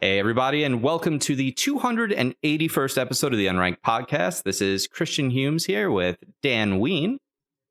Hey, 0.00 0.18
everybody, 0.18 0.64
and 0.64 0.82
welcome 0.82 1.20
to 1.20 1.36
the 1.36 1.52
281st 1.52 2.98
episode 2.98 3.32
of 3.32 3.38
the 3.38 3.46
Unranked 3.46 3.82
Podcast. 3.86 4.42
This 4.42 4.60
is 4.60 4.88
Christian 4.88 5.30
Humes 5.30 5.64
here 5.64 5.92
with 5.92 6.16
Dan 6.42 6.80
Ween, 6.80 7.18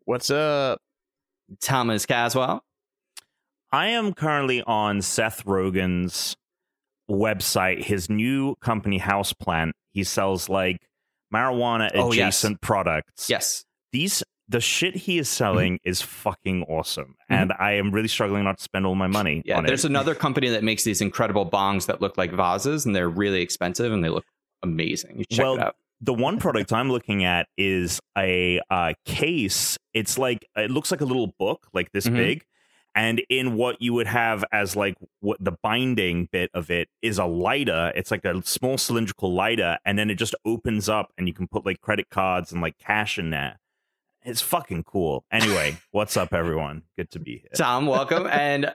What's 0.06 0.30
up? 0.30 0.80
Thomas 1.62 2.06
Caswell, 2.06 2.62
I 3.74 3.88
am 3.88 4.14
currently 4.14 4.64
on 4.64 5.02
Seth 5.02 5.44
Rogen's 5.44 6.36
website, 7.10 7.84
his 7.84 8.10
new 8.10 8.56
company 8.62 8.98
Houseplant. 9.00 9.72
He 9.92 10.06
sells 10.06 10.48
like 10.48 10.78
marijuana 11.34 11.90
Oh, 11.94 12.14
yes. 12.14 12.44
adjacent 12.44 12.62
products. 12.62 13.30
Yes. 13.30 13.66
These 13.92 14.24
the 14.52 14.60
shit 14.62 14.96
he 14.96 15.18
is 15.18 15.30
selling 15.30 15.80
is 15.84 16.02
fucking 16.02 16.64
awesome. 16.64 17.16
Mhm. 17.30 17.36
And 17.40 17.54
I 17.58 17.72
am 17.74 17.92
really 17.92 18.08
struggling 18.10 18.44
not 18.44 18.58
to 18.58 18.64
spend 18.64 18.86
all 18.86 18.96
my 18.96 19.08
money 19.08 19.42
Yeah, 19.46 19.62
there's 19.62 19.86
it. 19.86 19.90
another 19.92 20.14
company 20.14 20.50
that 20.50 20.64
makes 20.64 20.84
these 20.84 21.00
incredible 21.02 21.50
bongs 21.50 21.86
that 21.88 22.02
look 22.02 22.18
like 22.18 22.32
vases, 22.32 22.86
and 22.86 22.96
they're 22.96 23.10
really 23.10 23.42
expensive 23.42 23.94
and 23.94 24.04
they 24.04 24.10
look 24.10 24.26
amazing. 24.64 25.20
You 25.20 25.26
check 25.32 25.44
Well, 25.44 25.56
it 25.56 25.62
out. 25.62 25.76
the 26.02 26.14
one 26.14 26.38
product 26.46 26.74
I'm 26.74 26.90
looking 26.92 27.24
at 27.24 27.48
is 27.58 28.00
a 28.18 28.60
uh, 28.70 28.94
case. 29.06 29.78
It's 29.94 30.18
like 30.18 30.46
it 30.56 30.70
looks 30.72 30.92
like 30.92 31.02
a 31.02 31.06
little 31.06 31.34
book, 31.40 31.68
like 31.74 31.92
this 31.94 32.08
Mhm. 32.08 32.16
big, 32.16 32.44
and 32.94 33.22
in 33.30 33.56
what 33.56 33.82
you 33.82 33.94
would 33.94 34.08
have 34.08 34.44
as 34.52 34.76
like 34.76 34.96
what 35.22 35.38
the 35.40 35.54
binding 35.64 36.28
bit 36.32 36.50
of 36.54 36.70
it 36.70 36.90
is 37.02 37.18
a 37.20 37.26
lighter. 37.26 37.94
It's 37.96 38.12
like 38.12 38.26
a 38.26 38.42
small 38.44 38.78
cylindrical 38.78 39.34
lighter, 39.34 39.78
and 39.86 39.98
then 39.98 40.10
it 40.10 40.16
just 40.16 40.36
opens 40.46 40.90
up, 40.90 41.14
and 41.18 41.28
you 41.28 41.34
can 41.34 41.48
put 41.48 41.66
like 41.66 41.80
credit 41.80 42.10
cards 42.10 42.52
and 42.52 42.62
like 42.62 42.78
cash 42.78 43.18
in 43.18 43.30
there. 43.30 43.58
It's 44.24 44.42
fucking 44.42 44.84
cool. 44.84 45.26
Anyway, 45.32 45.78
what's 45.92 46.16
up, 46.16 46.34
everyone? 46.34 46.84
Good 46.96 47.10
to 47.12 47.20
be 47.20 47.40
here. 47.40 47.52
Tom, 47.56 47.88
welcome. 47.88 48.28
and 48.32 48.74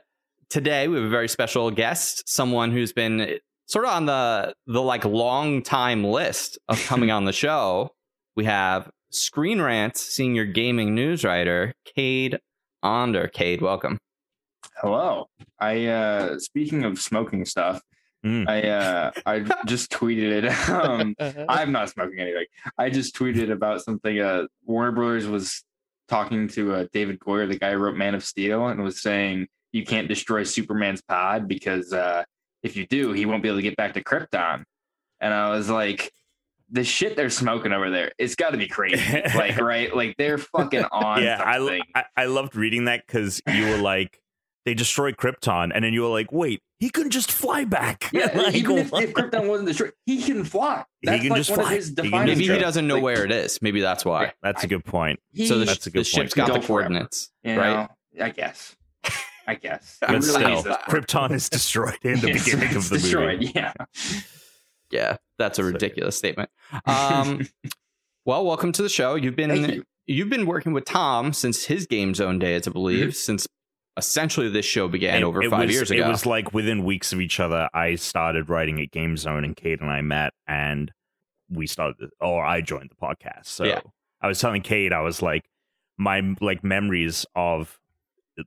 today 0.49 0.87
we 0.87 0.97
have 0.97 1.05
a 1.05 1.09
very 1.09 1.29
special 1.29 1.71
guest, 1.71 2.27
someone 2.27 2.71
who's 2.71 2.91
been 2.91 3.39
sort 3.65 3.85
of 3.85 3.91
on 3.91 4.05
the 4.05 4.53
the 4.65 4.81
like 4.81 5.05
long 5.05 5.61
time 5.61 6.03
list 6.03 6.57
of 6.67 6.83
coming 6.85 7.11
on 7.11 7.25
the 7.25 7.31
show. 7.45 7.91
We 8.35 8.43
have 8.45 8.89
Screen 9.09 9.61
Rant 9.61 9.95
senior 9.95 10.43
gaming 10.43 10.93
news 10.93 11.23
writer, 11.23 11.73
Cade 11.95 12.39
Onder. 12.83 13.29
Cade, 13.29 13.61
welcome. 13.61 13.99
Hello. 14.81 15.29
I 15.59 15.85
uh 15.85 16.39
speaking 16.39 16.83
of 16.83 16.99
smoking 16.99 17.45
stuff, 17.45 17.81
Mm. 18.27 18.49
I 18.49 18.69
uh 18.69 19.11
I 19.25 19.39
just 19.65 19.89
tweeted 19.91 20.43
it. 20.43 20.69
Um 20.69 21.15
I'm 21.47 21.71
not 21.71 21.89
smoking 21.89 22.19
anything. 22.19 22.45
I 22.77 22.89
just 22.89 23.15
tweeted 23.15 23.51
about 23.51 23.81
something 23.83 24.19
uh 24.19 24.47
Warner 24.65 24.91
Brothers 24.91 25.27
was 25.27 25.63
talking 26.09 26.47
to 26.49 26.73
uh, 26.73 26.85
David 26.93 27.19
Goyer, 27.19 27.47
the 27.47 27.57
guy 27.57 27.71
who 27.71 27.77
wrote 27.77 27.95
Man 27.95 28.15
of 28.15 28.23
Steel, 28.23 28.67
and 28.67 28.83
was 28.83 29.01
saying 29.01 29.47
you 29.71 29.85
can't 29.85 30.07
destroy 30.07 30.43
Superman's 30.43 31.01
pod 31.01 31.47
because 31.47 31.93
uh 31.93 32.23
if 32.63 32.75
you 32.75 32.85
do, 32.87 33.13
he 33.13 33.25
won't 33.25 33.43
be 33.43 33.49
able 33.49 33.59
to 33.59 33.63
get 33.63 33.77
back 33.77 33.93
to 33.93 34.03
Krypton. 34.03 34.63
And 35.21 35.33
I 35.33 35.49
was 35.51 35.69
like, 35.69 36.11
the 36.69 36.83
shit 36.83 37.15
they're 37.15 37.29
smoking 37.29 37.71
over 37.71 37.89
there, 37.89 38.11
it's 38.17 38.35
got 38.35 38.49
to 38.49 38.57
be 38.57 38.67
crazy. 38.67 39.21
like, 39.35 39.57
right? 39.61 39.95
Like 39.95 40.17
they're 40.17 40.37
fucking 40.37 40.83
on 40.91 41.23
yeah, 41.23 41.41
I. 41.41 41.81
I 41.95 42.03
I 42.15 42.25
loved 42.25 42.55
reading 42.55 42.85
that 42.85 43.05
because 43.07 43.41
you 43.47 43.67
were 43.69 43.77
like, 43.77 44.19
they 44.67 44.73
destroyed 44.73 45.15
Krypton, 45.17 45.71
and 45.73 45.83
then 45.83 45.93
you 45.93 46.01
were 46.01 46.09
like, 46.09 46.31
wait, 46.31 46.61
he 46.79 46.89
couldn't 46.89 47.11
just 47.11 47.31
fly 47.31 47.63
back. 47.63 48.09
Yeah, 48.11 48.29
Like, 48.35 48.53
even 48.53 48.77
if, 48.77 48.91
if 48.93 49.13
Krypton 49.13 49.47
wasn't 49.47 49.69
destroyed, 49.69 49.93
he 50.05 50.21
can 50.21 50.43
fly. 50.43 50.83
He 51.01 51.07
That's 51.07 51.21
can 51.21 51.29
like 51.29 51.37
just 51.39 51.49
one 51.51 51.59
fly. 51.61 51.69
of 51.71 51.77
his 51.77 51.87
He 51.89 52.09
can 52.11 52.25
Maybe 52.25 52.47
he 52.47 52.57
doesn't 52.59 52.85
know 52.85 52.95
Like, 52.95 53.03
where 53.03 53.23
it 53.25 53.31
is. 53.31 53.59
Maybe 53.61 53.79
that's 53.81 54.03
why. 54.05 54.33
That's 54.43 54.63
a 54.63 54.67
good 54.67 54.83
point. 54.85 55.19
He, 55.31 55.47
So 55.47 55.57
the, 55.57 55.65
That's 55.65 55.87
a 55.87 55.89
the 55.89 56.03
ship's 56.03 56.33
point. 56.35 56.47
got 56.47 56.53
the 56.53 56.59
Go 56.59 56.65
for 56.65 56.81
it. 56.81 56.83
coordinates, 56.83 57.31
you 57.43 57.57
right? 57.57 57.87
know, 58.17 58.23
I 58.25 58.29
guess. 58.29 58.75
I 59.47 59.55
guess. 59.55 59.97
But 60.01 60.09
He 60.09 60.15
really 60.17 60.27
still, 60.27 60.49
needs 60.49 60.63
this 60.65 60.77
part. 60.77 60.89
Krypton 61.07 61.31
is 61.31 61.49
destroyed 61.49 61.97
in 62.03 62.19
the 62.19 62.27
Yes, 62.33 62.43
beginning 62.45 62.67
it's 62.67 62.75
of 62.75 62.89
the 62.89 62.97
destroyed. 62.99 63.39
movie. 63.39 63.51
Yeah. 63.55 63.73
Yeah, 64.91 65.17
that's 65.39 65.59
a 65.59 65.63
So- 65.63 65.67
ridiculous 65.67 66.17
statement. 66.17 66.49
Um, 66.85 67.47
well, 68.25 68.45
welcome 68.45 68.71
to 68.73 68.81
the 68.83 68.89
show. 68.89 69.15
You've 69.15 69.35
been 69.37 69.83
you. 70.05 70.19
have 70.21 70.29
been 70.29 70.45
working 70.45 70.73
with 70.73 70.85
Tom 70.85 71.31
since 71.33 71.65
his 71.65 71.85
Game 71.87 72.13
Zone 72.13 72.39
days, 72.39 72.67
I 72.67 72.71
believe, 72.71 73.15
since 73.15 73.47
essentially 73.97 74.49
this 74.49 74.65
show 74.65 74.87
began 74.87 75.15
And 75.15 75.25
over 75.25 75.41
it 75.41 75.49
five 75.49 75.65
was, 75.67 75.75
years 75.75 75.91
ago. 75.91 76.05
It 76.05 76.07
was 76.07 76.25
like 76.25 76.53
within 76.53 76.83
weeks 76.85 77.11
of 77.13 77.19
each 77.19 77.39
other, 77.39 77.69
I 77.73 77.95
started 77.95 78.49
writing 78.49 78.79
at 78.81 78.91
Game 78.91 79.17
Zone, 79.17 79.43
and 79.43 79.55
Cade 79.55 79.81
and 79.81 79.89
I 79.89 80.01
met, 80.01 80.33
and 80.47 80.91
we 81.49 81.65
started, 81.67 82.09
or 82.21 82.45
I 82.45 82.61
joined 82.61 82.91
the 82.91 82.95
podcast. 82.95 83.45
So 83.45 83.63
Yeah. 83.65 83.81
I 84.21 84.27
was 84.27 84.39
telling 84.39 84.61
Cade, 84.61 84.93
I 84.93 85.01
was 85.01 85.21
like, 85.21 85.49
my 85.97 86.21
like 86.41 86.63
memories 86.63 87.25
of 87.35 87.79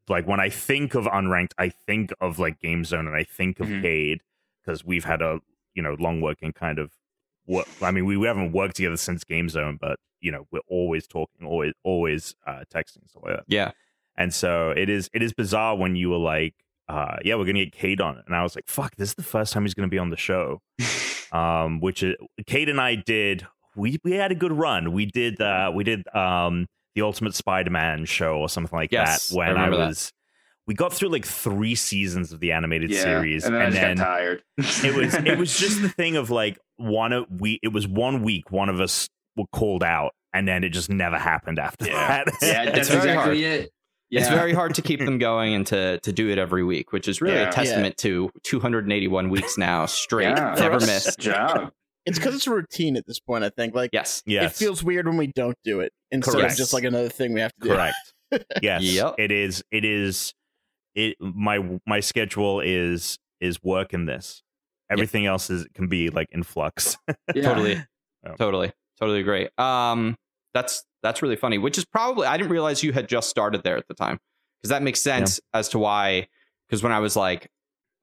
like 0.09 0.27
when 0.27 0.39
I 0.39 0.49
think 0.49 0.95
of 0.95 1.05
unranked, 1.07 1.53
I 1.59 1.69
think 1.69 2.13
of 2.21 2.39
like 2.39 2.61
Game 2.61 2.85
Zone, 2.85 3.07
and 3.07 3.17
I 3.17 3.25
think 3.25 3.59
of 3.61 3.67
Mhm. 3.67 3.83
Cade 3.83 4.21
because 4.65 4.85
we've 4.85 5.05
had 5.05 5.21
a 5.23 5.41
you 5.75 5.83
know 5.83 5.97
long 5.99 6.21
working 6.21 6.53
kind 6.53 6.79
of. 6.79 6.93
What 7.47 7.67
I 7.83 7.91
mean, 7.91 8.05
we, 8.05 8.17
we 8.17 8.27
haven't 8.29 8.53
worked 8.53 8.77
together 8.77 8.97
since 8.97 9.25
Game 9.25 9.49
Zone, 9.49 9.79
but 9.81 9.99
you 10.21 10.31
know 10.31 10.47
we're 10.53 10.61
always 10.69 11.09
talking, 11.09 11.45
always 11.47 11.73
always 11.83 12.35
uh, 12.47 12.63
texting 12.73 13.09
So 13.09 13.21
that. 13.27 13.45
yeah, 13.49 13.73
And 14.17 14.33
so 14.35 14.71
it 14.71 14.89
is 14.89 15.09
it 15.13 15.23
is 15.23 15.33
bizarre 15.33 15.77
when 15.77 15.97
you 15.97 16.11
were 16.11 16.19
like, 16.19 16.55
uh, 16.89 17.17
yeah, 17.25 17.37
we're 17.37 17.45
gonna 17.47 17.65
get 17.65 17.73
Cade 17.73 18.01
on 18.01 18.19
it. 18.19 18.25
And 18.27 18.35
I 18.35 18.43
was 18.43 18.55
like, 18.55 18.69
fuck, 18.69 18.97
this 18.97 19.11
is 19.11 19.15
the 19.15 19.23
first 19.23 19.53
time 19.53 19.63
he's 19.65 19.75
gonna 19.75 19.89
be 19.89 19.99
on 19.99 20.11
the 20.11 20.17
show. 20.17 20.61
um, 21.33 21.81
which 21.81 22.03
is 22.03 22.17
Cade 22.47 22.69
and 22.69 22.81
I 22.81 22.95
did 22.97 23.47
we 23.77 23.99
we 24.05 24.13
had 24.13 24.33
a 24.33 24.35
good 24.35 24.53
run. 24.53 24.93
We 24.93 25.07
did 25.07 25.41
uh 25.41 25.71
we 25.75 25.85
did 25.85 26.07
um 26.15 26.67
the 26.97 27.03
Ultimate 27.03 27.35
Spider-Man 27.37 28.05
show 28.05 28.35
or 28.39 28.49
something 28.49 28.77
like 28.77 28.91
Yes, 28.93 29.29
that 29.29 29.37
when 29.37 29.57
I, 29.57 29.71
that. 29.71 29.79
was 29.79 30.13
we 30.67 30.75
got 30.75 30.93
through 30.93 31.09
like 31.11 31.25
three 31.25 31.75
seasons 31.77 32.33
of 32.33 32.41
the 32.41 32.51
animated 32.53 32.91
yeah. 32.91 33.03
series 33.03 33.45
And 33.45 33.55
then 33.55 33.63
I 33.63 33.71
just 33.71 33.97
got 33.99 34.05
tired. 34.05 34.43
it 34.59 34.95
was 34.95 35.15
it 35.15 35.39
was 35.39 35.57
just 35.59 35.81
the 35.83 35.89
thing 35.97 36.17
of 36.17 36.31
like 36.31 36.59
one 36.77 37.13
of 37.13 37.27
we 37.31 37.61
it 37.63 37.69
was 37.73 37.87
one 37.87 38.23
week 38.25 38.51
one 38.51 38.69
of 38.69 38.81
us 38.81 39.09
were 39.37 39.47
called 39.53 39.85
out 39.85 40.13
and 40.35 40.47
then 40.49 40.65
it 40.65 40.71
just 40.71 40.91
never 40.91 41.17
happened 41.19 41.59
after 41.61 41.87
Yeah. 41.87 42.25
that. 42.25 42.35
yeah, 42.43 42.65
that's 42.73 42.91
exactly 42.91 43.45
it. 43.45 43.71
Yeah. 44.11 44.21
it's 44.21 44.29
very 44.31 44.53
hard 44.53 44.75
to 44.75 44.83
keep 44.83 44.99
them 45.01 45.19
going 45.19 45.55
and 45.55 45.67
to 45.69 45.99
to 46.01 46.13
do 46.13 46.29
it 46.31 46.39
every 46.39 46.65
week, 46.65 46.93
which 46.93 47.07
is 47.09 47.21
really 47.21 47.37
Yeah. 47.37 47.49
a 47.49 47.53
testament 47.53 47.97
to 47.99 48.31
281 48.43 49.29
weeks 49.31 49.57
now 49.57 49.87
straight, 49.87 50.25
Yeah. 50.37 50.55
never 50.59 50.81
For 50.81 50.87
missed. 50.87 51.19
Job. 51.21 51.73
It's 52.07 52.19
because 52.19 52.35
it's 52.35 52.47
a 52.47 52.51
routine 52.51 52.97
at 52.97 53.07
this 53.07 53.21
point. 53.21 53.45
I 53.45 53.51
think 53.51 53.75
like 53.75 53.91
Yes, 53.93 54.23
yes. 54.27 54.53
it 54.53 54.57
feels 54.65 54.83
weird 54.83 55.07
when 55.07 55.17
we 55.17 55.29
don't 55.29 55.57
do 55.65 55.81
it 55.81 55.93
instead 56.11 56.33
Correct. 56.33 56.53
of 56.53 56.59
just 56.59 56.73
like 56.73 56.85
another 56.85 57.09
thing 57.09 57.35
we 57.35 57.41
have 57.41 57.53
to 57.61 57.69
do. 57.69 57.75
correct. 57.75 57.97
yes. 58.63 58.83
Yep. 58.83 59.15
It 59.19 59.31
is 59.33 59.63
it 59.71 59.85
is 59.85 60.35
it 60.95 61.17
my 61.21 61.79
my 61.87 62.01
schedule 62.01 62.61
is 62.61 63.19
is 63.41 63.63
work 63.63 63.93
in 63.95 64.07
this. 64.07 64.43
Everything 64.91 65.25
else 65.27 65.51
is 65.51 65.67
can 65.75 65.87
be 65.89 66.11
like 66.11 66.27
in 66.33 66.43
flux. 66.43 66.97
Yeah. 67.35 67.43
totally, 67.43 67.85
Oh. 68.27 68.35
totally, 68.37 68.73
totally 68.99 69.21
agree. 69.21 69.49
Um, 69.57 70.17
that's 70.55 70.85
that's 71.03 71.23
really 71.23 71.37
funny. 71.37 71.59
Which 71.59 71.79
is 71.79 71.85
probably 71.85 72.27
I 72.27 72.37
didn't 72.37 72.51
realize 72.51 72.83
you 72.83 72.93
had 72.93 73.09
just 73.09 73.31
started 73.31 73.63
there 73.63 73.77
at 73.77 73.89
the 73.89 73.95
time 73.95 74.19
because 74.61 74.71
that 74.71 74.83
makes 74.83 75.01
sense 75.01 75.41
as 75.55 75.69
to 75.71 75.79
why. 75.79 76.29
Because 76.69 76.83
when 76.83 76.93
I 76.93 77.01
was 77.01 77.17
like, 77.17 77.49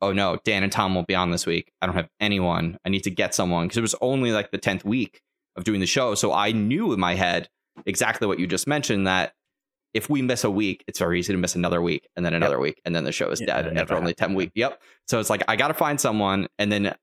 oh 0.01 0.13
no, 0.13 0.37
Dan 0.43 0.63
and 0.63 0.71
Tom 0.71 0.95
won't 0.95 1.07
be 1.07 1.15
on 1.15 1.31
this 1.31 1.45
week. 1.45 1.71
I 1.81 1.85
don't 1.85 1.95
have 1.95 2.09
anyone. 2.19 2.77
I 2.85 2.89
need 2.89 3.03
to 3.03 3.11
get 3.11 3.33
someone 3.33 3.67
because 3.67 3.77
it 3.77 3.81
was 3.81 3.95
only 4.01 4.31
like 4.31 4.51
the 4.51 4.57
tenth 4.57 4.85
week 4.85 5.21
of 5.55 5.63
doing 5.63 5.79
the 5.79 5.87
show, 5.87 6.15
so 6.15 6.33
I 6.33 6.51
knew 6.51 6.93
in 6.93 6.99
my 6.99 7.15
head 7.15 7.49
exactly 7.85 8.27
what 8.27 8.39
you 8.39 8.47
just 8.47 8.67
mentioned 8.67 9.07
that. 9.07 9.33
If 9.93 10.09
we 10.11 10.21
miss 10.21 10.43
a 10.43 10.51
week, 10.51 10.83
it's 10.85 10.99
very 10.99 11.17
easy 11.17 11.33
to 11.33 11.39
miss 11.39 11.55
another 11.55 11.81
week 11.81 12.07
and 12.15 12.23
then 12.23 12.35
another 12.35 12.59
week 12.59 12.79
and 12.85 12.95
then 12.95 13.03
the 13.03 13.11
show 13.11 13.29
is 13.29 13.41
Yeah, 13.41 13.63
dead 13.63 13.77
after 13.77 13.95
only 13.95 14.13
10 14.13 14.35
weeks. 14.35 14.51
Yep. 14.53 14.79
So 15.07 15.19
it's 15.19 15.29
like 15.29 15.43
I 15.47 15.55
got 15.55 15.69
to 15.69 15.73
find 15.73 15.99
someone 15.99 16.47
and 16.59 16.71
then 16.71 16.93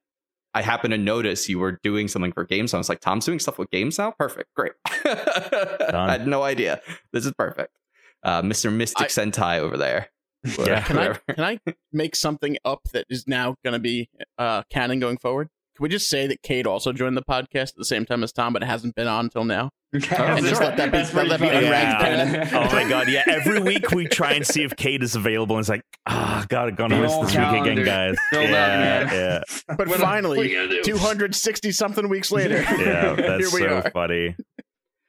I 0.54 0.62
happen 0.62 0.90
to 0.92 0.98
notice 0.98 1.48
you 1.48 1.58
were 1.58 1.80
doing 1.82 2.06
something 2.08 2.32
for 2.32 2.44
games. 2.44 2.70
So 2.70 2.78
I 2.78 2.80
was 2.80 2.88
like, 2.88 3.00
Tom's 3.00 3.26
doing 3.26 3.40
stuff 3.40 3.58
with 3.58 3.70
games 3.70 3.98
now? 3.98 4.12
Perfect. 4.12 4.54
Great. 4.54 4.72
I 4.86 6.08
had 6.12 6.26
no 6.26 6.42
idea. 6.42 6.80
This 7.12 7.26
is 7.26 7.32
perfect. 7.32 7.76
Uh, 8.22 8.40
Mr. 8.42 8.72
Mystic 8.72 9.06
I- 9.06 9.08
Sentai 9.08 9.58
over 9.58 9.76
there. 9.76 10.08
Yeah. 10.58 10.82
Can 10.82 10.98
I 10.98 11.14
can 11.32 11.44
I 11.44 11.58
make 11.90 12.14
something 12.14 12.58
up 12.66 12.82
that 12.92 13.06
is 13.08 13.26
now 13.26 13.56
going 13.64 13.72
to 13.72 13.78
be 13.78 14.10
uh, 14.38 14.62
canon 14.70 15.00
going 15.00 15.16
forward? 15.16 15.48
Can 15.76 15.82
we 15.82 15.88
just 15.88 16.08
say 16.08 16.26
that 16.28 16.40
Cade 16.42 16.66
also 16.68 16.92
joined 16.92 17.16
the 17.16 17.22
podcast 17.22 17.70
at 17.70 17.76
the 17.76 17.84
same 17.84 18.04
time 18.04 18.22
as 18.22 18.32
Tom, 18.32 18.52
but 18.52 18.62
hasn't 18.62 18.94
been 18.94 19.08
on 19.08 19.24
until 19.26 19.44
now? 19.44 19.70
and 19.92 20.02
just 20.02 20.60
let 20.60 20.76
that 20.76 20.90
be- 20.92 21.16
let 21.16 21.28
that 21.28 21.40
be 21.40 21.46
unranked 21.46 22.00
canon. 22.00 22.48
oh 22.52 22.64
my 22.72 22.88
god, 22.88 23.08
yeah. 23.08 23.22
Every 23.28 23.60
week 23.60 23.90
we 23.92 24.06
try 24.06 24.32
and 24.32 24.46
see 24.46 24.62
if 24.64 24.74
Cade 24.76 25.02
is 25.02 25.14
available 25.16 25.56
and 25.56 25.62
it's 25.62 25.68
like, 25.68 25.82
ah, 26.06 26.44
god, 26.48 26.68
I'm 26.70 26.74
gonna 26.76 26.96
Be 26.96 27.02
miss 27.02 27.12
all 27.12 27.22
this 27.22 27.36
week 27.36 27.60
again, 27.62 27.84
guys. 27.84 28.16
Yeah, 28.32 29.12
yeah. 29.12 29.40
But 29.68 29.78
What- 29.78 29.88
what 29.88 30.00
finally, 30.00 30.40
are 30.40 30.44
you 30.44 30.56
gonna 30.68 30.82
do? 30.82 30.82
260 30.82 31.72
something 31.72 32.08
weeks 32.08 32.30
later, 32.32 32.62
Yeah, 32.62 33.14
that's 33.14 33.50
here 33.52 33.60
we 33.62 33.68
so 33.68 33.76
are. 33.76 33.90
funny. 33.90 34.36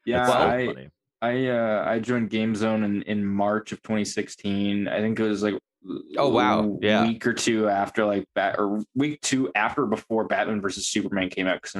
Yeah, 0.05 0.25
so 0.27 0.33
I, 0.33 0.65
funny. 0.67 0.89
I 1.21 1.47
uh 1.47 1.83
I 1.87 1.99
joined 1.99 2.29
Game 2.29 2.55
Zone 2.55 2.83
in, 2.83 3.01
in 3.03 3.25
March 3.25 3.71
of 3.71 3.81
2016. 3.83 4.87
I 4.87 4.99
think 4.99 5.19
it 5.19 5.23
was 5.23 5.41
like 5.41 5.55
Oh, 6.17 6.29
wow. 6.29 6.61
a 6.81 6.85
Yeah. 6.85 7.05
week 7.07 7.25
or 7.27 7.33
two 7.33 7.69
after 7.69 8.05
like 8.05 8.25
bat 8.35 8.55
or 8.57 8.81
week 8.95 9.21
two 9.21 9.51
after 9.55 9.85
before 9.85 10.23
Batman 10.25 10.61
versus 10.61 10.87
Superman 10.87 11.29
came 11.29 11.47
out 11.47 11.61
because 11.61 11.75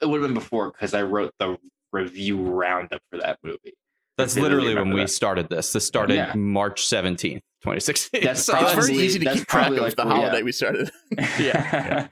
it 0.00 0.06
would 0.08 0.20
have 0.20 0.28
been 0.28 0.34
before 0.34 0.70
because 0.72 0.94
I 0.94 1.02
wrote 1.02 1.32
the 1.38 1.56
review 1.92 2.40
roundup 2.42 3.00
for 3.10 3.18
that 3.18 3.38
movie. 3.42 3.74
That's 4.18 4.36
literally 4.36 4.74
when 4.74 4.90
we 4.92 5.00
that. 5.02 5.08
started 5.08 5.48
this. 5.48 5.72
This 5.72 5.86
started 5.86 6.14
Yeah. 6.16 6.32
March 6.34 6.82
17th, 6.86 7.40
2016. 7.62 8.22
That's 8.22 8.42
So 8.44 8.56
It's 8.58 8.86
very 8.86 8.98
easy 8.98 9.18
to 9.20 9.24
keep 9.34 9.46
track 9.46 9.62
probably 9.66 9.78
of 9.78 9.84
like- 9.84 9.96
the 9.96 10.04
yeah. 10.04 10.14
holiday 10.14 10.42
we 10.42 10.52
started. 10.52 10.90
yeah. 11.38 12.08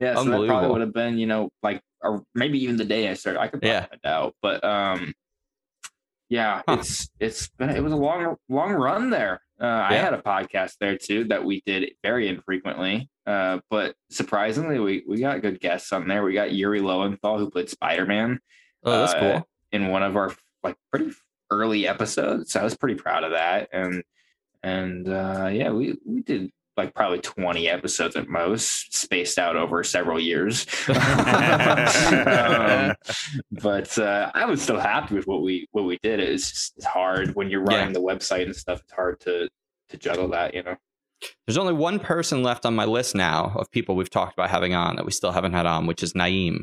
yeah. 0.00 0.14
So 0.14 0.24
that 0.24 0.46
probably 0.46 0.70
would 0.70 0.80
have 0.80 0.92
been, 0.92 1.18
you 1.18 1.26
know, 1.26 1.48
like, 1.62 1.80
or 2.02 2.22
maybe 2.34 2.62
even 2.62 2.76
the 2.76 2.84
day 2.84 3.08
I 3.08 3.14
started. 3.14 3.40
I 3.40 3.48
could 3.48 3.60
probably 3.62 3.70
Yeah. 3.70 3.86
find 3.86 4.00
out, 4.04 4.34
but 4.42 4.62
um, 4.64 5.14
yeah, 6.28 6.62
Huh. 6.68 6.76
it's 6.80 7.08
it's 7.20 7.48
been 7.50 7.70
it 7.70 7.82
was 7.82 7.92
a 7.92 7.96
long 7.96 8.36
long 8.48 8.72
run 8.72 9.10
there. 9.10 9.40
Uh, 9.60 9.86
I 9.88 9.94
had 9.94 10.12
a 10.12 10.20
podcast 10.22 10.74
there 10.80 10.98
too 10.98 11.24
that 11.24 11.44
we 11.44 11.62
did 11.64 11.92
very 12.02 12.28
infrequently, 12.28 13.08
uh, 13.26 13.60
but 13.70 13.94
surprisingly, 14.10 14.78
we 14.78 15.02
we 15.08 15.20
got 15.20 15.40
good 15.40 15.60
guests 15.60 15.92
on 15.92 16.06
there. 16.08 16.22
We 16.22 16.34
got 16.34 16.52
Yuri 16.52 16.80
Lowenthal 16.80 17.38
who 17.38 17.50
played 17.50 17.70
Spider 17.70 18.04
Man 18.04 18.38
oh, 18.84 19.00
that's 19.00 19.14
uh, 19.14 19.18
cool. 19.18 19.48
in 19.72 19.88
one 19.88 20.02
of 20.02 20.16
our 20.16 20.34
like 20.62 20.76
pretty 20.90 21.12
early 21.50 21.86
episodes. 21.86 22.52
So 22.52 22.60
I 22.60 22.64
was 22.64 22.76
pretty 22.76 22.96
proud 22.96 23.24
of 23.24 23.32
that. 23.32 23.68
And 23.72 24.02
and 24.62 25.08
uh 25.08 25.50
yeah, 25.52 25.70
we 25.70 25.98
we 26.04 26.22
did 26.22 26.50
like 26.76 26.94
probably 26.94 27.20
20 27.20 27.68
episodes 27.68 28.16
at 28.16 28.28
most, 28.28 28.94
spaced 28.94 29.38
out 29.38 29.56
over 29.56 29.82
several 29.82 30.20
years. 30.20 30.66
um, 30.88 30.94
but 33.50 33.98
uh, 33.98 34.30
I 34.34 34.44
was 34.46 34.60
still 34.62 34.78
happy 34.78 35.14
with 35.14 35.26
what 35.26 35.42
we 35.42 35.66
what 35.72 35.84
we 35.84 35.98
did. 36.02 36.20
It's 36.20 36.50
just 36.50 36.74
it's 36.76 36.86
hard 36.86 37.34
when 37.34 37.50
you're 37.50 37.62
running 37.62 37.92
the 37.92 38.00
website 38.02 38.44
and 38.44 38.54
stuff. 38.56 38.80
It's 38.82 38.92
hard 38.92 39.20
to 39.20 39.48
to 39.90 39.96
juggle 39.96 40.28
that, 40.28 40.54
you 40.54 40.62
know. 40.62 40.76
There's 41.46 41.56
only 41.56 41.72
one 41.72 41.98
person 41.98 42.42
left 42.42 42.66
on 42.66 42.74
my 42.76 42.84
list 42.84 43.14
now 43.14 43.52
of 43.56 43.70
people 43.70 43.96
we've 43.96 44.10
talked 44.10 44.34
about 44.34 44.50
having 44.50 44.74
on 44.74 44.96
that 44.96 45.06
we 45.06 45.12
still 45.12 45.32
haven't 45.32 45.52
had 45.54 45.64
on, 45.64 45.86
which 45.86 46.02
is 46.02 46.12
Naeem. 46.12 46.60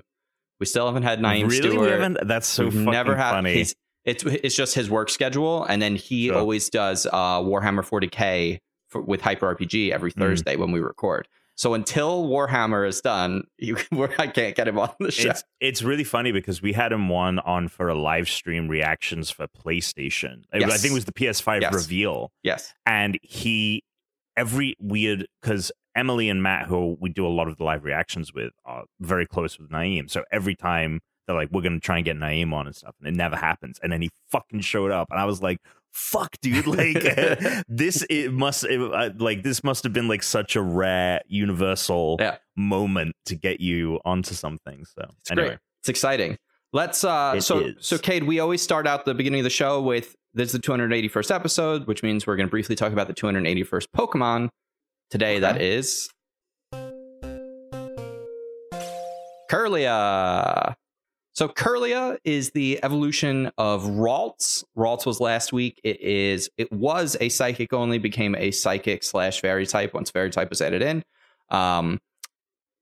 We 0.60 0.68
still 0.68 0.86
haven't 0.86 1.04
had 1.04 1.19
Naeem 1.19 1.50
really? 1.50 1.57
Stewart. 1.57 1.81
We 1.81 1.88
haven't. 1.92 2.18
That's 2.27 2.48
so 2.48 2.65
We've 2.65 2.74
fucking 2.74 2.86
never 2.92 3.15
had. 3.15 3.31
funny. 3.31 3.56
He's, 3.56 3.75
it's 4.06 4.24
it's 4.25 4.56
just 4.56 4.75
his 4.75 4.89
work 4.89 5.10
schedule, 5.10 5.63
and 5.63 5.81
then 5.81 5.95
he 5.95 6.27
Sure. 6.27 6.38
always 6.38 6.69
does 6.69 7.07
uh, 7.12 7.39
Warhammer 7.39 7.83
40k 7.88 8.60
for, 8.94 9.01
with 9.01 9.19
Hyper 9.22 9.54
RPG 9.54 9.92
every 9.92 10.12
Mm. 10.12 10.19
Thursday 10.19 10.56
when 10.56 10.72
we 10.72 10.80
record. 10.80 11.28
So 11.56 11.75
until 11.75 12.25
Warhammer 12.28 12.88
is 12.88 13.00
done, 13.01 13.44
you, 13.60 13.78
I 14.18 14.25
can't 14.28 14.56
get 14.56 14.68
him 14.68 14.80
on 14.80 14.90
the 15.00 15.12
show. 15.12 15.30
It's 15.31 15.44
it's 15.60 15.84
really 15.84 16.04
funny 16.04 16.31
because 16.31 16.62
we 16.62 16.74
had 16.74 16.92
him 16.92 17.10
one 17.10 17.38
on 17.40 17.68
for 17.68 17.90
a 17.90 17.95
live 17.95 18.28
stream 18.30 18.68
reactions 18.69 19.30
for 19.30 19.48
PlayStation. 19.48 20.44
I- 20.54 20.63
I 20.63 20.78
think 20.78 20.92
it 20.92 20.94
was 20.94 21.06
the 21.06 21.12
PS5 21.13 21.62
Yes. 21.62 21.74
reveal, 21.74 22.31
yes, 22.42 22.74
and 22.86 23.19
he 23.22 23.84
every 24.36 24.75
weird 24.80 25.28
because 25.42 25.72
Emily 25.96 26.28
and 26.30 26.42
Matt, 26.42 26.66
who 26.68 26.98
we 27.00 27.10
do 27.10 27.25
a 27.28 27.30
lot 27.30 27.48
of 27.48 27.57
the 27.57 27.63
live 27.63 27.84
reactions 27.84 28.34
with, 28.34 28.51
are 28.66 28.86
very 29.00 29.28
close 29.28 29.60
with 29.60 29.69
Naeem. 29.69 30.10
So 30.10 30.24
every 30.31 30.56
time 30.56 31.01
they're 31.28 31.36
like, 31.36 31.50
"We're 31.51 31.62
gonna 31.62 31.80
try 31.80 31.98
and 31.98 32.06
get 32.06 32.18
Naeem 32.18 32.51
on 32.51 32.66
and 32.66 32.75
stuff," 32.75 32.96
and 33.00 33.07
it 33.07 33.16
never 33.16 33.36
happens. 33.36 33.80
And 33.84 33.92
then 33.92 34.01
he 34.01 34.10
fucking 34.31 34.62
showed 34.62 34.92
up, 34.92 35.10
and 35.12 35.19
I 35.19 35.25
was 35.25 35.42
like. 35.42 35.57
Fuck, 35.94 36.36
dude! 36.42 36.66
Like 36.68 37.04
this, 37.68 38.04
it 38.10 38.34
must 38.34 38.63
it, 38.66 38.81
uh, 38.81 39.12
like 39.18 39.44
this 39.44 39.63
must 39.63 39.84
have 39.84 39.94
been 39.94 40.07
like 40.07 40.24
such 40.24 40.56
a 40.56 40.62
rare 40.62 41.22
universal 41.28 42.18
Yeah. 42.19 42.38
moment 42.56 43.16
to 43.28 43.36
get 43.36 43.62
you 43.62 44.00
onto 44.04 44.34
something. 44.34 44.86
So 44.86 45.06
it's 45.19 45.31
anyway, 45.31 45.48
great. 45.50 45.60
It's 45.81 45.90
exciting. 45.90 46.38
Let's 46.72 47.04
uh 47.04 47.36
It 47.38 47.42
so 47.42 47.60
is. 47.60 47.75
so 47.80 47.98
Cade, 48.00 48.24
we 48.24 48.40
always 48.40 48.62
start 48.62 48.88
out 48.88 49.06
the 49.06 49.13
beginning 49.13 49.42
of 49.42 49.44
the 49.44 49.50
show 49.51 49.80
with 49.81 50.16
this 50.34 50.48
is 50.48 50.54
the 50.54 50.60
281st 50.68 51.30
episode, 51.34 51.86
which 51.86 52.01
means 52.01 52.25
we're 52.25 52.36
going 52.38 52.48
to 52.48 52.51
briefly 52.51 52.75
talk 52.75 52.92
about 52.92 53.06
the 53.07 53.13
281st 53.13 53.86
Pokemon. 53.96 54.50
Today 55.12 55.38
that 55.39 55.62
is 55.62 56.10
Kirlia. 59.51 60.74
So 61.34 61.48
Kirlia 61.48 62.18
is 62.24 62.52
the 62.52 62.80
evolution 62.84 63.52
of 63.58 63.84
Ralts. 63.84 64.64
Ralts 64.78 65.06
was 65.06 65.20
last 65.20 65.52
week. 65.52 65.82
It 65.84 66.00
is 66.00 66.50
it 66.58 66.72
was 66.72 67.18
a 67.20 67.30
psychic 67.30 67.74
only, 67.74 67.98
became 67.98 68.36
a 68.36 68.52
psychic 68.52 69.04
slash 69.04 69.42
fairy 69.42 69.66
type 69.66 69.94
once 69.96 70.12
fairy 70.12 70.30
type 70.30 70.50
was 70.50 70.62
added 70.62 70.84
in. 70.84 71.04
Um 71.50 72.00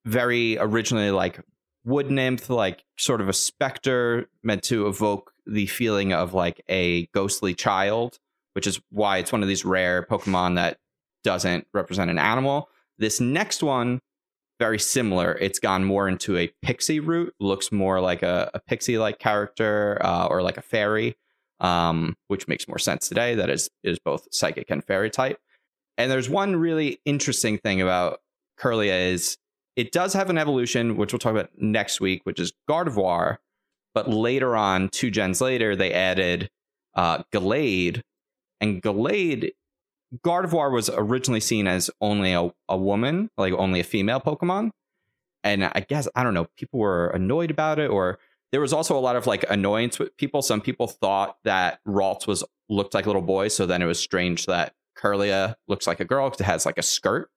very 0.06 0.58
originally 0.58 1.12
like 1.12 1.40
wood 1.86 2.12
nymph, 2.12 2.50
like 2.50 2.84
sort 2.98 3.22
of 3.22 3.30
a 3.30 3.34
specter 3.34 4.28
meant 4.44 4.64
to 4.64 4.88
evoke 4.88 5.32
the 5.46 5.68
feeling 5.68 6.12
of 6.12 6.34
like 6.34 6.62
a 6.70 7.06
ghostly 7.08 7.54
child, 7.54 8.20
which 8.54 8.68
is 8.68 8.82
why 8.90 9.18
it's 9.18 9.32
one 9.32 9.42
of 9.42 9.48
these 9.48 9.64
rare 9.64 10.04
Pokemon 10.04 10.56
that 10.56 10.78
doesn't 11.24 11.68
represent 11.74 12.12
an 12.12 12.20
animal. 12.20 12.70
This 12.98 13.20
next 13.20 13.64
one, 13.64 14.02
very 14.62 14.78
similar. 14.78 15.36
It's 15.42 15.58
gone 15.58 15.84
more 15.84 16.08
into 16.08 16.38
a 16.38 16.54
pixie 16.62 17.00
route, 17.00 17.34
looks 17.40 17.72
more 17.72 18.00
like 18.00 18.22
a, 18.22 18.52
a 18.54 18.60
pixie 18.60 19.00
like 19.00 19.18
character 19.18 19.98
uh, 20.02 20.28
or 20.28 20.44
like 20.44 20.58
a 20.58 20.62
fairy, 20.62 21.18
um, 21.60 22.16
which 22.28 22.48
makes 22.48 22.68
more 22.68 22.78
sense 22.78 23.10
today. 23.10 23.34
That 23.34 23.50
is 23.50 23.72
is 23.84 23.98
both 23.98 24.28
psychic 24.32 24.70
and 24.70 24.86
fairy 24.86 25.10
type. 25.10 25.40
And 25.98 26.12
there's 26.12 26.30
one 26.30 26.56
really 26.58 27.00
interesting 27.06 27.58
thing 27.58 27.82
about 27.82 28.20
Kirlia 28.60 29.12
is 29.12 29.40
it 29.76 29.92
does 29.92 30.14
have 30.14 30.30
an 30.30 30.38
evolution, 30.38 30.96
which 30.96 31.12
we'll 31.12 31.20
talk 31.20 31.32
about 31.32 31.50
next 31.58 32.00
week, 32.00 32.22
which 32.26 32.40
is 32.40 32.54
Gardevoir. 32.70 33.38
But 33.96 34.10
later 34.10 34.56
on, 34.56 34.90
two 34.90 35.10
gens 35.10 35.42
later, 35.42 35.76
they 35.76 35.92
added 35.92 36.52
uh, 36.94 37.24
Gallade. 37.34 38.02
And 38.60 38.80
Gallade, 38.80 39.54
Gardevoir 40.26 40.72
was 40.74 40.90
originally 40.90 41.40
seen 41.40 41.68
as 41.68 41.90
only 42.02 42.34
a, 42.34 42.52
a 42.68 42.78
woman, 42.78 43.30
like 43.38 43.54
only 43.54 43.80
a 43.80 43.84
female 43.84 44.20
Pokemon. 44.20 44.72
And 45.44 45.64
I 45.64 45.86
guess, 45.88 46.08
I 46.16 46.24
don't 46.24 46.34
know, 46.34 46.48
people 46.58 46.80
were 46.80 47.08
annoyed 47.08 47.50
about 47.50 47.80
it, 47.80 47.90
or 47.90 48.20
there 48.52 48.62
was 48.62 48.74
also 48.74 48.98
a 48.98 49.00
lot 49.00 49.16
of 49.16 49.26
like 49.26 49.44
annoyance 49.50 49.98
with 49.98 50.16
people. 50.18 50.42
Some 50.42 50.62
people 50.62 50.88
thought 50.88 51.38
that 51.46 51.80
Ralts 51.88 52.28
was 52.28 52.44
looked 52.70 52.94
like 52.94 53.06
a 53.06 53.10
little 53.10 53.22
boy. 53.22 53.48
So 53.48 53.66
then 53.66 53.82
it 53.82 53.86
was 53.86 54.00
strange 54.00 54.46
that 54.46 54.74
Kirlia 54.98 55.56
looks 55.68 55.88
like 55.88 56.00
a 56.00 56.06
girl 56.06 56.30
because 56.30 56.42
it 56.42 56.46
has 56.46 56.66
like 56.66 56.78
a 56.78 56.84
skirt. 56.84 57.30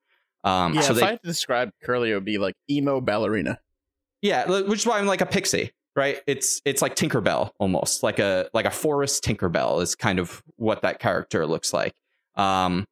Um, 0.43 0.75
yeah, 0.75 0.81
so 0.82 0.93
if 0.93 0.99
they, 0.99 1.06
I 1.06 1.11
had 1.12 1.23
to 1.23 1.29
describe 1.29 1.70
Curly, 1.82 2.11
it 2.11 2.15
would 2.15 2.25
be 2.25 2.38
like 2.38 2.55
emo 2.69 3.00
ballerina. 3.00 3.59
yeah, 4.20 4.47
which 4.47 4.81
is 4.81 4.87
why 4.87 4.99
I'm 4.99 5.06
like 5.06 5.23
a 5.23 5.27
pixie, 5.27 5.73
right? 5.97 6.20
It's 6.27 6.61
it's 6.67 6.82
like 6.82 6.97
Tinkerbell 6.97 7.53
almost, 7.59 8.03
like 8.03 8.19
a 8.19 8.50
like 8.53 8.67
a 8.67 8.70
forest 8.70 9.25
Tinkerbell 9.25 9.81
is 9.82 9.94
kind 9.94 10.19
of 10.19 10.43
what 10.56 10.82
that 10.82 10.99
character 10.99 11.47
looks 11.47 11.73
like. 11.73 11.94
Um, 12.37 12.87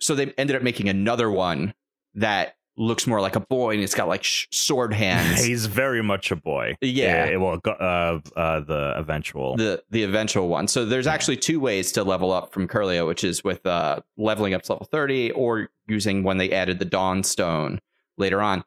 so 0.00 0.14
they 0.14 0.32
ended 0.38 0.56
up 0.56 0.62
making 0.62 0.88
another 0.88 1.30
one 1.30 1.74
that 2.14 2.54
looks 2.76 3.06
more 3.06 3.20
like 3.20 3.36
a 3.36 3.40
boy, 3.40 3.74
and 3.74 3.82
it's 3.82 3.94
got 3.94 4.08
like 4.08 4.24
sh- 4.24 4.46
sword 4.50 4.94
hands. 4.94 5.44
he's 5.44 5.66
very 5.66 6.02
much 6.02 6.30
a 6.30 6.36
boy. 6.36 6.74
Yeah. 6.80 7.36
well, 7.36 7.58
go- 7.58 7.72
uh, 7.72 8.20
uh, 8.38 8.60
the 8.60 8.94
eventual. 8.96 9.56
the 9.56 9.82
the 9.90 10.02
eventual 10.02 10.48
one. 10.48 10.66
So 10.68 10.86
there's 10.86 11.04
Yeah. 11.06 11.12
actually 11.12 11.36
two 11.36 11.60
ways 11.60 11.92
to 11.92 12.04
level 12.04 12.32
up 12.32 12.52
from 12.54 12.66
Kirlia, 12.66 13.06
which 13.06 13.22
is 13.22 13.44
with 13.44 13.64
uh, 13.66 14.00
leveling 14.16 14.54
up 14.54 14.62
to 14.62 14.72
level 14.72 14.88
30 14.90 15.32
or 15.32 15.68
using 15.88 16.22
when 16.22 16.38
they 16.38 16.50
added 16.52 16.78
the 16.78 16.84
Dawn 16.86 17.22
Stone 17.22 17.80
later 18.16 18.40
on. 18.40 18.64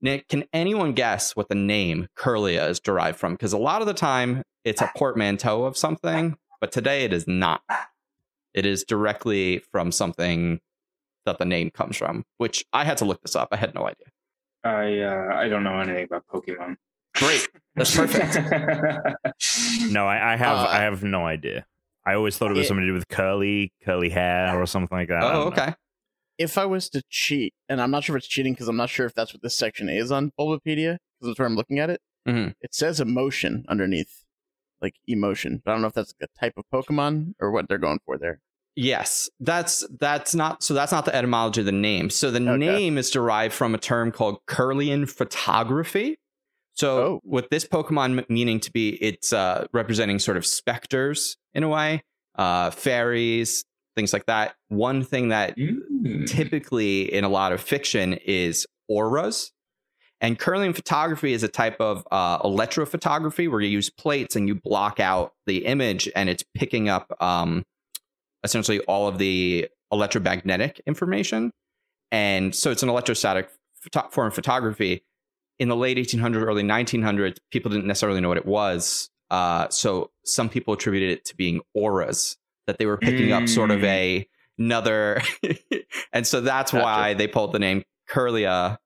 Nick, 0.00 0.28
can 0.28 0.44
anyone 0.52 0.92
guess 0.92 1.36
what 1.36 1.48
the 1.48 1.54
name 1.54 2.08
Kirlia 2.16 2.68
is 2.68 2.80
derived 2.80 3.18
from? 3.18 3.32
Because 3.34 3.52
a 3.52 3.58
lot 3.58 3.80
of 3.80 3.86
the 3.86 3.94
time 3.94 4.42
it's 4.64 4.82
a 4.82 4.90
portmanteau 4.96 5.64
of 5.64 5.76
something, 5.78 6.36
but 6.60 6.72
today 6.72 7.04
it 7.04 7.12
is 7.12 7.26
not. 7.28 7.62
It 8.54 8.64
is 8.66 8.84
directly 8.84 9.58
from 9.72 9.90
something 9.92 10.60
that 11.26 11.38
the 11.38 11.44
name 11.44 11.70
comes 11.70 11.96
from, 11.96 12.24
which 12.38 12.64
I 12.72 12.84
had 12.84 12.98
to 12.98 13.04
look 13.04 13.20
this 13.22 13.34
up. 13.34 13.48
I 13.52 13.56
had 13.56 13.74
no 13.74 13.86
idea. 13.86 14.06
I 14.62 15.00
uh, 15.00 15.34
I 15.36 15.48
don't 15.48 15.64
know 15.64 15.80
anything 15.80 16.04
about 16.04 16.24
Pokemon. 16.32 16.76
Great. 17.16 17.48
That's 17.76 17.94
perfect. 17.94 18.34
no, 19.90 20.06
I, 20.06 20.32
I 20.32 20.36
have 20.36 20.58
Uh, 20.58 20.66
I 20.68 20.78
have 20.82 21.02
no 21.02 21.26
idea. 21.26 21.66
I 22.06 22.14
always 22.14 22.36
thought 22.36 22.50
it 22.50 22.54
was 22.54 22.66
it- 22.66 22.68
something 22.68 22.82
to 22.82 22.88
do 22.88 22.94
with 22.94 23.08
curly 23.08 23.72
curly 23.84 24.10
hair 24.10 24.60
or 24.60 24.66
something 24.66 24.96
like 24.96 25.08
that. 25.08 25.22
Oh, 25.22 25.28
don't 25.28 25.56
know. 25.56 25.62
okay. 25.62 25.74
If 26.38 26.58
I 26.58 26.64
was 26.66 26.88
to 26.90 27.02
cheat, 27.08 27.54
and 27.68 27.80
I'm 27.80 27.90
not 27.92 28.02
sure 28.04 28.16
if 28.16 28.20
it's 28.24 28.28
cheating 28.28 28.52
because 28.54 28.66
I'm 28.68 28.76
not 28.76 28.90
sure 28.90 29.06
if 29.06 29.14
that's 29.14 29.32
what 29.32 29.42
this 29.42 29.56
section 29.56 29.88
is 29.88 30.10
on 30.10 30.32
Bulbapedia, 30.38 30.98
because 31.20 31.28
that's 31.28 31.38
where 31.38 31.46
I'm 31.46 31.54
looking 31.54 31.78
at 31.78 31.90
it. 31.90 32.00
Mhm. 32.28 32.54
It 32.60 32.74
says 32.74 32.98
emotion 33.00 33.64
underneath, 33.68 34.23
like 34.84 34.94
emotion, 35.08 35.60
but 35.64 35.70
I 35.70 35.74
don't 35.74 35.82
know 35.82 35.88
if 35.88 35.94
that's 35.94 36.14
a 36.22 36.26
type 36.38 36.54
of 36.56 36.64
Pokemon 36.72 37.34
or 37.40 37.50
what 37.50 37.68
they're 37.68 37.78
going 37.78 37.98
for 38.06 38.18
there. 38.18 38.40
Yes, 38.76 39.30
that's 39.40 39.86
that's 40.00 40.34
not 40.34 40.62
so 40.62 40.74
that's 40.74 40.90
not 40.92 41.04
the 41.04 41.14
etymology 41.14 41.60
of 41.60 41.66
the 41.66 41.72
name. 41.72 42.10
So 42.10 42.30
the 42.30 42.40
Okay. 42.40 42.56
name 42.58 42.98
is 42.98 43.10
derived 43.10 43.54
from 43.54 43.74
a 43.74 43.78
term 43.78 44.10
called 44.12 44.38
Kirlian 44.46 45.08
photography. 45.08 46.18
So 46.74 46.88
Oh. 46.98 47.20
with 47.24 47.50
this 47.50 47.64
Pokemon 47.64 48.28
meaning 48.28 48.58
to 48.60 48.72
be, 48.72 48.90
it's 49.02 49.32
uh, 49.32 49.66
representing 49.72 50.18
sort 50.18 50.36
of 50.36 50.44
specters 50.44 51.36
in 51.54 51.62
a 51.62 51.68
way, 51.68 52.02
uh, 52.34 52.70
fairies, 52.70 53.64
things 53.94 54.12
like 54.12 54.26
that. 54.26 54.56
One 54.68 55.04
thing 55.04 55.28
that 55.28 55.56
Mm. 55.56 56.26
typically 56.26 57.12
in 57.14 57.22
a 57.24 57.28
lot 57.28 57.52
of 57.52 57.60
fiction 57.60 58.14
is 58.26 58.66
auras. 58.88 59.52
And 60.20 60.38
Kirlian 60.38 60.74
photography 60.74 61.32
is 61.32 61.42
a 61.42 61.48
type 61.48 61.80
of 61.80 62.06
uh, 62.10 62.38
electrophotography 62.40 63.50
where 63.50 63.60
you 63.60 63.68
use 63.68 63.90
plates 63.90 64.36
and 64.36 64.48
you 64.48 64.54
block 64.54 65.00
out 65.00 65.34
the 65.46 65.66
image 65.66 66.08
and 66.14 66.28
it's 66.28 66.44
picking 66.54 66.88
up 66.88 67.14
um, 67.20 67.64
essentially 68.42 68.80
all 68.80 69.08
of 69.08 69.18
the 69.18 69.68
electromagnetic 69.92 70.80
information. 70.86 71.52
And 72.10 72.54
so 72.54 72.70
it's 72.70 72.82
an 72.82 72.88
electrostatic 72.88 73.50
photo- 73.80 74.08
form 74.08 74.28
of 74.28 74.34
photography. 74.34 75.02
In 75.58 75.68
the 75.68 75.76
late 75.76 75.98
1800s, 75.98 76.42
early 76.42 76.62
1900s, 76.62 77.38
people 77.50 77.70
didn't 77.70 77.86
necessarily 77.86 78.20
know 78.20 78.28
what 78.28 78.38
it 78.38 78.46
was. 78.46 79.10
Uh, 79.30 79.68
so 79.68 80.10
some 80.24 80.48
people 80.48 80.74
attributed 80.74 81.10
it 81.10 81.24
to 81.26 81.36
being 81.36 81.60
auras, 81.74 82.36
that 82.66 82.78
they 82.78 82.86
were 82.86 82.96
picking 82.96 83.32
up 83.32 83.48
sort 83.48 83.70
of 83.70 83.82
a 83.84 84.26
another, 84.58 85.20
and 86.12 86.26
so 86.26 86.40
that's 86.40 86.72
Gotcha. 86.72 86.84
why 86.84 87.14
they 87.14 87.26
pulled 87.26 87.52
the 87.52 87.58
name 87.58 87.82
Kirlia 88.08 88.78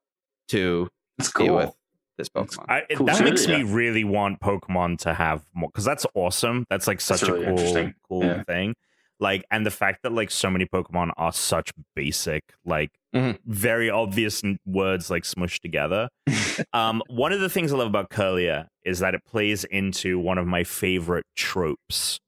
to 0.48 0.88
That's 1.18 1.30
cool. 1.30 1.56
with 1.56 1.74
this 2.16 2.28
Pokemon. 2.28 2.64
I, 2.68 2.78
it- 2.88 2.96
Cool. 2.96 3.06
that 3.06 3.16
Sure, 3.18 3.26
makes 3.26 3.46
me 3.46 3.62
really 3.62 4.04
want 4.04 4.40
Pokemon 4.40 4.98
to 5.00 5.14
have 5.14 5.44
more 5.54 5.68
because 5.68 5.84
that's 5.84 6.06
awesome. 6.14 6.64
That's 6.70 6.86
like 6.86 6.98
That's 7.02 7.20
such 7.20 7.28
really 7.28 7.44
a 7.46 7.54
cool, 7.54 7.92
cool 8.08 8.24
Yeah. 8.24 8.42
thing. 8.44 8.74
Like, 9.20 9.44
and 9.50 9.66
the 9.66 9.70
fact 9.72 10.04
that 10.04 10.12
like 10.12 10.30
so 10.30 10.48
many 10.48 10.64
Pokemon 10.64 11.10
are 11.16 11.32
such 11.32 11.72
basic, 11.96 12.44
like 12.64 12.90
Mhm. 13.14 13.38
very 13.46 13.90
obvious 13.90 14.44
n- 14.44 14.58
words 14.64 15.10
like 15.10 15.24
smushed 15.24 15.58
together. 15.60 16.08
um, 16.72 17.02
one 17.08 17.32
of 17.32 17.40
the 17.40 17.48
things 17.48 17.72
I 17.72 17.76
love 17.76 17.88
about 17.88 18.10
Kirlia 18.10 18.68
is 18.84 19.00
that 19.00 19.14
it 19.14 19.24
plays 19.24 19.64
into 19.64 20.18
one 20.20 20.38
of 20.38 20.46
my 20.46 20.62
favorite 20.62 21.26
tropes 21.34 22.20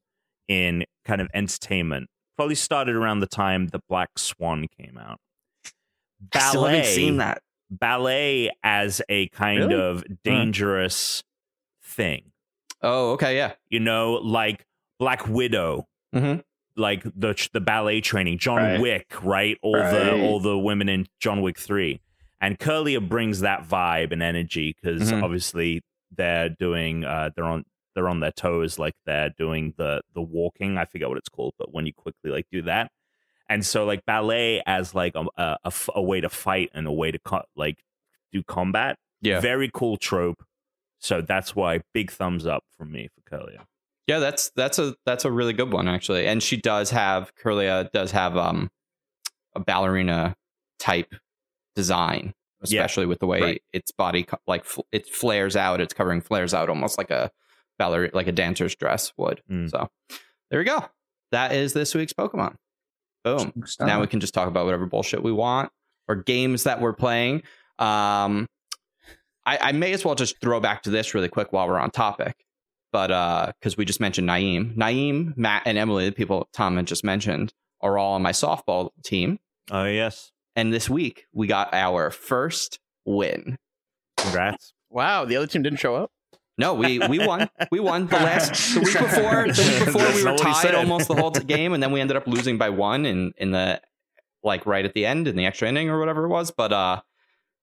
in 0.49 0.85
kind 1.05 1.21
of 1.21 1.29
entertainment. 1.33 2.09
Probably 2.37 2.57
started 2.57 2.97
around 2.97 3.21
the 3.21 3.27
time 3.29 3.69
the 3.69 3.81
Black 3.89 4.19
Swan 4.19 4.67
came 4.77 4.99
out. 4.99 5.19
I 6.35 6.39
still 6.41 6.65
haven't 6.65 6.87
seen 6.87 7.19
that. 7.19 7.41
Ballet 7.71 8.51
as 8.63 9.01
a 9.09 9.29
kind 9.29 9.61
Really? 9.61 9.75
of 9.75 10.05
dangerous 10.25 11.23
thing. 11.83 12.33
Oh, 12.83 13.13
okay, 13.13 13.37
yeah. 13.37 13.53
You 13.69 13.81
know, 13.81 14.15
like 14.15 14.65
Black 14.99 15.27
Widow, 15.29 15.87
hmm 16.13 16.37
like 16.77 17.03
the 17.03 17.49
the 17.53 17.61
ballet 17.61 18.01
training, 18.01 18.39
John 18.39 18.57
Right. 18.57 18.81
Wick, 18.81 19.07
right? 19.23 19.59
All 19.61 19.75
the 19.75 20.13
all 20.23 20.41
the 20.41 20.57
women 20.59 20.89
in 20.89 21.07
John 21.19 21.43
Wick 21.43 21.59
three, 21.59 22.01
and 22.41 22.59
Kirlia 22.59 23.07
brings 23.07 23.41
that 23.41 23.65
vibe 23.69 24.13
and 24.13 24.23
energy 24.23 24.75
because 24.81 25.11
Mhm. 25.13 25.23
obviously 25.23 25.83
they're 26.17 26.49
doing 26.49 27.05
uh 27.05 27.31
they're 27.35 27.45
on 27.45 27.65
they're 27.95 28.09
on 28.09 28.21
their 28.21 28.33
toes 28.33 28.79
like 28.79 28.95
they're 29.05 29.31
doing 29.37 29.75
the 29.77 30.01
the 30.15 30.23
walking. 30.23 30.79
I 30.79 30.85
forget 30.87 31.09
what 31.09 31.19
it's 31.19 31.29
called, 31.29 31.55
but 31.59 31.73
when 31.75 31.87
you 31.87 31.93
quickly 31.93 32.31
like 32.31 32.47
do 32.51 32.63
that. 32.63 32.91
And 33.51 33.67
so, 33.67 33.85
like 33.85 34.07
ballet 34.07 34.63
as 34.65 34.95
like 34.95 35.15
a, 35.15 35.27
a, 35.37 35.43
a 35.43 35.59
f- 35.67 35.91
a 35.95 36.01
way 36.01 36.21
to 36.23 36.31
fight 36.31 36.71
and 36.73 36.87
a 36.87 36.93
way 36.93 37.11
to 37.11 37.19
co- 37.19 37.43
like 37.57 37.83
do 38.33 38.43
combat, 38.43 38.97
Yeah. 39.21 39.41
very 39.41 39.71
cool 39.75 39.97
trope. 39.99 40.43
So 41.01 41.21
that's 41.21 41.55
why 41.57 41.81
big 41.93 42.11
thumbs 42.11 42.47
up 42.47 42.65
from 42.79 42.93
me 42.93 43.09
for 43.09 43.21
Kirlia. 43.29 43.65
Yeah, 44.07 44.19
that's 44.21 44.51
that's 44.57 44.79
a 44.79 44.95
that's 45.05 45.25
a 45.25 45.31
really 45.31 45.53
good 45.53 45.73
one 45.73 45.89
actually. 45.89 46.27
And 46.27 46.43
she 46.43 46.57
does 46.57 46.91
have 46.91 47.33
Kirlia 47.37 47.91
does 47.93 48.11
have 48.13 48.37
um 48.37 48.71
a 49.55 49.61
ballerina 49.61 50.37
type 50.79 51.15
design, 51.75 52.35
Yeah, 52.65 52.81
especially 52.83 53.07
with 53.07 53.19
the 53.21 53.27
way 53.27 53.41
right. 53.41 53.63
its 53.73 53.91
body 53.93 54.27
like 54.47 54.65
fl- 54.65 54.81
it 54.93 55.07
flares 55.09 55.57
out. 55.57 55.81
It's 55.81 55.95
covering 55.95 56.21
flares 56.21 56.55
out 56.55 56.69
almost 56.69 56.99
like 56.99 57.11
a 57.11 57.31
ballerina 57.79 58.13
like 58.15 58.27
a 58.27 58.33
dancer's 58.33 58.75
dress 58.77 59.13
would. 59.17 59.43
Mm. 59.51 59.71
So 59.71 59.89
there 60.51 60.59
we 60.61 60.65
go. 60.65 60.85
That 61.33 61.53
is 61.53 61.73
this 61.73 61.95
week's 61.95 62.13
Pokemon. 62.13 62.57
Boom. 63.25 63.53
Now 63.81 64.01
we 64.01 64.07
can 64.07 64.21
just 64.21 64.35
talk 64.35 64.49
about 64.49 64.65
whatever 64.65 64.87
bullshit 64.87 65.23
we 65.23 65.33
want 65.33 65.71
or 66.09 66.17
games 66.17 66.65
that 66.65 66.81
we're 66.81 66.93
playing. 66.95 67.43
Um, 67.79 68.47
I, 69.47 69.59
I 69.61 69.73
may 69.73 69.93
as 69.93 70.05
well 70.05 70.15
just 70.15 70.41
throw 70.41 70.61
back 70.61 70.83
to 70.83 70.91
this 70.91 71.15
really 71.15 71.29
quick 71.29 71.53
while 71.53 71.67
we're 71.69 71.79
on 71.79 71.91
topic, 71.91 72.35
but 72.93 73.11
uh, 73.11 73.53
because 73.59 73.77
we 73.77 73.85
just 73.85 74.01
mentioned 74.01 74.29
Naeem, 74.29 74.77
Naeem, 74.77 75.37
Matt, 75.37 75.63
and 75.67 75.79
Emily, 75.79 76.07
the 76.07 76.13
people 76.15 76.49
Tom 76.53 76.77
had 76.77 76.87
just 76.87 77.05
mentioned, 77.05 77.53
are 77.81 77.97
all 77.97 78.15
on 78.15 78.23
my 78.23 78.33
softball 78.33 78.91
team. 79.05 79.39
Oh 79.71 79.85
yes, 79.85 80.33
And 80.57 80.73
this 80.73 80.91
week 80.91 81.27
we 81.33 81.47
got 81.47 81.73
our 81.73 82.11
first 82.11 82.79
win. 83.05 83.57
congrats. 84.17 84.75
Wow, 84.91 85.25
the 85.25 85.37
other 85.37 85.47
team 85.47 85.63
didn't 85.63 85.79
show 85.79 85.95
up. 85.95 86.11
No, 86.59 86.75
we 86.75 86.99
we 86.99 87.25
won. 87.25 87.49
We 87.71 87.81
won 87.81 88.07
the 88.07 88.17
last 88.17 88.75
the 88.75 88.81
week 88.81 88.99
before. 88.99 89.47
The 89.53 89.77
week 89.79 89.85
before 89.87 90.03
That's 90.03 90.17
we 90.17 90.25
were 90.25 90.31
not 90.31 90.39
what 90.39 90.47
he 90.47 90.53
tied 90.53 90.63
said. 90.63 90.75
almost 90.75 91.09
the 91.09 91.15
whole 91.15 91.31
game, 91.55 91.73
and 91.73 91.83
then 91.83 91.93
we 91.93 92.01
ended 92.01 92.17
up 92.17 92.27
losing 92.27 92.59
by 92.59 92.71
one 92.71 93.07
in 93.07 93.33
in 93.39 93.51
the 93.51 93.81
like 94.43 94.67
right 94.67 94.85
at 94.85 94.95
the 94.95 95.07
end 95.07 95.29
in 95.29 95.37
the 95.37 95.47
extra 95.47 95.69
inning 95.69 95.89
or 95.91 95.99
whatever 95.99 96.25
it 96.25 96.29
was. 96.29 96.51
But 96.51 96.73
uh 96.73 97.01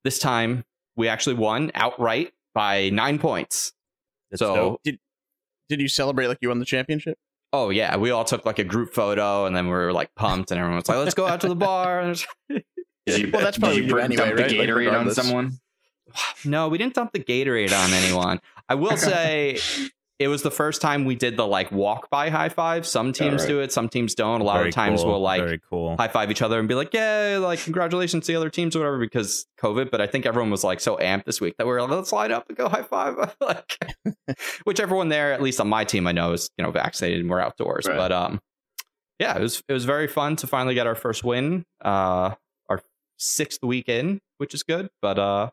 this 0.03 0.19
time 0.19 0.63
we 0.95 1.07
actually 1.07 1.35
won 1.35 1.71
outright 1.75 2.33
by 2.53 2.89
nine 2.89 3.19
points. 3.19 3.73
That's 4.31 4.39
so 4.39 4.79
dope. 4.83 4.97
Did 5.69 5.81
you 5.81 5.87
celebrate 5.87 6.27
like 6.27 6.37
you 6.41 6.49
won 6.49 6.59
the 6.59 6.65
championship? 6.65 7.17
oh 7.53 7.69
yeah, 7.69 7.95
we 7.97 8.11
all 8.11 8.25
took 8.25 8.45
like 8.45 8.59
a 8.59 8.63
group 8.63 8.93
photo, 8.93 9.45
and 9.45 9.55
then 9.55 9.65
we 9.65 9.71
were 9.71 9.93
like 9.93 10.13
pumped, 10.15 10.51
and 10.51 10.59
everyone 10.59 10.77
was 10.77 10.87
like, 10.87 10.97
"Let's 10.97 11.15
go 11.15 11.27
out 11.27 11.41
to 11.41 11.47
the 11.47 11.55
bar." 11.55 12.13
Did 12.49 12.63
you, 13.07 13.31
Well, 13.31 13.41
that's 13.41 13.57
probably 13.57 13.77
did 13.81 13.89
you 13.89 13.95
you 13.95 14.01
anyway, 14.01 14.25
dump 14.25 14.35
the 14.35 14.43
right? 14.43 14.51
Like, 14.51 14.69
Gatorade 14.69 14.99
on 14.99 15.13
someone? 15.13 15.59
No, 16.45 16.67
we 16.67 16.77
didn't 16.77 16.93
dump 16.93 17.11
the 17.13 17.19
Gatorade 17.19 17.73
on 17.73 17.93
anyone. 17.93 18.39
I 18.69 18.75
will 18.75 18.97
say 18.97 19.59
it 20.19 20.29
was 20.29 20.41
the 20.41 20.51
first 20.51 20.81
time 20.81 21.05
we 21.05 21.15
did 21.15 21.37
the 21.37 21.45
like 21.45 21.71
walk 21.71 22.09
by 22.09 22.29
high 22.29 22.49
five. 22.49 22.87
Some 22.87 23.13
teams 23.13 23.41
right. 23.41 23.47
do 23.47 23.59
it, 23.59 23.71
some 23.71 23.87
teams 23.87 24.15
don't. 24.15 24.41
A 24.41 24.43
lot 24.43 24.57
Very 24.57 24.69
of 24.69 24.75
times 24.75 25.01
cool, 25.01 25.11
we'll 25.11 25.21
like 25.21 25.61
cool. 25.69 25.95
high 25.97 26.07
five 26.07 26.31
each 26.31 26.41
other 26.41 26.59
and 26.59 26.67
be 26.67 26.73
like, 26.73 26.93
"Yeah, 26.93 27.37
like 27.39 27.59
congratulations 27.59 28.25
to 28.25 28.31
the 28.31 28.35
other 28.35 28.49
teams 28.49 28.75
or 28.75 28.79
whatever," 28.79 28.97
because 28.97 29.45
COVID. 29.59 29.91
But 29.91 30.01
I 30.01 30.07
think 30.07 30.25
everyone 30.25 30.49
was 30.49 30.63
like 30.63 30.79
so 30.79 30.97
amped 30.97 31.25
this 31.25 31.39
week 31.39 31.55
that 31.57 31.67
we 31.67 31.73
are 31.73 31.81
like, 31.81 31.91
"Let's 31.91 32.11
line 32.11 32.31
up 32.31 32.47
and 32.49 32.57
go 32.57 32.67
high 32.67 32.81
five. 32.81 33.35
like, 33.41 33.77
which 34.63 34.79
everyone 34.79 35.09
there, 35.09 35.33
at 35.33 35.41
least 35.41 35.61
on 35.61 35.67
my 35.67 35.83
team, 35.83 36.07
I 36.07 36.13
know 36.13 36.33
is 36.33 36.49
you 36.57 36.63
know 36.63 36.71
vaccinated 36.71 37.19
and 37.19 37.29
we're 37.29 37.39
outdoors. 37.39 37.85
Right. 37.87 37.97
But 37.97 38.11
um, 38.11 38.41
yeah, 39.19 39.37
it 39.37 39.41
was 39.41 39.61
it 39.67 39.73
was 39.73 39.85
very 39.85 40.07
fun 40.07 40.35
to 40.37 40.47
finally 40.47 40.73
get 40.73 40.87
our 40.87 40.95
first 40.95 41.23
win. 41.23 41.63
Uh, 41.83 42.33
our 42.69 42.81
sixth 43.17 43.63
week 43.63 43.87
in, 43.87 44.19
which 44.37 44.55
is 44.55 44.63
good. 44.63 44.89
But 44.99 45.19
uh, 45.19 45.49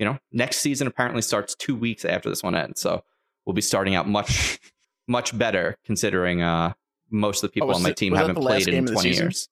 you 0.00 0.04
know, 0.06 0.18
next 0.32 0.58
season 0.58 0.88
apparently 0.88 1.22
starts 1.22 1.54
two 1.54 1.76
weeks 1.76 2.04
after 2.04 2.28
this 2.28 2.42
one 2.42 2.56
ends, 2.56 2.80
so 2.80 3.04
we'll 3.46 3.54
be 3.54 3.60
starting 3.62 3.94
out 3.94 4.08
much 4.08 4.58
much 5.06 5.36
better 5.38 5.76
considering 5.84 6.42
uh 6.42 6.72
most 7.10 7.42
of 7.44 7.50
the 7.50 7.52
people 7.54 7.68
was 7.68 7.76
on 7.76 7.82
my 7.82 7.92
team 7.92 8.14
haven't 8.14 8.34
played 8.36 8.66
in 8.68 8.74
game 8.74 8.84
of 8.84 8.88
the 8.88 8.92
20 8.94 9.08
season? 9.08 9.24
years. 9.26 9.48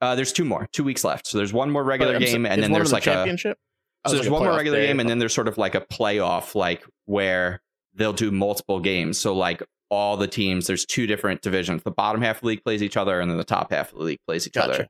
Uh, 0.00 0.14
there's 0.14 0.32
two 0.32 0.44
more, 0.44 0.68
two 0.72 0.82
weeks 0.82 1.04
left. 1.04 1.26
So 1.26 1.36
there's 1.38 1.52
one 1.52 1.70
more 1.70 1.84
regular 1.84 2.12
But 2.14 2.22
I'm 2.22 2.26
so- 2.26 2.32
game, 2.32 2.46
and 2.46 2.62
then 2.62 2.72
there's 2.72 2.88
the 2.90 2.94
like 2.96 3.02
a 3.06 3.12
championship. 3.14 3.58
Oh, 4.04 4.08
so 4.10 4.14
there's 4.16 4.26
like 4.28 4.32
one 4.32 4.44
more 4.48 4.56
regular 4.56 4.78
day. 4.78 4.86
game, 4.86 4.98
and 5.00 5.08
then 5.08 5.18
there's 5.18 5.34
sort 5.34 5.46
of 5.48 5.58
like 5.58 5.74
a 5.74 5.80
playoff, 5.82 6.54
like 6.54 6.84
where 7.04 7.60
they'll 7.94 8.12
do 8.14 8.30
multiple 8.30 8.80
games. 8.80 9.18
So 9.18 9.34
like 9.34 9.62
all 9.90 10.16
the 10.16 10.26
teams, 10.26 10.66
there's 10.66 10.86
two 10.86 11.06
different 11.06 11.42
divisions. 11.42 11.82
The 11.82 11.90
bottom 11.90 12.22
half 12.22 12.36
of 12.36 12.40
the 12.42 12.46
league 12.48 12.64
plays 12.64 12.82
each 12.82 12.96
other, 12.96 13.20
and 13.20 13.30
then 13.30 13.36
the 13.38 13.44
top 13.44 13.70
half 13.72 13.92
of 13.92 13.98
the 13.98 14.04
league 14.04 14.20
plays 14.26 14.46
each 14.46 14.54
Gotcha. 14.54 14.72
other. 14.72 14.88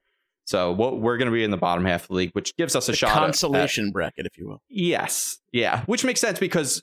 So 0.50 0.73
what 0.73 1.00
we're 1.00 1.16
going 1.16 1.26
to 1.30 1.33
be 1.33 1.45
in 1.45 1.52
the 1.52 1.57
bottom 1.57 1.85
half 1.85 2.02
of 2.02 2.09
the 2.09 2.14
league, 2.14 2.30
which 2.33 2.57
gives 2.57 2.75
us 2.75 2.88
a 2.88 2.90
The 2.90 2.97
shot. 2.97 3.11
at- 3.11 3.16
at- 3.19 3.21
consolation 3.21 3.92
bracket, 3.92 4.26
if 4.26 4.37
you 4.37 4.49
will. 4.49 4.61
Yes. 4.69 5.38
Yeah. 5.52 5.85
Which 5.85 6.04
makes 6.04 6.21
sense 6.21 6.40
because 6.40 6.83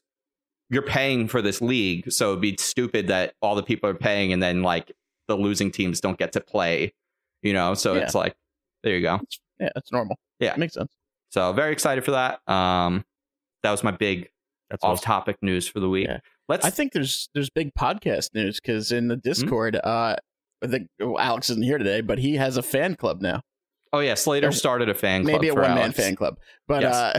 you're 0.69 0.81
paying 0.83 1.27
for 1.27 1.41
this 1.41 1.61
league. 1.61 2.09
So 2.11 2.29
it'd 2.29 2.41
be 2.41 2.55
stupid 2.57 3.07
that 3.07 3.33
all 3.41 3.55
the 3.55 3.63
people 3.63 3.89
are 3.89 3.93
paying 3.93 4.31
and 4.31 4.41
then 4.41 4.61
like 4.63 4.93
the 5.27 5.35
losing 5.35 5.69
teams 5.71 5.99
don't 5.99 6.17
get 6.17 6.31
to 6.31 6.39
play, 6.39 6.93
you 7.41 7.51
know? 7.51 7.73
So 7.73 7.95
Yeah. 7.95 8.03
it's 8.03 8.15
like, 8.15 8.37
there 8.83 8.95
you 8.95 9.01
go. 9.01 9.19
Yeah, 9.59 9.69
that's 9.75 9.91
normal. 9.91 10.17
Yeah. 10.39 10.53
it 10.53 10.59
makes 10.59 10.73
sense. 10.75 10.91
So 11.31 11.51
very 11.51 11.73
excited 11.73 12.05
for 12.05 12.11
that. 12.11 12.39
Um, 12.49 13.03
that 13.63 13.71
was 13.71 13.83
my 13.83 13.91
big 13.91 14.29
That's 14.69 14.81
off 14.83 14.91
awesome. 14.99 15.03
topic 15.05 15.37
news 15.41 15.67
for 15.67 15.81
the 15.81 15.89
week. 15.89 16.07
Yeah. 16.07 16.19
Let's, 16.47 16.65
I 16.65 16.69
think 16.69 16.93
there's 16.93 17.27
there's 17.33 17.49
big 17.49 17.73
podcast 17.73 18.33
news 18.33 18.61
because 18.61 18.93
in 18.93 19.09
the 19.09 19.15
Hmm? 19.15 19.21
Discord, 19.25 19.75
uh, 19.75 20.15
I 20.63 20.67
think 20.67 20.87
well, 20.99 21.19
Alex 21.19 21.49
isn't 21.49 21.63
here 21.63 21.77
today, 21.77 21.99
but 21.99 22.19
he 22.19 22.35
has 22.37 22.55
a 22.55 22.63
fan 22.63 22.95
club 22.95 23.21
now. 23.21 23.41
Oh 23.93 23.99
yeah, 23.99 24.13
Slater 24.15 24.51
started 24.51 24.89
a 24.89 24.93
fan 24.93 25.23
club. 25.23 25.33
Maybe 25.41 25.49
a 25.49 25.55
one 25.55 25.75
man 25.75 25.91
fan 25.91 26.15
club, 26.15 26.37
but 26.67 26.83
uh, 26.83 27.13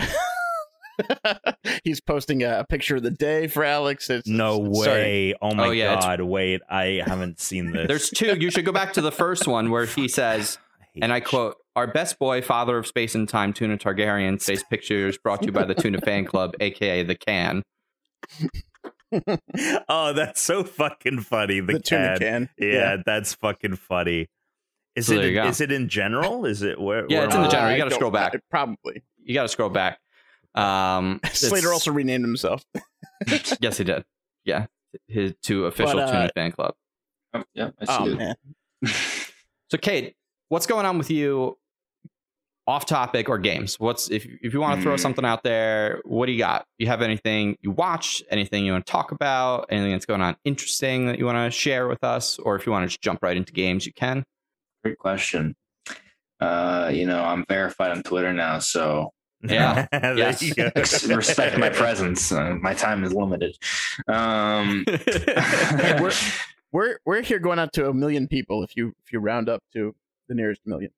he's 1.84 2.00
posting 2.00 2.42
a 2.42 2.64
picture 2.68 2.96
of 2.96 3.02
the 3.02 3.10
day 3.10 3.46
for 3.46 3.64
Alex. 3.64 4.10
It's, 4.10 4.26
No 4.28 4.64
it's 4.66 4.80
starting. 4.82 5.02
way! 5.04 5.34
Oh 5.40 5.54
my 5.54 5.66
Oh, 5.68 5.70
yeah, 5.70 5.92
it's- 5.92 6.04
god! 6.04 6.20
Wait, 6.22 6.60
I 6.68 7.02
haven't 7.06 7.40
seen 7.40 7.72
this. 7.72 7.86
There's 7.88 8.10
two. 8.10 8.36
You 8.38 8.50
should 8.50 8.64
go 8.64 8.72
back 8.72 8.92
to 8.94 9.00
the 9.00 9.12
first 9.12 9.46
one 9.46 9.70
where 9.70 9.86
he 9.86 10.08
says, 10.08 10.58
hate 10.94 11.02
and 11.04 11.12
I 11.12 11.20
quote, 11.20 11.56
Our 11.76 11.86
best 11.86 12.18
boy, 12.18 12.42
father 12.42 12.76
of 12.78 12.86
space 12.86 13.14
and 13.14 13.28
time, 13.28 13.52
Tuna 13.52 13.76
Targaryen, 13.78 14.40
stays 14.40 14.64
pictures 14.64 15.16
brought 15.18 15.40
to 15.42 15.46
you 15.46 15.52
by 15.52 15.64
the 15.64 15.74
Tuna 15.74 16.00
Fan 16.00 16.24
Club, 16.24 16.54
aka 16.60 17.02
the 17.04 17.14
Can. 17.14 17.62
oh, 19.88 20.12
that's 20.12 20.40
so 20.40 20.64
fucking 20.64 21.20
funny. 21.20 21.60
The, 21.60 21.74
The, 21.74 21.80
tuna 21.80 22.08
cat. 22.08 22.18
can. 22.20 22.48
Yeah, 22.58 22.96
that's 23.06 23.34
fucking 23.34 23.76
funny. 23.76 24.28
Is 24.98 25.06
So 25.06 25.14
it? 25.14 25.16
there 25.18 25.28
you 25.28 25.34
go. 25.34 25.44
Is 25.46 25.60
it 25.60 25.72
in 25.72 25.88
general? 25.88 26.44
Is 26.44 26.62
it 26.62 26.80
where? 26.80 27.06
Yeah, 27.08 27.18
where 27.18 27.26
it's 27.26 27.34
in 27.34 27.42
the 27.42 27.48
general. 27.48 27.72
You 27.72 27.78
gotta 27.78 27.90
scroll 27.94 28.10
back. 28.10 28.34
Probably. 28.50 29.02
You 29.22 29.34
got 29.34 29.42
to 29.42 29.48
scroll 29.48 29.68
back. 29.68 29.98
Um, 30.54 31.20
Slater 31.32 31.70
also 31.72 31.92
renamed 31.92 32.24
himself. 32.24 32.64
yes, 33.60 33.76
he 33.76 33.84
did. 33.84 34.04
Yeah, 34.44 34.66
his 35.06 35.34
to 35.42 35.66
official 35.66 35.96
But, 35.96 36.08
uh, 36.08 36.12
Tuna 36.12 36.30
Fan 36.34 36.52
Club. 36.52 36.74
Oh, 37.34 37.44
yeah, 37.52 37.70
I 37.78 37.84
Oh 37.86 38.04
see 38.06 38.12
it. 38.12 38.16
man, 38.16 38.34
So, 39.70 39.76
Cade, 39.76 40.14
what's 40.48 40.66
going 40.66 40.86
on 40.86 40.96
with 40.96 41.10
you? 41.10 41.58
Off 42.66 42.84
topic 42.86 43.28
or 43.30 43.38
games? 43.38 43.78
What's 43.80 44.10
if 44.10 44.26
if 44.42 44.52
you 44.52 44.60
want 44.60 44.78
to 44.78 44.82
throw 44.82 44.94
Hmm. 44.94 44.98
something 45.00 45.24
out 45.24 45.42
there? 45.42 46.00
What 46.04 46.26
do 46.26 46.32
you 46.32 46.38
got? 46.38 46.66
You 46.78 46.86
have 46.86 47.00
anything 47.02 47.56
you 47.62 47.70
watch? 47.70 48.22
Anything 48.30 48.64
you 48.66 48.72
want 48.72 48.84
to 48.86 48.90
talk 48.92 49.10
about? 49.10 49.66
Anything 49.70 49.92
that's 49.92 50.04
going 50.06 50.20
on 50.20 50.36
interesting 50.44 51.06
that 51.06 51.18
you 51.18 51.24
want 51.26 51.36
to 51.36 51.50
share 51.50 51.88
with 51.88 52.04
us? 52.04 52.38
Or 52.38 52.56
if 52.56 52.66
you 52.66 52.72
want 52.72 52.84
to 52.84 52.88
just 52.88 53.00
jump 53.00 53.22
right 53.22 53.36
into 53.36 53.52
games, 53.52 53.86
you 53.86 53.92
can. 53.94 54.24
Great 54.88 54.98
question. 54.98 55.54
Uh, 56.40 56.90
you 56.94 57.04
know, 57.06 57.22
I'm 57.22 57.44
verified 57.46 57.90
on 57.90 58.02
Twitter 58.02 58.32
now, 58.32 58.58
so 58.58 59.12
Yeah. 59.42 59.86
There 59.92 60.16
Yes. 60.16 60.42
you 60.42 60.54
go. 60.54 60.70
respect 61.14 61.58
my 61.58 61.68
presence. 61.68 62.32
Uh, 62.32 62.54
my 62.60 62.72
time 62.74 63.04
is 63.04 63.12
limited. 63.12 63.56
Um, 64.08 64.84
we're 66.00 66.12
we're 66.72 66.98
we're 67.04 67.22
here 67.22 67.38
going 67.38 67.58
out 67.58 67.72
to 67.74 67.88
a 67.88 67.94
million 67.94 68.28
people 68.28 68.62
if 68.62 68.76
you 68.76 68.94
if 69.04 69.12
you 69.12 69.18
round 69.20 69.48
up 69.48 69.62
to 69.74 69.94
the 70.28 70.34
nearest 70.34 70.62
million. 70.66 70.90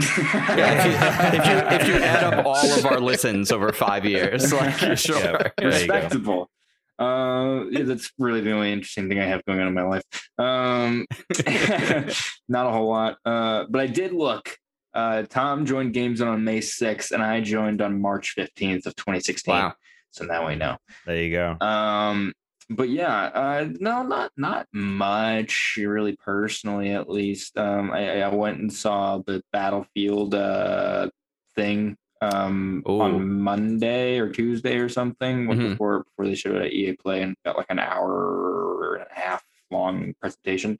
Yeah, 0.00 0.06
if, 0.10 0.84
you, 0.84 1.38
if, 1.40 1.46
you, 1.46 1.76
if 1.76 1.88
you 1.88 2.04
add 2.04 2.22
up 2.22 2.46
all 2.46 2.54
of 2.78 2.86
our 2.86 3.00
listens 3.00 3.50
over 3.50 3.72
five 3.72 4.04
years, 4.04 4.52
like 4.52 4.74
sure. 4.98 5.18
Yeah. 5.18 5.30
You 5.32 5.50
go. 5.58 5.66
respectable. 5.66 6.50
Uh, 6.98 7.64
yeah, 7.70 7.84
that's 7.84 8.10
really 8.18 8.40
the 8.40 8.52
only 8.52 8.72
interesting 8.72 9.08
thing 9.08 9.20
I 9.20 9.26
have 9.26 9.44
going 9.44 9.60
on 9.60 9.68
in 9.68 9.74
my 9.74 9.82
life. 9.82 10.02
Um, 10.38 11.06
not 12.48 12.66
a 12.66 12.70
whole 12.70 12.88
lot. 12.88 13.18
Uh, 13.24 13.66
but 13.68 13.80
I 13.80 13.86
did 13.86 14.12
look. 14.12 14.56
Uh, 14.94 15.22
Tom 15.22 15.64
joined 15.64 15.94
Game 15.94 16.16
Zone 16.16 16.42
May 16.42 16.58
6th, 16.58 17.12
and 17.12 17.22
I 17.22 17.40
joined 17.40 17.82
on 17.82 18.00
March 18.00 18.34
15th 18.36 18.86
of 18.86 18.96
2016. 18.96 19.54
Wow. 19.54 19.74
So 20.10 20.24
now 20.24 20.48
we 20.48 20.56
know. 20.56 20.76
There 21.06 21.22
you 21.22 21.30
go. 21.30 21.56
Um, 21.64 22.32
but 22.70 22.88
yeah, 22.88 23.24
uh, 23.26 23.68
no, 23.80 24.02
not 24.02 24.30
not 24.36 24.66
much 24.72 25.78
really 25.78 26.16
personally, 26.16 26.90
at 26.90 27.08
least. 27.08 27.56
Um, 27.56 27.90
I, 27.90 28.22
I 28.22 28.28
went 28.34 28.58
and 28.58 28.72
saw 28.72 29.18
the 29.18 29.42
Battlefield 29.52 30.34
uh 30.34 31.08
thing 31.54 31.96
um 32.20 32.82
Ooh. 32.88 33.00
on 33.00 33.40
Monday 33.40 34.18
or 34.18 34.28
Tuesday 34.30 34.76
or 34.78 34.88
something 34.88 35.46
Mhm. 35.46 35.70
before 35.70 36.04
before 36.04 36.26
they 36.26 36.34
showed 36.34 36.56
it 36.56 36.66
at 36.66 36.72
EA 36.72 36.92
Play 36.94 37.22
and 37.22 37.36
got 37.44 37.56
like 37.56 37.66
an 37.70 37.78
hour 37.78 38.96
and 38.96 39.06
a 39.10 39.14
half 39.14 39.44
long 39.70 40.14
presentation. 40.20 40.78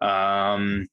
Um, 0.00 0.88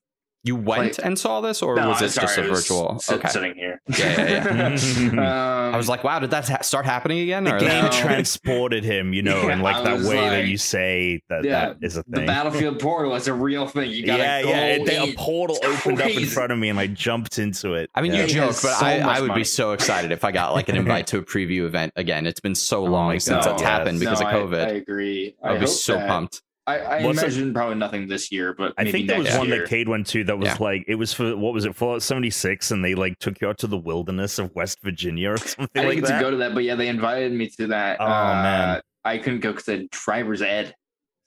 You 0.46 0.56
went 0.56 0.98
Like- 0.98 1.06
and 1.06 1.20
saw 1.20 1.42
this, 1.42 1.62
or 1.62 1.76
no, 1.76 1.90
was 1.90 2.02
it 2.02 2.12
sorry, 2.12 2.28
just 2.28 2.38
a 2.38 2.44
virtual? 2.44 3.00
sit- 3.00 3.18
okay. 3.18 3.28
sitting 3.28 3.56
here. 3.56 3.82
Yeah, 3.98 4.46
yeah, 4.48 5.10
um, 5.12 5.74
I 5.74 5.78
was 5.78 5.90
like, 5.90 6.06
wow, 6.06 6.20
did 6.20 6.32
that 6.32 6.48
ha- 6.48 6.62
start 6.62 6.86
happening 6.86 7.20
again? 7.20 7.44
The 7.44 7.56
or- 7.56 7.60
game 7.60 7.84
No. 7.84 7.90
transported 7.92 8.86
him, 8.86 9.14
you 9.14 9.22
know, 9.22 9.42
Yeah, 9.48 9.54
in 9.54 9.62
like 9.62 9.76
I 9.76 9.84
that 9.84 9.98
was 9.98 10.08
way 10.08 10.30
that 10.30 10.48
you 10.48 10.58
say 10.58 11.22
that 11.30 11.44
Yeah, 11.44 11.74
that 11.74 11.78
is 11.82 11.98
a 11.98 12.04
thing. 12.04 12.22
the. 12.22 12.26
Battlefield 12.26 12.80
portal 12.80 13.16
is 13.16 13.28
a 13.28 13.34
real 13.34 13.68
thing. 13.68 13.92
You 13.92 14.06
gotta 14.06 14.24
yeah, 14.24 14.42
go 14.44 14.50
yeah. 14.50 14.66
it- 14.68 14.88
in. 14.88 15.10
a 15.10 15.14
portal 15.16 15.58
It's 15.62 15.66
opened 15.86 16.02
up 16.02 16.10
in 16.10 16.26
front 16.26 16.54
of 16.54 16.58
me, 16.58 16.70
and 16.70 16.80
I 16.80 16.88
jumped 16.88 17.38
into 17.38 17.74
it. 17.74 17.90
I 17.94 18.02
mean, 18.02 18.14
Yeah. 18.14 18.22
you 18.22 18.28
joke, 18.28 18.48
but 18.62 18.78
so 18.78 18.86
I, 18.86 19.00
I 19.00 19.20
would 19.20 19.28
money. 19.30 19.42
be 19.42 19.44
so 19.44 19.74
excited 19.74 20.14
if 20.14 20.24
I 20.24 20.32
got 20.32 20.54
like 20.54 20.70
an 20.70 20.78
invite 20.78 21.08
to 21.08 21.18
a 21.18 21.22
preview 21.22 21.66
event 21.66 21.92
again. 21.98 22.26
It's 22.26 22.40
been 22.40 22.56
so 22.56 22.80
Oh 22.80 22.86
long 22.86 23.08
my 23.10 23.18
since 23.18 23.44
God, 23.46 23.52
that's 23.52 23.62
yes. 23.62 23.70
happened 23.70 24.00
because 24.00 24.22
No, 24.22 24.28
of 24.28 24.34
COVID. 24.52 24.64
I, 24.66 24.70
agree. 24.70 25.36
I 25.44 25.52
would 25.52 25.60
be 25.62 25.68
so 25.68 25.98
pumped. 26.00 26.42
I, 26.70 27.00
I 27.00 27.04
What's 27.06 27.20
imagine 27.22 27.54
probably 27.54 27.76
nothing 27.76 28.08
this 28.08 28.32
year, 28.32 28.54
but 28.54 28.74
I 28.78 28.90
think 28.92 29.08
there 29.08 29.20
was 29.20 29.36
one 29.38 29.48
year. 29.48 29.60
that 29.62 29.70
Cade 29.70 29.88
went 29.88 30.08
to 30.08 30.24
that 30.26 30.38
was 30.38 30.48
Yeah. 30.48 30.58
like 30.60 30.84
it 30.88 30.96
was 30.96 31.14
for 31.14 31.36
what 31.38 31.54
was 31.54 31.66
it 31.66 31.76
Fallout 31.76 32.02
76 32.04 32.72
and 32.72 32.84
they 32.84 32.96
like 32.96 33.18
took 33.20 33.42
you 33.42 33.48
out 33.50 33.58
to 33.60 33.68
the 33.68 33.78
wilderness 33.78 34.40
of 34.40 34.54
West 34.56 34.80
Virginia 34.84 35.32
or 35.32 35.38
something 35.38 35.68
I 35.76 35.80
didn't 35.82 35.88
like 35.90 35.96
get 36.00 36.08
that. 36.08 36.18
to 36.20 36.24
go 36.24 36.32
to 36.32 36.38
that, 36.38 36.54
but 36.54 36.64
yeah, 36.64 36.76
they 36.76 36.88
invited 36.88 37.32
me 37.34 37.50
to 37.58 37.68
that. 37.68 37.98
Oh, 38.00 38.06
uh, 38.06 38.34
man. 38.44 38.82
I 39.06 39.18
couldn't 39.18 39.40
go 39.40 39.52
because 39.52 39.68
I 39.70 39.72
had 39.74 39.90
driver's 39.90 40.42
ed. 40.42 40.76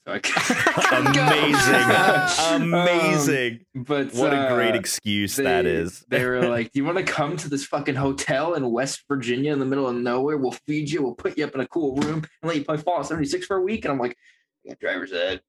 So. 0.06 0.14
Amazing. 0.92 1.74
Um, 2.50 2.74
Amazing. 2.74 3.60
but 3.74 4.12
what 4.14 4.32
a 4.32 4.48
great 4.52 4.74
uh, 4.74 4.78
excuse 4.78 5.36
they, 5.36 5.44
that 5.44 5.64
is. 5.64 6.04
they 6.08 6.24
were 6.24 6.48
like, 6.48 6.72
"Do 6.72 6.80
you 6.80 6.84
want 6.84 6.98
to 6.98 7.04
come 7.04 7.36
to 7.36 7.48
this 7.48 7.64
fucking 7.66 7.94
hotel 7.94 8.54
in 8.54 8.68
West 8.70 9.04
Virginia 9.08 9.52
in 9.52 9.58
the 9.60 9.64
middle 9.64 9.86
of 9.88 9.94
nowhere? 9.96 10.36
We'll 10.38 10.52
feed 10.66 10.90
you. 10.90 11.02
We'll 11.02 11.14
put 11.14 11.38
you 11.38 11.44
up 11.44 11.54
in 11.54 11.60
a 11.60 11.68
cool 11.68 11.94
room 11.96 12.24
and 12.42 12.48
let 12.48 12.56
you 12.56 12.64
play 12.64 12.76
Fallout 12.78 13.06
76 13.06 13.46
for 13.46 13.56
a 13.58 13.62
week." 13.62 13.84
And 13.84 13.92
I'm 13.92 13.98
like, 14.00 14.10
"I 14.10 14.14
got 14.14 14.16
driver's 14.80 15.12
ed. 15.12 15.40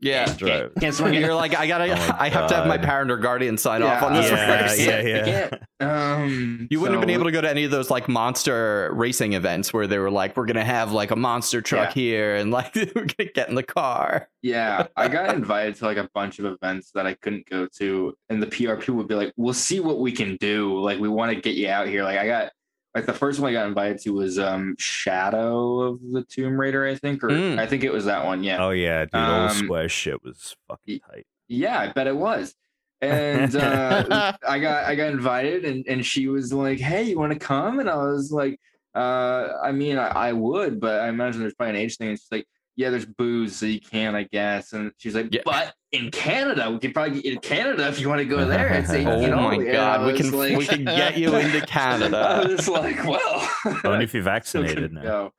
Yeah. 0.00 0.26
Can't, 0.26 0.38
Drive. 0.38 0.72
can't 0.80 0.94
swing. 0.94 1.14
You're 1.14 1.34
like, 1.34 1.56
I 1.56 1.66
gotta, 1.66 1.90
Oh 1.94 2.16
I 2.18 2.28
have 2.28 2.46
to 2.50 2.54
have 2.54 2.66
my 2.66 2.76
parent 2.76 3.10
or 3.10 3.16
guardian 3.16 3.56
sign 3.56 3.80
Yeah, 3.80 3.96
off 3.96 4.02
on 4.02 4.12
this 4.12 4.30
yeah, 4.30 4.46
first. 4.66 4.80
yeah, 4.80 4.96
I 4.96 5.00
yeah. 5.00 5.50
Um, 5.80 6.68
You 6.70 6.78
wouldn't 6.78 6.96
have 6.98 7.00
been 7.00 7.14
able 7.14 7.24
to 7.24 7.30
go 7.32 7.40
to 7.40 7.48
any 7.48 7.64
of 7.64 7.70
those 7.70 7.90
like 7.90 8.06
monster 8.06 8.90
racing 8.94 9.32
events 9.32 9.72
where 9.72 9.86
they 9.86 9.98
were 9.98 10.10
like, 10.10 10.36
we're 10.36 10.44
gonna 10.44 10.62
have 10.64 10.92
like 10.92 11.10
a 11.10 11.16
monster 11.16 11.62
truck 11.62 11.92
here 11.92 12.34
and 12.36 12.50
like 12.50 12.74
we're 12.94 13.06
gonna 13.06 13.30
get 13.34 13.48
in 13.48 13.54
the 13.54 13.62
car. 13.62 14.28
Yeah, 14.42 14.88
I 14.94 15.08
got 15.08 15.34
invited 15.34 15.76
to 15.76 15.86
like 15.86 15.96
a 15.96 16.08
bunch 16.12 16.38
of 16.38 16.44
events 16.44 16.90
that 16.94 17.06
I 17.06 17.14
couldn't 17.14 17.48
go 17.48 17.66
to, 17.78 18.14
and 18.28 18.42
the 18.42 18.46
PR 18.48 18.74
people 18.74 18.96
would 18.96 19.08
be 19.08 19.14
like, 19.14 19.32
"We'll 19.36 19.54
see 19.54 19.80
what 19.80 20.00
we 20.00 20.12
can 20.12 20.36
do. 20.36 20.78
Like, 20.80 20.98
we 21.00 21.08
want 21.08 21.32
to 21.34 21.40
get 21.40 21.54
you 21.54 21.68
out 21.70 21.88
here." 21.88 22.02
Like, 22.04 22.18
I 22.18 22.26
got 22.26 22.52
like 22.94 23.06
the 23.06 23.12
first 23.12 23.40
one 23.40 23.50
I 23.50 23.52
got 23.54 23.66
invited 23.68 23.98
to 24.00 24.10
was 24.10 24.38
um 24.38 24.74
Shadow 24.78 25.80
of 25.80 26.00
the 26.12 26.24
Tomb 26.24 26.60
Raider, 26.60 26.86
I 26.86 26.94
think, 26.94 27.22
or 27.24 27.28
Mm. 27.28 27.58
I 27.58 27.66
think 27.66 27.84
it 27.84 27.92
was 27.92 28.04
that 28.06 28.24
one. 28.24 28.42
Yeah, 28.44 28.64
Oh 28.64 28.70
yeah, 28.70 29.04
dude, 29.04 29.14
Um, 29.14 29.50
square 29.50 29.88
shit 29.88 30.22
was 30.22 30.54
fucking 30.68 31.00
tight. 31.10 31.26
yeah, 31.48 31.78
I 31.80 31.92
bet 31.92 32.06
it 32.06 32.16
was. 32.16 32.54
And 33.00 33.54
uh, 33.56 34.32
I 34.48 34.58
got 34.58 34.84
I 34.84 34.94
got 34.94 35.10
invited, 35.10 35.64
and 35.64 35.84
and 35.88 36.06
she 36.06 36.28
was 36.28 36.52
like, 36.52 36.78
"Hey, 36.78 37.02
you 37.04 37.18
want 37.18 37.32
to 37.32 37.38
come?" 37.38 37.80
And 37.80 37.90
I 37.90 37.96
was 37.96 38.30
like, 38.30 38.60
uh, 38.94 39.48
"I 39.62 39.72
mean, 39.72 39.98
I, 39.98 40.08
I 40.08 40.32
would, 40.32 40.78
but 40.80 41.00
I 41.00 41.08
imagine 41.08 41.40
there's 41.40 41.54
probably 41.54 41.70
an 41.70 41.80
age 41.84 41.96
thing." 41.96 42.10
And 42.10 42.18
she's 42.18 42.28
like, 42.30 42.46
"Yeah, 42.76 42.90
there's 42.90 43.04
booze, 43.06 43.56
so 43.56 43.66
you 43.66 43.80
can, 43.80 44.14
I 44.14 44.22
guess." 44.24 44.72
And 44.72 44.92
she's 44.98 45.16
like, 45.16 45.34
Yeah. 45.34 45.40
"But 45.44 45.74
in 45.92 46.10
Canada, 46.10 46.70
we 46.70 46.78
could 46.78 46.94
probably 46.94 47.16
get 47.16 47.24
you 47.26 47.34
to 47.34 47.40
Canada 47.40 47.86
if 47.88 48.00
you 48.00 48.08
want 48.08 48.18
to 48.20 48.24
go 48.24 48.44
there 48.46 48.68
and 48.68 48.86
say, 48.86 49.04
Oh 49.06 49.20
you 49.20 49.28
know, 49.28 49.36
my 49.42 49.56
god, 49.58 50.00
I 50.00 50.06
we 50.06 50.14
can 50.14 50.30
like- 50.32 50.56
we 50.56 50.66
can 50.66 50.84
get 50.84 51.18
you 51.18 51.34
into 51.36 51.60
Canada. 51.66 52.16
I 52.18 52.46
was 52.46 52.68
like, 52.68 53.04
"Well, 53.04 53.48
Only 53.84 54.04
if 54.04 54.14
you're 54.14 54.22
vaccinated 54.36 54.76
couldn't 54.76 54.94
now. 54.94 55.32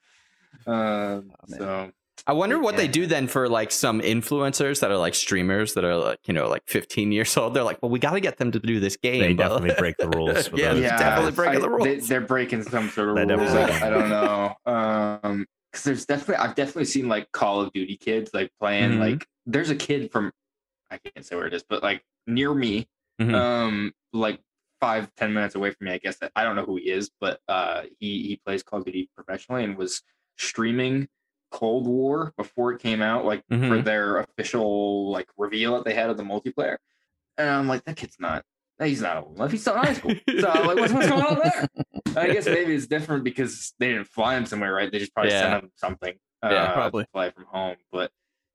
go. 0.66 0.72
Um, 0.72 1.32
man. 1.50 1.60
so 1.60 1.92
I 2.26 2.32
wonder 2.34 2.58
what 2.60 2.78
they 2.78 2.88
do 2.88 3.06
then 3.06 3.28
for 3.28 3.50
like 3.50 3.70
some 3.72 4.00
influencers 4.00 4.80
that 4.80 4.92
are 4.92 4.96
like 4.98 5.14
streamers 5.16 5.74
that 5.74 5.84
are 5.84 5.98
like 5.98 6.20
you 6.26 6.34
know 6.34 6.48
like 6.48 6.62
15 6.68 7.12
years 7.12 7.36
old. 7.36 7.54
They're 7.54 7.64
like, 7.64 7.82
well, 7.82 7.90
we 7.90 8.00
got 8.00 8.12
to 8.12 8.20
get 8.22 8.38
them 8.38 8.52
to 8.52 8.60
do 8.60 8.80
this 8.80 8.96
game. 8.96 9.20
They 9.22 9.34
but- 9.34 9.50
definitely 9.50 9.76
break 9.78 9.98
the 9.98 10.08
rules. 10.10 10.48
For 10.48 10.56
Yeah, 10.58 10.74
those. 10.74 10.84
it's 10.84 10.92
definitely 11.00 11.32
breaking 11.32 11.62
the 11.62 11.70
rules. 11.70 12.08
they're 12.08 12.22
breaking 12.22 12.64
some 12.64 12.90
sort 12.90 13.10
of 13.10 13.16
They're 13.28 13.38
rules. 13.38 13.52
definitely 13.52 13.82
I, 13.82 13.88
I 13.88 13.90
don't 13.90 14.10
know. 14.10 14.56
Um, 15.32 15.46
because 15.72 15.84
there's 15.86 16.06
definitely 16.06 16.36
I've 16.36 16.54
definitely 16.56 16.86
seen 16.86 17.10
like 17.10 17.32
Call 17.32 17.60
of 17.62 17.74
Duty 17.74 17.98
kids 17.98 18.30
like 18.34 18.52
playing 18.60 18.92
Mhm. 18.92 19.00
like 19.00 19.28
there's 19.48 19.72
a 19.72 19.76
kid 19.76 20.12
from 20.12 20.32
I 20.94 20.98
can't 21.10 21.26
say 21.26 21.36
where 21.36 21.48
it 21.48 21.54
is, 21.54 21.64
but 21.68 21.82
like 21.84 22.04
near 22.28 22.54
me, 22.54 22.88
Mhm. 23.20 23.34
um, 23.34 23.94
like 24.14 24.40
five 24.80 25.14
ten 25.16 25.34
minutes 25.34 25.56
away 25.56 25.72
from 25.72 25.86
me. 25.86 25.92
I 25.94 25.98
guess 25.98 26.18
that 26.20 26.32
I 26.36 26.44
don't 26.44 26.56
know 26.56 26.66
who 26.66 26.76
he 26.78 26.90
is, 26.92 27.10
but 27.20 27.40
uh, 27.48 27.84
he 28.00 28.28
he 28.28 28.40
plays 28.46 28.64
Call 28.64 28.80
of 28.80 28.86
Duty 28.86 29.10
professionally 29.16 29.64
and 29.64 29.78
was 29.78 30.02
streaming 30.38 31.08
Cold 31.52 31.88
War 31.88 32.34
before 32.38 32.74
it 32.74 32.80
came 32.82 33.02
out, 33.02 33.26
like 33.26 33.44
for 33.50 33.56
Mhm. 33.58 33.84
their 33.84 34.18
official 34.20 35.12
like 35.12 35.30
reveal 35.38 35.76
that 35.76 35.86
they 35.86 35.94
had 35.94 36.10
of 36.10 36.18
the 36.18 36.24
multiplayer. 36.24 36.78
And 37.38 37.50
I'm 37.50 37.68
like, 37.68 37.84
that 37.86 37.98
kid's 37.98 38.18
not. 38.20 38.44
He's 38.82 39.02
not 39.02 39.18
old 39.18 39.36
enough. 39.38 39.52
He's 39.52 39.62
still 39.62 39.74
in 39.76 39.80
high 39.80 39.94
school. 39.94 40.16
So 40.40 40.50
I'm 40.50 40.66
like, 40.68 40.78
what's, 40.78 40.94
what's 40.94 41.08
going 41.08 41.24
on 41.24 41.40
there? 41.40 41.68
I 42.18 42.32
guess 42.34 42.46
maybe 42.46 42.74
it's 42.76 42.86
different 42.88 43.24
because 43.24 43.74
they 43.80 43.88
didn't 43.90 44.08
fly 44.08 44.36
him 44.36 44.46
somewhere, 44.46 44.74
right? 44.74 44.92
They 44.92 45.00
just 45.00 45.14
probably 45.14 45.32
Yeah. 45.32 45.40
sent 45.52 45.64
him 45.64 45.72
something. 45.76 46.14
Uh, 46.44 46.50
Yeah, 46.52 46.74
probably. 46.74 47.06
fly 47.14 47.30
from 47.32 47.46
home. 47.46 47.78
But 47.92 48.12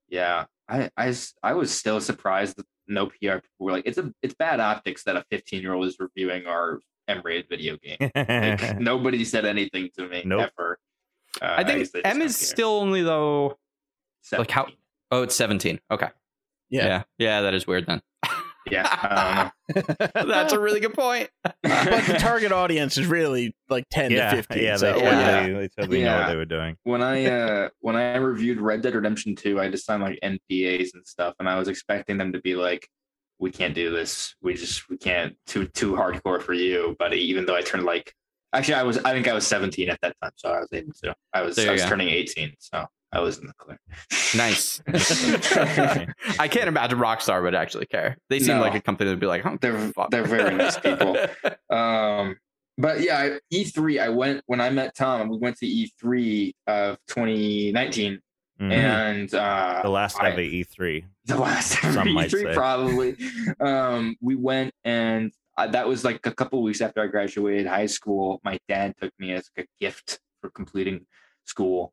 yeah, 0.08 0.46
I, 0.68 0.90
I 0.96 1.08
s- 1.08 1.34
I 1.42 1.54
was 1.54 1.70
still 1.70 2.00
surprised 2.00 2.56
that 2.56 2.66
no 2.86 3.06
PR 3.06 3.14
people 3.40 3.42
were 3.60 3.72
like, 3.72 3.84
it's 3.86 3.98
a 3.98 4.12
it's 4.22 4.34
bad 4.34 4.60
optics 4.60 5.04
that 5.04 5.16
a 5.16 5.24
15 5.30 5.62
year 5.62 5.74
old 5.74 5.86
is 5.86 5.96
reviewing 5.98 6.46
our 6.46 6.80
M-rated 7.08 7.48
video 7.48 7.76
game. 7.78 7.96
Like, 8.14 8.78
nobody 8.80 9.24
said 9.24 9.44
anything 9.46 9.88
to 9.96 10.08
me 10.08 10.22
Nope. 10.26 10.50
ever. 10.58 10.78
Uh, 11.40 11.54
I 11.58 11.64
think 11.64 11.78
guess 11.78 11.90
they 11.92 12.02
just 12.02 12.14
M 12.16 12.22
is 12.22 12.36
care. 12.38 12.46
still 12.46 12.70
only 12.70 13.02
though. 13.02 13.58
like 14.36 14.50
how- 14.50 14.68
Oh, 15.10 15.22
it's 15.22 15.34
17. 15.36 15.80
Okay. 15.90 16.08
Yeah. 16.68 16.84
Yeah. 16.86 17.02
Yeah, 17.18 17.40
that 17.42 17.54
is 17.54 17.66
weird 17.66 17.86
then. 17.86 18.02
Yeah, 18.70 19.50
That's 20.14 20.52
a 20.52 20.60
really 20.60 20.80
good 20.80 20.94
point. 20.94 21.30
but 21.42 21.54
the 21.62 22.16
target 22.18 22.52
audience 22.52 22.96
is 22.98 23.06
really 23.06 23.54
like 23.68 23.84
10 23.90 24.10
yeah, 24.10 24.30
to 24.30 24.36
15. 24.36 24.62
yeah, 24.62 24.76
so 24.76 24.92
they, 24.92 25.02
yeah. 25.02 25.40
totally, 25.40 25.52
they 25.60 25.68
totally 25.68 26.02
know 26.04 26.18
what 26.18 26.28
they 26.28 26.36
were 26.36 26.44
doing. 26.44 26.76
when 26.84 27.02
I 27.02 27.26
uh 27.26 27.68
when 27.80 27.96
I 27.96 28.16
reviewed 28.16 28.60
Red 28.60 28.82
Dead 28.82 28.94
Redemption 28.94 29.36
2, 29.36 29.60
I 29.60 29.68
just 29.70 29.84
signed 29.86 30.02
like 30.02 30.18
NDAs 30.22 30.94
and 30.94 31.06
stuff, 31.06 31.34
and 31.38 31.48
I 31.48 31.58
was 31.58 31.68
expecting 31.68 32.18
them 32.18 32.32
to 32.32 32.40
be 32.40 32.54
like, 32.54 32.88
"We 33.38 33.50
can't 33.50 33.74
do 33.74 33.90
this. 33.90 34.34
We 34.42 34.54
just 34.54 34.88
we 34.88 34.96
can't 34.96 35.36
too 35.46 35.66
too 35.68 35.92
hardcore 35.92 36.42
for 36.42 36.54
you, 36.54 36.96
buddy." 36.98 37.18
Even 37.18 37.46
though 37.46 37.56
I 37.56 37.62
turned 37.62 37.84
like, 37.84 38.12
actually, 38.52 38.74
I 38.74 38.82
was 38.84 38.98
I 38.98 39.12
think 39.12 39.28
I 39.28 39.34
was 39.34 39.46
17 39.46 39.88
at 39.90 39.98
that 40.02 40.16
time, 40.22 40.32
so 40.36 40.50
I 40.50 40.60
was 40.60 40.68
able 40.72 40.92
to. 41.04 41.14
I 41.34 41.42
was 41.42 41.56
There 41.56 41.68
I 41.68 41.72
was 41.72 41.82
go. 41.82 41.88
turning 41.88 42.08
18, 42.08 42.54
so 42.58 42.86
I 43.12 43.20
was 43.20 43.38
in 43.38 43.46
the 43.46 43.52
clear. 43.54 43.78
Nice. 44.36 44.82
I 46.38 46.48
can't 46.48 46.68
imagine 46.68 46.98
Rockstar 46.98 47.42
would 47.42 47.54
actually 47.54 47.86
care. 47.86 48.18
They 48.28 48.38
seem 48.38 48.56
No. 48.56 48.60
like 48.62 48.74
a 48.74 48.80
company 48.80 49.08
that 49.08 49.12
would 49.12 49.20
be 49.20 49.26
like, 49.26 49.46
oh, 49.46 49.56
They're 49.60 49.78
fuck. 49.92 50.10
they're 50.10 50.24
very 50.24 50.54
nice 50.54 50.78
people. 50.78 51.16
Um, 51.70 52.36
but 52.78 53.00
yeah, 53.00 53.36
E3. 53.52 54.00
I 54.00 54.08
went 54.08 54.42
when 54.46 54.60
I 54.60 54.70
met 54.70 54.94
Tom. 54.94 55.28
We 55.28 55.36
went 55.38 55.56
to 55.58 55.66
E3 55.66 56.52
of 56.66 56.96
2019, 57.08 58.20
Mhm. 58.60 58.72
and 58.72 59.34
uh, 59.34 59.80
the 59.82 59.88
last 59.90 60.18
I- 60.20 60.30
ever 60.30 60.40
E3. 60.40 61.04
the 61.26 61.36
last 61.38 61.82
ever 61.84 61.92
Some 61.94 62.08
E3 62.08 62.30
say. 62.30 62.54
probably. 62.54 63.16
Um, 63.60 64.16
we 64.20 64.34
went 64.36 64.72
and 64.84 65.32
I, 65.56 65.66
that 65.68 65.86
was 65.88 66.04
like 66.04 66.24
a 66.26 66.32
couple 66.32 66.62
weeks 66.62 66.80
after 66.80 67.02
I 67.02 67.06
graduated 67.08 67.66
high 67.66 67.86
school. 67.86 68.40
My 68.44 68.58
dad 68.68 68.94
took 69.00 69.12
me 69.18 69.32
as 69.32 69.50
a 69.58 69.64
gift 69.80 70.20
for 70.40 70.48
completing 70.50 71.04
school, 71.44 71.92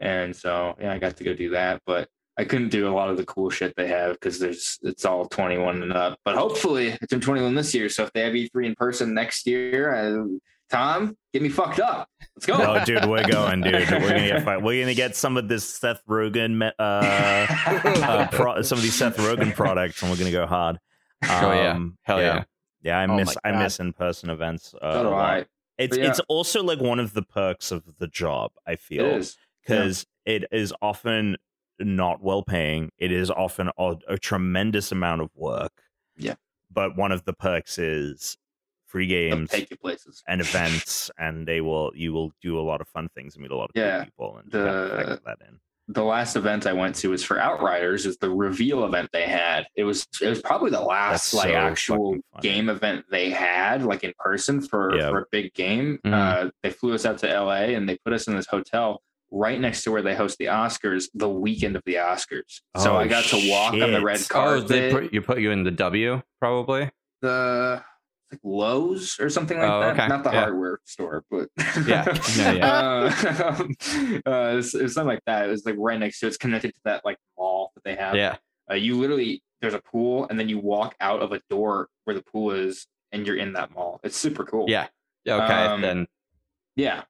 and 0.00 0.34
so 0.34 0.76
yeah, 0.80 0.92
I 0.92 0.98
got 0.98 1.16
to 1.16 1.24
go 1.24 1.34
do 1.34 1.50
that. 1.50 1.82
But 1.86 2.08
I 2.36 2.44
couldn't 2.44 2.70
do 2.70 2.88
a 2.88 2.94
lot 2.94 3.10
of 3.10 3.16
the 3.16 3.24
cool 3.24 3.50
shit 3.50 3.74
they 3.76 3.88
have 3.88 4.14
because 4.14 4.38
there's 4.38 4.78
it's 4.82 5.04
all 5.04 5.26
21 5.26 5.82
and 5.82 5.92
up. 5.92 6.18
But 6.24 6.36
hopefully, 6.36 6.96
it's 7.00 7.12
in 7.12 7.20
21 7.20 7.54
this 7.54 7.74
year. 7.74 7.88
So 7.88 8.04
if 8.04 8.12
they 8.12 8.22
have 8.22 8.32
E3 8.32 8.66
in 8.66 8.74
person 8.74 9.14
next 9.14 9.46
year, 9.46 9.94
uh, 9.94 10.24
Tom, 10.70 11.16
get 11.32 11.42
me 11.42 11.48
fucked 11.48 11.78
up. 11.78 12.08
Let's 12.34 12.46
go. 12.46 12.54
Oh, 12.54 12.84
dude, 12.84 13.04
we're 13.04 13.26
going, 13.28 13.60
dude. 13.60 13.74
We're 13.74 14.00
gonna 14.00 14.26
get 14.26 14.44
fi- 14.44 14.56
we're 14.56 14.82
gonna 14.82 14.94
get 14.94 15.14
some 15.14 15.36
of 15.36 15.46
this 15.46 15.68
Seth 15.68 16.02
Rogen, 16.08 16.70
uh, 16.78 16.82
uh 16.82 18.28
pro- 18.32 18.62
some 18.62 18.78
of 18.78 18.82
these 18.82 18.94
Seth 18.94 19.16
Rogen 19.18 19.54
products, 19.54 20.02
and 20.02 20.10
we're 20.10 20.16
gonna 20.16 20.30
go 20.32 20.46
hard. 20.46 20.78
Oh, 21.22 21.52
yeah. 21.52 21.72
Um, 21.72 21.96
Hell 22.02 22.20
yeah. 22.20 22.44
Yeah, 22.82 22.98
I 22.98 23.06
Oh 23.06 23.16
miss 23.16 23.34
my 23.44 23.50
I 23.52 23.62
miss 23.62 23.78
in 23.80 23.92
person 23.92 24.30
events. 24.30 24.74
Uh, 24.80 24.92
So 24.92 25.02
do. 25.04 25.14
I. 25.14 25.44
It's 25.78 25.96
yeah. 25.96 26.08
it's 26.08 26.20
also 26.28 26.62
like 26.62 26.80
one 26.80 27.00
of 27.00 27.14
the 27.14 27.22
perks 27.22 27.70
of 27.72 27.84
the 27.98 28.06
job. 28.06 28.52
I 28.66 28.72
It 28.72 28.80
feel 28.80 29.22
because 29.66 30.06
it 30.24 30.44
is 30.52 30.72
often 30.82 31.36
not 31.78 32.22
well 32.22 32.42
paying. 32.42 32.90
It 32.98 33.12
is 33.12 33.30
often 33.30 33.70
a, 33.78 33.96
a 34.08 34.18
tremendous 34.18 34.92
amount 34.92 35.22
of 35.22 35.30
work. 35.34 35.72
Yeah. 36.16 36.34
But 36.72 36.96
one 36.96 37.12
of 37.12 37.24
the 37.24 37.32
perks 37.32 37.78
is 37.78 38.36
free 38.86 39.08
They'll 39.08 39.36
games 39.36 39.50
take 39.50 39.70
you 39.70 39.76
places. 39.76 40.22
and 40.28 40.40
events, 40.40 41.10
and 41.18 41.46
they 41.46 41.60
will 41.60 41.90
you 41.94 42.12
will 42.12 42.32
do 42.40 42.58
a 42.58 42.62
lot 42.62 42.80
of 42.80 42.88
fun 42.88 43.08
things 43.14 43.34
and 43.34 43.42
meet 43.42 43.50
a 43.50 43.56
lot 43.56 43.70
of 43.70 43.76
Yeah, 43.76 44.04
people 44.04 44.36
and 44.38 44.50
the- 44.50 45.20
that 45.24 45.38
in. 45.46 45.58
the 45.88 46.04
last 46.04 46.36
event 46.36 46.66
I 46.66 46.72
went 46.72 46.94
to 46.96 47.10
was 47.10 47.24
for 47.24 47.38
Outriders. 47.40 48.06
Is 48.06 48.16
the 48.18 48.30
reveal 48.30 48.84
event 48.84 49.10
they 49.12 49.24
had. 49.26 49.66
It 49.74 49.82
was 49.84 50.06
it 50.22 50.28
was 50.28 50.40
probably 50.40 50.70
the 50.70 50.80
last 50.80 51.34
like 51.34 51.50
actual 51.52 52.16
game 52.40 52.68
event 52.68 53.04
they 53.10 53.30
had 53.30 53.82
like 53.84 54.04
in 54.04 54.12
person 54.18 54.60
for 54.62 54.96
Yeah. 54.96 55.10
for 55.10 55.18
a 55.22 55.26
big 55.32 55.52
game. 55.54 55.98
Mhm. 56.04 56.12
Uh, 56.12 56.50
they 56.62 56.70
flew 56.70 56.94
us 56.94 57.04
out 57.04 57.18
to 57.18 57.28
L.A. 57.30 57.74
and 57.74 57.88
they 57.88 57.98
put 58.04 58.12
us 58.12 58.28
in 58.28 58.36
this 58.36 58.46
hotel 58.46 59.02
right 59.30 59.60
next 59.60 59.82
to 59.84 59.90
where 59.90 60.02
they 60.02 60.14
host 60.14 60.38
the 60.38 60.46
Oscars 60.46 61.06
the 61.14 61.28
weekend 61.28 61.76
of 61.76 61.82
the 61.86 61.94
Oscars. 61.94 62.60
so 62.76 62.92
Oh, 62.94 62.96
I 62.96 63.06
got 63.08 63.24
to 63.26 63.50
walk 63.50 63.72
on 63.74 63.80
the 63.92 64.00
red 64.02 64.18
shit. 64.18 64.28
Oh, 64.30 64.34
carpet. 64.34 64.68
they 64.68 64.90
put 64.92 65.12
you 65.12 65.22
put 65.22 65.40
you 65.40 65.50
in 65.50 65.64
the 65.64 65.70
W 65.72 66.22
probably. 66.40 66.90
the 67.22 67.82
like 68.32 68.40
Loews 68.42 69.20
or 69.20 69.28
something 69.30 69.58
like 69.58 69.68
Oh, 69.70 69.80
that. 69.80 69.92
okay. 69.94 70.06
Not 70.08 70.24
the 70.24 70.30
Yeah. 70.30 70.40
hardware 70.40 70.78
store, 70.84 71.24
but 71.30 71.48
Yeah. 71.86 72.04
Yeah, 72.36 72.66
uh, 73.22 73.64
uh, 74.26 74.56
it's, 74.58 74.74
it's 74.74 74.94
something 74.94 75.08
like 75.14 75.22
that. 75.26 75.46
It 75.46 75.50
was 75.50 75.64
like 75.66 75.76
right 75.78 75.98
next 75.98 76.20
to. 76.20 76.26
It's 76.26 76.36
connected 76.36 76.74
to 76.74 76.80
that 76.84 77.04
like 77.04 77.18
mall 77.38 77.72
that 77.74 77.84
they 77.84 77.94
have. 77.96 78.14
Yeah. 78.16 78.36
Uh, 78.70 78.74
you 78.74 78.96
literally 78.98 79.42
there's 79.60 79.74
a 79.74 79.80
pool, 79.80 80.26
and 80.28 80.38
then 80.38 80.48
you 80.48 80.58
walk 80.58 80.94
out 81.00 81.22
of 81.22 81.32
a 81.32 81.40
door 81.50 81.88
where 82.04 82.14
the 82.14 82.22
pool 82.22 82.50
is, 82.50 82.86
and 83.12 83.26
you're 83.26 83.36
in 83.36 83.52
that 83.54 83.70
mall. 83.74 84.00
It's 84.04 84.16
super 84.16 84.44
cool. 84.44 84.66
Yeah. 84.68 84.88
Yeah, 85.24 85.42
Okay. 85.44 85.52
Um, 85.54 85.80
then 85.80 86.06
yeah. 86.76 87.02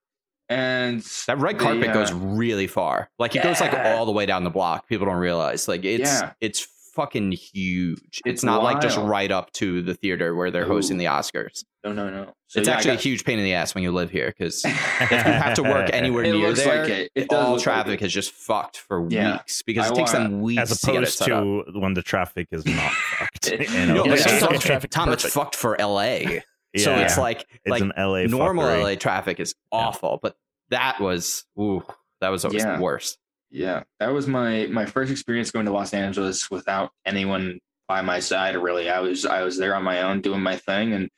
And 0.48 1.00
that 1.26 1.38
red 1.38 1.57
they, 1.59 1.64
carpet 1.64 1.88
uh, 1.90 1.92
goes 1.94 2.12
really 2.12 2.66
far. 2.66 3.09
Like 3.18 3.35
it 3.37 3.42
goes 3.42 3.61
like 3.61 3.72
all 3.74 4.07
the 4.07 4.12
way 4.12 4.26
down 4.26 4.44
the 4.44 4.50
block. 4.50 4.87
People 4.88 5.07
don't 5.07 5.16
realize. 5.16 5.68
Like 5.68 5.85
it's 5.85 6.20
Yeah. 6.20 6.33
it's 6.40 6.66
fucking 6.94 7.33
huge. 7.33 7.98
It's, 8.04 8.20
It's 8.24 8.44
not 8.44 8.62
like 8.62 8.80
just 8.80 8.96
right 8.98 9.30
up 9.33 9.50
to 9.54 9.83
the 9.83 9.94
theater 9.94 10.35
where 10.35 10.50
they're 10.52 10.66
hosting 10.66 10.96
the 10.96 11.07
Oscars. 11.07 11.64
No, 11.83 11.92
no, 11.92 12.09
no. 12.09 12.33
So, 12.46 12.61
it's 12.61 12.68
yeah, 12.68 12.74
I 12.74 12.76
actually 12.76 12.94
a 12.94 12.98
huge 12.98 13.24
pain 13.24 13.38
in 13.38 13.44
the 13.44 13.52
ass 13.54 13.74
when 13.74 13.83
you 13.83 13.90
live 13.90 14.11
here 14.11 14.28
because 14.28 14.64
if 14.64 15.11
you 15.11 15.16
have 15.16 15.54
to 15.54 15.62
work 15.64 15.90
anywhere 15.92 16.22
It 16.24 16.33
near 16.33 16.48
looks 16.48 16.62
there, 16.62 16.83
like 16.83 16.90
it. 16.90 17.11
It 17.16 17.28
does 17.28 17.37
all 17.44 17.50
look 17.50 17.59
like 17.59 17.64
traffic 17.64 18.00
it. 18.02 18.04
is 18.07 18.12
just 18.12 18.30
fucked 18.33 18.76
for 18.76 19.07
Yeah. 19.11 19.33
weeks 19.33 19.62
because 19.62 19.88
I 19.90 19.92
it 19.92 19.96
takes 19.96 20.12
wanna- 20.12 20.28
them 20.28 20.40
weeks 20.40 20.62
As 20.70 20.80
to 20.83 20.87
get 20.87 20.94
it 20.94 20.98
opposed 20.98 21.18
set 21.18 21.33
up. 21.33 21.42
to 21.42 21.64
when 21.80 21.94
the 21.94 22.02
traffic 22.02 22.48
is 22.52 22.64
not 22.64 22.92
fucked. 22.92 23.48
It- 23.50 23.70
you 23.72 23.87
know? 23.87 23.94
No, 23.94 24.04
Yeah, 24.04 24.12
it's 24.12 24.26
yeah. 24.26 24.38
fucked- 24.38 24.61
Traffic 24.61 24.90
Tom, 24.90 25.09
it's 25.12 25.24
fucked 25.28 25.57
for 25.57 25.76
LA. 25.80 26.20
So 26.76 26.90
Yeah. 26.90 27.00
it's 27.02 27.18
like 27.18 27.46
It's 27.64 27.70
like 27.70 27.82
an 27.82 27.92
LA 27.96 28.24
normal 28.26 28.64
fuckery. 28.64 28.82
LA 28.82 28.94
traffic 28.96 29.40
is 29.40 29.54
awful, 29.70 30.18
but 30.22 30.37
that 30.70 31.00
was 31.00 31.44
ooh, 31.58 31.82
that 32.20 32.28
was 32.30 32.44
always 32.44 32.62
Yeah. 32.62 32.76
the 32.76 32.82
worst. 32.82 33.18
Yeah, 33.50 33.84
that 34.00 34.12
was 34.12 34.26
my 34.26 34.66
my 34.66 34.84
first 34.87 35.12
experience 35.12 35.50
going 35.52 35.66
to 35.66 35.72
Los 35.72 35.94
Angeles 35.94 36.50
without 36.50 36.90
anyone 37.06 37.60
by 37.87 38.00
my 38.02 38.18
side. 38.18 38.56
Really, 38.56 38.90
I 38.90 39.00
was 39.00 39.24
I 39.24 39.42
was 39.42 39.56
there 39.58 39.74
on 39.76 39.84
my 39.84 40.02
own 40.02 40.20
doing 40.20 40.40
my 40.42 40.56
thing 40.56 40.92
and 40.92 41.08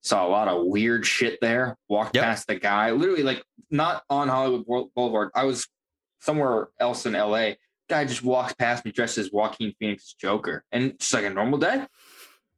saw 0.00 0.26
a 0.26 0.30
lot 0.30 0.48
of 0.48 0.64
weird 0.66 1.04
shit 1.06 1.38
there. 1.42 1.76
Walked 1.88 2.16
Yep. 2.16 2.24
past 2.24 2.46
the 2.46 2.54
guy, 2.54 2.90
literally 2.92 3.22
like 3.22 3.42
not 3.70 4.04
on 4.08 4.28
Hollywood 4.28 4.64
Boulevard. 4.94 5.30
I 5.34 5.44
was 5.44 5.68
somewhere 6.20 6.68
else 6.80 7.04
in 7.04 7.14
LA. 7.14 7.56
Guy 7.90 8.04
just 8.06 8.22
walks 8.22 8.54
past 8.54 8.84
me 8.86 8.92
dressed 8.92 9.18
as 9.18 9.30
Joaquin 9.30 9.74
Phoenix's 9.78 10.14
Joker, 10.14 10.64
and 10.72 10.98
just 10.98 11.12
like 11.12 11.24
a 11.24 11.30
normal 11.30 11.58
day. 11.58 11.86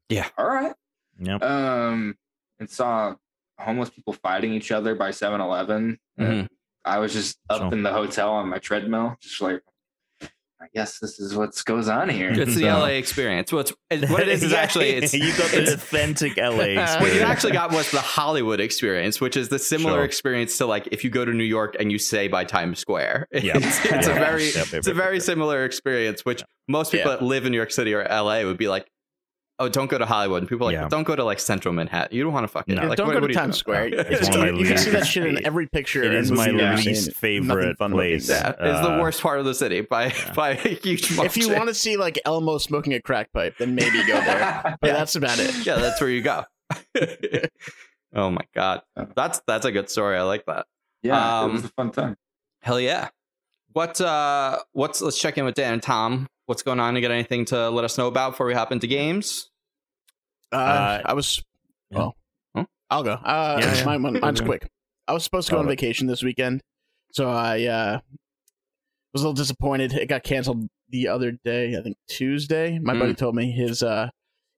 Yeah. 0.08 0.28
All 0.38 0.46
right. 0.46 0.74
Yep. 1.18 1.42
Um, 1.42 2.16
and 2.64 2.70
saw 2.70 3.14
homeless 3.58 3.90
people 3.90 4.14
fighting 4.14 4.52
each 4.54 4.72
other 4.72 4.94
by 4.94 5.10
7-Eleven. 5.10 5.98
Mhm. 6.18 6.48
I 6.84 6.98
was 6.98 7.12
just 7.12 7.38
up 7.50 7.60
So- 7.60 7.68
in 7.70 7.82
the 7.82 7.92
hotel 7.92 8.30
on 8.32 8.48
my 8.48 8.58
treadmill, 8.58 9.16
just 9.20 9.40
like, 9.42 9.60
I 10.22 10.66
guess 10.74 10.98
this 10.98 11.20
is 11.20 11.34
what 11.36 11.50
goes 11.66 11.88
on 11.88 12.08
here. 12.08 12.30
It's 12.30 12.54
the 12.54 12.60
So, 12.62 12.66
LA 12.78 12.86
experience. 12.96 13.52
What's 13.52 13.70
what 13.90 14.22
it 14.22 14.28
is 14.28 14.42
is 14.42 14.52
actually 14.64 14.90
it's 14.98 15.12
you 15.12 15.30
got 15.36 15.50
the 15.50 15.58
it's- 15.62 15.74
authentic 15.74 16.38
LA 16.38 16.48
experience. 16.80 17.00
what 17.00 17.14
you 17.14 17.20
actually 17.20 17.52
got 17.52 17.70
was 17.70 17.90
the 17.90 18.00
Hollywood 18.00 18.60
experience, 18.60 19.20
which 19.20 19.36
is 19.36 19.50
the 19.50 19.58
similar 19.58 19.96
Sure. 19.98 20.04
experience 20.04 20.56
to 20.58 20.66
like 20.66 20.88
if 20.90 21.04
you 21.04 21.10
go 21.10 21.24
to 21.26 21.32
New 21.32 21.44
York 21.44 21.76
and 21.78 21.92
you 21.92 21.98
say 21.98 22.28
by 22.28 22.44
Times 22.44 22.78
Square. 22.78 23.28
Yeah. 23.30 23.58
It's, 23.58 23.84
it's 23.84 24.06
a 24.06 24.14
very 24.14 24.46
Yep, 24.46 24.54
yep, 24.54 24.74
it's 24.74 24.86
a 24.86 24.90
yep, 24.90 24.96
very 24.96 25.16
yep. 25.16 25.22
similar 25.22 25.64
experience, 25.66 26.24
which 26.24 26.42
most 26.66 26.92
people 26.92 27.10
Yeah. 27.10 27.18
that 27.18 27.24
live 27.24 27.44
in 27.44 27.52
New 27.52 27.58
York 27.58 27.70
City 27.70 27.92
or 27.92 28.02
LA 28.08 28.44
would 28.44 28.56
be 28.58 28.68
like, 28.68 28.86
oh, 29.58 29.68
don't 29.68 29.88
go 29.90 29.98
to 29.98 30.06
Hollywood. 30.06 30.42
And 30.42 30.48
people 30.48 30.66
are 30.68 30.72
like, 30.72 30.80
Yeah. 30.80 30.88
don't 30.88 31.04
go 31.04 31.14
to 31.16 31.24
like 31.24 31.38
Central 31.40 31.72
Manhattan. 31.74 32.16
You 32.16 32.24
don't 32.24 32.32
want 32.32 32.44
to 32.44 32.48
fucking 32.48 32.74
No. 32.74 32.86
like, 32.86 32.96
Don't 32.98 33.06
what- 33.06 33.14
go 33.14 33.20
what 33.20 33.26
to 33.28 33.34
Times? 33.34 33.56
Square. 33.56 33.88
It's 33.94 34.28
one 34.28 34.48
of 34.48 34.54
my 34.54 34.60
you 34.60 34.66
can 34.66 34.78
see 34.78 34.90
that 34.90 35.06
shit 35.06 35.26
in 35.26 35.44
every 35.46 35.66
picture. 35.68 36.02
It 36.02 36.14
is 36.14 36.30
my 36.32 36.50
movie 36.50 36.82
least 36.90 37.14
favorite 37.14 37.78
fun 37.78 37.92
about 37.92 38.00
it. 38.04 38.08
place. 38.10 38.28
Yeah, 38.28 38.48
it's 38.50 38.58
the 38.86 38.94
Uh, 38.94 39.00
worst 39.00 39.20
part 39.22 39.38
of 39.38 39.44
the 39.44 39.54
city 39.54 39.80
by 39.82 40.12
by 40.34 40.50
a 40.50 40.54
huge 40.56 41.10
margin. 41.16 41.26
If 41.26 41.36
you 41.36 41.52
want 41.54 41.68
to 41.68 41.74
see 41.74 41.96
like 41.96 42.18
Elmo 42.24 42.58
smoking 42.58 42.92
a 42.94 43.00
crack 43.00 43.32
pipe, 43.32 43.56
then 43.58 43.74
maybe 43.74 43.98
go 44.06 44.14
there. 44.20 44.76
But 44.80 44.86
Yeah. 44.88 44.92
that's 44.94 45.14
about 45.16 45.38
it. 45.38 45.54
yeah, 45.66 45.76
that's 45.76 46.00
where 46.00 46.10
you 46.10 46.22
go. 46.22 46.44
oh 48.14 48.30
my 48.30 48.44
god, 48.54 48.82
that's 49.14 49.40
that's 49.46 49.64
a 49.66 49.72
good 49.72 49.88
story. 49.90 50.16
I 50.16 50.22
like 50.22 50.44
that. 50.46 50.66
yeah, 51.02 51.40
Um, 51.42 51.50
it 51.50 51.52
was 51.54 51.64
a 51.64 51.68
fun 51.68 51.90
time. 51.90 52.16
Hell 52.62 52.80
yeah. 52.80 53.08
What 53.74 54.00
uh 54.00 54.60
what's 54.72 55.02
let's 55.02 55.18
check 55.18 55.36
in 55.36 55.44
with 55.44 55.56
Dan 55.56 55.74
and 55.74 55.82
Tom. 55.82 56.26
What's 56.46 56.62
going 56.62 56.78
on? 56.78 56.94
You 56.94 57.02
got 57.02 57.10
anything 57.10 57.44
to 57.46 57.70
let 57.70 57.84
us 57.84 57.98
know 57.98 58.06
about 58.06 58.30
before 58.30 58.46
we 58.46 58.54
hop 58.54 58.70
into 58.70 58.86
games? 58.86 59.50
Uh, 60.52 60.56
Uh, 60.56 61.02
I 61.04 61.12
was. 61.14 61.42
yeah. 61.90 61.98
Well, 61.98 62.16
Huh? 62.54 62.64
I'll 62.90 63.02
go. 63.02 63.12
Uh, 63.14 63.58
Yeah, 63.60 63.74
yeah. 63.74 63.84
mine- 63.84 64.02
mine- 64.02 64.20
mine's 64.20 64.40
Okay. 64.40 64.46
quick. 64.46 64.68
I 65.08 65.12
was 65.12 65.24
supposed 65.24 65.48
to 65.48 65.54
go 65.54 65.58
on 65.58 65.66
vacation 65.66 66.06
this 66.06 66.22
weekend, 66.22 66.60
so 67.12 67.28
I 67.28 67.64
uh, 67.64 68.00
was 69.12 69.22
a 69.22 69.24
little 69.24 69.32
disappointed. 69.34 69.92
It 69.92 70.06
got 70.08 70.22
canceled 70.22 70.68
the 70.90 71.08
other 71.08 71.32
day. 71.44 71.76
I 71.76 71.82
think 71.82 71.96
Tuesday. 72.08 72.78
My 72.78 72.94
Mm. 72.94 73.00
buddy 73.00 73.14
told 73.14 73.34
me 73.34 73.50
his 73.50 73.82
uh, 73.82 74.10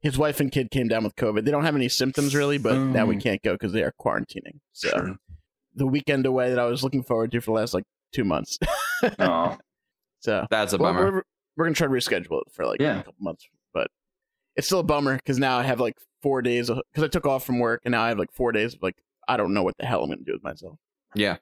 his 0.03 0.19
wife 0.19 0.41
and 0.41 0.53
kid 0.53 0.71
came 0.71 0.89
down 0.89 1.05
with 1.05 1.17
COVID. 1.17 1.45
They 1.47 1.51
don't 1.51 1.65
have 1.65 1.75
any 1.75 1.89
symptoms 1.89 2.35
really, 2.35 2.59
but 2.59 2.77
now 2.79 3.07
we 3.07 3.17
Mm. 3.17 3.23
can't 3.23 3.43
go 3.43 3.55
because 3.55 3.73
they 3.73 3.83
are 3.83 3.93
quarantining. 3.99 4.61
So 4.73 4.91
Sure. 4.91 5.17
the 5.75 5.87
weekend 5.87 6.27
away 6.27 6.51
that 6.51 6.59
I 6.59 6.67
was 6.67 6.85
looking 6.85 7.03
forward 7.03 7.33
to 7.33 7.41
for 7.41 7.47
the 7.47 7.53
last 7.61 7.73
like 7.73 7.85
two 8.13 8.25
months. 8.25 8.59
Oh, 9.19 9.57
so 10.21 10.47
That's 10.51 10.73
a 10.73 10.79
we're- 10.79 10.93
bummer. 10.93 11.13
We're, 11.13 11.23
we're 11.57 11.65
gonna 11.65 11.75
try 11.75 11.87
to 11.87 11.93
reschedule 11.93 12.43
it 12.43 12.53
for 12.53 12.67
like 12.67 12.81
Yeah. 12.81 12.95
a 13.01 13.03
couple 13.03 13.15
months, 13.21 13.49
but 13.73 13.89
it's 14.57 14.67
still 14.67 14.81
a 14.81 14.85
bummer 14.85 15.17
because 15.17 15.39
now 15.39 15.59
I 15.59 15.63
have 15.63 15.81
like 15.81 15.95
four 16.23 16.43
days 16.43 16.69
because 16.69 17.05
I 17.05 17.09
took 17.09 17.27
off 17.27 17.45
from 17.47 17.59
work 17.59 17.81
and 17.85 17.93
now 17.93 18.03
I 18.03 18.09
have 18.09 18.19
like 18.19 18.33
four 18.33 18.53
days 18.53 18.75
of 18.75 18.83
like 18.83 18.97
I 19.29 19.37
don't 19.37 19.55
know 19.55 19.63
what 19.63 19.77
the 19.79 19.87
hell 19.87 20.03
I'm 20.03 20.11
gonna 20.11 20.23
do 20.25 20.33
with 20.33 20.43
myself. 20.45 20.79
Yeah. 21.15 21.37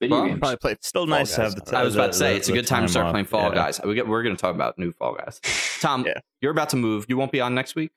video 0.00 0.16
Well, 0.18 0.26
games. 0.28 0.38
Probably 0.40 0.56
play. 0.58 0.76
Still 0.80 1.06
Fall 1.06 1.18
nice 1.18 1.34
to 1.34 1.42
have 1.42 1.54
the. 1.56 1.60
Time. 1.62 1.80
I 1.80 1.84
was 1.84 1.94
the- 1.94 2.00
about 2.00 2.12
to 2.12 2.18
say 2.18 2.30
the- 2.32 2.36
it's 2.36 2.48
a 2.48 2.52
good 2.52 2.66
time 2.68 2.82
to 2.84 2.88
start 2.88 3.06
off. 3.06 3.12
playing 3.12 3.26
Fall 3.26 3.48
Yeah. 3.50 3.54
Guys. 3.54 3.80
We 3.84 3.94
get, 3.96 4.06
we're 4.06 4.22
going 4.22 4.36
to 4.36 4.40
talk 4.40 4.54
about 4.54 4.78
new 4.78 4.92
Fall 4.92 5.14
Guys. 5.16 5.40
Tom, 5.80 6.04
Yeah. 6.06 6.14
you're 6.40 6.52
about 6.52 6.68
to 6.70 6.76
move. 6.76 7.06
You 7.08 7.16
won't 7.16 7.32
be 7.32 7.40
on 7.40 7.54
next 7.54 7.74
week. 7.74 7.90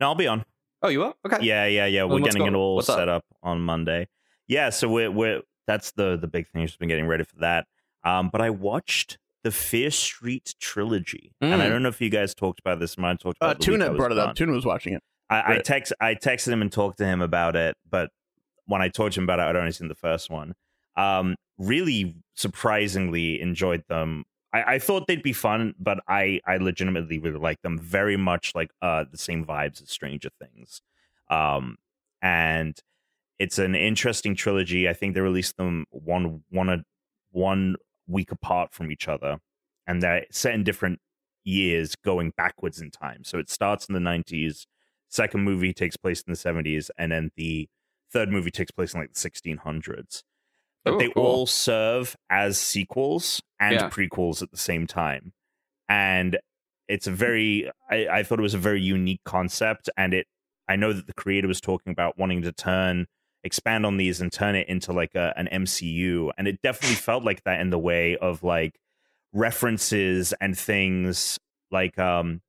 No, 0.00 0.06
I'll 0.08 0.14
be 0.14 0.28
on. 0.28 0.44
Oh, 0.82 0.88
you 0.88 1.00
will? 1.00 1.16
Okay. 1.26 1.38
Yeah, 1.44 1.66
yeah, 1.66 1.86
yeah. 1.86 2.04
Well, 2.04 2.18
We're 2.18 2.24
getting 2.24 2.42
go. 2.42 2.46
it 2.48 2.54
all 2.54 2.76
What's 2.76 2.86
set 2.86 3.08
up 3.08 3.24
on 3.42 3.60
Monday. 3.60 4.06
Yeah, 4.46 4.70
so 4.70 4.88
we're 4.88 5.10
we're 5.10 5.42
that's 5.66 5.90
the 5.92 6.16
the 6.16 6.26
big 6.26 6.46
thing. 6.48 6.62
I've 6.62 6.68
just 6.68 6.78
been 6.78 6.88
getting 6.88 7.06
ready 7.06 7.24
for 7.24 7.36
that. 7.40 7.66
Um, 8.04 8.28
but 8.30 8.40
I 8.40 8.50
watched 8.50 9.18
the 9.42 9.50
Fear 9.50 9.90
Street 9.90 10.54
trilogy, 10.60 11.32
and 11.40 11.62
I 11.62 11.66
Mm. 11.66 11.70
don't 11.70 11.82
know 11.82 11.88
if 11.88 12.00
you 12.00 12.10
guys 12.10 12.34
talked 12.34 12.60
about 12.60 12.78
this. 12.80 12.98
Mine 12.98 13.16
talked 13.16 13.38
Uh, 13.40 13.46
about. 13.46 13.56
it 13.60 13.64
the 13.64 13.70
week 13.72 13.80
I 13.80 13.84
Tuna 13.84 13.90
was 13.92 13.98
brought 13.98 14.12
it 14.12 14.16
gone. 14.16 14.28
up. 14.30 14.36
Tuna 14.36 14.52
was 14.52 14.64
watching 14.66 14.92
it. 14.94 15.02
I, 15.30 15.54
I 15.54 15.58
text 15.58 15.92
I 16.00 16.14
texted 16.14 16.48
him 16.52 16.60
and 16.60 16.70
talked 16.72 16.98
to 16.98 17.06
him 17.06 17.22
about 17.22 17.56
it, 17.56 17.76
but 17.88 18.10
when 18.66 18.82
I 18.82 18.88
talked 18.88 19.14
to 19.14 19.20
him 19.20 19.24
about 19.24 19.38
it, 19.38 19.42
I'd 19.42 19.56
only 19.56 19.72
seen 19.72 19.88
the 19.88 19.94
first 19.94 20.28
one. 20.30 20.54
Um, 20.96 21.36
really 21.56 22.16
surprisingly 22.34 23.40
enjoyed 23.40 23.84
them. 23.88 24.24
I, 24.52 24.74
I 24.74 24.78
thought 24.78 25.06
they'd 25.06 25.22
be 25.22 25.32
fun, 25.32 25.74
but 25.78 26.00
I 26.08 26.40
I 26.46 26.56
legitimately 26.56 27.18
really 27.18 27.38
like 27.38 27.62
them. 27.62 27.78
Very 27.78 28.16
much 28.16 28.52
like 28.54 28.70
uh 28.82 29.04
the 29.10 29.16
same 29.18 29.44
vibes 29.46 29.82
as 29.82 29.90
Stranger 29.90 30.30
Things. 30.40 30.82
Um, 31.28 31.78
and 32.20 32.76
it's 33.38 33.58
an 33.58 33.74
interesting 33.74 34.34
trilogy. 34.34 34.88
I 34.88 34.92
think 34.92 35.14
they 35.14 35.20
released 35.20 35.56
them 35.56 35.86
one 35.90 36.42
one 36.50 36.84
one 37.30 37.76
week 38.10 38.32
apart 38.32 38.72
from 38.72 38.90
each 38.90 39.08
other, 39.08 39.38
and 39.86 40.02
they're 40.02 40.26
set 40.30 40.54
in 40.54 40.64
different 40.64 41.00
years 41.44 41.94
going 41.96 42.32
backwards 42.36 42.80
in 42.80 42.90
time. 42.90 43.24
So 43.24 43.38
it 43.38 43.48
starts 43.50 43.86
in 43.86 43.94
the 43.94 44.00
90s, 44.00 44.66
second 45.08 45.42
movie 45.42 45.72
takes 45.72 45.96
place 45.96 46.20
in 46.22 46.32
the 46.32 46.36
70s, 46.38 46.90
and 46.98 47.12
then 47.12 47.30
the 47.36 47.68
third 48.12 48.30
movie 48.30 48.50
takes 48.50 48.70
place 48.70 48.94
in 48.94 49.00
like 49.00 49.12
the 49.12 49.18
1600s. 49.20 50.22
But 50.84 50.92
Oh, 50.92 50.98
they 50.98 51.08
cool. 51.08 51.24
all 51.24 51.46
serve 51.46 52.16
as 52.30 52.58
sequels 52.58 53.42
and 53.58 53.76
Yeah. 53.76 53.90
prequels 53.90 54.42
at 54.42 54.50
the 54.50 54.56
same 54.56 54.86
time. 54.86 55.32
And 55.88 56.38
it's 56.88 57.06
a 57.06 57.12
very 57.12 57.70
I, 57.90 58.08
I 58.08 58.22
thought 58.22 58.38
it 58.38 58.42
was 58.42 58.54
a 58.54 58.58
very 58.58 58.80
unique 58.82 59.20
concept 59.24 59.90
and 59.96 60.14
it 60.14 60.26
I 60.68 60.76
know 60.76 60.92
that 60.92 61.06
the 61.06 61.14
creator 61.14 61.48
was 61.48 61.60
talking 61.60 61.92
about 61.92 62.18
wanting 62.18 62.42
to 62.42 62.52
turn 62.52 63.06
expand 63.44 63.86
on 63.86 63.96
these 63.96 64.20
and 64.20 64.30
turn 64.32 64.54
it 64.54 64.68
into 64.68 64.92
like 64.92 65.14
a, 65.14 65.32
an 65.36 65.48
MCU 65.52 66.30
and 66.36 66.46
it 66.48 66.60
definitely 66.62 66.96
felt 67.08 67.24
like 67.24 67.42
that 67.44 67.60
in 67.60 67.70
the 67.70 67.78
way 67.78 68.16
of 68.16 68.42
like 68.42 68.78
references 69.32 70.34
and 70.40 70.58
things 70.58 71.38
like 71.70 71.98
um 71.98 72.40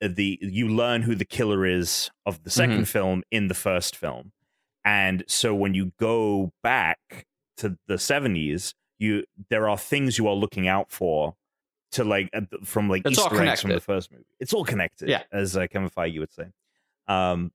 the 0.00 0.38
you 0.42 0.66
learn 0.68 1.02
who 1.02 1.14
the 1.14 1.24
killer 1.24 1.64
is 1.66 2.10
of 2.26 2.42
the 2.42 2.50
2nd 2.50 2.68
Mm-hmm. 2.68 2.82
film 2.84 3.22
in 3.30 3.46
the 3.48 3.54
first 3.54 3.94
film, 3.94 4.32
and 4.84 5.22
so 5.28 5.54
when 5.54 5.74
you 5.74 5.92
go 6.00 6.50
back 6.62 7.26
to 7.58 7.76
the 7.86 7.98
seventies, 7.98 8.74
you 8.98 9.22
there 9.48 9.68
are 9.68 9.78
things 9.78 10.18
you 10.18 10.26
are 10.26 10.34
looking 10.34 10.66
out 10.66 10.90
for 10.90 11.36
to 11.92 12.02
like 12.02 12.30
from 12.64 12.88
like 12.88 13.02
It's 13.04 13.16
all 13.18 13.26
Easter 13.26 13.42
eggs 13.44 13.60
from 13.60 13.70
the 13.70 13.80
first 13.80 14.10
movie. 14.10 14.24
It's 14.40 14.52
all 14.52 14.64
connected, 14.64 15.08
Yeah. 15.08 15.22
as 15.30 15.56
uh, 15.56 15.66
Kevin 15.68 15.88
Feige 15.90 16.18
would 16.18 16.32
say. 16.32 16.46
Um, 17.06 17.52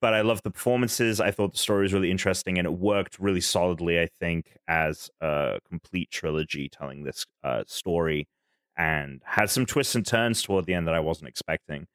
but 0.00 0.14
I 0.14 0.20
love 0.20 0.42
the 0.42 0.50
performances. 0.50 1.20
I 1.20 1.30
thought 1.30 1.52
the 1.52 1.58
story 1.58 1.82
was 1.82 1.92
really 1.92 2.10
interesting, 2.10 2.58
and 2.58 2.66
it 2.66 2.72
worked 2.72 3.18
really 3.18 3.40
solidly. 3.40 4.00
I 4.00 4.06
think 4.06 4.56
as 4.68 5.10
a 5.20 5.58
complete 5.68 6.10
trilogy 6.10 6.68
telling 6.68 7.04
this 7.04 7.26
uh, 7.44 7.64
story, 7.66 8.28
and 8.76 9.20
had 9.24 9.50
some 9.50 9.66
twists 9.66 9.94
and 9.94 10.06
turns 10.06 10.42
toward 10.42 10.66
the 10.66 10.74
end 10.74 10.86
that 10.86 10.94
I 10.94 11.00
wasn't 11.00 11.28
expecting. 11.28 11.86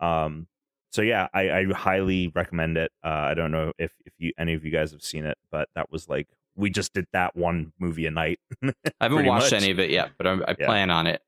Um, 0.00 0.46
so 0.92 1.02
yeah, 1.02 1.28
I, 1.34 1.50
I 1.50 1.64
highly 1.72 2.32
recommend 2.34 2.76
it. 2.78 2.90
Uh, 3.04 3.08
I 3.08 3.34
don't 3.34 3.52
know 3.52 3.72
if 3.78 3.92
if 4.06 4.12
you 4.18 4.32
any 4.38 4.54
of 4.54 4.64
you 4.64 4.70
guys 4.70 4.90
have 4.92 5.02
seen 5.02 5.24
it, 5.26 5.36
but 5.50 5.68
that 5.74 5.90
was 5.90 6.08
like 6.08 6.26
we 6.56 6.68
just 6.70 6.92
did 6.92 7.06
that 7.12 7.36
one 7.36 7.72
movie 7.78 8.06
a 8.06 8.10
night. 8.10 8.40
I 8.64 8.72
haven't 9.00 9.24
watched 9.26 9.52
much. 9.52 9.62
any 9.62 9.70
of 9.70 9.78
it 9.78 9.90
yet, 9.90 10.10
but 10.18 10.26
I, 10.26 10.32
I 10.32 10.56
Yeah. 10.58 10.66
plan 10.66 10.90
on 10.90 11.06
it. 11.06 11.22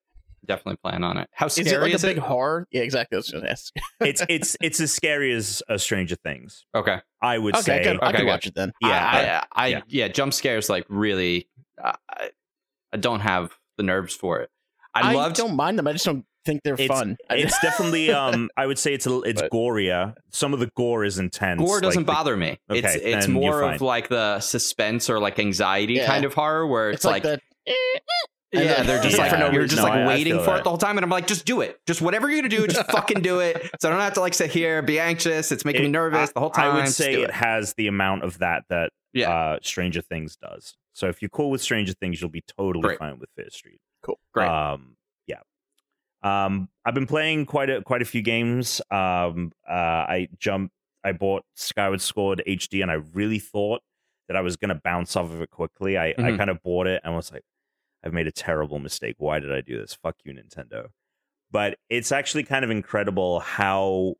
Definitely 0.46 0.78
plan 0.82 1.04
on 1.04 1.18
it. 1.18 1.28
How 1.32 1.46
Is 1.46 1.58
it 1.58 1.80
like 1.80 1.94
is 1.94 2.02
a 2.04 2.10
it? 2.10 2.14
big 2.14 2.22
horror? 2.22 2.66
Yeah, 2.72 2.82
exactly. 2.82 3.16
I 3.16 3.18
was 3.18 3.30
going 3.30 3.44
to 3.44 3.50
ask. 3.50 3.72
it's 4.00 4.22
it's 4.28 4.56
it's 4.60 4.80
as 4.80 4.92
scary 4.92 5.32
as 5.32 5.62
uh, 5.68 5.78
Stranger 5.78 6.16
Things. 6.16 6.64
Okay. 6.74 7.00
I 7.20 7.38
would 7.38 7.54
okay, 7.54 7.62
say. 7.62 7.82
good. 7.84 8.00
I 8.02 8.08
Okay, 8.08 8.16
can 8.18 8.26
good. 8.26 8.30
watch 8.30 8.46
it 8.46 8.54
then. 8.54 8.72
Yeah, 8.80 8.88
I, 8.88 9.62
I, 9.62 9.64
I 9.64 9.66
yeah. 9.68 9.80
yeah. 9.88 10.08
Jump 10.08 10.32
scares 10.34 10.68
like 10.68 10.84
really. 10.88 11.48
I, 11.82 11.94
I- 12.10 12.30
I 12.94 12.98
don't 12.98 13.20
have 13.20 13.52
the 13.78 13.82
nerves 13.84 14.14
for 14.14 14.40
it. 14.40 14.50
I, 14.94 15.00
love. 15.00 15.10
I, 15.10 15.14
loved. 15.14 15.36
don't 15.36 15.56
mind 15.56 15.78
them. 15.78 15.86
I 15.88 15.92
just 15.92 16.04
don't 16.04 16.26
think 16.44 16.60
they're 16.62 16.74
It's- 16.74 16.88
fun. 16.88 17.16
It's 17.30 17.58
definitely 17.62 18.10
um 18.12 18.50
I 18.56 18.66
would 18.66 18.78
say 18.78 18.92
it's 18.92 19.06
a, 19.06 19.20
it's 19.22 19.40
But- 19.40 19.50
gorier. 19.50 20.14
Some 20.30 20.52
of 20.52 20.60
the 20.60 20.68
gore 20.76 21.02
is 21.04 21.18
intense. 21.18 21.58
Gore 21.62 21.80
doesn't 21.80 22.00
like 22.00 22.06
the- 22.06 22.12
bother 22.12 22.36
me. 22.36 22.58
it's 22.68 22.86
Okay, 22.96 23.12
it's 23.12 23.26
then 23.26 23.34
you're 23.36 23.52
more 23.52 23.62
of 23.62 23.80
like 23.80 24.08
the 24.08 24.40
suspense 24.40 25.08
or 25.08 25.20
like 25.20 25.38
anxiety 25.38 25.94
Yeah. 25.94 26.06
kind 26.06 26.24
of 26.26 26.34
horror 26.34 26.66
where 26.66 26.90
it's, 26.90 26.96
it's 26.98 27.04
like, 27.06 27.22
the. 27.22 27.40
And 28.52 28.64
yeah, 28.64 28.82
they're 28.82 29.02
just 29.02 29.16
Yeah. 29.16 29.22
like 29.22 29.30
For 29.32 29.38
no 29.38 29.50
you're 29.50 29.64
just 29.66 29.76
No, 29.78 29.82
like 29.84 29.92
I- 29.94 30.02
I 30.02 30.06
waiting 30.06 30.34
feel 30.34 30.44
for 30.44 30.50
that. 30.50 30.60
it 30.60 30.64
the 30.64 30.68
whole 30.70 30.78
time, 30.78 30.98
and 30.98 31.04
I'm 31.04 31.10
like, 31.10 31.26
just 31.26 31.44
do 31.46 31.60
it. 31.60 31.80
Just 31.86 32.00
whatever 32.02 32.28
you're 32.28 32.38
gonna 32.42 32.48
do, 32.48 32.66
just 32.66 32.90
fucking 32.90 33.22
do 33.22 33.40
it. 33.40 33.70
So 33.80 33.88
I 33.88 33.92
don't 33.92 34.00
have 34.00 34.14
to 34.14 34.20
like 34.20 34.34
sit 34.34 34.50
here, 34.50 34.82
be 34.82 34.98
anxious. 35.00 35.50
It's 35.52 35.64
making 35.64 35.82
me 35.82 35.88
It- 35.88 35.92
nervous 35.92 36.32
the 36.32 36.40
whole 36.40 36.50
time. 36.50 36.72
I 36.72 36.74
would 36.80 36.88
say 36.88 37.12
do 37.16 37.22
it 37.24 37.30
has 37.30 37.74
the 37.74 37.86
amount 37.88 38.24
of 38.24 38.38
that 38.38 38.64
that 38.68 38.92
Yeah. 39.12 39.30
uh, 39.32 39.58
Stranger 39.62 40.00
Things 40.02 40.36
does. 40.36 40.76
So 40.92 41.08
if 41.08 41.22
you're 41.22 41.28
cool 41.30 41.50
with 41.50 41.62
Stranger 41.62 41.94
Things, 41.94 42.20
you'll 42.20 42.30
be 42.30 42.42
totally 42.58 42.82
Great. 42.82 42.98
fine 42.98 43.18
with 43.18 43.30
Fear 43.36 43.48
Street. 43.50 43.80
Cool, 44.02 44.18
great. 44.32 44.48
Um, 44.48 44.96
yeah. 45.26 45.40
Um, 46.22 46.68
I've 46.84 46.94
been 46.94 47.06
playing 47.06 47.46
quite 47.46 47.70
a 47.70 47.82
quite 47.82 48.02
a 48.02 48.04
few 48.04 48.22
games. 48.22 48.80
Um, 48.90 49.52
uh, 49.68 49.72
I 49.72 50.28
jumped. 50.38 50.74
I 51.04 51.10
bought 51.12 51.44
Skyward 51.56 52.00
Sword 52.00 52.42
HD, 52.46 52.80
and 52.82 52.90
I 52.90 52.94
really 53.12 53.40
thought 53.40 53.80
that 54.28 54.36
I 54.36 54.40
was 54.40 54.56
going 54.56 54.68
to 54.68 54.76
bounce 54.84 55.16
off 55.16 55.24
of 55.32 55.40
it 55.42 55.50
quickly. 55.50 55.98
I, 55.98 56.10
I 56.10 56.12
Mhm. 56.14 56.36
kind 56.38 56.48
of 56.48 56.62
bought 56.62 56.86
it 56.86 57.00
and 57.02 57.12
was 57.16 57.32
like, 57.32 57.42
I've 58.04 58.12
made 58.12 58.26
a 58.26 58.32
terrible 58.32 58.78
mistake. 58.78 59.16
Why 59.18 59.38
did 59.38 59.52
I 59.52 59.60
do 59.60 59.78
this? 59.78 59.94
Fuck 59.94 60.16
you, 60.24 60.32
Nintendo. 60.32 60.88
But 61.50 61.78
it's 61.90 62.12
actually 62.12 62.44
kind 62.44 62.64
of 62.64 62.70
incredible 62.70 63.40
how 63.40 64.14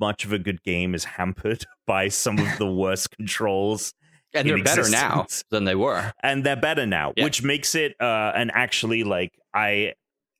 much 0.00 0.24
of 0.24 0.32
a 0.32 0.38
good 0.38 0.62
game 0.62 0.94
is 0.94 1.04
hampered 1.04 1.64
by 1.86 2.08
some 2.08 2.38
of 2.38 2.46
the 2.58 2.66
worst 2.72 3.10
controls 3.10 3.92
and 4.32 4.48
they're 4.48 4.56
in 4.56 4.64
better 4.64 4.88
now 4.88 5.26
than 5.50 5.64
they 5.64 5.74
were. 5.74 6.12
and 6.22 6.44
they're 6.44 6.56
better 6.56 6.86
now 6.86 7.12
Yeah. 7.16 7.24
which 7.24 7.42
makes 7.42 7.74
it 7.74 7.94
uh 8.00 8.32
and 8.34 8.50
actually 8.54 9.04
like 9.04 9.32
i 9.54 9.92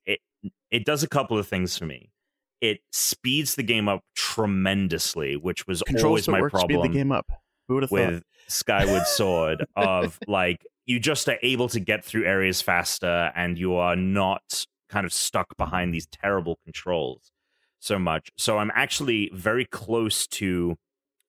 it 0.05 0.19
it 0.71 0.85
does 0.85 1.03
a 1.03 1.07
couple 1.07 1.37
of 1.37 1.47
things 1.47 1.77
for 1.77 1.85
me 1.85 2.09
it 2.61 2.79
speeds 2.91 3.55
the 3.55 3.63
game 3.63 3.87
up 3.87 4.01
tremendously 4.15 5.35
which 5.35 5.67
was 5.67 5.81
Controls 5.83 6.05
always 6.05 6.27
my 6.27 6.41
work, 6.41 6.57
speed 6.57 6.81
the 6.81 6.87
game 6.89 7.11
up. 7.11 7.27
Who 7.67 7.75
would 7.75 7.83
have 7.83 7.89
thought? 7.89 7.97
with 8.13 8.23
skyward 8.47 9.05
sword 9.07 9.65
of 9.75 10.17
like 10.27 10.65
you 10.87 10.99
just 10.99 11.27
are 11.29 11.37
able 11.43 11.69
to 11.69 11.79
get 11.79 12.03
through 12.03 12.25
areas 12.25 12.61
faster 12.61 13.31
and 13.35 13.59
you 13.59 13.75
are 13.75 13.95
not 13.95 14.65
kind 14.89 15.05
of 15.05 15.13
stuck 15.13 15.55
behind 15.57 15.93
these 15.93 16.07
terrible 16.07 16.57
controls 16.63 17.31
so 17.79 17.99
much 17.99 18.31
so 18.37 18.57
i'm 18.57 18.71
actually 18.73 19.29
very 19.33 19.65
close 19.65 20.25
to 20.25 20.75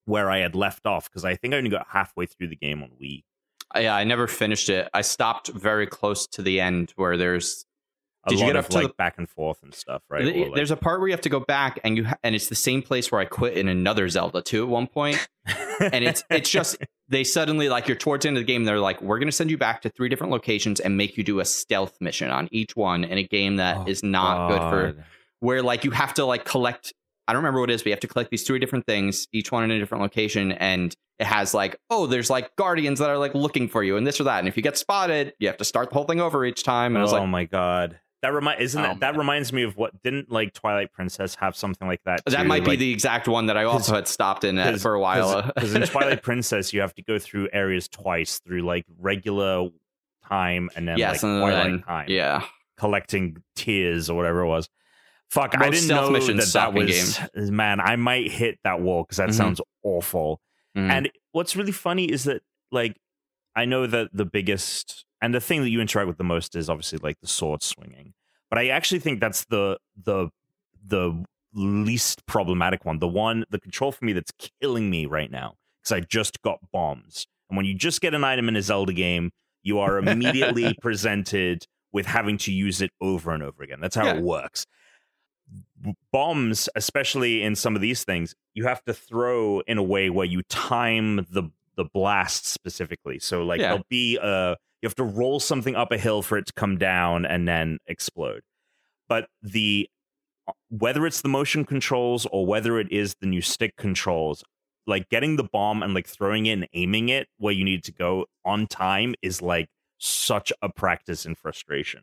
where 0.05 0.31
i 0.31 0.39
had 0.39 0.55
left 0.55 0.87
off 0.87 1.09
because 1.09 1.23
i 1.25 1.35
think 1.35 1.53
i 1.53 1.57
only 1.57 1.69
got 1.69 1.85
halfway 1.89 2.25
through 2.25 2.47
the 2.47 2.55
game 2.55 2.81
on 2.81 2.89
wii 3.01 3.23
Yeah, 3.75 3.95
I 3.95 4.03
never 4.03 4.25
finished 4.27 4.69
it. 4.69 4.89
I 4.95 5.01
stopped 5.01 5.49
very 5.49 5.85
close 5.85 6.25
to 6.27 6.41
the 6.41 6.59
end 6.59 6.91
where 6.95 7.17
there's 7.17 7.65
Did 8.29 8.39
you 8.39 8.45
lot 8.45 8.53
get 8.53 8.55
of 8.57 8.65
up 8.65 8.71
to 8.71 8.77
like 8.77 8.87
the- 8.87 8.93
back 8.93 9.17
and 9.17 9.29
forth 9.29 9.61
and 9.63 9.73
stuff, 9.73 10.01
right? 10.09 10.23
th- 10.23 10.35
Or, 10.35 10.45
like- 10.49 10.55
there's 10.55 10.71
a 10.71 10.77
part 10.77 10.99
where 10.99 11.07
you 11.09 11.13
have 11.13 11.21
to 11.21 11.29
go 11.29 11.39
back 11.39 11.79
and 11.83 11.97
you 11.97 12.05
ha- 12.05 12.17
and 12.23 12.35
it's 12.35 12.47
the 12.47 12.55
same 12.55 12.81
place 12.81 13.11
where 13.11 13.19
I 13.21 13.25
quit 13.25 13.57
in 13.57 13.67
another 13.67 14.07
Zelda 14.09 14.41
too 14.41 14.63
at 14.63 14.69
one 14.69 14.87
point. 14.87 15.27
and 15.79 16.03
it's 16.03 16.23
it's 16.29 16.49
just 16.49 16.77
they 17.07 17.23
suddenly 17.23 17.69
like 17.69 17.87
you're 17.87 17.97
towards 17.97 18.23
the 18.23 18.27
end 18.27 18.37
of 18.37 18.41
the 18.41 18.45
game 18.45 18.65
they're 18.65 18.79
like 18.79 19.01
we're 19.01 19.17
going 19.17 19.27
to 19.27 19.31
send 19.31 19.49
you 19.49 19.57
back 19.57 19.81
to 19.81 19.89
three 19.89 20.09
different 20.09 20.31
locations 20.31 20.79
and 20.79 20.95
make 20.95 21.17
you 21.17 21.23
do 21.23 21.39
a 21.39 21.45
stealth 21.45 21.97
mission 22.01 22.29
on 22.29 22.47
each 22.51 22.75
one 22.75 23.03
in 23.03 23.17
a 23.17 23.23
game 23.23 23.55
that 23.55 23.77
oh, 23.77 23.85
is 23.87 24.01
Oh, 24.03 24.07
not 24.07 24.49
good 24.49 24.59
for 24.59 25.05
where 25.39 25.63
like 25.63 25.83
you 25.85 25.91
have 25.91 26.13
to 26.15 26.25
like 26.25 26.45
collect 26.45 26.93
I 27.27 27.33
don't 27.33 27.41
remember 27.41 27.61
what 27.61 27.71
it 27.71 27.73
is 27.75 27.81
but 27.81 27.87
you 27.87 27.93
have 27.93 27.99
to 28.01 28.07
collect 28.07 28.29
these 28.29 28.43
three 28.43 28.59
different 28.59 28.85
things 28.85 29.27
each 29.31 29.51
one 29.51 29.63
in 29.63 29.71
a 29.71 29.79
different 29.79 30.01
location 30.03 30.51
and 30.51 30.93
it 31.17 31.25
has 31.25 31.53
like 31.53 31.77
oh 31.89 32.05
there's 32.05 32.29
like 32.29 32.55
guardians 32.57 32.99
that 32.99 33.09
are 33.09 33.17
like 33.17 33.33
looking 33.33 33.67
for 33.69 33.81
you 33.81 33.97
and 33.97 34.05
this 34.05 34.19
or 34.19 34.25
that 34.25 34.39
and 34.39 34.47
if 34.47 34.55
you 34.57 34.61
get 34.61 34.77
spotted 34.77 35.33
you 35.39 35.47
have 35.47 35.57
to 35.57 35.65
start 35.65 35.89
the 35.89 35.95
whole 35.95 36.03
thing 36.05 36.19
over 36.21 36.45
each 36.45 36.63
time 36.63 36.91
and 36.95 36.99
I 36.99 37.03
was 37.03 37.13
like, 37.13 37.21
oh 37.21 37.27
my 37.27 37.45
god, 37.45 37.99
that 38.21 38.33
remind 38.33 38.61
isn't 38.61 38.79
Oh, 38.79 38.87
that 38.89 38.99
that 38.99 39.11
man. 39.13 39.19
reminds 39.19 39.53
me 39.53 39.63
of 39.63 39.77
what 39.77 40.01
didn't 40.03 40.31
like 40.31 40.53
Twilight 40.53 40.91
Princess 40.91 41.35
have 41.35 41.55
something 41.55 41.87
like 41.87 42.01
that? 42.05 42.23
that 42.25 42.41
too? 42.41 42.47
might 42.47 42.63
be 42.63 42.71
Like, 42.71 42.79
the 42.79 42.91
exact 42.91 43.27
one 43.27 43.45
that 43.47 43.57
I 43.57 43.63
also 43.63 43.95
had 43.95 44.07
stopped 44.07 44.43
in 44.43 44.57
at 44.57 44.79
for 44.79 44.93
a 44.93 44.99
while 44.99 45.41
because 45.43 45.73
in 45.73 45.81
Twilight 45.87 46.21
Princess 46.23 46.73
you 46.73 46.81
have 46.81 46.93
to 46.95 47.01
go 47.01 47.17
through 47.19 47.49
areas 47.53 47.87
twice 47.87 48.39
through 48.39 48.61
like 48.63 48.85
regular 48.99 49.69
time 50.27 50.69
and 50.75 50.87
then 50.87 50.97
yes 50.97 51.23
like 51.23 51.31
and 51.31 51.41
Twilight 51.41 51.63
then 51.71 51.81
time, 51.83 52.05
yeah 52.09 52.43
collecting 52.77 53.37
tears 53.55 54.09
or 54.09 54.15
whatever 54.15 54.41
it 54.41 54.47
was. 54.47 54.69
Fuck, 55.29 55.53
I 55.57 55.69
didn't 55.69 55.87
know 55.89 56.11
that 56.11 56.51
that 56.53 56.73
was 56.73 57.19
man. 57.51 57.79
I 57.79 57.95
might 57.97 58.31
hit 58.31 58.57
that 58.63 58.81
wall 58.81 59.03
because 59.03 59.17
that 59.17 59.29
Mhm. 59.29 59.33
sounds 59.35 59.61
awful. 59.83 60.41
Mhm. 60.75 60.89
And 60.89 61.11
what's 61.33 61.55
really 61.55 61.71
funny 61.71 62.05
is 62.05 62.23
that 62.23 62.41
like 62.71 62.97
I 63.55 63.65
know 63.65 63.85
that 63.85 64.09
the 64.13 64.25
biggest 64.25 65.05
and 65.21 65.33
the 65.33 65.41
thing 65.41 65.61
that 65.61 65.69
you 65.69 65.81
interact 65.81 66.07
with 66.07 66.17
the 66.17 66.23
most 66.23 66.55
is 66.55 66.69
obviously 66.69 66.99
like 67.01 67.19
the 67.21 67.27
sword 67.27 67.61
swinging. 67.63 68.13
But 68.49 68.59
I 68.59 68.69
actually 68.69 68.99
think 68.99 69.19
that's 69.19 69.45
the 69.45 69.77
the 69.95 70.29
the 70.85 71.23
least 71.53 72.25
problematic 72.25 72.85
one. 72.85 72.99
The 72.99 73.07
one 73.07 73.45
the 73.49 73.59
control 73.59 73.91
for 73.91 74.05
me 74.05 74.13
that's 74.13 74.31
killing 74.61 74.89
me 74.89 75.05
right 75.05 75.29
now 75.31 75.55
because 75.81 75.91
I 75.91 75.99
just 76.01 76.41
got 76.41 76.59
bombs. 76.71 77.27
And 77.49 77.57
when 77.57 77.65
you 77.65 77.73
just 77.73 78.01
get 78.01 78.13
an 78.13 78.23
item 78.23 78.47
in 78.47 78.55
a 78.55 78.61
Zelda 78.61 78.93
game, 78.93 79.31
you 79.63 79.79
are 79.79 79.97
immediately 79.97 80.73
presented 80.81 81.65
with 81.91 82.05
having 82.05 82.37
to 82.37 82.51
use 82.51 82.81
it 82.81 82.91
over 83.01 83.31
and 83.31 83.41
over 83.43 83.63
again. 83.63 83.79
That's 83.81 83.95
how 83.95 84.05
Yeah. 84.05 84.17
it 84.17 84.23
works. 84.23 84.65
Bombs, 86.11 86.69
especially 86.75 87.41
in 87.41 87.55
some 87.55 87.75
of 87.75 87.81
these 87.81 88.03
things, 88.03 88.35
you 88.53 88.65
have 88.65 88.83
to 88.85 88.93
throw 88.93 89.61
in 89.61 89.77
a 89.77 89.83
way 89.83 90.09
where 90.09 90.25
you 90.25 90.41
time 90.49 91.17
the 91.31 91.49
the 91.75 91.85
blast 91.85 92.45
specifically. 92.45 93.19
So 93.19 93.43
like 93.43 93.59
Yeah. 93.61 93.69
there'll 93.69 93.85
be 93.89 94.17
a 94.21 94.57
you 94.81 94.87
have 94.87 94.95
to 94.95 95.03
roll 95.03 95.39
something 95.39 95.75
up 95.75 95.91
a 95.91 95.97
hill 95.97 96.21
for 96.21 96.37
it 96.37 96.45
to 96.47 96.53
come 96.53 96.77
down 96.77 97.25
and 97.25 97.47
then 97.47 97.79
explode. 97.87 98.41
But 99.07 99.27
the 99.41 99.89
whether 100.69 101.05
it's 101.05 101.21
the 101.21 101.29
motion 101.29 101.63
controls 101.65 102.25
or 102.31 102.45
whether 102.45 102.79
it 102.79 102.91
is 102.91 103.15
the 103.21 103.27
new 103.27 103.41
stick 103.41 103.75
controls, 103.77 104.43
like 104.87 105.09
getting 105.09 105.35
the 105.35 105.43
bomb 105.43 105.83
and 105.83 105.93
like 105.93 106.07
throwing 106.07 106.47
it 106.47 106.53
and 106.53 106.67
aiming 106.73 107.09
it 107.09 107.27
where 107.37 107.53
you 107.53 107.63
need 107.63 107.83
to 107.83 107.91
go 107.91 108.25
on 108.45 108.65
time 108.67 109.13
is 109.21 109.41
like 109.41 109.67
such 109.99 110.51
a 110.61 110.69
practice 110.69 111.25
in 111.25 111.35
frustration. 111.35 112.01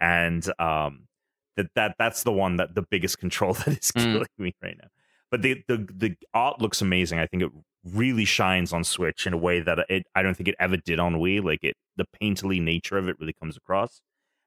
And 0.00 0.46
um 0.60 1.08
that 1.56 1.66
that 1.74 1.96
that's 1.98 2.22
the 2.22 2.30
one 2.32 2.56
that 2.58 2.74
the 2.76 2.82
biggest 2.82 3.18
control 3.18 3.52
that 3.64 3.68
is 3.68 3.90
Mm. 3.92 4.12
killing 4.12 4.26
me 4.38 4.54
right 4.62 4.76
now. 4.80 4.88
But 5.30 5.42
the 5.42 5.62
the 5.66 5.88
the 5.92 6.14
art 6.34 6.60
looks 6.60 6.80
amazing. 6.80 7.18
I 7.18 7.26
think 7.26 7.42
it 7.42 7.50
really 7.84 8.24
shines 8.24 8.72
on 8.72 8.84
Switch 8.84 9.26
in 9.26 9.32
a 9.32 9.36
way 9.38 9.60
that 9.60 9.78
it 9.88 10.04
I 10.14 10.22
don't 10.22 10.34
think 10.34 10.48
it 10.48 10.54
ever 10.58 10.76
did 10.76 10.98
on 10.98 11.14
Wii. 11.16 11.42
Like 11.42 11.62
it 11.64 11.76
the 11.96 12.06
painterly 12.20 12.60
nature 12.62 12.98
of 12.98 13.08
it 13.08 13.16
really 13.20 13.32
comes 13.34 13.56
across. 13.56 14.00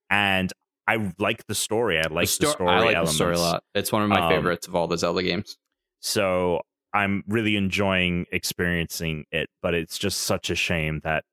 And 0.10 0.52
I 0.88 1.14
like 1.20 1.46
the 1.48 1.56
story. 1.56 1.98
I 2.00 2.08
like 2.10 2.26
the, 2.26 2.28
sto- 2.28 2.52
story 2.52 2.70
I 2.70 2.80
like 2.80 2.96
elements. 2.96 3.12
the 3.14 3.16
story 3.16 3.36
a 3.36 3.40
lot. 3.40 3.64
It's 3.76 3.92
one 3.92 4.02
of 4.04 4.10
my 4.10 4.20
Um, 4.22 4.30
favorites 4.30 4.68
of 4.68 4.76
all 4.76 4.88
the 4.88 4.98
Zelda 4.98 5.24
games. 5.24 5.58
So 6.02 6.62
I'm 6.94 7.24
really 7.28 7.56
enjoying 7.56 8.26
experiencing 8.32 9.26
it, 9.32 9.50
but 9.62 9.74
it's 9.74 9.98
just 9.98 10.22
such 10.22 10.50
a 10.50 10.56
shame 10.56 11.00
that 11.04 11.24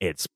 it's 0.00 0.26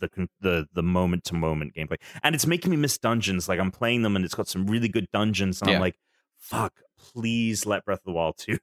the 0.00 0.28
the 0.40 0.66
the 0.74 0.82
moment 0.82 1.24
to 1.24 1.34
moment 1.34 1.74
gameplay, 1.74 1.96
and 2.22 2.34
it's 2.34 2.46
making 2.46 2.70
me 2.70 2.76
miss 2.76 2.98
dungeons. 2.98 3.48
Like 3.48 3.58
I'm 3.60 3.70
playing 3.70 4.02
them, 4.02 4.14
and 4.16 4.24
it's 4.24 4.34
got 4.34 4.46
some 4.48 4.66
really 4.66 4.88
good 4.88 5.06
dungeons, 5.12 5.60
and 5.60 5.70
Yeah. 5.70 5.76
I'm 5.76 5.80
like, 5.80 5.96
fuck, 6.36 6.74
please 6.98 7.64
let 7.66 7.84
Breath 7.84 8.00
of 8.00 8.04
the 8.04 8.12
Wild 8.12 8.36
2 8.38 8.58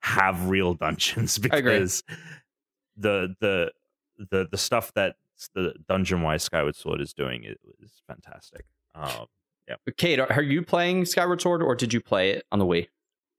have 0.00 0.48
real 0.48 0.74
dungeons 0.74 1.38
I 1.52 1.56
agree. 1.58 1.72
because 1.74 2.02
the 2.96 3.34
the 3.40 3.72
the 4.30 4.48
the 4.50 4.58
stuff 4.58 4.92
that 4.94 5.16
the 5.54 5.74
dungeon 5.88 6.22
wise 6.22 6.42
Skyward 6.42 6.76
Sword 6.76 7.00
is 7.00 7.12
doing 7.14 7.44
is, 7.44 7.56
is 7.82 8.02
fantastic. 8.06 8.64
Um, 8.94 9.26
But 9.86 9.96
Cade, 9.96 10.20
are, 10.20 10.30
are 10.32 10.42
you 10.42 10.62
playing 10.62 11.04
Skyward 11.06 11.40
Sword 11.40 11.62
or 11.62 11.74
did 11.74 11.92
you 11.94 12.00
play 12.00 12.30
it 12.32 12.44
on 12.52 12.58
the 12.58 12.66
Wii? 12.66 12.88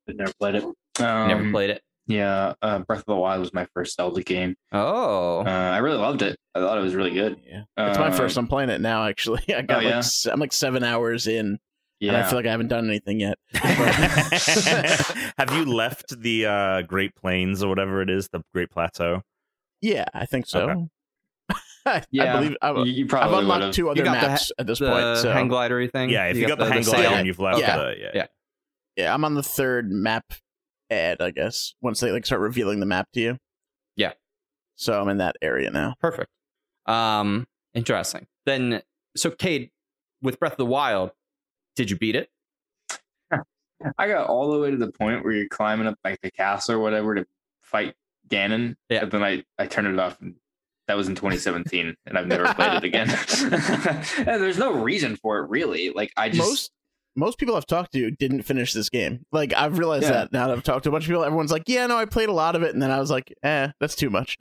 But 0.07 0.15
never 0.15 0.31
played 0.39 0.55
it. 0.55 0.63
Um, 0.63 1.27
Never 1.27 1.51
played 1.51 1.69
it. 1.69 1.83
Yeah, 2.07 2.53
uh, 2.61 2.79
Breath 2.79 2.99
of 2.99 3.05
the 3.05 3.15
Wild 3.15 3.39
was 3.39 3.53
my 3.53 3.65
first 3.73 3.95
Zelda 3.95 4.23
game. 4.23 4.55
Oh, 4.71 5.39
Uh, 5.45 5.49
I 5.49 5.77
really 5.77 5.97
loved 5.97 6.21
it. 6.23 6.37
I 6.55 6.59
thought 6.59 6.77
it 6.77 6.81
was 6.81 6.95
really 6.95 7.11
good. 7.11 7.37
Yeah, 7.45 7.61
it's 7.77 7.99
my 7.99 8.07
Uh, 8.07 8.11
first. 8.11 8.35
I'm 8.37 8.47
playing 8.47 8.69
it 8.69 8.81
now. 8.81 9.05
Actually, 9.05 9.43
I 9.55 9.61
got 9.61 9.77
Oh, 9.77 9.81
yeah? 9.81 9.87
like 9.89 9.95
s- 9.97 10.25
I'm 10.25 10.39
like 10.39 10.51
seven 10.53 10.83
hours 10.83 11.27
in, 11.27 11.59
Yeah, 12.01 12.15
and 12.15 12.17
I 12.17 12.27
feel 12.27 12.39
like 12.39 12.47
I 12.47 12.51
haven't 12.51 12.69
done 12.69 12.87
anything 12.87 13.19
yet. 13.19 13.37
Have 13.53 15.51
you 15.53 15.65
left 15.65 16.19
the 16.19 16.47
uh, 16.47 16.81
Great 16.81 17.15
Plains 17.15 17.63
or 17.63 17.69
whatever 17.69 18.01
it 18.01 18.09
is, 18.09 18.27
the 18.29 18.41
Great 18.55 18.71
Plateau? 18.71 19.21
Yeah, 19.81 20.05
I 20.11 20.25
think 20.25 20.47
so. 20.47 20.69
Okay. 20.69 21.59
I, 21.85 22.03
yeah. 22.09 22.33
I 22.33 22.39
believe 22.39 22.57
I, 22.61 22.71
you, 22.71 22.83
you 22.85 23.03
I've 23.05 23.09
probably 23.09 23.35
would 23.35 23.41
unlocked 23.43 23.63
have. 23.65 23.73
two 23.75 23.89
other 23.91 24.03
got 24.03 24.19
the 24.19 24.27
maps 24.27 24.51
at 24.57 24.65
this 24.65 24.79
the 24.79 24.89
point. 24.89 25.17
So 25.19 25.31
hang 25.31 25.47
glidery 25.47 25.91
thing. 25.91 26.09
Yeah, 26.09 26.25
if 26.25 26.37
you, 26.37 26.47
got, 26.47 26.57
the, 26.57 26.65
hang 26.65 26.81
sail. 26.81 26.95
glider 26.95 27.15
and 27.15 27.27
you've 27.27 27.39
left 27.39 27.59
Yeah. 27.59 27.77
the 27.77 27.95
yeah. 27.99 28.11
Yeah. 28.15 28.25
yeah, 28.95 29.13
I'm 29.13 29.23
on 29.23 29.35
the 29.35 29.43
third 29.43 29.91
map 29.91 30.33
ad. 30.89 31.21
I 31.21 31.29
guess 31.29 31.75
once 31.81 31.99
they 31.99 32.11
like 32.11 32.25
start 32.25 32.41
revealing 32.41 32.79
the 32.79 32.85
map 32.87 33.09
to 33.13 33.21
you. 33.21 33.37
Yeah. 33.95 34.13
So 34.75 34.99
I'm 34.99 35.09
in 35.09 35.17
that 35.17 35.35
area 35.41 35.69
now. 35.69 35.93
Perfect. 36.01 36.31
Um, 36.87 37.45
interesting. 37.75 38.25
Then, 38.47 38.81
so 39.15 39.29
Cade, 39.29 39.69
with 40.23 40.39
Breath 40.39 40.53
of 40.53 40.57
the 40.57 40.65
Wild, 40.65 41.11
did 41.75 41.89
you 41.89 41.97
beat 41.97 42.15
it? 42.15 42.29
I 43.97 44.07
got 44.07 44.27
all 44.27 44.51
the 44.51 44.59
way 44.59 44.71
to 44.71 44.77
the 44.77 44.91
point 44.91 45.23
where 45.23 45.33
you're 45.33 45.47
climbing 45.47 45.87
up 45.87 45.97
like 46.03 46.19
the 46.21 46.31
castle 46.31 46.75
or 46.75 46.79
whatever 46.79 47.15
to 47.15 47.25
fight 47.61 47.95
Ganon. 48.29 48.75
Yeah. 48.89 49.03
And 49.03 49.11
then 49.11 49.23
I, 49.23 49.43
I 49.57 49.65
turned 49.67 49.87
it 49.87 49.99
off. 49.99 50.19
And 50.21 50.35
that 50.87 50.97
was 50.97 51.07
in 51.07 51.15
2017, 51.15 51.95
and 52.05 52.17
I've 52.17 52.27
never 52.27 52.53
played 52.53 52.73
it 52.73 52.83
again. 52.83 53.09
and 54.27 54.41
there's 54.41 54.57
no 54.57 54.73
reason 54.73 55.15
for 55.15 55.39
it, 55.39 55.49
really. 55.49 55.89
Like 55.89 56.11
I 56.17 56.29
just 56.29 56.39
most 56.39 56.71
most 57.15 57.37
people 57.37 57.55
I've 57.55 57.65
talked 57.65 57.93
to 57.93 58.11
didn't 58.11 58.43
finish 58.43 58.73
this 58.73 58.89
game. 58.89 59.25
Like 59.31 59.53
I've 59.53 59.77
realized 59.77 60.03
Yeah. 60.03 60.11
that 60.11 60.33
now 60.33 60.47
that 60.47 60.57
I've 60.57 60.63
talked 60.63 60.83
to 60.83 60.89
a 60.89 60.91
bunch 60.91 61.05
of 61.05 61.07
people. 61.09 61.23
Everyone's 61.23 61.51
like, 61.51 61.63
"Yeah, 61.67 61.87
no, 61.87 61.97
I 61.97 62.05
played 62.05 62.29
a 62.29 62.33
lot 62.33 62.55
of 62.55 62.63
it," 62.63 62.73
and 62.73 62.81
then 62.81 62.91
I 62.91 62.99
was 62.99 63.09
like, 63.11 63.33
"Eh, 63.43 63.69
that's 63.79 63.95
too 63.95 64.09
much." 64.09 64.37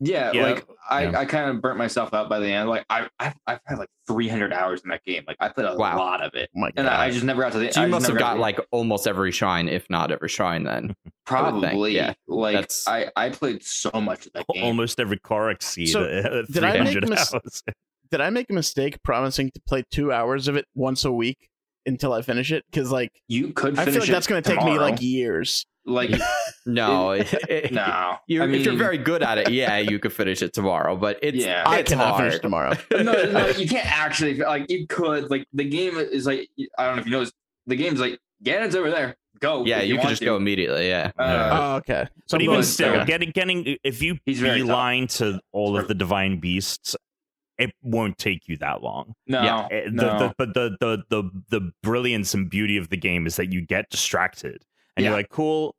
Yeah, 0.00 0.32
Yeah. 0.32 0.42
like 0.44 0.66
I, 0.88 1.02
Yeah. 1.04 1.18
I 1.20 1.24
kind 1.26 1.50
of 1.50 1.60
burnt 1.60 1.76
myself 1.78 2.14
out 2.14 2.28
by 2.28 2.40
the 2.40 2.48
end. 2.48 2.68
Like 2.68 2.84
I 2.90 3.06
I've, 3.18 3.34
I've 3.46 3.60
had 3.66 3.78
like 3.78 3.88
300 4.06 4.52
hours 4.52 4.80
in 4.82 4.88
that 4.90 5.04
game. 5.04 5.24
Like 5.26 5.36
I 5.40 5.48
played 5.50 5.66
a 5.66 5.76
Wow. 5.76 5.98
lot 5.98 6.22
of 6.22 6.34
it, 6.34 6.48
Oh 6.56 6.68
and! 6.76 6.88
I, 6.88 7.04
I 7.06 7.10
just 7.10 7.24
never 7.24 7.42
got 7.42 7.52
to 7.52 7.58
the. 7.58 7.70
So 7.72 7.82
I 7.82 7.84
you 7.84 7.90
just 7.90 8.00
must 8.00 8.06
have 8.06 8.14
never 8.16 8.18
got 8.18 8.38
like 8.38 8.58
almost 8.72 9.06
every 9.06 9.30
shrine, 9.30 9.68
if 9.68 9.88
not 9.90 10.10
every 10.10 10.28
shrine. 10.28 10.64
Then 10.64 10.94
probably 11.26 11.94
yeah. 11.94 12.14
like 12.26 12.54
That's- 12.54 12.84
I 12.88 13.10
I 13.14 13.28
played 13.28 13.62
so 13.62 13.90
much 14.00 14.26
of 14.26 14.32
that 14.32 14.46
game. 14.54 14.64
Almost 14.64 14.98
every 15.00 15.18
Korok 15.18 15.62
seed 15.62 15.90
So, 15.90 16.02
uh, 16.04 16.42
did 16.50 16.64
I 16.64 16.78
make 16.82 16.92
300 16.92 17.08
mis- 17.10 17.62
Did 18.10 18.20
I 18.20 18.30
make 18.30 18.50
a 18.50 18.54
mistake 18.54 19.02
promising 19.04 19.50
to 19.54 19.60
play 19.68 19.84
two 19.90 20.12
hours 20.12 20.48
of 20.48 20.56
it 20.56 20.64
once 20.74 21.04
a 21.04 21.12
week 21.12 21.49
until 21.86 22.12
I 22.12 22.22
finish 22.22 22.52
it? 22.52 22.64
Because 22.70 22.90
like 22.90 23.12
You 23.28 23.52
could. 23.52 23.78
I 23.78 23.84
feel 23.86 24.00
like 24.00 24.08
that's 24.08 24.26
going 24.26 24.42
to 24.42 24.48
take 24.50 24.62
me 24.64 24.78
like 24.78 25.00
years. 25.00 25.66
like 25.86 26.10
no, 26.66 27.16
no. 27.70 28.16
You're, 28.26 28.42
I 28.42 28.46
mean, 28.46 28.60
if 28.60 28.66
you're 28.66 28.76
very 28.76 28.98
good 28.98 29.22
at 29.22 29.38
it, 29.38 29.50
yeah, 29.50 29.78
you 29.78 29.98
could 29.98 30.12
finish 30.12 30.42
it 30.42 30.52
tomorrow. 30.52 30.96
But 30.96 31.18
it's 31.22 31.38
Yeah. 31.44 31.62
I 31.66 31.78
it's 31.78 31.90
cannot 31.90 32.08
hard. 32.14 32.24
finish 32.30 32.40
tomorrow. 32.40 32.74
no, 32.92 33.00
no, 33.02 33.48
you 33.48 33.66
can't 33.74 33.86
actually 33.86 34.34
like 34.36 34.70
you 34.70 34.86
could 34.86 35.30
like 35.30 35.46
the 35.52 35.64
game 35.64 35.96
is 35.96 36.26
like 36.26 36.48
I 36.78 36.86
don't 36.86 36.96
know 36.96 37.00
if 37.00 37.06
you 37.06 37.12
know 37.12 37.26
the 37.66 37.76
game's 37.76 38.00
like 38.00 38.18
Ganon's 38.44 38.74
over 38.76 38.90
there. 38.90 39.16
Go. 39.40 39.64
Yeah, 39.64 39.78
if 39.78 39.88
you, 39.88 39.98
could 39.98 40.08
just 40.10 40.18
to. 40.20 40.26
go 40.26 40.36
immediately. 40.36 40.88
Yeah. 40.88 41.12
Uh, 41.18 41.48
oh, 41.52 41.76
okay. 41.76 42.06
So 42.26 42.36
But 42.36 42.42
even 42.42 42.62
still, 42.62 42.94
okay. 42.94 43.04
getting 43.06 43.30
getting 43.30 43.76
if 43.82 44.02
you 44.02 44.18
He's 44.26 44.38
very 44.38 44.58
tough. 44.58 44.66
beeline 44.68 45.06
to 45.08 45.40
all 45.52 45.72
Sure. 45.72 45.80
of 45.80 45.88
the 45.88 45.94
divine 45.94 46.40
beasts, 46.40 46.94
it 47.60 47.72
won't 47.82 48.18
take 48.18 48.48
you 48.48 48.56
that 48.58 48.82
long. 48.82 49.14
no, 49.26 49.42
yeah, 49.42 49.68
Eh, 49.70 49.84
the, 49.84 49.90
no. 49.90 50.18
the, 50.18 50.34
but 50.38 50.54
the, 50.54 50.76
the 50.80 51.04
the 51.10 51.30
the 51.50 51.72
brilliance 51.82 52.34
and 52.34 52.48
beauty 52.50 52.76
of 52.76 52.88
the 52.88 52.96
game 52.96 53.26
is 53.26 53.36
that 53.36 53.52
you 53.52 53.60
get 53.64 53.88
distracted 53.90 54.64
and 54.96 55.04
Yeah. 55.04 55.10
you're 55.10 55.18
like, 55.18 55.28
cool. 55.30 55.74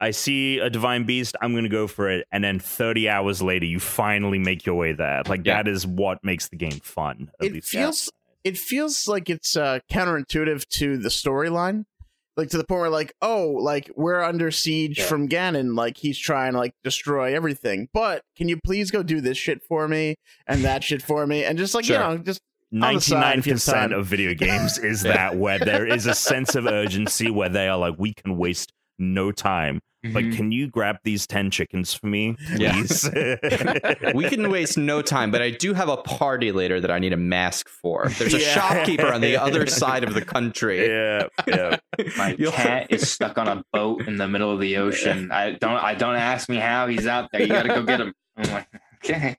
I 0.00 0.10
see 0.10 0.58
a 0.58 0.68
divine 0.68 1.04
beast. 1.06 1.36
I'm 1.40 1.52
going 1.52 1.62
to 1.64 1.70
go 1.70 1.86
for 1.86 2.10
it. 2.10 2.26
And 2.32 2.42
then 2.44 2.58
30 2.58 3.08
hours 3.08 3.40
later, 3.40 3.64
you 3.64 3.78
finally 3.80 4.38
make 4.40 4.66
your 4.66 4.74
way 4.74 4.92
there. 4.92 5.22
Like 5.26 5.42
Yeah. 5.46 5.62
that 5.62 5.68
is 5.68 5.86
what 5.86 6.22
makes 6.22 6.48
the 6.48 6.56
game 6.56 6.80
fun. 6.82 7.30
at 7.40 7.46
It 7.46 7.52
least. 7.54 7.68
feels 7.68 8.10
it 8.42 8.58
feels 8.58 9.08
like 9.08 9.30
it's 9.30 9.56
uh, 9.56 9.78
counterintuitive 9.90 10.66
to 10.68 10.98
the 10.98 11.08
storyline. 11.08 11.84
Like 12.36 12.50
to 12.50 12.58
the 12.58 12.64
point 12.64 12.80
where 12.80 12.90
like, 12.90 13.12
oh, 13.22 13.48
like 13.60 13.90
we're 13.94 14.22
under 14.22 14.50
siege 14.50 14.98
Yeah. 14.98 15.06
from 15.06 15.28
Ganon, 15.28 15.76
like 15.76 15.96
he's 15.96 16.18
trying 16.18 16.52
to 16.52 16.58
like 16.58 16.74
destroy 16.82 17.34
everything. 17.34 17.88
But 17.92 18.22
can 18.36 18.48
you 18.48 18.58
please 18.64 18.90
go 18.90 19.02
do 19.04 19.20
this 19.20 19.38
shit 19.38 19.62
for 19.62 19.86
me 19.86 20.16
and 20.46 20.64
that 20.64 20.82
shit 20.82 21.00
for 21.02 21.26
me? 21.26 21.44
And 21.44 21.56
just 21.58 21.74
like, 21.74 21.84
Sure. 21.84 21.96
you 21.96 22.02
know, 22.02 22.18
just 22.18 22.40
on 22.82 22.94
the 22.96 23.00
side 23.00 23.38
if 23.38 23.46
you 23.46 23.52
have 23.52 23.60
99% 23.62 23.96
of 23.96 24.06
video 24.06 24.34
games 24.34 24.78
is 24.78 25.04
Yeah. 25.04 25.12
that 25.12 25.36
where 25.36 25.60
there 25.60 25.86
is 25.86 26.06
a 26.06 26.14
sense 26.14 26.56
of 26.56 26.66
urgency 26.66 27.30
where 27.30 27.48
they 27.48 27.68
are 27.68 27.78
like, 27.78 27.94
we 27.98 28.12
can 28.14 28.36
waste 28.36 28.72
no 28.98 29.30
time. 29.30 29.80
But 30.12 30.24
Mhm. 30.24 30.36
can 30.36 30.52
you 30.52 30.68
grab 30.68 30.98
these 31.02 31.26
10 31.26 31.50
chickens 31.50 31.94
for 31.94 32.06
me, 32.08 32.36
Yeah. 32.56 32.72
please? 32.72 33.08
we 34.14 34.28
can 34.28 34.50
waste 34.50 34.76
no 34.76 35.00
time, 35.02 35.30
but 35.30 35.40
I 35.40 35.50
do 35.50 35.72
have 35.72 35.88
a 35.88 35.96
party 35.96 36.52
later 36.52 36.80
that 36.80 36.90
I 36.90 36.98
need 36.98 37.12
a 37.12 37.16
mask 37.16 37.68
for. 37.68 38.08
There's 38.18 38.34
a 38.34 38.40
Yeah. 38.40 38.48
shopkeeper 38.54 39.06
on 39.06 39.20
the 39.22 39.36
other 39.36 39.66
side 39.80 40.04
of 40.04 40.12
the 40.14 40.22
country. 40.24 40.86
yeah, 40.86 41.28
yeah. 41.46 41.76
my 42.18 42.34
cat 42.52 42.88
is 42.90 43.10
stuck 43.10 43.38
on 43.38 43.48
a 43.48 43.64
boat 43.72 44.06
in 44.06 44.16
the 44.16 44.28
middle 44.28 44.50
of 44.52 44.60
the 44.60 44.76
ocean. 44.76 45.30
I 45.32 45.52
don't. 45.52 45.82
I 45.82 45.94
don't 45.94 46.16
ask 46.16 46.48
me 46.48 46.56
how 46.56 46.86
he's 46.86 47.06
out 47.06 47.30
there. 47.32 47.40
You 47.42 47.48
got 47.48 47.62
to 47.62 47.68
go 47.68 47.82
get 47.82 48.00
him. 48.00 48.12
I'm 48.36 48.50
like, 48.52 48.66
okay. 49.04 49.36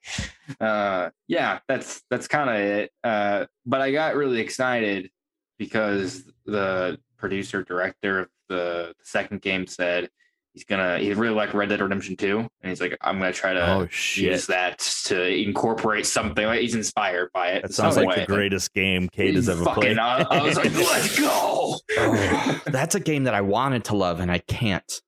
Uh, 0.60 1.10
yeah, 1.28 1.60
that's 1.68 2.02
that's 2.10 2.26
kind 2.28 2.50
of 2.50 2.56
it. 2.56 2.90
Uh, 3.04 3.46
but 3.66 3.80
I 3.80 3.92
got 3.92 4.16
really 4.16 4.40
excited 4.40 5.10
because 5.58 6.24
the 6.44 6.98
producer 7.18 7.62
director 7.62 8.20
of 8.20 8.28
the, 8.48 8.94
the 8.98 9.04
second 9.04 9.42
game 9.42 9.66
said 9.66 10.08
he's 10.56 10.64
gonna. 10.64 10.98
He 10.98 11.12
really 11.12 11.34
liked 11.34 11.52
Red 11.52 11.68
Dead 11.68 11.80
Redemption 11.82 12.16
2, 12.16 12.38
and 12.38 12.48
he's 12.62 12.80
like, 12.80 12.96
I'm 13.02 13.18
gonna 13.18 13.32
try 13.32 13.52
to 13.52 13.74
Oh, 13.74 13.86
shit. 13.90 14.32
use 14.32 14.46
that 14.46 14.78
to 15.04 15.22
incorporate 15.22 16.06
something. 16.06 16.46
Like, 16.46 16.60
he's 16.62 16.74
inspired 16.74 17.30
by 17.34 17.48
it. 17.50 17.62
That 17.62 17.74
sounds 17.74 17.96
like 17.98 18.08
way. 18.08 18.20
the 18.20 18.26
greatest 18.26 18.72
game 18.72 19.08
Cade 19.10 19.34
has 19.34 19.48
ever 19.50 19.64
Fucking, 19.64 19.82
played. 19.82 19.98
I, 19.98 20.22
I 20.30 20.42
was 20.42 20.56
like, 20.56 20.72
let's 20.74 21.20
go. 21.20 21.76
Oh, 21.98 22.60
that's 22.66 22.94
a 22.94 23.00
game 23.00 23.24
that 23.24 23.34
I 23.34 23.42
wanted 23.42 23.84
to 23.84 23.96
love 23.96 24.20
and 24.20 24.30
I 24.32 24.38
can't. 24.38 25.02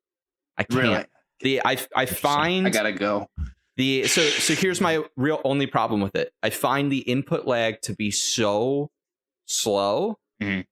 I 0.59 0.65
can't. 0.65 0.83
Really? 0.83 1.05
The 1.41 1.63
I 1.65 1.79
I 1.97 2.05
find 2.07 2.67
I 2.67 2.71
gotta 2.71 2.93
go. 2.93 3.27
the 3.77 4.07
so 4.07 4.21
so 4.23 4.55
here's 4.55 4.81
my 4.81 5.03
real 5.17 5.41
only 5.45 5.67
problem 5.67 6.01
with 6.01 6.15
it. 6.17 6.33
I 6.43 6.51
find 6.51 6.91
the 6.93 6.99
input 6.99 7.47
lag 7.47 7.81
to 7.83 7.95
be 7.95 8.11
so 8.11 8.91
slow 9.47 10.19
Mhm. 10.43 10.65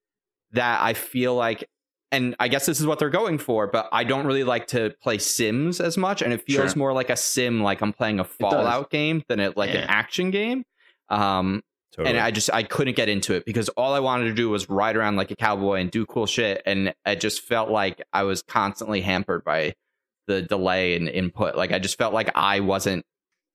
that 0.52 0.82
I 0.82 0.94
feel 0.94 1.34
like 1.34 1.68
and 2.12 2.36
I 2.38 2.48
guess 2.48 2.66
this 2.66 2.80
is 2.80 2.86
what 2.86 2.98
they're 2.98 3.10
going 3.10 3.38
for, 3.38 3.66
but 3.66 3.88
I 3.92 4.04
don't 4.04 4.26
really 4.26 4.44
like 4.44 4.66
to 4.68 4.94
play 5.02 5.18
Sims 5.18 5.80
as 5.80 5.96
much, 5.96 6.22
and 6.22 6.32
it 6.32 6.42
feels 6.46 6.72
Sure. 6.72 6.78
more 6.78 6.92
like 6.92 7.10
a 7.10 7.16
sim, 7.16 7.62
like 7.62 7.80
I'm 7.80 7.92
playing 7.92 8.20
a 8.20 8.24
Fallout 8.24 8.90
game 8.90 9.22
than 9.28 9.40
it 9.40 9.56
like 9.56 9.70
an 9.70 9.84
action 9.88 10.30
game. 10.30 10.64
Um, 11.08 11.62
Totally. 11.92 12.16
and 12.16 12.20
I 12.24 12.30
just 12.30 12.50
I 12.52 12.62
couldn't 12.62 12.94
get 12.96 13.08
into 13.08 13.32
it 13.34 13.44
because 13.46 13.68
all 13.70 13.94
I 13.94 14.00
wanted 14.00 14.24
to 14.24 14.34
do 14.34 14.50
was 14.50 14.68
ride 14.68 14.96
around 14.96 15.16
like 15.16 15.30
a 15.30 15.36
cowboy 15.36 15.80
and 15.80 15.90
do 15.90 16.04
cool 16.06 16.26
shit, 16.26 16.62
and 16.66 16.94
I 17.04 17.14
just 17.14 17.40
felt 17.42 17.70
like 17.70 18.02
I 18.12 18.22
was 18.24 18.42
constantly 18.42 19.00
hampered 19.00 19.44
by 19.44 19.74
the 20.26 20.42
delay 20.42 20.96
and 20.96 21.08
input. 21.08 21.56
Like 21.56 21.72
I 21.72 21.78
just 21.78 21.96
felt 21.98 22.12
like 22.14 22.30
I 22.34 22.60
wasn't 22.60 23.04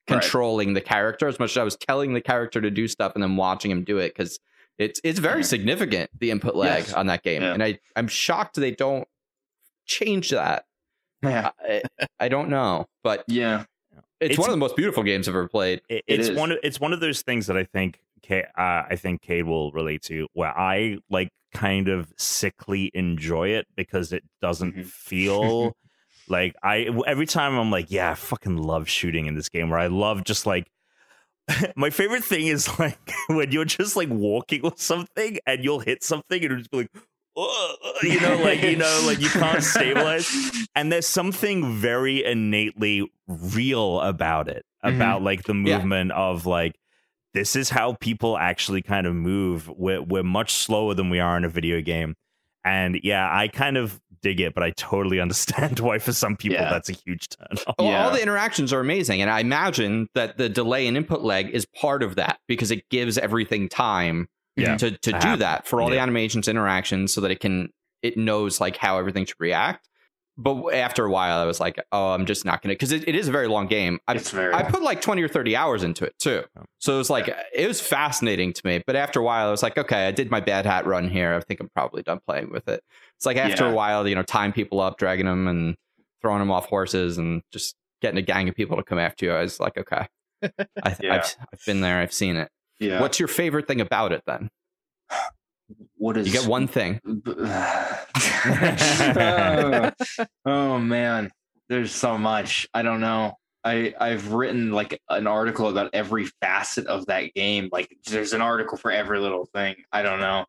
Right. 0.09 0.19
controlling 0.19 0.73
the 0.73 0.81
character 0.81 1.27
as 1.27 1.37
much 1.39 1.51
as 1.51 1.57
I 1.57 1.63
was 1.63 1.75
telling 1.77 2.13
the 2.13 2.21
character 2.21 2.59
to 2.59 2.71
do 2.71 2.87
stuff 2.87 3.13
and 3.13 3.21
then 3.23 3.35
watching 3.37 3.69
him 3.69 3.83
do 3.83 3.99
it 3.99 4.09
because 4.09 4.39
it's 4.77 4.99
it's 5.03 5.19
very 5.19 5.43
significant 5.43 6.09
the 6.19 6.31
input 6.31 6.55
lag 6.55 6.83
Yes. 6.85 6.93
on 6.93 7.07
that 7.07 7.23
game, 7.23 7.41
Yeah. 7.41 7.53
and 7.53 7.63
I 7.63 7.79
I'm 7.95 8.07
shocked 8.07 8.55
they 8.55 8.71
don't 8.71 9.07
change 9.85 10.29
that. 10.31 10.65
Yeah. 11.23 11.51
I, 11.59 11.81
I 12.19 12.27
don't 12.29 12.49
know, 12.49 12.87
but 13.03 13.23
Yeah. 13.27 13.65
it's, 14.19 14.31
It's- 14.33 14.37
one 14.39 14.49
of 14.49 14.53
the 14.53 14.57
most 14.57 14.75
beautiful 14.75 15.03
games 15.03 15.27
I've 15.27 15.35
ever 15.35 15.47
played. 15.47 15.81
it, 15.89 16.03
It 16.07 16.19
it's 16.19 16.29
is. 16.29 16.37
one 16.37 16.51
of 16.51 16.57
it's 16.63 16.79
one 16.79 16.93
of 16.93 16.99
those 16.99 17.21
things 17.21 17.47
that 17.47 17.57
I 17.57 17.63
think 17.63 17.99
Kay, 18.23 18.43
uh, 18.57 18.83
I 18.89 18.95
think 18.95 19.21
Cade 19.21 19.45
will 19.45 19.71
relate 19.71 20.03
to 20.03 20.27
where 20.33 20.55
I 20.57 20.97
like 21.09 21.29
kind 21.53 21.87
of 21.89 22.13
sickly 22.17 22.89
enjoy 22.93 23.49
it 23.49 23.67
because 23.75 24.13
it 24.13 24.23
doesn't 24.41 24.75
Mhm. 24.75 24.85
feel 24.85 25.75
like 26.29 26.55
I 26.63 26.87
every 27.07 27.25
time 27.25 27.57
I'm 27.57 27.71
like 27.71 27.91
yeah 27.91 28.11
I 28.11 28.15
fucking 28.15 28.57
love 28.57 28.87
shooting 28.87 29.25
in 29.25 29.35
this 29.35 29.49
game 29.49 29.69
where 29.69 29.79
I 29.79 29.87
love 29.87 30.23
just 30.23 30.45
like 30.45 30.67
my 31.75 31.89
favorite 31.89 32.23
thing 32.23 32.47
is 32.47 32.67
like 32.79 32.97
when 33.27 33.51
you're 33.51 33.65
just 33.65 33.95
like 33.95 34.09
walking 34.09 34.61
or 34.63 34.73
something 34.75 35.39
and 35.45 35.63
you'll 35.63 35.79
hit 35.79 36.03
something 36.03 36.43
and 36.43 36.45
it'll 36.45 36.57
just 36.57 36.71
be 36.71 36.77
like 36.77 36.89
you 38.03 38.19
know 38.19 38.41
like 38.43 38.61
you 38.61 38.75
know 38.75 39.03
like 39.05 39.19
you 39.21 39.29
can't 39.29 39.63
stabilize 39.63 40.29
and 40.75 40.91
there's 40.91 41.07
something 41.07 41.73
very 41.75 42.23
innately 42.25 43.09
real 43.27 44.01
about 44.01 44.47
it 44.47 44.63
Mhm. 44.83 44.95
about 44.95 45.21
like 45.21 45.43
the 45.43 45.53
Yeah. 45.53 45.77
movement 45.77 46.11
of 46.11 46.45
like 46.45 46.73
this 47.33 47.55
is 47.55 47.69
how 47.69 47.93
people 48.01 48.37
actually 48.37 48.81
kind 48.81 49.05
of 49.07 49.13
move 49.15 49.69
we're, 49.69 50.01
we're 50.01 50.23
much 50.23 50.51
slower 50.53 50.93
than 50.93 51.09
we 51.09 51.19
are 51.19 51.37
in 51.37 51.45
a 51.45 51.49
video 51.49 51.81
game 51.81 52.15
and 52.65 52.99
yeah 53.03 53.29
i 53.31 53.47
kind 53.47 53.77
of 53.77 54.01
dig 54.21 54.39
it 54.39 54.53
but 54.53 54.63
i 54.63 54.69
totally 54.71 55.19
understand 55.19 55.79
why 55.87 55.97
for 55.99 56.13
some 56.13 56.35
people 56.37 56.57
Yeah. 56.57 56.69
that's 56.69 56.89
a 56.89 56.93
huge 56.93 57.29
turn 57.29 57.47
off. 57.67 57.75
Well, 57.79 57.87
Yeah. 57.89 58.03
all 58.05 58.11
the 58.11 58.21
interactions 58.21 58.71
are 58.73 58.79
amazing, 58.79 59.21
and 59.21 59.29
I 59.31 59.39
imagine 59.39 60.07
that 60.15 60.37
the 60.37 60.49
delay 60.49 60.87
and 60.87 60.95
input 60.97 61.21
lag 61.21 61.49
is 61.49 61.65
part 61.65 62.03
of 62.03 62.15
that 62.15 62.39
because 62.47 62.71
it 62.71 62.87
gives 62.89 63.17
everything 63.17 63.69
time 63.69 64.27
Yeah, 64.55 64.77
to, 64.77 64.91
to 64.91 64.97
to 64.97 65.11
do 65.11 65.17
happen. 65.17 65.39
that 65.39 65.67
for 65.67 65.81
all 65.81 65.89
the 65.89 65.95
Yeah. 65.95 66.03
animations 66.03 66.47
interactions 66.47 67.13
so 67.13 67.21
that 67.21 67.31
it 67.31 67.39
can 67.39 67.69
it 68.01 68.17
knows 68.17 68.59
like 68.59 68.77
how 68.77 68.97
everything 68.99 69.25
should 69.25 69.39
react 69.39 69.87
but 70.37 70.69
after 70.73 71.05
a 71.05 71.11
while 71.11 71.39
i 71.39 71.45
was 71.45 71.59
like 71.59 71.77
oh 71.91 72.11
i'm 72.13 72.25
just 72.25 72.45
not 72.45 72.61
gonna 72.61 72.73
because 72.73 72.91
it, 72.93 73.05
it 73.07 73.15
is 73.15 73.27
a 73.27 73.31
very 73.31 73.47
long 73.47 73.67
game 73.67 73.99
I, 74.07 74.13
It's 74.15 74.31
very. 74.31 74.53
I 74.53 74.63
put 74.63 74.81
like 74.81 75.01
20 75.01 75.21
or 75.21 75.27
30 75.27 75.55
hours 75.57 75.83
into 75.83 76.05
it 76.05 76.15
too 76.19 76.43
Oh. 76.57 76.63
so 76.79 76.95
it 76.95 76.97
was 76.97 77.09
like 77.09 77.27
it 77.53 77.67
was 77.67 77.81
fascinating 77.81 78.53
to 78.53 78.61
me 78.65 78.81
but 78.87 78.95
after 78.95 79.19
a 79.19 79.23
while 79.23 79.47
i 79.49 79.51
was 79.51 79.61
like 79.61 79.77
okay 79.77 80.07
i 80.07 80.11
did 80.11 80.31
my 80.31 80.39
bad 80.39 80.65
hat 80.65 80.85
run 80.85 81.09
here 81.09 81.33
i 81.33 81.39
think 81.41 81.59
i'm 81.59 81.69
probably 81.75 82.01
done 82.01 82.19
playing 82.25 82.49
with 82.49 82.67
it 82.69 82.81
it's 83.21 83.25
like 83.27 83.37
after 83.37 83.65
Yeah. 83.65 83.71
a 83.71 83.75
while 83.75 84.07
you 84.07 84.15
know 84.15 84.23
tying 84.23 84.51
people 84.51 84.79
up 84.79 84.97
dragging 84.97 85.27
them 85.27 85.47
and 85.47 85.75
throwing 86.23 86.39
them 86.39 86.49
off 86.49 86.65
horses 86.65 87.19
and 87.19 87.43
just 87.53 87.75
getting 88.01 88.17
a 88.17 88.23
gang 88.23 88.49
of 88.49 88.55
people 88.55 88.77
to 88.77 88.83
come 88.83 88.97
after 88.97 89.27
you 89.27 89.31
i 89.31 89.43
was 89.43 89.59
like 89.59 89.77
okay 89.77 90.07
I, 90.83 90.95
Yeah. 90.99 91.15
I've, 91.17 91.35
I've 91.53 91.65
been 91.67 91.81
there 91.81 91.99
i've 91.99 92.13
seen 92.13 92.35
it 92.35 92.49
yeah. 92.79 92.99
what's 92.99 93.19
your 93.19 93.27
favorite 93.27 93.67
thing 93.67 93.79
about 93.79 94.11
it 94.11 94.23
then 94.25 94.49
what 95.97 96.17
is 96.17 96.25
you 96.25 96.33
get 96.33 96.47
one 96.47 96.65
thing 96.67 96.99
oh, 98.55 99.91
oh, 100.45 100.79
man, 100.79 101.29
there's 101.69 101.91
so 101.91 102.17
much. 102.17 102.67
I 102.73 102.81
don't 102.81 102.99
know. 103.01 103.35
I 103.63 103.93
I've 103.99 104.33
written 104.33 104.71
like 104.71 104.99
an 105.09 105.27
article 105.27 105.69
about 105.69 105.91
every 105.93 106.25
facet 106.41 106.87
of 106.87 107.05
that 107.05 107.33
game. 107.35 107.69
Like 107.71 107.95
there's 108.07 108.33
an 108.33 108.41
article 108.41 108.77
for 108.77 108.91
every 108.91 109.19
little 109.19 109.45
thing. 109.53 109.75
I 109.91 110.01
don't 110.01 110.19
know. 110.19 110.45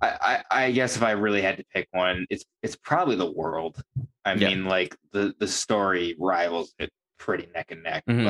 I, 0.00 0.42
I, 0.50 0.64
I 0.64 0.72
guess 0.72 0.96
if 0.96 1.02
I 1.02 1.12
really 1.12 1.42
had 1.42 1.56
to 1.56 1.64
pick 1.74 1.88
one, 1.90 2.26
it's 2.30 2.44
it's 2.62 2.76
probably 2.76 3.16
the 3.16 3.30
world. 3.30 3.82
I 4.24 4.34
Yeah. 4.34 4.48
mean, 4.50 4.64
like 4.66 4.96
the 5.12 5.34
the 5.38 5.48
story 5.48 6.16
rivals 6.18 6.74
it 6.78 6.90
pretty 7.18 7.48
neck 7.54 7.70
and 7.70 7.82
neck, 7.82 8.04
Mhm. 8.08 8.24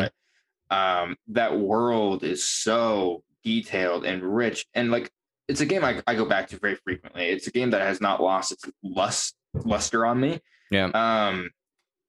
but 0.71 0.77
um, 0.77 1.16
that 1.29 1.59
world 1.59 2.25
is 2.25 2.47
so 2.49 3.23
detailed 3.45 4.05
and 4.05 4.23
rich, 4.23 4.66
and 4.75 4.91
like 4.91 5.11
it's 5.49 5.61
a 5.61 5.66
game 5.66 5.85
I, 5.85 6.03
I 6.07 6.14
go 6.14 6.25
back 6.27 6.49
to 6.49 6.59
very 6.59 6.75
frequently. 6.77 7.27
It's 7.29 7.47
a 7.47 7.51
game 7.51 7.71
that 7.71 7.81
has 7.81 8.01
not 8.01 8.23
lost 8.23 8.53
its 8.53 8.64
lust 8.83 9.35
luster 9.55 10.05
on 10.07 10.21
me. 10.21 10.41
Yeah. 10.71 10.87
Um, 10.95 11.51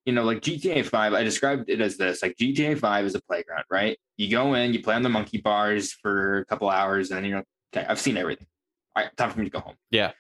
you 0.06 0.14
know, 0.14 0.24
like 0.24 0.42
GTA 0.42 0.84
5, 0.86 1.14
I 1.14 1.24
described 1.24 1.70
it 1.70 1.82
as 1.82 1.96
this 1.98 2.22
like 2.22 2.36
GTA 2.38 2.78
5 2.78 3.06
is 3.06 3.16
a 3.16 3.22
playground, 3.22 3.64
right? 3.70 3.98
You 4.18 4.30
go 4.30 4.54
in, 4.56 4.74
you 4.74 4.82
play 4.82 4.96
on 4.96 5.04
the 5.04 5.10
monkey 5.10 5.40
bars 5.40 5.94
for 5.94 6.40
a 6.40 6.46
couple 6.46 6.70
hours, 6.70 7.12
and 7.12 7.18
then 7.24 7.30
you're 7.30 7.44
okay, 7.74 7.86
I've 7.88 8.00
seen 8.00 8.18
everything. 8.18 8.48
All 9.00 9.06
right, 9.06 9.16
time 9.16 9.32
for 9.32 9.40
me 9.40 9.46
to 9.46 9.50
go 9.52 9.60
home. 9.62 9.76
Yeah. 9.92 10.12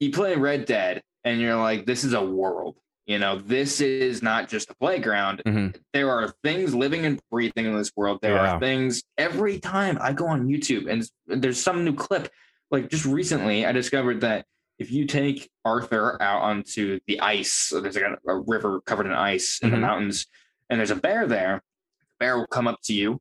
You 0.00 0.10
play 0.10 0.34
Red 0.34 0.64
Dead, 0.64 1.00
and 1.22 1.40
you're 1.40 1.54
like, 1.54 1.86
this 1.86 2.02
is 2.02 2.12
a 2.12 2.20
world. 2.24 2.76
You 3.06 3.20
know, 3.20 3.38
this 3.38 3.80
is 3.80 4.20
not 4.20 4.48
just 4.48 4.68
a 4.68 4.74
playground. 4.74 5.42
Mhm. 5.46 5.76
There 5.92 6.10
are 6.10 6.34
things 6.42 6.74
living 6.74 7.06
and 7.06 7.20
breathing 7.30 7.66
in 7.66 7.76
this 7.76 7.92
world. 7.94 8.18
There 8.22 8.34
Yeah. 8.34 8.54
are 8.56 8.58
things 8.60 9.04
every 9.16 9.60
time 9.60 9.96
I 10.00 10.12
go 10.12 10.26
on 10.26 10.48
YouTube 10.48 10.90
and 10.90 11.08
there's 11.40 11.62
some 11.62 11.84
new 11.84 11.94
clip. 11.94 12.28
Like 12.72 12.90
just 12.90 13.04
recently, 13.04 13.64
I 13.64 13.70
discovered 13.70 14.22
that 14.22 14.44
if 14.80 14.90
you 14.90 15.06
take 15.06 15.48
Arthur 15.64 16.20
out 16.20 16.42
onto 16.42 16.98
the 17.06 17.20
ice, 17.20 17.52
so 17.52 17.80
there's 17.80 17.94
like 17.94 18.06
a, 18.26 18.28
a 18.32 18.40
river 18.40 18.80
covered 18.80 19.06
in 19.06 19.12
ice 19.12 19.60
in 19.62 19.70
the 19.70 19.76
Mhm. 19.76 19.80
mountains, 19.82 20.26
and 20.68 20.80
there's 20.80 20.90
a 20.90 20.96
bear 20.96 21.28
there, 21.28 21.62
the 22.00 22.06
bear 22.18 22.36
will 22.38 22.48
come 22.48 22.66
up 22.66 22.80
to 22.86 22.92
you. 22.92 23.20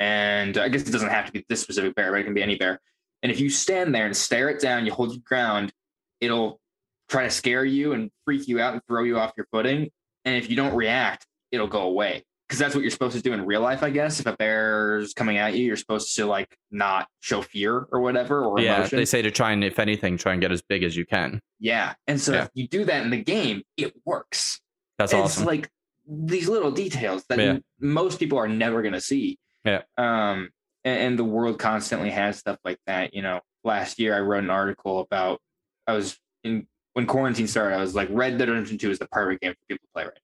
And 0.00 0.58
I 0.58 0.68
guess 0.70 0.82
it 0.82 0.90
doesn't 0.90 1.08
have 1.08 1.26
to 1.26 1.32
be 1.32 1.46
this 1.48 1.60
specific 1.60 1.94
bear, 1.94 2.10
but 2.10 2.20
it 2.22 2.24
can 2.24 2.34
be 2.34 2.42
any 2.42 2.56
bear. 2.56 2.80
And 3.22 3.30
if 3.30 3.40
you 3.40 3.50
stand 3.50 3.94
there 3.94 4.06
and 4.06 4.16
stare 4.16 4.48
it 4.48 4.60
down, 4.60 4.86
you 4.86 4.92
hold 4.92 5.12
your 5.12 5.22
ground, 5.24 5.72
it'll 6.20 6.60
try 7.08 7.24
to 7.24 7.30
scare 7.30 7.64
you 7.64 7.92
and 7.92 8.10
freak 8.24 8.48
you 8.48 8.60
out 8.60 8.72
and 8.72 8.82
throw 8.86 9.02
you 9.04 9.18
off 9.18 9.32
your 9.36 9.46
footing. 9.52 9.90
And 10.24 10.36
if 10.36 10.48
you 10.48 10.56
don't 10.56 10.74
react, 10.74 11.26
it'll 11.50 11.66
go 11.66 11.82
away. 11.82 12.24
Because 12.48 12.58
that's 12.58 12.74
what 12.74 12.80
you're 12.82 12.90
supposed 12.90 13.14
to 13.16 13.22
do 13.22 13.32
in 13.32 13.46
real 13.46 13.60
life, 13.60 13.82
I 13.84 13.90
guess. 13.90 14.18
If 14.18 14.26
a 14.26 14.36
bear's 14.36 15.14
coming 15.14 15.38
at 15.38 15.54
you, 15.54 15.64
you're 15.64 15.76
supposed 15.76 16.16
to 16.16 16.26
like 16.26 16.56
not 16.72 17.06
show 17.20 17.42
fear 17.42 17.86
or 17.92 18.00
whatever 18.00 18.44
or 18.44 18.58
yeah 18.58 18.78
emotion. 18.78 18.98
they 18.98 19.04
say 19.04 19.22
to 19.22 19.30
try 19.30 19.52
and 19.52 19.62
if 19.62 19.78
anything 19.78 20.16
try 20.18 20.32
and 20.32 20.40
get 20.40 20.50
as 20.50 20.60
big 20.62 20.82
as 20.82 20.96
you 20.96 21.06
can 21.06 21.40
yeah. 21.60 21.94
And 22.08 22.20
so 22.20 22.32
Yeah. 22.32 22.44
if 22.44 22.50
you 22.54 22.66
do 22.66 22.84
that 22.86 23.04
in 23.04 23.10
the 23.10 23.22
game, 23.22 23.62
it 23.76 23.94
works. 24.04 24.60
that's 24.98 25.12
it's 25.12 25.20
awesome 25.20 25.42
It's 25.42 25.46
like 25.46 25.70
these 26.08 26.48
little 26.48 26.72
details 26.72 27.22
that 27.28 27.38
Yeah. 27.38 27.58
most 27.78 28.18
people 28.18 28.38
are 28.38 28.48
never 28.48 28.82
going 28.82 28.94
to 28.94 29.00
see. 29.00 29.38
Yeah. 29.64 29.82
Um, 29.96 30.50
and, 30.84 30.98
and 30.98 31.18
the 31.18 31.24
world 31.24 31.58
constantly 31.58 32.10
has 32.10 32.38
stuff 32.38 32.58
like 32.64 32.78
that. 32.86 33.14
You 33.14 33.22
know, 33.22 33.40
last 33.64 33.98
year 33.98 34.14
I 34.16 34.20
wrote 34.20 34.44
an 34.44 34.50
article 34.50 35.00
about 35.00 35.40
I 35.86 35.92
was 35.92 36.18
in 36.44 36.66
when 36.94 37.06
quarantine 37.06 37.46
started. 37.46 37.76
I 37.76 37.80
was 37.80 37.94
like, 37.94 38.08
Red 38.10 38.38
Dead 38.38 38.48
Redemption 38.48 38.78
Two 38.78 38.90
is 38.90 38.98
the 38.98 39.06
perfect 39.08 39.42
game 39.42 39.52
for 39.52 39.58
people 39.68 39.86
to 39.86 39.92
play 39.92 40.04
right 40.04 40.18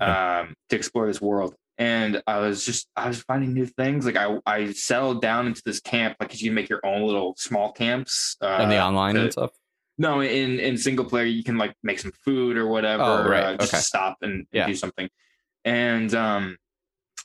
now, 0.00 0.40
um, 0.40 0.54
to 0.70 0.76
explore 0.76 1.06
this 1.06 1.20
world. 1.20 1.54
And 1.78 2.22
I 2.26 2.38
was 2.40 2.64
just 2.64 2.88
I 2.96 3.08
was 3.08 3.22
finding 3.22 3.54
new 3.54 3.66
things. 3.66 4.04
Like 4.04 4.16
I 4.16 4.38
I 4.46 4.72
settled 4.72 5.22
down 5.22 5.46
into 5.46 5.62
this 5.64 5.80
camp, 5.80 6.16
like 6.20 6.38
you 6.40 6.48
can 6.48 6.54
make 6.54 6.68
your 6.68 6.84
own 6.84 7.02
little 7.02 7.34
small 7.38 7.72
camps. 7.72 8.36
Uh, 8.42 8.46
and 8.60 8.70
the 8.70 8.82
online 8.82 9.14
to- 9.14 9.22
and 9.22 9.32
stuff 9.32 9.50
no, 9.98 10.22
in 10.22 10.58
in 10.60 10.78
single 10.78 11.04
player 11.04 11.26
you 11.26 11.44
can 11.44 11.58
like 11.58 11.74
make 11.82 11.98
some 11.98 12.12
food 12.24 12.56
or 12.56 12.66
whatever, 12.66 13.02
Oh, 13.02 13.28
right. 13.28 13.44
uh, 13.44 13.56
just 13.58 13.74
Okay. 13.74 13.80
stop 13.82 14.16
and, 14.22 14.32
and 14.32 14.46
Yeah. 14.50 14.66
do 14.66 14.74
something. 14.74 15.10
And 15.66 16.14
um, 16.14 16.56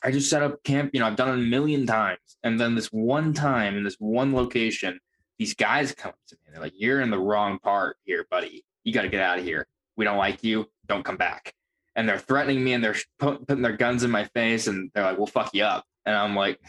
I 0.02 0.10
just 0.10 0.28
set 0.30 0.42
up 0.42 0.62
camp. 0.64 0.90
You 0.92 1.00
know, 1.00 1.06
I've 1.06 1.16
done 1.16 1.30
it 1.30 1.34
a 1.34 1.36
million 1.48 1.86
times, 1.86 2.18
and 2.42 2.58
then 2.60 2.74
this 2.74 2.86
one 2.88 3.32
time 3.32 3.76
in 3.76 3.84
this 3.84 3.96
one 3.98 4.34
location, 4.34 4.98
these 5.38 5.54
guys 5.54 5.92
come 5.92 6.12
to 6.28 6.34
me 6.34 6.40
and 6.46 6.54
they're 6.54 6.62
like, 6.62 6.74
"You're 6.76 7.00
in 7.00 7.10
the 7.10 7.18
wrong 7.18 7.58
part 7.58 7.96
here, 8.04 8.26
buddy. 8.30 8.64
You 8.84 8.92
got 8.92 9.02
to 9.02 9.08
get 9.08 9.20
out 9.20 9.38
of 9.38 9.44
here. 9.44 9.66
We 9.96 10.04
don't 10.04 10.18
like 10.18 10.42
you. 10.44 10.66
Don't 10.86 11.04
come 11.04 11.16
back." 11.16 11.52
And 11.94 12.08
they're 12.08 12.18
threatening 12.18 12.62
me 12.62 12.74
and 12.74 12.84
they're 12.84 12.96
putting 13.18 13.62
their 13.62 13.76
guns 13.76 14.02
in 14.04 14.10
my 14.10 14.24
face 14.24 14.66
and 14.66 14.90
they're 14.94 15.04
like, 15.04 15.16
"We'll 15.18 15.26
fuck 15.26 15.50
you 15.54 15.64
up." 15.64 15.84
And 16.04 16.14
I'm 16.16 16.34
like. 16.36 16.60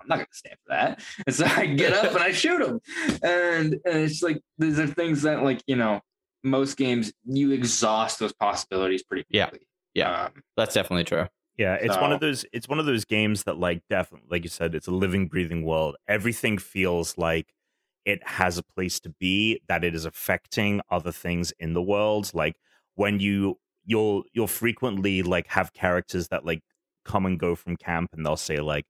I'm 0.00 0.06
not 0.08 0.16
going 0.16 0.26
to 0.30 0.38
stand 0.38 0.56
for 0.64 0.70
that. 0.70 1.00
And 1.26 1.34
so 1.34 1.44
I 1.44 1.66
get 1.66 1.92
up 1.92 2.12
and 2.12 2.22
I 2.22 2.32
shoot 2.32 2.62
him. 2.62 2.80
And, 3.22 3.74
and 3.84 3.98
it's 3.98 4.22
like, 4.22 4.40
these 4.56 4.78
are 4.78 4.86
things 4.86 5.22
that, 5.22 5.42
like, 5.42 5.60
you 5.66 5.76
know, 5.76 6.00
most 6.42 6.76
games, 6.78 7.12
you 7.26 7.50
exhaust 7.50 8.18
those 8.20 8.32
possibilities 8.32 9.02
pretty 9.02 9.26
Yeah. 9.28 9.48
quickly. 9.48 9.66
Yeah. 9.94 10.26
Um, 10.26 10.42
that's 10.56 10.72
definitely 10.72 11.04
true 11.04 11.26
Yeah, 11.58 11.74
it's 11.74 11.96
one 11.96 12.12
of 12.12 12.20
those. 12.20 12.44
It's 12.52 12.68
one 12.68 12.78
of 12.78 12.86
those 12.86 13.04
games 13.04 13.42
that, 13.44 13.58
like, 13.58 13.82
definitely, 13.90 14.28
like 14.30 14.44
you 14.44 14.48
said, 14.50 14.74
it's 14.74 14.86
a 14.86 14.92
living, 14.92 15.26
breathing 15.28 15.64
world. 15.64 15.96
Everything 16.06 16.56
feels 16.58 17.18
like 17.18 17.52
it 18.04 18.26
has 18.26 18.56
a 18.58 18.62
place 18.62 19.00
to 19.00 19.10
be. 19.20 19.60
That 19.68 19.84
it 19.84 19.94
is 19.94 20.04
affecting 20.04 20.80
other 20.90 21.12
things 21.12 21.52
in 21.58 21.74
the 21.74 21.82
world. 21.82 22.30
Like 22.34 22.56
when 22.94 23.20
you 23.20 23.58
you'll 23.84 24.24
you'll 24.32 24.46
frequently 24.46 25.22
like 25.22 25.48
have 25.48 25.72
characters 25.72 26.28
that 26.28 26.44
like 26.46 26.62
come 27.04 27.26
and 27.26 27.38
go 27.38 27.54
from 27.56 27.76
camp, 27.76 28.10
and 28.14 28.24
they'll 28.24 28.36
say 28.36 28.60
like, 28.60 28.86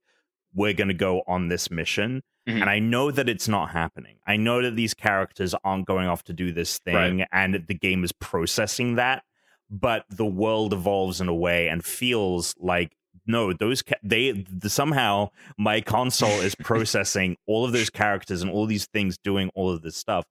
"We're 0.53 0.73
gonna 0.73 0.93
go 0.93 1.23
on 1.27 1.47
this 1.47 1.71
mission." 1.71 2.21
Mhm. 2.47 2.61
And 2.61 2.69
I 2.69 2.79
know 2.79 3.11
that 3.11 3.27
it's 3.29 3.47
not 3.47 3.71
happening. 3.71 4.17
I 4.27 4.37
know 4.37 4.61
that 4.61 4.75
these 4.75 4.93
characters 4.93 5.53
aren't 5.63 5.85
going 5.87 6.07
off 6.07 6.23
to 6.25 6.33
do 6.33 6.51
this 6.51 6.79
thing, 6.79 7.25
and 7.31 7.55
the 7.67 7.73
game 7.75 8.03
is 8.03 8.11
processing 8.11 8.95
that 8.95 9.23
but 9.69 10.05
the 10.09 10.25
world 10.25 10.73
evolves 10.73 11.21
in 11.21 11.27
a 11.27 11.33
way 11.33 11.67
and 11.67 11.85
feels 11.85 12.55
like 12.59 12.95
no 13.27 13.53
those 13.53 13.81
ca- 13.81 13.95
they 14.03 14.31
th- 14.33 14.47
somehow 14.67 15.29
my 15.57 15.79
console 15.81 16.39
is 16.41 16.55
processing 16.63 17.37
all 17.45 17.65
of 17.65 17.71
those 17.71 17.89
characters 17.89 18.41
and 18.41 18.49
all 18.51 18.65
these 18.65 18.87
things 18.87 19.17
doing 19.17 19.49
all 19.53 19.69
of 19.71 19.81
this 19.81 19.95
stuff. 19.95 20.25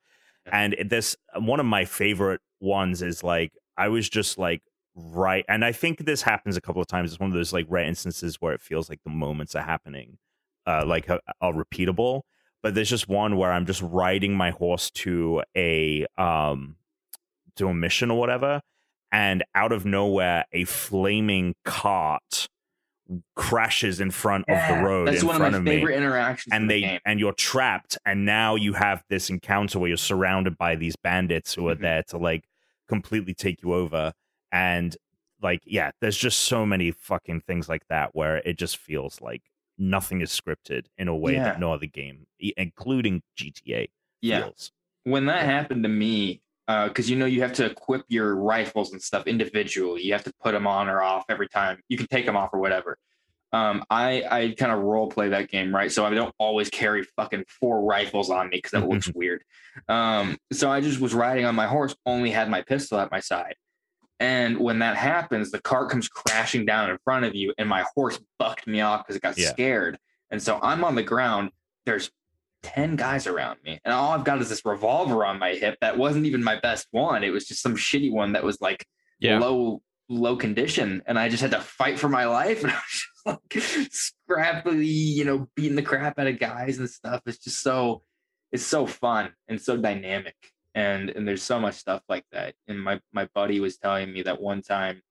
And 0.50 0.74
this 0.84 1.16
one 1.38 1.60
of 1.60 1.66
my 1.66 1.84
favorite 1.84 2.40
ones 2.60 3.02
is 3.02 3.22
like 3.22 3.52
i 3.76 3.86
was 3.88 4.08
just 4.08 4.36
like 4.36 4.62
right 4.96 5.44
and 5.48 5.64
i 5.64 5.70
think 5.70 6.04
this 6.04 6.22
happens 6.22 6.56
a 6.56 6.60
couple 6.60 6.82
of 6.82 6.88
times. 6.88 7.12
It's 7.12 7.20
one 7.20 7.30
of 7.30 7.34
those 7.36 7.52
like 7.52 7.66
rare 7.68 7.84
instances 7.86 8.36
where 8.40 8.52
it 8.52 8.60
feels 8.60 8.88
like 8.88 9.00
the 9.04 9.10
moments 9.10 9.54
are 9.54 9.62
happening 9.62 10.18
uh 10.66 10.84
like 10.84 11.08
are, 11.08 11.20
are 11.40 11.52
repeatable. 11.52 12.22
But 12.60 12.74
there's 12.74 12.90
just 12.90 13.08
one 13.08 13.36
where 13.36 13.52
i'm 13.52 13.66
just 13.66 13.82
riding 13.82 14.34
my 14.34 14.50
horse 14.50 14.90
to 14.90 15.42
a 15.56 16.06
um 16.16 16.76
to 17.54 17.68
a 17.68 17.74
mission 17.74 18.10
or 18.10 18.18
whatever 18.18 18.62
and 19.12 19.44
out 19.54 19.72
of 19.72 19.84
nowhere 19.86 20.44
a 20.52 20.64
flaming 20.64 21.54
cart 21.64 22.48
crashes 23.36 24.00
in 24.00 24.10
front 24.10 24.44
of 24.48 24.58
the 24.68 24.84
road 24.84 25.08
That's 25.08 25.22
in 25.22 25.26
one 25.28 25.36
of 25.36 25.52
my 25.52 25.58
of 25.58 25.64
favorite 25.64 25.92
me 25.92 25.96
interactions. 25.96 26.52
in 26.54 26.62
and 26.62 26.70
the 26.70 26.74
they 26.74 26.80
game. 26.82 27.00
and 27.06 27.18
you're 27.18 27.32
trapped 27.32 27.96
and 28.04 28.26
now 28.26 28.54
you 28.54 28.74
have 28.74 29.02
this 29.08 29.30
encounter 29.30 29.78
where 29.78 29.88
you're 29.88 29.96
surrounded 29.96 30.58
by 30.58 30.76
these 30.76 30.94
bandits 30.96 31.54
who 31.54 31.68
are 31.68 31.74
Mhm. 31.76 31.80
there 31.80 32.02
to 32.08 32.18
like 32.18 32.44
completely 32.86 33.32
take 33.32 33.62
you 33.62 33.72
over 33.72 34.12
and 34.52 34.96
like 35.40 35.62
yeah 35.64 35.90
there's 36.02 36.18
just 36.18 36.40
so 36.40 36.66
many 36.66 36.90
fucking 36.90 37.40
things 37.40 37.66
like 37.68 37.86
that 37.88 38.14
where 38.14 38.38
it 38.44 38.58
just 38.58 38.76
feels 38.76 39.22
like 39.22 39.42
nothing 39.78 40.20
is 40.20 40.30
scripted 40.30 40.86
in 40.98 41.08
a 41.08 41.16
way 41.16 41.32
Yeah. 41.34 41.44
that 41.44 41.60
no 41.60 41.72
other 41.72 41.86
game 41.86 42.26
including 42.38 43.22
GTA 43.38 43.88
yeah. 44.20 44.42
feels 44.42 44.70
when 45.04 45.24
that 45.26 45.44
happened 45.46 45.82
to 45.84 45.88
me, 45.88 46.42
because 46.68 47.08
you 47.08 47.16
know 47.16 47.24
you 47.24 47.40
have 47.40 47.54
to 47.54 47.64
equip 47.64 48.04
your 48.08 48.36
rifles 48.36 48.92
and 48.92 49.00
stuff 49.00 49.26
individually. 49.26 50.02
You 50.02 50.12
have 50.12 50.24
to 50.24 50.32
put 50.42 50.52
them 50.52 50.66
on 50.66 50.88
or 50.88 51.00
off 51.02 51.24
every 51.30 51.48
time. 51.48 51.80
You 51.88 51.96
can 51.96 52.06
take 52.06 52.26
them 52.26 52.36
off 52.36 52.50
or 52.52 52.60
whatever. 52.60 52.98
Um, 53.54 53.82
I 53.88 54.22
I 54.30 54.54
kind 54.58 54.70
of 54.72 54.80
role 54.80 55.08
play 55.08 55.30
that 55.30 55.48
game, 55.48 55.74
right? 55.74 55.90
So 55.90 56.04
I 56.04 56.10
don't 56.10 56.34
always 56.38 56.68
carry 56.68 57.04
fucking 57.16 57.44
four 57.48 57.82
rifles 57.82 58.28
on 58.28 58.50
me 58.50 58.58
because 58.58 58.72
that 58.72 58.86
looks 58.86 59.08
weird. 59.14 59.42
Um, 59.88 60.36
so 60.52 60.70
I 60.70 60.82
just 60.82 61.00
was 61.00 61.14
riding 61.14 61.46
on 61.46 61.54
my 61.54 61.66
horse, 61.66 61.96
only 62.04 62.30
had 62.30 62.50
my 62.50 62.60
pistol 62.60 62.98
at 63.00 63.10
my 63.10 63.20
side. 63.20 63.54
And 64.20 64.58
when 64.58 64.80
that 64.80 64.96
happens, 64.96 65.50
the 65.50 65.62
cart 65.62 65.88
comes 65.90 66.08
crashing 66.08 66.66
down 66.66 66.90
in 66.90 66.98
front 67.04 67.24
of 67.24 67.34
you, 67.34 67.54
and 67.56 67.66
my 67.68 67.86
horse 67.94 68.20
bucked 68.38 68.66
me 68.66 68.82
off 68.82 69.06
because 69.06 69.16
it 69.16 69.22
got 69.22 69.38
Yeah. 69.38 69.52
scared. 69.52 69.98
And 70.30 70.42
so 70.42 70.58
I'm 70.62 70.84
on 70.84 70.94
the 70.96 71.02
ground. 71.02 71.50
There's 71.86 72.10
10 72.74 72.96
guys 72.96 73.26
around 73.26 73.58
me. 73.64 73.78
And 73.84 73.92
all 73.94 74.12
I've 74.12 74.24
got 74.24 74.40
is 74.40 74.48
this 74.48 74.64
revolver 74.64 75.24
on 75.24 75.38
my 75.38 75.54
hip 75.54 75.76
that 75.80 75.96
wasn't 75.98 76.26
even 76.26 76.42
my 76.42 76.58
best 76.60 76.86
one. 76.90 77.24
It 77.24 77.30
was 77.30 77.46
just 77.46 77.62
some 77.62 77.76
shitty 77.76 78.12
one 78.12 78.32
that 78.32 78.44
was 78.44 78.60
like 78.60 78.86
Yeah. 79.20 79.38
low, 79.38 79.82
low 80.08 80.36
condition. 80.36 81.02
And 81.06 81.18
I 81.18 81.28
just 81.28 81.42
had 81.42 81.50
to 81.52 81.60
fight 81.60 81.98
for 81.98 82.08
my 82.08 82.24
life. 82.26 82.62
And 82.64 82.72
I 82.72 82.76
was 82.76 83.50
just 83.50 83.74
like 83.76 83.88
scrappily, 84.28 84.86
you 84.86 85.24
know, 85.24 85.48
beating 85.54 85.76
the 85.76 85.82
crap 85.82 86.18
out 86.18 86.26
of 86.26 86.38
guys 86.38 86.78
and 86.78 86.88
stuff. 86.88 87.22
It's 87.26 87.38
just 87.38 87.62
so 87.62 88.02
it's 88.52 88.64
so 88.64 88.86
fun 88.86 89.32
and 89.48 89.60
so 89.60 89.76
dynamic. 89.76 90.36
And 90.74 91.10
and 91.10 91.26
there's 91.26 91.42
so 91.42 91.58
much 91.60 91.74
stuff 91.74 92.02
like 92.08 92.24
that. 92.32 92.54
And 92.66 92.80
my 92.80 93.00
my 93.12 93.28
buddy 93.34 93.60
was 93.60 93.76
telling 93.78 94.12
me 94.12 94.22
that 94.22 94.40
one 94.40 94.62
time 94.62 95.02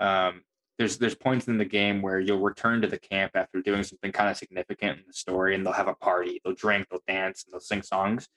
um 0.00 0.42
there's 0.78 0.98
there's 0.98 1.14
points 1.14 1.46
in 1.46 1.58
the 1.58 1.64
game 1.64 2.02
where 2.02 2.18
you'll 2.18 2.40
return 2.40 2.80
to 2.82 2.88
the 2.88 2.98
camp 2.98 3.32
after 3.34 3.60
doing 3.60 3.82
something 3.82 4.12
kind 4.12 4.30
of 4.30 4.36
significant 4.36 4.98
in 4.98 5.04
the 5.06 5.12
story 5.12 5.54
and 5.54 5.64
they'll 5.64 5.72
have 5.72 5.88
a 5.88 5.94
party 5.94 6.40
they'll 6.44 6.54
drink 6.54 6.86
they'll 6.90 7.00
dance 7.06 7.44
and 7.44 7.52
they'll 7.52 7.60
sing 7.60 7.82
songs. 7.82 8.28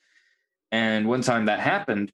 And 0.71 1.07
one 1.07 1.21
time 1.21 1.45
that 1.45 1.59
happened 1.59 2.11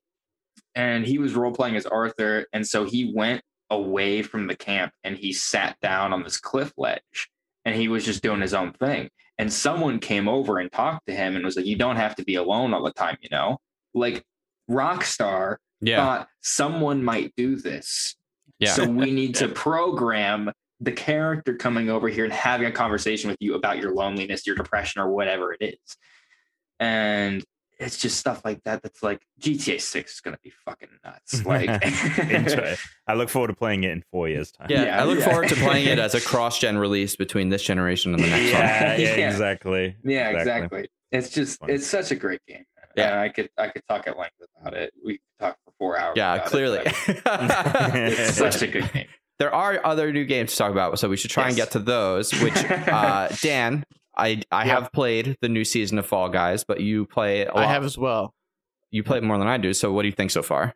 and 0.75 1.05
he 1.05 1.17
was 1.17 1.33
role 1.33 1.51
playing 1.51 1.75
as 1.75 1.85
arthur 1.85 2.45
and 2.53 2.65
so 2.65 2.85
he 2.85 3.11
went 3.13 3.41
away 3.69 4.21
from 4.21 4.47
the 4.47 4.55
camp 4.55 4.93
and 5.03 5.17
he 5.17 5.33
sat 5.33 5.77
down 5.81 6.13
on 6.13 6.23
this 6.23 6.37
cliff 6.37 6.71
ledge 6.77 7.29
and 7.65 7.75
he 7.75 7.87
was 7.87 8.05
just 8.05 8.21
doing 8.21 8.41
his 8.41 8.53
own 8.53 8.73
thing. 8.73 9.09
And 9.39 9.51
someone 9.51 9.99
came 9.99 10.29
over 10.29 10.59
and 10.59 10.71
talked 10.71 11.07
to 11.07 11.13
him 11.13 11.35
and 11.35 11.43
was 11.43 11.55
like 11.55 11.65
you 11.65 11.77
don't 11.77 11.95
have 11.95 12.15
to 12.15 12.23
be 12.23 12.35
alone 12.35 12.73
all 12.73 12.83
the 12.83 12.93
time 12.93 13.17
you 13.21 13.29
know? 13.31 13.57
Like 13.93 14.23
rockstar 14.69 15.57
Yeah. 15.81 15.97
thought 15.97 16.27
someone 16.41 17.03
might 17.03 17.33
do 17.35 17.55
this 17.55 18.15
Yeah. 18.59 18.73
so 18.73 18.85
we 18.87 19.11
need 19.11 19.35
to 19.35 19.47
program 19.49 20.51
the 20.79 20.91
character 20.91 21.55
coming 21.55 21.89
over 21.89 22.07
here 22.09 22.25
and 22.25 22.33
having 22.33 22.67
a 22.67 22.71
conversation 22.71 23.29
with 23.29 23.37
you 23.39 23.55
about 23.55 23.77
your 23.77 23.93
loneliness, 23.93 24.45
your 24.45 24.55
depression, 24.55 25.01
or 25.01 25.09
whatever 25.11 25.53
it 25.53 25.61
is. 25.61 25.97
And 26.79 27.43
it's 27.79 27.97
just 27.97 28.17
stuff 28.17 28.43
like 28.45 28.61
that 28.63 28.81
that's 28.83 29.01
like 29.01 29.21
GTA 29.41 29.81
6 29.81 30.13
is 30.13 30.21
gonna 30.21 30.37
be 30.43 30.51
fucking 30.65 30.89
nuts. 31.03 31.43
Like 31.45 31.69
I 33.07 33.13
look 33.15 33.29
forward 33.29 33.47
to 33.47 33.53
playing 33.55 33.83
it 33.83 33.91
in 33.91 34.03
four 34.11 34.29
years' 34.29 34.51
time. 34.51 34.67
yeah, 34.69 34.83
Yeah, 34.85 35.01
I 35.01 35.05
look 35.05 35.19
yeah. 35.19 35.29
forward 35.29 35.49
to 35.49 35.55
playing 35.55 35.87
it 35.87 35.99
as 35.99 36.15
a 36.15 36.21
cross-gen 36.21 36.77
release 36.77 37.15
between 37.15 37.49
this 37.49 37.63
generation 37.63 38.13
and 38.13 38.23
the 38.23 38.27
next 38.29 38.53
one. 38.53 38.61
yeah, 38.61 38.95
yeah, 38.97 39.15
Yeah. 39.17 39.29
exactly. 39.29 39.95
yeah, 40.03 40.29
exactly. 40.29 40.89
It's 41.11 41.29
just 41.29 41.59
Fun. 41.59 41.69
it's 41.69 41.85
such 41.87 42.11
a 42.11 42.15
great 42.15 42.41
game. 42.47 42.65
Yeah. 42.95 43.15
Yeah, 43.15 43.21
I 43.21 43.29
could 43.29 43.49
I 43.57 43.67
could 43.69 43.81
talk 43.89 44.07
at 44.07 44.17
length 44.17 44.35
about 44.61 44.73
it. 44.75 44.93
We 45.03 45.13
could 45.13 45.21
talk 45.39 45.57
for 45.65 45.73
four 45.79 45.99
hours. 45.99 46.13
Yeah, 46.15 46.33
about 46.35 46.45
it, 46.45 46.49
clearly. 46.49 46.79
it's 48.13 48.37
such 48.37 48.61
a 48.61 48.67
good 48.67 48.91
game. 48.93 49.07
there 49.39 49.53
are 49.53 49.79
other 49.85 50.11
new 50.13 50.25
games 50.25 50.51
to 50.51 50.57
talk 50.57 50.71
about, 50.71 50.99
so 50.99 51.09
we 51.09 51.17
should 51.17 51.31
try 51.31 51.47
and 51.47 51.55
get 51.55 51.71
to 51.71 51.79
those. 51.79 52.31
Which, 52.41 52.55
uh, 52.65 53.29
Dan, 53.41 53.83
I 54.15 54.41
I 54.51 54.65
Yeah. 54.65 54.79
have 54.79 54.91
played 54.91 55.37
the 55.41 55.49
new 55.49 55.63
season 55.65 55.97
of 55.99 56.05
Fall 56.05 56.29
Guys, 56.29 56.63
but 56.63 56.81
you 56.81 57.05
play 57.05 57.45
a 57.45 57.47
lot. 57.53 57.57
I 57.57 57.65
have 57.67 57.83
as 57.83 57.97
well. 57.97 58.33
you 58.91 59.03
play 59.03 59.19
more 59.21 59.37
than 59.37 59.47
I 59.47 59.57
do. 59.57 59.73
So, 59.73 59.91
what 59.91 60.03
do 60.03 60.07
you 60.07 60.13
think 60.13 60.31
so 60.31 60.41
far? 60.43 60.75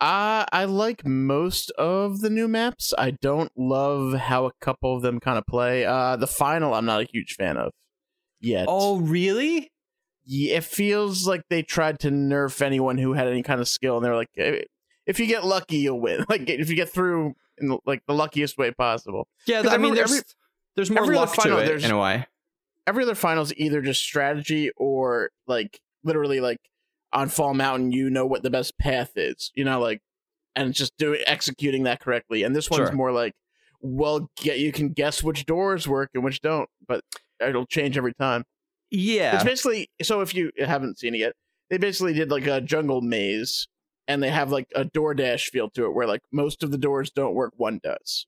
Uh, 0.00 0.46
I 0.50 0.64
like 0.64 1.04
most 1.04 1.70
of 1.72 2.20
the 2.22 2.30
new 2.30 2.48
maps. 2.48 2.94
I 2.96 3.10
don't 3.20 3.52
love 3.54 4.14
how 4.14 4.46
a 4.46 4.52
couple 4.58 4.96
of 4.96 5.02
them 5.02 5.20
kind 5.20 5.36
of 5.36 5.44
play. 5.46 5.84
Uh, 5.84 6.16
the 6.16 6.26
final, 6.26 6.72
I'm 6.72 6.86
not 6.86 7.02
a 7.02 7.04
huge 7.04 7.34
fan 7.34 7.58
of 7.58 7.72
yet. 8.40 8.64
Oh, 8.66 8.98
really? 9.00 9.70
Yeah, 10.32 10.58
it 10.58 10.64
feels 10.64 11.26
like 11.26 11.42
they 11.50 11.62
tried 11.62 11.98
to 12.00 12.10
nerf 12.10 12.62
anyone 12.62 12.98
who 12.98 13.14
had 13.14 13.26
any 13.26 13.42
kind 13.42 13.60
of 13.60 13.66
skill, 13.66 13.96
and 13.96 14.04
they're 14.04 14.14
like, 14.14 14.30
"Eh, 14.36 14.60
if 15.06 15.18
you 15.18 15.26
get 15.26 15.44
lucky, 15.44 15.78
you'll 15.78 16.00
win. 16.00 16.24
Like 16.28 16.48
if 16.48 16.70
you 16.70 16.76
get 16.76 16.88
through 16.88 17.34
in 17.58 17.68
the, 17.68 17.78
like 17.84 18.02
the 18.06 18.14
luckiest 18.14 18.56
way 18.56 18.70
possible. 18.70 19.26
Yeah, 19.46 19.64
I 19.68 19.76
mean, 19.76 19.94
there's 19.94 20.12
every- 20.12 20.24
there's 20.76 20.90
more 20.90 21.04
luck 21.04 21.34
to 21.42 21.58
it 21.58 21.84
in 21.84 21.90
a 21.90 21.98
way. 21.98 22.26
Every 22.86 23.02
other 23.02 23.16
final 23.16 23.42
is 23.42 23.52
either 23.56 23.82
just 23.82 24.02
strategy 24.02 24.70
or 24.76 25.30
like 25.48 25.80
literally 26.04 26.40
like 26.40 26.58
on 27.12 27.28
Fall 27.28 27.52
Mountain, 27.54 27.90
you 27.90 28.08
know 28.08 28.24
what 28.24 28.42
the 28.44 28.50
best 28.50 28.78
path 28.78 29.10
is. 29.16 29.50
You 29.56 29.64
know, 29.64 29.80
like 29.80 30.00
and 30.54 30.72
just 30.72 30.96
doing 30.96 31.22
executing 31.26 31.82
that 31.84 31.98
correctly. 32.00 32.44
And 32.44 32.54
this 32.54 32.70
one's 32.70 32.88
Sure. 32.88 32.96
more 32.96 33.10
like, 33.12 33.32
well, 33.80 34.30
get 34.36 34.60
you 34.60 34.70
can 34.70 34.90
guess 34.90 35.24
which 35.24 35.44
doors 35.44 35.88
work 35.88 36.10
and 36.14 36.22
which 36.22 36.40
don't, 36.40 36.68
but 36.86 37.02
it'll 37.40 37.66
change 37.66 37.98
every 37.98 38.14
time. 38.14 38.44
Yeah, 38.90 39.36
It's 39.36 39.44
basically 39.44 39.90
so 40.02 40.20
if 40.20 40.34
you 40.34 40.50
haven't 40.58 40.98
seen 40.98 41.14
it 41.14 41.18
yet, 41.18 41.32
they 41.70 41.78
basically 41.78 42.12
did 42.12 42.30
like 42.30 42.46
a 42.46 42.60
jungle 42.60 43.00
maze 43.00 43.68
and 44.08 44.22
they 44.22 44.30
have 44.30 44.50
like 44.50 44.66
a 44.74 44.84
DoorDash 44.84 45.50
feel 45.50 45.70
to 45.70 45.84
it 45.86 45.94
where 45.94 46.06
like 46.06 46.22
most 46.32 46.62
of 46.62 46.70
the 46.72 46.78
doors 46.78 47.10
don't 47.10 47.34
work, 47.34 47.52
one 47.56 47.80
does. 47.82 48.26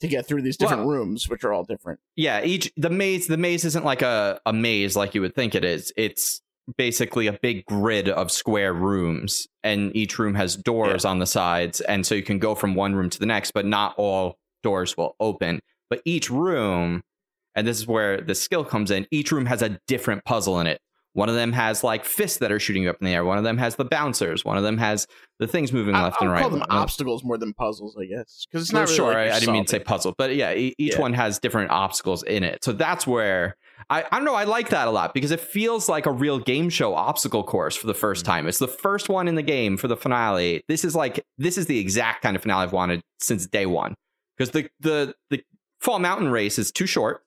To 0.00 0.08
get 0.08 0.26
through 0.26 0.42
these 0.42 0.56
different 0.56 0.88
rooms, 0.88 1.28
which 1.28 1.44
are 1.44 1.52
all 1.52 1.62
different. 1.62 2.00
yeah. 2.16 2.42
Each 2.42 2.72
the 2.76 2.90
maze 2.90 3.28
the 3.28 3.36
maze 3.36 3.64
isn't 3.64 3.84
like 3.84 4.02
a 4.02 4.40
a 4.44 4.52
maze 4.52 4.96
like 4.96 5.14
you 5.14 5.20
would 5.20 5.34
think 5.34 5.54
it 5.54 5.64
is. 5.64 5.92
It's 5.96 6.40
basically 6.76 7.28
a 7.28 7.32
big 7.32 7.64
grid 7.66 8.08
of 8.08 8.32
square 8.32 8.72
rooms, 8.74 9.46
and 9.62 9.94
each 9.94 10.18
room 10.18 10.34
has 10.34 10.56
doors 10.56 11.04
on 11.04 11.20
the 11.20 11.26
sides, 11.26 11.80
and 11.80 12.04
so 12.04 12.16
you 12.16 12.22
can 12.24 12.40
go 12.40 12.56
from 12.56 12.74
one 12.74 12.96
room 12.96 13.10
to 13.10 13.18
the 13.20 13.26
next, 13.26 13.52
but 13.52 13.64
not 13.64 13.94
all 13.96 14.38
doors 14.64 14.96
will 14.96 15.14
open. 15.20 15.60
But 15.88 16.02
each 16.04 16.30
room, 16.30 17.02
and 17.54 17.66
this 17.66 17.78
is 17.78 17.86
where 17.86 18.20
the 18.20 18.34
skill 18.34 18.64
comes 18.64 18.90
in. 18.90 19.06
Each 19.10 19.30
room 19.32 19.46
has 19.46 19.62
a 19.62 19.78
different 19.86 20.24
puzzle 20.24 20.60
in 20.60 20.66
it. 20.66 20.80
One 21.14 21.28
of 21.28 21.34
them 21.34 21.52
has 21.52 21.84
like 21.84 22.06
fists 22.06 22.38
that 22.38 22.50
are 22.50 22.58
shooting 22.58 22.84
you 22.84 22.88
up 22.90 22.96
in 23.02 23.04
the 23.06 23.12
air. 23.12 23.22
One 23.22 23.36
of 23.36 23.44
them 23.44 23.58
has 23.58 23.76
the 23.76 23.84
bouncers. 23.84 24.46
One 24.46 24.56
of 24.56 24.62
them 24.62 24.78
has 24.78 25.06
the 25.38 25.46
things 25.46 25.70
moving 25.70 25.94
I, 25.94 26.04
left 26.04 26.16
I'll 26.22 26.28
and 26.28 26.32
right. 26.32 26.38
I 26.38 26.42
call 26.42 26.50
them 26.50 26.60
One 26.60 26.70
obstacles 26.70 27.22
more 27.22 27.36
than 27.36 27.52
puzzles, 27.52 27.94
I 28.00 28.06
guess, 28.06 28.46
because 28.50 28.62
it's 28.64 28.72
well, 28.72 28.80
not 28.82 28.88
really 28.88 28.96
sure. 28.96 29.06
like 29.08 29.16
I, 29.30 29.36
I 29.36 29.38
didn't 29.40 29.52
mean 29.52 29.64
to 29.66 29.70
say 29.70 29.78
puzzle, 29.80 30.14
but 30.16 30.34
yeah, 30.34 30.54
e- 30.54 30.74
each 30.78 30.94
Yeah. 30.94 31.00
one 31.00 31.12
has 31.12 31.38
different 31.38 31.70
obstacles 31.70 32.22
in 32.22 32.44
it. 32.44 32.64
So 32.64 32.72
that's 32.72 33.06
where 33.06 33.56
I, 33.90 34.04
I 34.10 34.16
don't 34.16 34.24
know. 34.24 34.34
I 34.34 34.44
like 34.44 34.70
that 34.70 34.88
a 34.88 34.90
lot 34.90 35.12
because 35.12 35.32
it 35.32 35.40
feels 35.40 35.86
like 35.86 36.06
a 36.06 36.10
real 36.12 36.38
game 36.38 36.70
show 36.70 36.94
obstacle 36.94 37.44
course 37.44 37.76
for 37.76 37.86
the 37.88 37.92
first 37.94 38.24
Mm-hmm. 38.24 38.32
time. 38.32 38.46
It's 38.48 38.58
the 38.58 38.66
first 38.68 39.10
one 39.10 39.28
in 39.28 39.34
the 39.34 39.42
game 39.42 39.76
for 39.76 39.88
the 39.88 39.98
finale. 39.98 40.62
This 40.66 40.82
is 40.82 40.94
like 40.96 41.22
this 41.36 41.58
is 41.58 41.66
the 41.66 41.78
exact 41.78 42.22
kind 42.22 42.36
of 42.36 42.40
finale 42.42 42.62
I've 42.62 42.72
wanted 42.72 43.02
since 43.20 43.46
day 43.46 43.66
one 43.66 43.94
because 44.38 44.52
the 44.52 44.70
the 44.80 45.14
the 45.28 45.42
Fall 45.78 45.98
Mountain 45.98 46.30
race 46.30 46.58
is 46.58 46.72
too 46.72 46.86
short, 46.86 47.22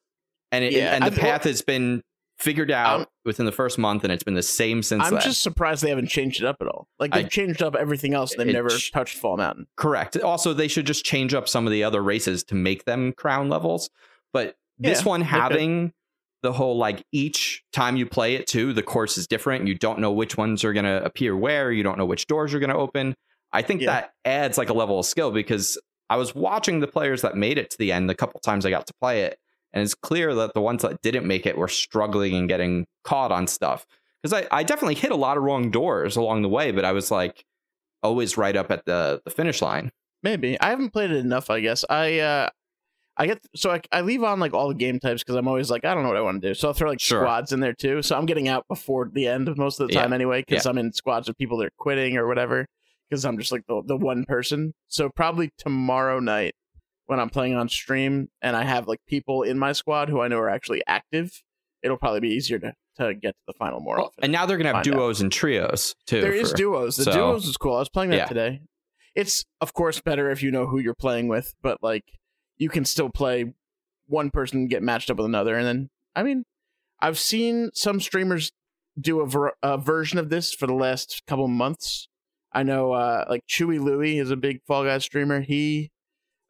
and 0.56 0.64
it, 0.66 0.74
Yeah, 0.74 0.94
and 0.96 1.04
the 1.04 1.12
I- 1.12 1.24
path 1.24 1.44
has 1.44 1.62
been 1.62 2.02
figured 2.38 2.70
out 2.72 3.00
I'm- 3.00 3.06
within 3.24 3.46
the 3.46 3.52
first 3.52 3.78
month, 3.78 4.04
and 4.04 4.12
it's 4.12 4.24
been 4.24 4.34
the 4.34 4.44
same 4.44 4.84
since 4.84 5.04
I'm 5.06 5.20
just 5.22 5.42
surprised 5.42 5.84
they 5.84 5.90
haven't 5.90 6.08
changed 6.10 6.42
it 6.42 6.46
up 6.46 6.58
at 6.62 6.68
all. 6.68 6.88
Like 7.00 7.14
they've 7.14 7.26
I- 7.26 7.30
changed 7.30 7.64
up 7.64 7.76
everything 7.76 8.14
else, 8.14 8.34
and 8.34 8.42
they've 8.42 8.54
never 8.54 8.70
touched 8.94 9.18
Fall 9.18 9.38
Mountain. 9.38 9.68
Correct. 9.78 10.18
Also, 10.18 10.54
they 10.54 10.68
should 10.68 10.86
just 10.86 11.06
change 11.06 11.34
up 11.34 11.48
some 11.48 11.66
of 11.66 11.72
the 11.72 11.84
other 11.84 12.02
races 12.04 12.44
to 12.46 12.56
make 12.56 12.86
them 12.86 13.14
crown 13.14 13.48
levels. 13.50 13.90
But 14.34 14.56
this 14.78 15.02
Yeah, 15.02 15.08
one 15.10 15.22
having 15.22 15.94
the 16.44 16.52
whole 16.54 16.78
like 16.78 17.04
each 17.14 17.64
time 17.74 17.96
you 17.96 18.06
play 18.06 18.36
it 18.36 18.46
too, 18.48 18.74
the 18.74 18.84
course 18.84 19.18
is 19.18 19.26
different. 19.28 19.68
You 19.68 19.76
don't 19.76 20.00
know 20.00 20.12
which 20.12 20.38
ones 20.38 20.64
are 20.64 20.74
going 20.74 20.86
to 20.86 21.04
appear 21.04 21.36
where. 21.36 21.72
You 21.72 21.82
don't 21.84 21.98
know 21.98 22.06
which 22.06 22.28
doors 22.28 22.54
are 22.54 22.60
going 22.60 22.70
to 22.70 22.76
open. 22.76 23.16
I 23.54 23.62
think 23.62 23.82
Yeah. 23.82 23.92
that 23.92 24.12
adds 24.26 24.58
like 24.58 24.70
a 24.70 24.74
level 24.74 25.00
of 25.00 25.06
skill 25.06 25.32
because 25.32 25.80
I 26.10 26.18
was 26.18 26.36
watching 26.36 26.82
the 26.82 26.88
players 26.88 27.22
that 27.22 27.36
made 27.38 27.58
it 27.58 27.70
to 27.72 27.78
the 27.80 27.92
end 27.94 28.10
the 28.10 28.14
couple 28.14 28.40
times 28.42 28.66
I 28.66 28.70
got 28.70 28.86
to 28.88 28.94
play 29.02 29.22
it, 29.22 29.40
and 29.76 29.84
it's 29.84 29.94
clear 29.94 30.34
that 30.34 30.56
the 30.56 30.62
ones 30.62 30.82
that 30.82 31.02
didn't 31.04 31.28
make 31.28 31.46
it 31.46 31.58
were 31.58 31.68
struggling 31.68 32.34
and 32.34 32.50
getting 32.50 32.88
caught 33.04 33.32
on 33.32 33.46
stuff. 33.46 33.86
Because 34.24 34.42
I, 34.42 34.48
I 34.60 34.64
definitely 34.64 34.96
hit 34.96 35.12
a 35.12 35.16
lot 35.16 35.38
of 35.38 35.44
wrong 35.44 35.70
doors 35.70 36.16
along 36.16 36.42
the 36.42 36.50
way, 36.50 36.72
but 36.72 36.84
I 36.86 36.94
was 36.94 37.12
like 37.12 37.46
always 38.02 38.38
right 38.38 38.56
up 38.56 38.72
at 38.72 38.86
the 38.86 39.22
the 39.26 39.30
finish 39.32 39.62
line. 39.62 39.92
Maybe 40.24 40.60
I 40.60 40.70
haven't 40.70 40.90
played 40.92 41.12
it 41.12 41.18
enough. 41.18 41.52
I 41.52 41.60
guess 41.60 41.86
I 41.90 42.20
uh 42.20 42.50
I 43.18 43.28
get 43.28 43.40
so 43.56 43.72
I, 43.72 43.82
I 43.92 44.02
leave 44.02 44.24
on 44.24 44.40
like 44.40 44.54
all 44.54 44.68
the 44.70 44.74
game 44.76 45.00
types 45.00 45.24
because 45.24 45.36
I'm 45.36 45.48
always 45.48 45.70
like 45.70 45.86
I 45.86 45.94
don't 45.94 46.04
know 46.04 46.10
what 46.10 46.18
I 46.18 46.22
want 46.22 46.42
to 46.42 46.48
do. 46.50 46.54
So 46.56 46.68
I'll 46.70 46.74
throw 46.74 46.90
like 46.90 47.00
Sure. 47.00 47.22
squads 47.22 47.52
in 47.54 47.60
there 47.60 47.74
too. 47.74 48.02
So 48.02 48.18
I'm 48.18 48.26
getting 48.26 48.48
out 48.48 48.66
before 48.68 49.10
the 49.14 49.28
end 49.28 49.48
of 49.48 49.58
most 49.58 49.80
of 49.80 49.88
the 49.90 49.94
Yeah. 49.94 50.02
time 50.02 50.14
anyway 50.14 50.44
because 50.48 50.66
I'm 50.66 50.78
in 50.78 50.92
squads 50.94 51.28
with 51.28 51.38
people 51.38 51.58
that 51.60 51.68
are 51.68 51.72
quitting 51.78 52.18
or 52.18 52.28
whatever. 52.28 52.66
Because 53.10 53.24
I'm 53.26 53.38
just 53.38 53.52
like 53.52 53.62
the 53.68 53.84
the 53.86 53.96
one 53.96 54.26
person. 54.26 54.74
So 54.88 55.10
probably 55.10 55.52
tomorrow 55.60 56.20
night 56.20 56.56
when 57.08 57.20
I'm 57.20 57.30
playing 57.30 57.56
on 57.56 57.70
stream 57.70 58.30
and 58.42 58.56
I 58.56 58.64
have 58.64 58.88
like 58.88 59.00
people 59.08 59.44
in 59.44 59.60
my 59.60 59.72
squad 59.74 60.10
who 60.10 60.22
I 60.22 60.28
know 60.28 60.40
are 60.40 60.50
actually 60.50 60.82
active, 60.88 61.44
it'll 61.84 61.98
probably 61.98 62.20
be 62.22 62.30
easier 62.30 62.60
to 62.60 62.74
to 62.98 63.14
get 63.14 63.32
to 63.32 63.42
the 63.48 63.54
final 63.54 63.82
more 63.82 63.98
Well, 63.98 64.06
often. 64.06 64.24
and 64.24 64.32
now 64.32 64.46
they're 64.46 64.56
gonna 64.58 64.70
have 64.74 64.84
Find 64.86 64.88
out. 64.96 64.98
duos 65.00 65.20
and 65.22 65.32
trios 65.32 65.96
too. 66.08 66.22
There 66.22 66.34
is 66.34 66.52
for- 66.52 66.58
duos. 66.58 66.96
The 66.96 67.04
so- 67.06 67.12
duos 67.12 67.46
is 67.46 67.58
cool. 67.58 67.76
I 67.76 67.80
was 67.80 67.90
playing 67.90 68.12
that 68.12 68.18
Yeah. 68.18 68.26
today. 68.26 68.62
It's 69.16 69.46
of 69.62 69.74
course 69.74 70.00
better 70.02 70.30
if 70.32 70.42
you 70.42 70.50
know 70.52 70.66
who 70.68 70.80
you're 70.80 70.96
playing 70.96 71.28
with, 71.28 71.54
but 71.62 71.84
like 71.84 72.06
you 72.58 72.70
can 72.70 72.86
still 72.86 73.10
play 73.10 73.54
one 74.08 74.30
person 74.30 74.68
get 74.68 74.82
matched 74.84 75.10
up 75.10 75.18
with 75.18 75.26
another, 75.26 75.56
and 75.58 75.66
then 75.68 75.90
I 76.16 76.24
mean, 76.24 76.46
I've 77.02 77.20
seen 77.20 77.72
some 77.74 78.00
streamers 78.00 78.52
do 79.00 79.20
a, 79.20 79.28
ver- 79.28 79.52
a 79.62 79.78
version 79.78 80.18
of 80.18 80.30
this 80.30 80.54
for 80.54 80.66
the 80.68 80.74
last 80.74 81.22
couple 81.28 81.48
months. 81.50 82.08
I 82.54 82.64
know, 82.64 82.94
uh, 82.94 83.26
like 83.30 83.46
Chewy 83.46 83.78
Louie 83.84 84.18
is 84.20 84.32
a 84.32 84.38
big 84.38 84.62
Fall 84.66 84.86
Guys 84.86 85.04
streamer. 85.04 85.42
He 85.42 85.92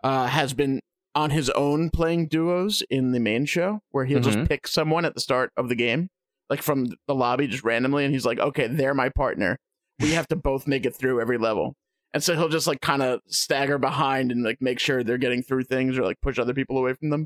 uh, 0.06 0.28
has 0.28 0.54
been 0.54 0.80
on 1.16 1.32
his 1.32 1.50
own 1.52 1.90
playing 1.90 2.28
duos 2.28 2.84
in 2.90 3.12
the 3.12 3.20
main 3.20 3.46
show, 3.46 3.80
where 3.90 4.06
he'll 4.06 4.20
Mhm. 4.20 4.24
just 4.34 4.48
pick 4.50 4.68
someone 4.68 5.04
at 5.06 5.16
the 5.16 5.20
start 5.22 5.50
of 5.58 5.68
the 5.70 5.76
game, 5.76 6.10
like 6.50 6.62
from 6.62 6.86
the 7.08 7.16
lobby, 7.16 7.48
just 7.48 7.64
randomly, 7.64 8.06
and 8.06 8.14
he's 8.14 8.26
like, 8.26 8.38
"Okay, 8.40 8.68
they're 8.68 8.94
my 8.94 9.10
partner. 9.10 9.58
We 10.00 10.12
have 10.12 10.28
to 10.28 10.36
both 10.36 10.68
make 10.68 10.86
it 10.86 10.94
through 10.96 11.22
every 11.22 11.38
level." 11.40 11.74
And 12.14 12.22
so 12.24 12.36
he'll 12.36 12.50
just 12.50 12.68
like 12.68 12.82
kind 12.82 13.02
of 13.02 13.22
stagger 13.28 13.78
behind 13.78 14.32
and 14.32 14.44
like 14.44 14.62
make 14.62 14.80
sure 14.80 15.04
they're 15.04 15.18
getting 15.18 15.42
through 15.42 15.64
things 15.64 15.98
or 15.98 16.04
like 16.04 16.22
push 16.22 16.38
other 16.38 16.54
people 16.54 16.78
away 16.78 16.94
from 16.94 17.10
them. 17.10 17.26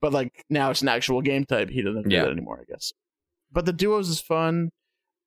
But 0.00 0.12
like 0.12 0.44
now 0.50 0.70
it's 0.70 0.82
an 0.82 0.88
actual 0.88 1.22
game 1.22 1.44
type. 1.44 1.70
He 1.70 1.82
doesn't 1.82 2.08
do 2.08 2.14
Yeah. 2.14 2.24
that 2.24 2.30
anymore, 2.32 2.60
I 2.60 2.64
guess. 2.70 2.92
but 3.52 3.66
the 3.66 3.72
duos 3.72 4.08
is 4.08 4.20
fun. 4.20 4.70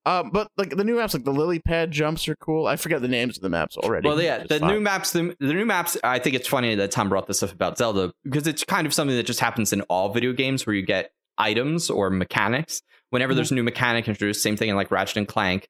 Um, 0.08 0.30
but 0.30 0.48
like 0.58 0.70
the 0.70 0.84
new 0.86 0.96
maps, 0.96 1.14
like 1.14 1.26
the 1.26 1.34
lily 1.34 1.60
pad 1.60 1.92
jumps 1.92 2.28
are 2.30 2.36
cool. 2.38 2.66
I 2.66 2.78
forget 2.78 3.02
the 3.02 3.08
names 3.10 3.36
of 3.38 3.44
the 3.44 3.50
maps 3.50 3.76
already. 3.78 4.08
Well, 4.08 4.22
yeah, 4.22 4.44
the 4.48 4.60
new 4.60 4.80
maps, 4.80 5.12
the, 5.12 5.36
the 5.40 5.54
new 5.54 5.66
maps. 5.66 5.98
I 6.04 6.18
think 6.20 6.36
it's 6.36 6.48
funny 6.48 6.76
that 6.76 6.92
Tom 6.92 7.10
brought 7.10 7.28
this 7.28 7.44
up 7.44 7.52
about 7.52 7.78
Zelda 7.78 8.14
because 8.24 8.48
it's 8.48 8.64
kind 8.64 8.88
of 8.88 8.94
something 8.94 9.18
that 9.18 9.26
just 9.26 9.40
happens 9.42 9.74
in 9.74 9.82
all 9.82 10.10
video 10.14 10.32
games 10.32 10.66
where 10.66 10.76
you 10.76 10.82
get 10.86 11.12
items 11.38 11.90
or 11.90 12.10
mechanics. 12.10 12.82
Whenever 13.10 13.34
Mhm. 13.34 13.36
there's 13.36 13.52
a 13.52 13.56
new 13.56 13.64
mechanic 13.64 14.08
introduced, 14.08 14.42
same 14.42 14.56
thing 14.56 14.70
in 14.70 14.76
like 14.78 14.92
Ratchet 14.92 15.18
and 15.18 15.28
Clank. 15.28 15.68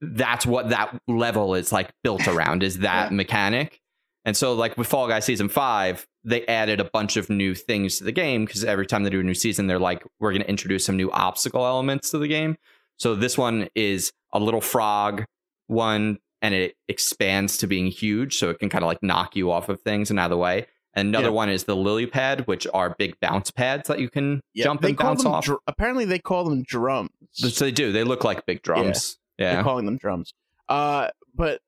That's 0.00 0.44
what 0.46 0.70
that 0.70 0.98
level 1.08 1.54
is 1.54 1.72
like 1.72 1.90
built 2.02 2.26
around 2.28 2.62
is 2.62 2.78
that 2.80 3.12
mechanic. 3.12 3.80
And 4.26 4.36
so, 4.36 4.54
like 4.54 4.78
with 4.78 4.86
Fall 4.86 5.06
Guys 5.08 5.24
season 5.26 5.48
five, 5.50 6.06
they 6.24 6.46
added 6.46 6.80
a 6.80 6.84
bunch 6.84 7.16
of 7.18 7.28
new 7.28 7.54
things 7.54 7.98
to 7.98 8.04
the 8.04 8.12
game 8.12 8.44
because 8.46 8.64
every 8.64 8.86
time 8.86 9.02
they 9.04 9.10
do 9.10 9.20
a 9.20 9.22
new 9.24 9.34
season, 9.34 9.66
they're 9.66 9.78
like, 9.78 10.02
we're 10.18 10.30
going 10.32 10.40
to 10.42 10.48
introduce 10.48 10.86
some 10.86 10.96
new 10.96 11.10
obstacle 11.10 11.66
elements 11.66 12.10
to 12.10 12.18
the 12.18 12.28
game. 12.28 12.56
So 12.98 13.14
this 13.14 13.36
one 13.36 13.68
is 13.74 14.12
a 14.32 14.38
little 14.38 14.60
frog 14.60 15.24
one, 15.66 16.18
and 16.42 16.54
it 16.54 16.74
expands 16.88 17.56
to 17.58 17.66
being 17.66 17.86
huge, 17.86 18.36
so 18.36 18.50
it 18.50 18.58
can 18.58 18.68
kind 18.68 18.84
of 18.84 18.88
like 18.88 19.02
knock 19.02 19.34
you 19.36 19.50
off 19.50 19.68
of 19.68 19.80
things 19.80 20.10
and 20.10 20.18
out 20.20 20.26
of 20.26 20.30
the 20.30 20.36
way. 20.36 20.66
And 20.96 21.08
another 21.08 21.26
Yeah. 21.28 21.32
one 21.32 21.48
is 21.48 21.64
the 21.64 21.74
lily 21.74 22.06
pad, 22.06 22.46
which 22.46 22.66
are 22.72 22.94
big 22.98 23.18
bounce 23.20 23.50
pads 23.50 23.88
that 23.88 23.98
you 23.98 24.08
can 24.08 24.40
Yeah, 24.52 24.64
jump 24.64 24.84
and 24.84 24.96
bounce 24.96 25.24
off. 25.24 25.44
dr- 25.44 25.58
apparently, 25.66 26.04
they 26.04 26.18
call 26.20 26.44
them 26.44 26.62
drums. 26.62 27.10
so 27.32 27.64
they 27.64 27.72
do. 27.72 27.90
They 27.90 28.04
look 28.04 28.22
like 28.22 28.46
big 28.46 28.62
drums. 28.62 29.18
Yeah. 29.38 29.54
They're 29.54 29.64
calling 29.64 29.86
them 29.86 29.96
drums. 29.96 30.34
Uh, 30.68 31.08
but 31.34 31.60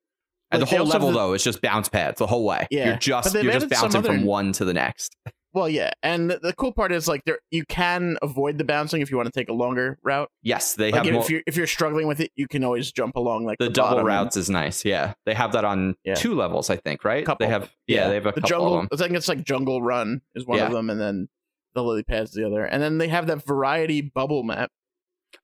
and 0.52 0.62
the 0.62 0.66
like, 0.66 0.70
they 0.70 0.76
whole 0.76 0.86
level 0.86 1.08
the- 1.08 1.14
though 1.18 1.32
is 1.32 1.42
just 1.42 1.60
bounce 1.60 1.88
pads 1.88 2.18
the 2.18 2.26
whole 2.28 2.44
way. 2.44 2.68
Yeah, 2.70 2.86
You're 2.90 2.96
just 2.98 3.34
you're 3.34 3.52
just 3.52 3.68
bouncing 3.68 4.02
from 4.04 4.22
one 4.24 4.52
to 4.52 4.64
the 4.64 4.74
next. 4.74 5.16
Well, 5.56 5.70
yeah, 5.70 5.90
and 6.02 6.30
the, 6.30 6.38
the 6.38 6.52
cool 6.52 6.70
part 6.70 6.92
is 6.92 7.08
like 7.08 7.24
there 7.24 7.38
you 7.50 7.64
can 7.64 8.18
avoid 8.20 8.58
the 8.58 8.64
bouncing 8.64 9.00
if 9.00 9.10
you 9.10 9.16
want 9.16 9.32
to 9.32 9.32
take 9.32 9.48
a 9.48 9.54
longer 9.54 9.98
route. 10.02 10.28
Yes, 10.42 10.74
they 10.74 10.92
Like 10.92 10.96
have 10.96 11.06
if 11.06 11.12
more, 11.14 11.24
you're 11.30 11.42
if 11.46 11.56
you're 11.56 11.66
struggling 11.66 12.06
with 12.06 12.20
it, 12.20 12.30
you 12.36 12.46
can 12.46 12.62
always 12.62 12.92
jump 12.92 13.16
along 13.16 13.46
like 13.46 13.56
the, 13.58 13.64
the, 13.64 13.70
double 13.70 14.04
routes 14.04 14.36
is 14.36 14.50
nice. 14.50 14.84
Yeah, 14.84 15.14
they 15.24 15.32
have 15.32 15.52
that 15.52 15.64
on 15.64 15.94
Yeah. 16.04 16.14
two 16.14 16.34
levels, 16.34 16.68
I 16.68 16.76
think. 16.76 17.06
Right? 17.06 17.24
Couple. 17.24 17.46
They 17.46 17.50
have 17.50 17.70
yeah, 17.86 18.08
they 18.08 18.14
have 18.16 18.26
a 18.26 18.32
the 18.32 18.42
couple 18.42 18.48
jungle. 18.50 18.74
of 18.80 18.88
them. 18.90 18.98
I 19.00 19.02
think 19.02 19.16
it's 19.16 19.28
like 19.28 19.44
Jungle 19.44 19.80
Run 19.80 20.20
is 20.34 20.46
one 20.46 20.58
Yeah. 20.58 20.66
of 20.66 20.72
them, 20.72 20.90
and 20.90 21.00
then 21.00 21.26
the 21.74 21.82
lily 21.82 22.02
pads 22.02 22.32
the 22.32 22.46
other, 22.46 22.62
and 22.66 22.82
then 22.82 22.98
they 22.98 23.08
have 23.08 23.26
that 23.28 23.42
variety 23.46 24.02
bubble 24.02 24.42
map. 24.42 24.70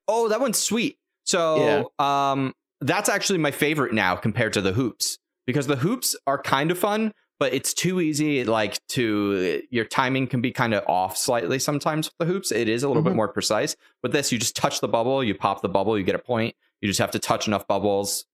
Oh, 0.08 0.28
that 0.28 0.40
one's 0.42 0.58
sweet. 0.58 0.98
So, 1.24 1.90
um, 1.98 2.52
that's 2.82 3.08
actually 3.08 3.38
my 3.38 3.50
favorite 3.50 3.94
now 3.94 4.16
compared 4.16 4.52
to 4.52 4.60
the 4.60 4.72
hoops 4.72 5.16
because 5.46 5.68
the 5.68 5.76
hoops 5.76 6.14
are 6.26 6.40
kind 6.42 6.70
of 6.70 6.78
fun, 6.78 7.12
but 7.42 7.52
it's 7.52 7.74
too 7.74 8.00
easy. 8.00 8.44
Like 8.44 8.78
to 8.90 9.62
your 9.68 9.84
timing 9.84 10.28
can 10.28 10.40
be 10.40 10.52
kind 10.52 10.72
of 10.74 10.84
off 10.86 11.16
slightly 11.16 11.58
sometimes 11.58 12.06
with 12.06 12.14
the 12.28 12.32
hoops. 12.32 12.52
It 12.52 12.68
is 12.68 12.84
a 12.84 12.88
little 12.88 13.02
bit 13.02 13.14
Mhm. 13.14 13.16
more 13.16 13.26
precise. 13.32 13.74
With 14.00 14.12
this, 14.12 14.30
you 14.30 14.38
just 14.38 14.54
touch 14.54 14.80
the 14.80 14.86
bubble, 14.86 15.24
you 15.24 15.34
pop 15.34 15.60
the 15.60 15.68
bubble, 15.68 15.98
you 15.98 16.04
get 16.04 16.14
a 16.14 16.20
point. 16.20 16.54
You 16.80 16.86
just 16.88 17.00
have 17.00 17.10
to 17.10 17.18
touch 17.18 17.48
enough 17.48 17.66
bubbles 17.66 18.26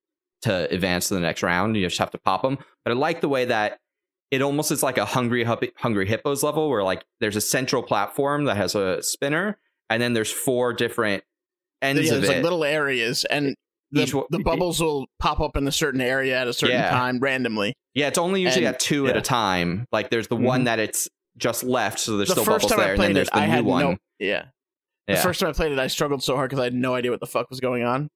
to 0.42 0.70
advance 0.70 1.09
to 1.09 1.14
the 1.14 1.20
next 1.20 1.42
round. 1.42 1.74
You 1.74 1.86
just 1.86 1.96
have 1.98 2.11
to 2.11 2.18
pop 2.18 2.42
them. 2.42 2.59
But 2.84 2.90
I 2.90 2.94
like 2.96 3.22
the 3.22 3.30
way 3.30 3.46
that 3.46 3.78
it 4.30 4.42
almost 4.42 4.70
is 4.70 4.82
like 4.82 4.98
a 4.98 5.06
hungry 5.06 5.42
hungry 5.44 6.06
hippos 6.06 6.42
level 6.42 6.68
where 6.68 6.82
like 6.84 7.02
there's 7.20 7.36
a 7.36 7.40
central 7.40 7.82
platform 7.82 8.44
that 8.44 8.59
has 8.59 8.74
a 8.74 9.02
spinner 9.02 9.56
and 9.88 10.02
then 10.02 10.12
there's 10.12 10.30
four 10.30 10.74
different 10.74 11.24
ends 11.80 12.02
yeah, 12.09 12.12
of 12.12 12.20
there's 12.20 12.30
it 12.30 12.34
like 12.36 12.42
little 12.42 12.62
areas, 12.62 13.24
and 13.24 13.56
the, 13.91 14.03
Each 14.03 14.12
the 14.30 14.39
bubbles 14.45 14.80
will 14.80 15.07
pop 15.18 15.41
up 15.41 15.57
in 15.57 15.66
a 15.66 15.72
certain 15.72 16.01
area 16.01 16.39
at 16.39 16.47
a 16.49 16.53
certain 16.53 16.76
Yeah. 16.76 16.91
time 16.91 17.18
randomly. 17.20 17.74
Yeah, 17.95 18.09
it's 18.09 18.18
only 18.18 18.43
usually 18.43 18.66
And- 18.66 18.74
at 18.74 18.80
two 18.80 19.07
at 19.09 19.16
a 19.16 19.20
time. 19.20 19.86
Like 19.93 20.11
there's 20.11 20.28
the 20.28 20.36
one 20.36 20.64
that 20.64 20.78
it's 20.78 21.09
just 21.36 21.62
left, 21.64 21.99
so 22.01 22.16
there's 22.16 22.28
the 22.28 22.34
still 22.34 22.45
first 22.45 22.68
bubbles 22.68 22.70
time 22.70 22.78
there, 22.80 22.89
I 22.89 22.91
and 22.93 22.99
then 23.01 23.07
played 23.07 23.16
there's 23.16 23.28
it, 23.28 23.32
the 23.34 23.39
I 23.41 23.47
new 23.47 23.53
had 23.53 23.64
one. 23.64 23.82
no 23.84 23.97
yeah. 24.18 24.45
The 25.07 25.16
first 25.16 25.41
time 25.41 25.49
I 25.49 25.53
played 25.53 25.72
it, 25.72 25.78
I 25.78 25.86
struggled 25.86 26.22
so 26.22 26.36
hard 26.36 26.51
because 26.51 26.61
I 26.61 26.64
had 26.64 26.74
no 26.74 26.95
idea 26.95 27.11
what 27.11 27.20
the 27.20 27.26
fuck 27.26 27.49
was 27.49 27.61
going 27.61 27.82
on, 27.82 28.09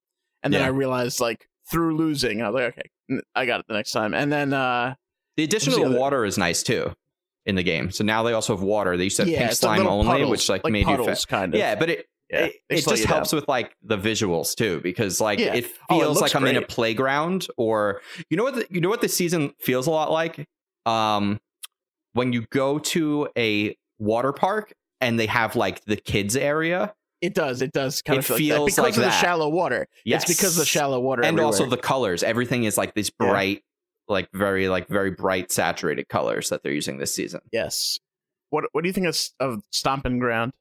and 0.43 0.53
then 0.53 0.61
Yeah. 0.61 0.67
I 0.67 0.71
realized 0.71 1.21
like 1.21 1.47
through 1.71 1.97
losing, 1.97 2.43
I 2.43 2.51
was 2.51 2.61
like, 2.61 2.79
okay, 2.79 3.21
I 3.35 3.47
got 3.47 3.61
it 3.61 3.67
the 3.69 3.75
next 3.75 3.93
time, 3.93 4.13
and 4.13 4.31
then 4.31 4.53
uh, 4.53 4.95
the 5.39 5.45
addition 5.45 5.73
of 5.73 5.79
the 5.79 5.85
the 5.85 5.91
other- 5.91 5.99
water 5.99 6.25
is 6.27 6.37
nice 6.37 6.63
too 6.63 6.93
in 7.47 7.55
the 7.55 7.63
game. 7.63 7.91
So 7.91 8.05
now 8.05 8.23
they 8.25 8.35
also 8.35 8.55
have 8.55 8.63
water. 8.63 8.97
They 8.97 9.05
used 9.05 9.17
to 9.17 9.23
have 9.23 9.29
yeah, 9.31 9.39
pink 9.47 9.53
slime 9.53 9.87
only, 9.87 10.07
puddles, 10.07 10.31
which 10.31 10.49
like, 10.49 10.63
like 10.65 10.73
made 10.73 10.81
you 10.81 10.97
puddles, 10.97 11.21
fit. 11.25 11.29
kind 11.29 11.55
of. 11.55 11.59
Yeah, 11.59 11.75
but 11.77 11.89
it 11.91 12.07
Yeah, 12.33 12.45
it, 12.47 12.55
it 12.71 12.75
just 12.85 12.89
you 12.89 12.97
down. 13.07 13.15
helps 13.17 13.33
with 13.33 13.47
like 13.47 13.77
the 13.83 13.99
visuals 13.99 14.55
too, 14.55 14.81
because 14.83 15.21
like 15.21 15.39
Yeah. 15.39 15.55
it 15.55 15.67
Oh, 15.91 15.97
it 15.97 16.01
feels 16.01 16.21
like 16.21 16.35
I'm 16.35 16.47
in 16.47 16.57
a 16.57 16.63
playground, 16.63 17.47
or 17.57 18.01
you 18.31 18.37
know 18.37 18.45
what 18.45 18.55
the, 18.55 18.67
you 18.71 18.81
know 18.81 18.89
what 18.89 19.01
the 19.03 19.09
season 19.09 19.53
feels 19.61 19.87
a 19.87 19.91
lot 19.91 20.11
like. 20.11 20.47
Um, 20.87 21.39
when 22.15 22.33
you 22.33 22.47
go 22.51 22.79
to 22.79 23.29
a 23.39 23.77
water 23.99 24.33
park 24.33 24.73
and 25.01 25.19
they 25.19 25.27
have 25.27 25.57
like 25.57 25.85
the 25.85 25.97
kids 25.97 26.37
area. 26.37 26.95
It 27.21 27.35
does. 27.35 27.63
It 27.63 27.73
does 27.73 28.03
kind 28.03 28.17
It 28.19 28.29
of 28.31 28.37
feel 28.37 28.37
feels 28.37 28.51
like 28.59 28.67
that 28.67 28.67
because 28.67 28.79
like 28.79 28.97
of 29.07 29.13
the 29.13 29.19
shallow 29.21 29.49
water. 29.49 29.87
Yes, 30.05 30.29
It's 30.29 30.39
because 30.39 30.55
of 30.57 30.61
the 30.61 30.67
shallow 30.67 30.99
water, 31.01 31.23
and 31.25 31.39
also 31.39 31.67
the 31.67 31.77
colors. 31.77 32.23
Everything 32.25 32.65
is 32.65 32.77
like 32.77 32.95
Yeah. 32.97 33.03
bright, 33.19 33.63
like 34.09 34.29
very 34.33 34.69
like 34.69 34.89
very 34.89 35.11
bright 35.13 35.53
saturated 35.53 36.09
colors 36.09 36.49
that 36.49 36.63
they're 36.63 36.73
using 36.73 36.99
this 36.99 37.15
season. 37.15 37.41
yes. 37.53 37.99
What 38.51 38.65
What 38.73 38.83
do 38.83 38.89
you 38.89 38.93
think 38.93 39.07
of, 39.07 39.17
of 39.41 39.63
Stomping 39.71 40.19
Ground? 40.19 40.53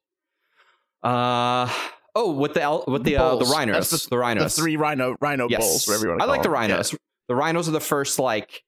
Uh 1.03 1.71
oh, 2.15 2.31
with 2.31 2.53
the 2.53 2.83
with 2.87 3.03
the 3.03 3.17
uh, 3.17 3.35
the 3.35 3.45
rhinos, 3.45 3.89
That's 3.89 4.05
the, 4.07 4.17
rhinos, 4.17 4.55
The 4.55 4.61
three 4.61 4.75
rhino 4.77 5.15
rhino 5.21 5.47
yes. 5.49 5.59
bulls, 5.61 5.87
whatever 5.87 6.05
you 6.05 6.09
want 6.11 6.21
I 6.21 6.25
like 6.25 6.43
the 6.43 6.49
them. 6.49 6.53
Yeah. 6.53 6.59
rhinos. 6.59 6.95
The 7.27 7.35
rhinos 7.35 7.67
are 7.67 7.71
the 7.71 7.79
first 7.79 8.19
like 8.19 8.63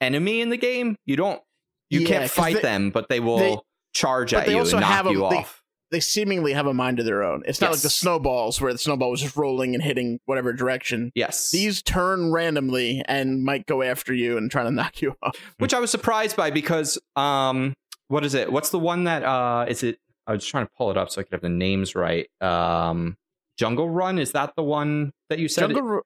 enemy 0.00 0.40
in 0.40 0.50
the 0.50 0.56
game. 0.56 0.96
You 1.06 1.16
don't 1.16 1.40
you 1.88 2.00
Yeah, 2.00 2.08
can't 2.08 2.30
fight 2.30 2.56
they- 2.56 2.62
them, 2.62 2.90
but 2.90 3.08
they 3.08 3.20
will 3.20 3.38
they- 3.38 3.58
charge 3.92 4.32
at 4.34 4.46
they 4.46 4.52
you 4.54 4.60
and 4.60 4.70
knock 4.72 4.82
have 4.84 5.06
a- 5.06 5.10
you 5.12 5.18
they- 5.30 5.36
off. 5.38 5.56
They 5.90 5.98
seemingly 5.98 6.52
have 6.52 6.66
a 6.68 6.72
mind 6.74 7.00
of 7.00 7.04
their 7.04 7.24
own. 7.24 7.42
It's 7.46 7.60
not 7.60 7.72
like 7.72 7.80
the 7.80 7.90
snowballs 7.90 8.60
where 8.60 8.72
the 8.72 8.78
snowball 8.78 9.10
was 9.10 9.22
just 9.22 9.34
rolling 9.36 9.74
and 9.74 9.82
hitting 9.82 10.20
whatever 10.26 10.52
direction. 10.52 11.10
yes, 11.16 11.50
These 11.50 11.82
turn 11.82 12.30
randomly 12.30 13.02
and 13.08 13.42
might 13.42 13.66
go 13.66 13.82
after 13.82 14.14
you 14.14 14.36
and 14.36 14.48
try 14.52 14.62
to 14.62 14.70
knock 14.70 15.02
you 15.02 15.16
off. 15.20 15.34
which 15.58 15.74
I 15.74 15.80
was 15.80 15.90
surprised 15.90 16.36
by 16.36 16.52
because 16.52 16.96
um 17.16 17.74
what 18.06 18.24
is 18.24 18.34
it? 18.34 18.52
What's 18.52 18.70
the 18.70 18.78
one 18.78 19.02
that 19.04 19.24
uh 19.24 19.64
is 19.68 19.82
it 19.82 19.98
I 20.30 20.34
was 20.34 20.46
trying 20.46 20.66
to 20.66 20.72
pull 20.76 20.90
it 20.90 20.96
up 20.96 21.10
so 21.10 21.20
I 21.20 21.24
could 21.24 21.32
have 21.32 21.42
the 21.42 21.48
names 21.48 21.94
right. 21.94 22.28
Um 22.40 23.16
Jungle 23.58 23.90
Run 23.90 24.18
is 24.18 24.32
that 24.32 24.54
the 24.56 24.62
one 24.62 25.12
that 25.28 25.38
you 25.38 25.48
said? 25.48 25.70
Jungle, 25.70 26.00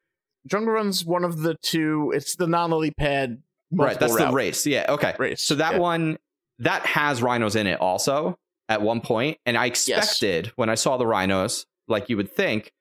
Jungle 0.47 0.73
Run's 0.73 1.05
one 1.05 1.23
of 1.25 1.41
the 1.43 1.55
two. 1.63 2.13
It's 2.15 2.35
the 2.37 2.47
non-lily 2.49 2.91
pad. 2.91 3.43
right, 3.71 3.99
that's 3.99 4.11
multiple 4.11 4.33
the 4.33 4.37
race. 4.37 4.67
Yeah, 4.67 4.87
okay. 4.89 5.15
race. 5.19 5.43
So 5.43 5.55
that 5.57 5.75
Yeah. 5.75 5.79
one 5.79 6.19
that 6.59 6.85
has 6.87 7.23
rhinos 7.23 7.55
in 7.57 7.67
it 7.67 7.81
also 7.81 8.39
at 8.69 8.83
one 8.83 9.01
point, 9.01 9.39
and 9.47 9.57
I 9.57 9.67
expected 9.67 10.53
when 10.57 10.69
I 10.69 10.75
saw 10.75 10.97
the 10.97 11.07
rhinos, 11.07 11.67
like 11.89 12.09
you 12.09 12.17
would 12.17 12.33
think, 12.33 12.73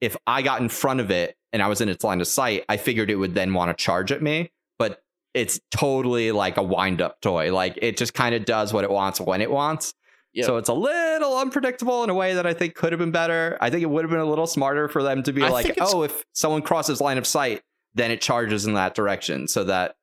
if 0.00 0.16
I 0.26 0.42
got 0.42 0.60
in 0.60 0.68
front 0.68 1.00
of 1.00 1.10
it 1.10 1.36
and 1.52 1.62
I 1.62 1.68
was 1.68 1.80
in 1.80 1.88
its 1.88 2.04
line 2.04 2.20
of 2.20 2.26
sight, 2.26 2.64
I 2.68 2.76
figured 2.76 3.10
it 3.10 3.16
would 3.16 3.34
then 3.34 3.54
want 3.54 3.76
to 3.76 3.82
charge 3.82 4.12
at 4.12 4.22
me, 4.22 4.50
but 4.78 5.02
it's 5.34 5.60
totally 5.70 6.32
like 6.32 6.56
a 6.56 6.62
wind-up 6.62 7.20
toy. 7.20 7.52
Like 7.52 7.78
it 7.80 7.96
just 7.96 8.14
kind 8.14 8.34
of 8.34 8.44
does 8.44 8.72
what 8.72 8.84
it 8.84 8.90
wants 8.90 9.20
when 9.20 9.40
it 9.40 9.50
wants. 9.50 9.94
Yep. 10.34 10.46
So 10.46 10.56
it's 10.58 10.68
a 10.68 10.74
little 10.74 11.36
unpredictable 11.38 12.04
in 12.04 12.10
a 12.10 12.14
way 12.14 12.34
that 12.34 12.46
I 12.46 12.52
think 12.54 12.74
could 12.74 12.92
have 12.92 12.98
been 12.98 13.10
better. 13.10 13.56
I 13.60 13.70
think 13.70 13.82
it 13.82 13.90
would 13.90 14.04
have 14.04 14.10
been 14.10 14.20
a 14.20 14.24
little 14.26 14.46
smarter 14.46 14.88
for 14.88 15.02
them 15.02 15.22
to 15.24 15.32
be 15.32 15.42
I 15.42 15.48
like, 15.48 15.76
oh, 15.80 16.02
if 16.02 16.22
someone 16.34 16.62
crosses 16.62 17.00
line 17.00 17.18
of 17.18 17.26
sight, 17.26 17.62
then 17.94 18.10
it 18.10 18.20
charges 18.20 18.66
in 18.66 18.74
that 18.74 18.94
direction, 18.94 19.48
so 19.48 19.64
that 19.64 19.96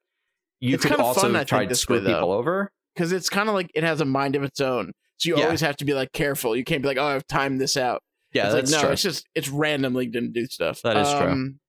you 0.59 0.76
It's 0.76 0.84
could 0.86 0.99
also 0.99 1.21
fun, 1.32 1.45
try 1.45 1.59
think, 1.59 1.69
to 1.69 1.73
this 1.73 1.82
screw 1.82 1.99
way, 1.99 2.05
people 2.13 2.32
over. 2.32 2.71
because 2.95 3.11
it's 3.11 3.30
kind 3.30 3.47
of 3.49 3.55
like 3.55 3.69
it 3.76 3.84
has 3.84 4.01
a 4.01 4.05
mind 4.05 4.36
of 4.36 4.43
its 4.43 4.59
own. 4.59 4.91
So 5.17 5.30
you 5.30 5.38
Yeah. 5.38 5.45
always 5.45 5.61
have 5.61 5.78
to 5.78 5.86
be 5.86 5.93
like 5.93 6.11
careful. 6.11 6.55
You 6.55 6.63
can't 6.63 6.82
be 6.82 6.88
like, 6.89 6.97
oh, 6.97 7.05
I've 7.05 7.28
timed 7.28 7.61
this 7.61 7.78
out. 7.78 8.01
Yeah, 8.34 8.45
it's 8.47 8.55
that's 8.55 8.71
like, 8.71 8.80
no, 8.82 8.86
true. 8.88 8.93
it's 8.93 9.01
just 9.03 9.26
it's 9.36 9.47
randomly 9.49 10.07
going 10.07 10.26
to 10.26 10.32
do 10.32 10.45
stuff. 10.47 10.82
That 10.82 10.97
is 10.97 11.07
true. 11.13 11.28
Um, 11.32 11.59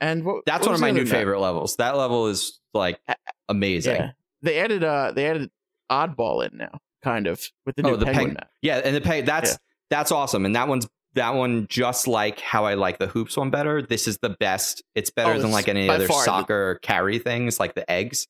And 0.00 0.24
what, 0.24 0.44
That's 0.46 0.60
what 0.60 0.68
one 0.68 0.74
of 0.74 0.80
my 0.80 0.90
new 0.90 1.00
other 1.00 1.08
map? 1.08 1.18
favorite 1.18 1.40
levels. 1.40 1.76
That 1.76 1.96
level 1.96 2.28
is 2.28 2.60
like 2.74 3.00
amazing. 3.48 3.96
Yeah, 3.96 4.10
they 4.42 4.58
added 4.60 4.84
uh 4.84 5.12
they 5.12 5.26
added 5.26 5.50
oddball 5.90 6.46
in 6.48 6.58
now, 6.58 6.78
kind 7.02 7.26
of 7.26 7.40
with 7.66 7.76
the 7.76 7.82
oh, 7.84 7.88
new 7.90 7.94
Oh, 7.94 7.96
the 7.96 8.06
penguin 8.06 8.34
peng-. 8.36 8.48
Yeah, 8.62 8.78
and 8.84 8.94
the 8.96 9.00
pay 9.00 9.20
that's 9.22 9.50
Yeah. 9.52 9.56
that's 9.90 10.12
awesome. 10.12 10.44
And 10.46 10.54
that 10.56 10.68
one's 10.68 10.88
that 11.14 11.34
one 11.34 11.66
just 11.68 12.08
like 12.08 12.40
how 12.40 12.64
I 12.64 12.74
like 12.74 12.98
the 12.98 13.06
hoops 13.06 13.36
one 13.36 13.50
better. 13.50 13.82
This 13.82 14.08
is 14.08 14.18
the 14.22 14.30
best. 14.30 14.82
It's 14.94 15.10
better 15.10 15.34
Oh, 15.34 15.38
than 15.40 15.50
like 15.50 15.68
any 15.68 15.88
other 15.88 16.06
far 16.06 16.20
the- 16.20 16.24
soccer 16.24 16.78
carry 16.82 17.18
things 17.18 17.60
like 17.60 17.74
the 17.74 17.88
eggs. 17.90 18.26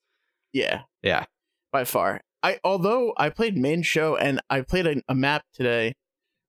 Yeah, 0.52 0.82
Yeah. 1.02 1.24
by 1.72 1.84
far. 1.84 2.20
I 2.42 2.58
although 2.64 3.14
I 3.16 3.30
played 3.30 3.56
main 3.56 3.82
show 3.82 4.16
and 4.16 4.40
I 4.50 4.62
played 4.62 4.86
a, 4.86 5.02
a 5.08 5.14
map 5.14 5.44
today 5.54 5.94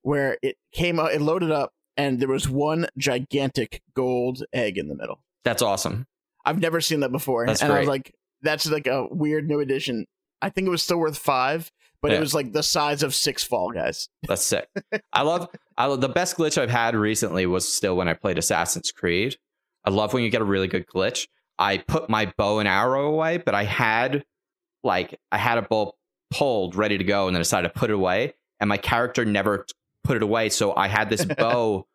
where 0.01 0.37
it 0.41 0.57
came 0.73 0.99
out, 0.99 1.13
it 1.13 1.21
loaded 1.21 1.51
up, 1.51 1.71
and 1.95 2.19
there 2.19 2.27
was 2.27 2.49
one 2.49 2.87
gigantic 2.97 3.81
gold 3.93 4.43
egg 4.51 4.77
in 4.77 4.87
the 4.87 4.95
middle. 4.95 5.21
That's 5.45 5.61
awesome. 5.61 6.07
I've 6.45 6.59
never 6.59 6.81
seen 6.81 7.01
that 7.01 7.11
before, 7.11 7.45
That's 7.45 7.61
and 7.61 7.71
I 7.71 7.79
was 7.79 7.87
like, 7.87 8.13
"That's 8.41 8.69
like 8.69 8.87
a 8.87 9.07
weird 9.11 9.47
new 9.47 9.59
addition." 9.59 10.05
I 10.41 10.49
think 10.49 10.67
it 10.67 10.71
was 10.71 10.81
still 10.83 10.97
worth 10.97 11.17
five, 11.17 11.71
but 12.03 12.11
Yeah. 12.11 12.17
it 12.17 12.19
was 12.19 12.35
like 12.35 12.51
the 12.51 12.61
size 12.61 13.01
of 13.01 13.15
six 13.15 13.43
Fall 13.43 13.71
Guys. 13.71 14.09
That's 14.27 14.43
sick. 14.43 14.67
I 15.11 15.23
love 15.23 15.49
I 15.77 15.87
love 15.87 16.01
the 16.01 16.09
best 16.09 16.37
glitch 16.37 16.61
I've 16.61 16.69
had 16.69 16.95
recently 16.95 17.47
was 17.47 17.67
still 17.67 17.95
when 17.97 18.07
I 18.07 18.13
played 18.13 18.37
Assassin's 18.37 18.91
Creed. 18.91 19.37
I 19.83 19.89
love 19.89 20.13
when 20.13 20.23
you 20.23 20.29
get 20.29 20.41
a 20.41 20.45
really 20.45 20.67
good 20.67 20.85
glitch. 20.85 21.27
I 21.57 21.77
put 21.79 22.09
my 22.09 22.31
bow 22.37 22.59
and 22.59 22.67
arrow 22.67 23.07
away, 23.07 23.37
but 23.37 23.55
I 23.55 23.63
had 23.63 24.23
like 24.83 25.19
I 25.31 25.37
had 25.39 25.57
a 25.57 25.61
bow 25.63 25.95
pulled 26.29 26.75
ready 26.75 26.97
to 26.97 27.03
go 27.03 27.27
and 27.27 27.35
then 27.35 27.41
decided 27.41 27.73
to 27.73 27.79
put 27.79 27.89
it 27.89 27.93
away 27.93 28.33
and 28.59 28.67
my 28.67 28.77
character 28.77 29.23
never 29.23 29.65
put 30.03 30.17
it 30.17 30.23
away 30.23 30.49
so 30.49 30.75
I 30.75 30.87
had 30.87 31.09
this 31.09 31.23
bow 31.37 31.85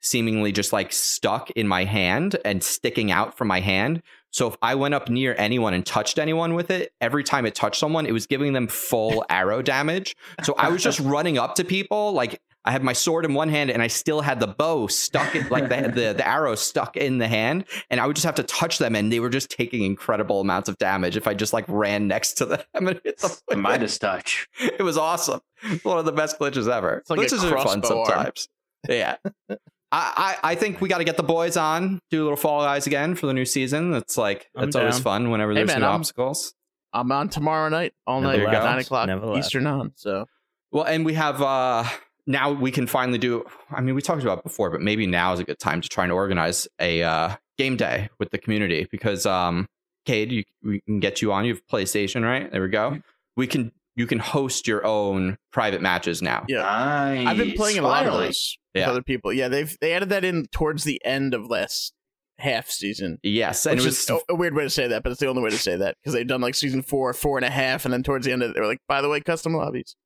seemingly 0.00 0.52
just 0.52 0.72
like 0.72 0.92
stuck 0.92 1.50
in 1.50 1.66
my 1.66 1.84
hand 1.84 2.36
and 2.44 2.62
sticking 2.62 3.10
out 3.10 3.36
from 3.36 3.48
my 3.48 3.60
hand. 3.60 4.02
So 4.30 4.46
if 4.48 4.56
I 4.62 4.74
went 4.74 4.94
up 4.94 5.08
near 5.08 5.34
anyone 5.38 5.74
and 5.74 5.84
touched 5.84 6.18
anyone 6.18 6.54
with 6.54 6.70
it, 6.70 6.92
every 7.00 7.24
time 7.24 7.46
it 7.46 7.54
touched 7.54 7.80
someone, 7.80 8.06
it 8.06 8.12
was 8.12 8.26
giving 8.26 8.52
them 8.52 8.68
full 8.68 9.24
arrow 9.30 9.62
damage. 9.62 10.16
So 10.42 10.54
I 10.58 10.68
was 10.68 10.82
just 10.82 11.00
running 11.00 11.38
up 11.38 11.54
to 11.56 11.64
people 11.64 12.12
like 12.12 12.40
I 12.64 12.70
had 12.70 12.82
my 12.84 12.92
sword 12.92 13.24
in 13.24 13.32
one 13.32 13.48
hand 13.48 13.70
and 13.70 13.80
I 13.80 13.86
still 13.86 14.20
had 14.20 14.40
the 14.40 14.46
bow 14.46 14.88
stuck 14.88 15.34
in 15.34 15.48
like 15.48 15.70
the, 15.70 15.82
the 15.88 16.12
the 16.12 16.28
arrow 16.28 16.54
stuck 16.54 16.96
in 16.98 17.16
the 17.16 17.28
hand 17.28 17.64
and 17.88 17.98
I 18.00 18.06
would 18.06 18.16
just 18.16 18.26
have 18.26 18.34
to 18.34 18.42
touch 18.42 18.76
them 18.78 18.94
and 18.94 19.10
they 19.10 19.20
were 19.20 19.30
just 19.30 19.48
taking 19.50 19.84
incredible 19.84 20.40
amounts 20.40 20.68
of 20.68 20.76
damage 20.76 21.16
if 21.16 21.26
I 21.26 21.32
just 21.32 21.54
like 21.54 21.64
ran 21.68 22.08
next 22.08 22.34
to 22.34 22.44
them 22.44 22.60
and 22.74 23.00
hit 23.04 23.18
them. 23.18 23.30
with 23.48 23.58
Midas 23.58 23.96
it. 23.96 24.00
touch. 24.00 24.48
It 24.60 24.82
was 24.82 24.98
awesome. 24.98 25.40
One 25.82 25.98
of 25.98 26.04
the 26.04 26.12
best 26.12 26.38
glitches 26.38 26.68
ever. 26.70 27.02
like 27.08 27.20
glitches 27.20 27.42
are 27.50 27.56
fun 27.64 27.78
arm. 27.78 27.84
sometimes. 27.84 28.48
Yeah. 28.88 29.16
I, 29.90 30.36
I, 30.42 30.50
I 30.52 30.54
think 30.54 30.80
we 30.80 30.88
got 30.88 30.98
to 30.98 31.04
get 31.04 31.16
the 31.16 31.22
boys 31.22 31.56
on, 31.56 31.98
do 32.10 32.20
a 32.20 32.24
little 32.24 32.36
Fall 32.36 32.62
Guys 32.62 32.86
again 32.86 33.14
for 33.14 33.26
the 33.26 33.32
new 33.32 33.44
season. 33.46 33.94
It's 33.94 34.16
like 34.18 34.46
I'm 34.54 34.68
it's 34.68 34.76
always 34.76 34.98
fun 34.98 35.30
whenever 35.30 35.52
Hey, 35.52 35.60
there's 35.60 35.68
man, 35.68 35.80
new 35.80 35.86
I'm- 35.86 35.94
obstacles. 35.96 36.54
I'm 36.92 37.12
on 37.12 37.28
tomorrow 37.28 37.68
night, 37.68 37.92
all 38.06 38.20
Never 38.22 38.44
night, 38.44 38.52
left. 38.52 38.64
nine 38.64 38.78
o'clock 38.78 39.06
Never 39.08 39.26
left. 39.26 39.44
Eastern 39.46 39.66
on. 39.66 39.92
So 39.96 40.24
Well, 40.72 40.84
and 40.84 41.04
we 41.04 41.12
have 41.14 41.40
uh 41.42 41.84
now 42.26 42.50
we 42.52 42.70
can 42.70 42.86
finally 42.86 43.18
do 43.18 43.44
I 43.70 43.80
mean 43.82 43.94
we 43.94 44.00
talked 44.02 44.22
about 44.22 44.38
it 44.38 44.44
before, 44.44 44.70
but 44.70 44.80
maybe 44.80 45.06
now 45.06 45.32
is 45.34 45.40
a 45.40 45.44
good 45.44 45.58
time 45.58 45.80
to 45.82 45.88
try 45.88 46.04
and 46.04 46.12
organize 46.12 46.66
a 46.80 47.02
uh 47.02 47.36
game 47.58 47.76
day 47.76 48.08
with 48.18 48.30
the 48.30 48.38
community 48.38 48.86
because 48.90 49.26
um 49.26 49.68
Cade, 50.06 50.32
you 50.32 50.44
we 50.62 50.80
can 50.80 50.98
get 51.00 51.20
you 51.20 51.30
on. 51.32 51.44
You 51.44 51.52
have 51.54 51.66
PlayStation, 51.66 52.22
right? 52.24 52.50
There 52.50 52.62
we 52.62 52.68
go. 52.70 52.98
We 53.36 53.46
can 53.46 53.70
you 53.98 54.06
can 54.06 54.18
host 54.20 54.66
your 54.66 54.86
own 54.86 55.36
private 55.52 55.82
matches 55.82 56.22
now. 56.22 56.44
Yeah. 56.48 56.62
Nice. 56.62 57.26
I've 57.26 57.36
been 57.36 57.52
playing 57.52 57.78
a 57.78 57.82
lot 57.82 58.04
of 58.06 58.12
Finally. 58.12 58.26
those 58.28 58.56
with 58.74 58.80
Yeah. 58.82 58.90
other 58.90 59.02
people. 59.02 59.32
Yeah, 59.32 59.48
they've 59.48 59.76
they 59.80 59.92
added 59.92 60.08
that 60.10 60.24
in 60.24 60.46
towards 60.52 60.84
the 60.84 61.00
end 61.04 61.34
of 61.34 61.50
last 61.50 61.92
half 62.38 62.70
season. 62.70 63.18
Yes, 63.24 63.66
and 63.66 63.76
Which 63.78 63.84
it 63.86 63.88
is 63.88 64.08
was 64.08 64.22
a, 64.28 64.32
a 64.32 64.36
weird 64.36 64.54
way 64.54 64.62
to 64.62 64.70
say 64.70 64.86
that, 64.88 65.02
but 65.02 65.10
it's 65.10 65.20
the 65.20 65.26
only 65.26 65.42
way 65.42 65.50
to 65.50 65.58
say 65.58 65.76
that 65.76 65.96
because 66.00 66.14
they've 66.14 66.26
done 66.26 66.40
like 66.40 66.54
season 66.54 66.82
four, 66.82 67.12
four 67.12 67.36
and 67.36 67.44
a 67.44 67.50
half, 67.50 67.84
and 67.84 67.92
then 67.92 68.02
towards 68.04 68.24
the 68.24 68.32
end 68.32 68.42
of 68.42 68.50
it, 68.50 68.54
they 68.54 68.60
were 68.60 68.66
like, 68.68 68.78
by 68.86 69.02
the 69.02 69.08
way, 69.08 69.20
custom 69.20 69.52
lobbies. 69.54 69.96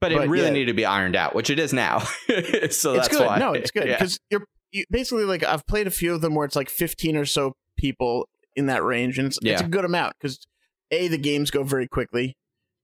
but 0.00 0.10
it 0.12 0.18
really 0.28 0.46
yeah. 0.46 0.50
needed 0.52 0.72
to 0.72 0.74
be 0.76 0.84
ironed 0.84 1.14
out, 1.16 1.34
which 1.34 1.48
it 1.48 1.58
is 1.60 1.72
now. 1.72 2.00
so 2.00 2.10
it's 2.34 2.82
that's 2.82 3.08
good. 3.08 3.24
why. 3.26 3.38
No, 3.38 3.52
it's 3.52 3.70
good 3.70 3.86
Yeah. 3.86 3.96
because 3.98 4.18
you're 4.30 4.44
you, 4.72 4.84
basically 4.90 5.24
like 5.24 5.44
I've 5.44 5.64
played 5.68 5.86
a 5.86 5.90
few 5.92 6.12
of 6.12 6.20
them 6.20 6.34
where 6.34 6.44
it's 6.44 6.56
like 6.56 6.68
15 6.68 7.16
or 7.16 7.24
so 7.24 7.52
people 7.78 8.28
in 8.56 8.66
that 8.66 8.82
range, 8.82 9.16
and 9.18 9.28
it's 9.28 9.38
it's 9.42 9.60
a 9.62 9.68
good 9.68 9.84
amount 9.84 10.14
because 10.20 10.44
a 10.90 11.06
the 11.08 11.18
games 11.18 11.50
go 11.52 11.62
very 11.62 11.86
quickly, 11.86 12.36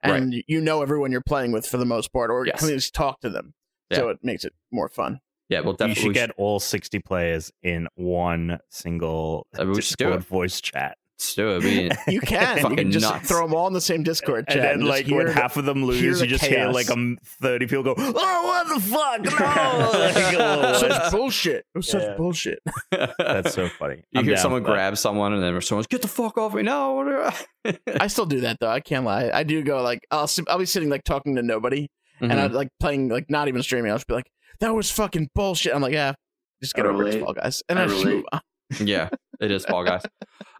and 0.02 0.34
you 0.46 0.60
know 0.60 0.82
everyone 0.82 1.12
you're 1.12 1.20
playing 1.22 1.52
with 1.52 1.66
for 1.66 1.76
the 1.78 1.84
most 1.84 2.12
part, 2.12 2.30
or 2.30 2.46
Yes. 2.46 2.60
can 2.60 2.68
at 2.68 2.72
least 2.74 2.94
talk 2.94 3.20
to 3.20 3.30
them, 3.30 3.54
so 3.92 4.08
it 4.08 4.18
makes 4.22 4.44
it 4.44 4.52
more 4.70 4.88
fun. 4.88 5.20
Yeah, 5.48 5.60
well 5.60 5.72
You 5.72 5.76
definitely 5.76 6.02
should 6.02 6.14
get 6.14 6.30
all 6.38 6.60
60 6.60 6.98
players 7.00 7.52
in 7.62 7.86
one 7.94 8.58
single 8.70 9.46
we 9.58 9.74
Discord 9.74 10.24
voice 10.24 10.60
chat. 10.62 10.96
Let's 11.22 11.34
do 11.34 11.56
it. 11.56 11.62
We- 11.64 12.12
You 12.14 12.20
can 12.20 12.58
you 12.70 12.76
can 12.76 12.90
just 12.90 13.08
nuts. 13.08 13.28
throw 13.28 13.42
them 13.46 13.54
all 13.54 13.66
in 13.66 13.72
the 13.72 13.80
same 13.80 14.02
Discord 14.02 14.46
chat, 14.48 14.56
And 14.58 14.64
then, 14.64 14.78
just 14.80 14.90
like, 14.90 15.16
when 15.16 15.26
the- 15.26 15.32
half 15.32 15.56
of 15.56 15.64
them 15.64 15.78
hear 15.78 15.86
lose, 15.86 16.18
the 16.18 16.26
you 16.26 16.30
just 16.30 16.44
hear 16.44 16.68
like 16.68 16.90
um, 16.90 17.18
30 17.40 17.66
people 17.66 17.82
go, 17.84 17.94
Oh, 17.96 18.12
what 18.12 18.68
the 18.68 18.80
fuck? 18.80 19.22
No! 19.40 19.98
Like, 19.98 20.34
oh, 20.38 20.78
such 20.80 21.10
bullshit. 21.12 21.64
It 21.74 21.78
was 21.78 21.86
Yeah. 21.92 22.00
such 22.00 22.16
bullshit. 22.16 22.58
That's 23.18 23.54
so 23.54 23.68
funny. 23.68 24.02
You 24.10 24.20
I'm 24.20 24.24
hear 24.24 24.34
down 24.34 24.42
someone 24.42 24.62
for 24.64 24.72
grab 24.72 24.96
someone, 24.98 25.32
and 25.32 25.42
then 25.42 25.60
someone's 25.60 25.86
get 25.86 26.02
the 26.02 26.08
fuck 26.08 26.36
off 26.38 26.54
me! 26.54 26.62
No, 26.62 26.92
what 26.94 27.08
are 27.08 27.24
I-" 27.64 27.76
I 28.00 28.06
still 28.08 28.26
do 28.26 28.40
that 28.40 28.58
though. 28.60 28.68
I 28.70 28.80
can't 28.80 29.04
lie. 29.04 29.30
I 29.32 29.42
do 29.44 29.62
go 29.62 29.82
like 29.82 30.00
I'll 30.10 30.28
I'll 30.48 30.58
be 30.58 30.66
sitting 30.66 30.88
like 30.88 31.04
talking 31.04 31.36
to 31.36 31.42
nobody, 31.42 31.88
and 32.20 32.32
Mhm. 32.32 32.38
I'm 32.44 32.52
like 32.52 32.68
playing 32.80 33.08
like 33.08 33.30
not 33.30 33.48
even 33.48 33.62
streaming. 33.62 33.90
I'll 33.90 33.96
just 33.98 34.06
be 34.06 34.14
like, 34.14 34.30
"That 34.60 34.74
was 34.74 34.90
fucking 34.90 35.28
bullshit." 35.34 35.74
I'm 35.74 35.82
like, 35.82 35.92
"Yeah, 35.92 36.14
just 36.62 36.74
get 36.74 36.86
I 36.86 36.88
over 36.88 37.02
it, 37.02 37.06
relate. 37.06 37.20
Fall 37.22 37.34
Guys," 37.34 37.62
and 37.68 37.78
I 37.78 37.84
I, 37.84 37.86
just 37.86 38.04
move 38.04 38.24
on. 38.32 38.40
Yeah, 38.80 39.08
it 39.40 39.50
is 39.50 39.64
Fall 39.64 39.84
Guys. 39.84 40.02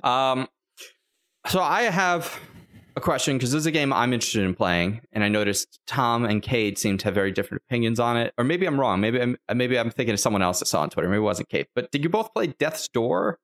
Um, 0.02 0.48
so 1.46 1.60
I 1.60 1.82
have 1.82 2.38
a 2.96 3.00
question 3.00 3.36
because 3.36 3.52
this 3.52 3.60
is 3.60 3.66
a 3.66 3.70
game 3.70 3.92
I'm 3.92 4.12
interested 4.12 4.42
in 4.44 4.54
playing, 4.54 5.00
and 5.12 5.24
I 5.24 5.28
noticed 5.28 5.80
Tom 5.86 6.24
and 6.24 6.42
Cade 6.42 6.78
seem 6.78 6.98
to 6.98 7.04
have 7.06 7.14
very 7.14 7.32
different 7.32 7.62
opinions 7.68 7.98
on 7.98 8.16
it. 8.16 8.32
Or 8.38 8.44
maybe 8.44 8.66
I'm 8.66 8.78
wrong. 8.78 9.00
Maybe 9.00 9.20
I'm 9.20 9.36
maybe 9.54 9.78
I'm 9.78 9.90
thinking 9.90 10.12
of 10.12 10.20
someone 10.20 10.42
else 10.42 10.58
that 10.60 10.66
saw 10.66 10.82
on 10.82 10.90
Twitter. 10.90 11.08
Maybe 11.08 11.18
it 11.18 11.22
wasn't 11.22 11.48
Cade. 11.48 11.66
But 11.74 11.90
did 11.90 12.02
you 12.02 12.10
both 12.10 12.32
play 12.34 12.48
Death's 12.58 12.88
Door? 12.88 13.38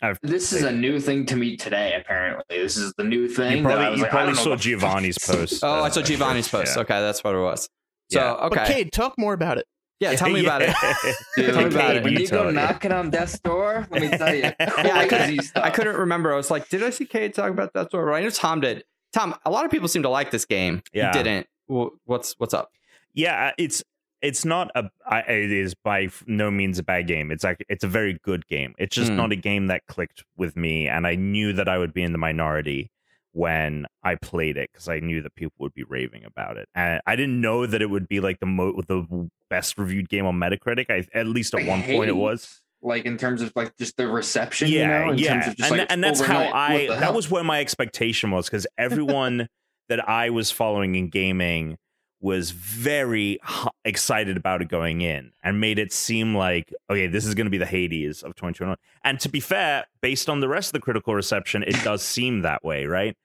I've- 0.00 0.18
This 0.22 0.52
is 0.52 0.62
a 0.62 0.70
new 0.72 1.00
thing 1.00 1.26
to 1.26 1.36
me 1.36 1.56
today. 1.56 1.94
Apparently, 2.00 2.44
this 2.48 2.76
is 2.76 2.92
the 2.96 3.04
new 3.04 3.28
thing. 3.28 3.58
You 3.58 3.62
probably, 3.64 3.96
you 3.96 4.02
like, 4.02 4.10
probably 4.10 4.34
saw 4.34 4.50
what 4.50 4.50
the 4.50 4.50
fuck 4.56 4.60
Giovanni's 4.60 5.18
post. 5.18 5.64
Oh, 5.64 5.68
I 5.82 5.86
uh, 5.88 5.90
saw 5.90 6.02
Giovanni's 6.02 6.48
post. 6.48 6.76
Yeah. 6.76 6.82
Okay, 6.82 7.00
that's 7.00 7.24
what 7.24 7.34
it 7.34 7.40
was. 7.40 7.68
So 8.12 8.20
Yeah. 8.20 8.32
okay, 8.46 8.56
But 8.56 8.66
Cade, 8.68 8.92
talk 8.92 9.14
more 9.18 9.32
about 9.34 9.58
it. 9.58 9.66
Yeah, 10.00 10.14
tell 10.14 10.30
me 10.30 10.40
about 10.44 10.62
it. 10.62 10.74
Dude, 11.36 11.46
Tell 11.54 11.56
me 11.62 11.64
about 11.74 11.96
it. 11.96 12.04
When 12.04 12.12
You 12.12 12.20
you 12.20 12.28
go 12.28 12.50
knocking 12.50 12.92
on 12.92 13.10
death's 13.10 13.38
door, 13.40 13.86
let 13.90 14.00
me 14.02 14.08
tell 14.08 14.34
you, 14.34 14.42
Yeah, 14.60 14.92
I 14.94 15.08
couldn't, 15.08 15.42
stuff. 15.42 15.64
I 15.64 15.70
couldn't 15.70 15.96
remember. 15.96 16.32
I 16.32 16.36
was 16.36 16.50
like, 16.50 16.68
did 16.68 16.82
I 16.84 16.90
see 16.90 17.04
Cade 17.04 17.34
talk 17.34 17.50
about 17.50 17.72
that 17.72 17.88
story? 17.88 18.14
I 18.14 18.22
know 18.22 18.30
Tom 18.30 18.60
did. 18.60 18.84
Tom, 19.12 19.34
a 19.44 19.50
lot 19.50 19.64
of 19.64 19.70
people 19.70 19.88
seem 19.88 20.02
to 20.04 20.08
like 20.08 20.30
this 20.30 20.44
game. 20.44 20.82
Yeah. 20.92 21.08
You 21.16 21.22
didn't. 21.24 21.46
Well, 21.66 21.90
what's 22.04 22.34
what's 22.38 22.54
up? 22.54 22.70
yeah, 23.14 23.52
it's 23.58 23.82
it's 24.22 24.44
not 24.44 24.70
a 24.74 24.84
it 25.28 25.50
is 25.52 25.74
by 25.74 26.08
no 26.26 26.50
means 26.50 26.78
a 26.78 26.82
bad 26.82 27.06
game. 27.06 27.30
It's 27.30 27.42
like 27.44 27.64
it's 27.68 27.84
a 27.84 27.88
very 27.88 28.18
good 28.22 28.46
game. 28.46 28.74
It's 28.78 28.94
just 28.94 29.10
Hmm. 29.10 29.16
not 29.16 29.32
a 29.32 29.36
game 29.36 29.66
that 29.68 29.86
clicked 29.86 30.24
with 30.36 30.56
me, 30.56 30.86
and 30.88 31.06
I 31.06 31.14
knew 31.16 31.52
that 31.54 31.68
I 31.68 31.78
would 31.78 31.92
be 31.92 32.02
in 32.02 32.12
the 32.12 32.18
minority 32.18 32.90
when 33.38 33.86
I 34.02 34.16
played 34.16 34.56
it 34.56 34.70
because 34.72 34.88
I 34.88 34.98
knew 34.98 35.22
that 35.22 35.36
people 35.36 35.54
would 35.60 35.72
be 35.72 35.84
raving 35.84 36.24
about 36.24 36.56
it, 36.56 36.68
and 36.74 37.00
I 37.06 37.14
didn't 37.14 37.40
know 37.40 37.66
that 37.66 37.80
it 37.80 37.88
would 37.88 38.08
be 38.08 38.18
like 38.18 38.40
the 38.40 38.46
mo- 38.46 38.82
the 38.88 39.30
best 39.48 39.78
reviewed 39.78 40.08
game 40.08 40.26
on 40.26 40.34
Metacritic. 40.34 40.86
I 40.90 41.06
at 41.16 41.28
least 41.28 41.54
at 41.54 41.60
Like, 41.60 41.68
one 41.68 41.82
point 41.84 42.08
it 42.08 42.16
was. 42.16 42.60
Like 42.82 43.04
in 43.04 43.16
terms 43.16 43.40
of 43.40 43.52
like 43.54 43.76
just 43.76 43.96
the 43.96 44.08
reception. 44.08 44.68
yeah, 44.68 44.80
you 44.80 45.06
know, 45.06 45.12
in 45.12 45.18
yeah, 45.18 45.32
terms 45.34 45.46
of 45.46 45.56
just 45.56 45.70
and, 45.70 45.78
like 45.78 45.92
and 45.92 46.02
that's 46.02 46.20
how 46.20 46.50
I. 46.52 46.88
That 46.88 47.14
was 47.14 47.30
where 47.30 47.44
my 47.44 47.60
expectation 47.60 48.32
was 48.32 48.46
because 48.46 48.66
everyone 48.76 49.48
that 49.88 50.08
I 50.08 50.30
was 50.30 50.50
following 50.50 50.96
in 50.96 51.08
gaming 51.08 51.78
was 52.20 52.50
very 52.50 53.38
excited 53.84 54.36
about 54.36 54.60
it 54.62 54.68
going 54.68 55.00
in 55.00 55.30
and 55.44 55.60
made 55.60 55.78
it 55.78 55.92
seem 55.92 56.34
like 56.34 56.74
okay, 56.90 57.06
this 57.06 57.24
is 57.24 57.36
going 57.36 57.46
to 57.46 57.50
be 57.50 57.58
the 57.58 57.66
Hades 57.66 58.24
of 58.24 58.34
2021. 58.34 58.76
And 59.04 59.20
to 59.20 59.28
be 59.28 59.38
fair, 59.38 59.86
based 60.00 60.28
on 60.28 60.40
the 60.40 60.48
rest 60.48 60.70
of 60.70 60.72
the 60.72 60.80
critical 60.80 61.14
reception, 61.14 61.62
it 61.62 61.76
does 61.84 62.02
seem 62.02 62.42
that 62.42 62.64
way, 62.64 62.86
right? 62.86 63.16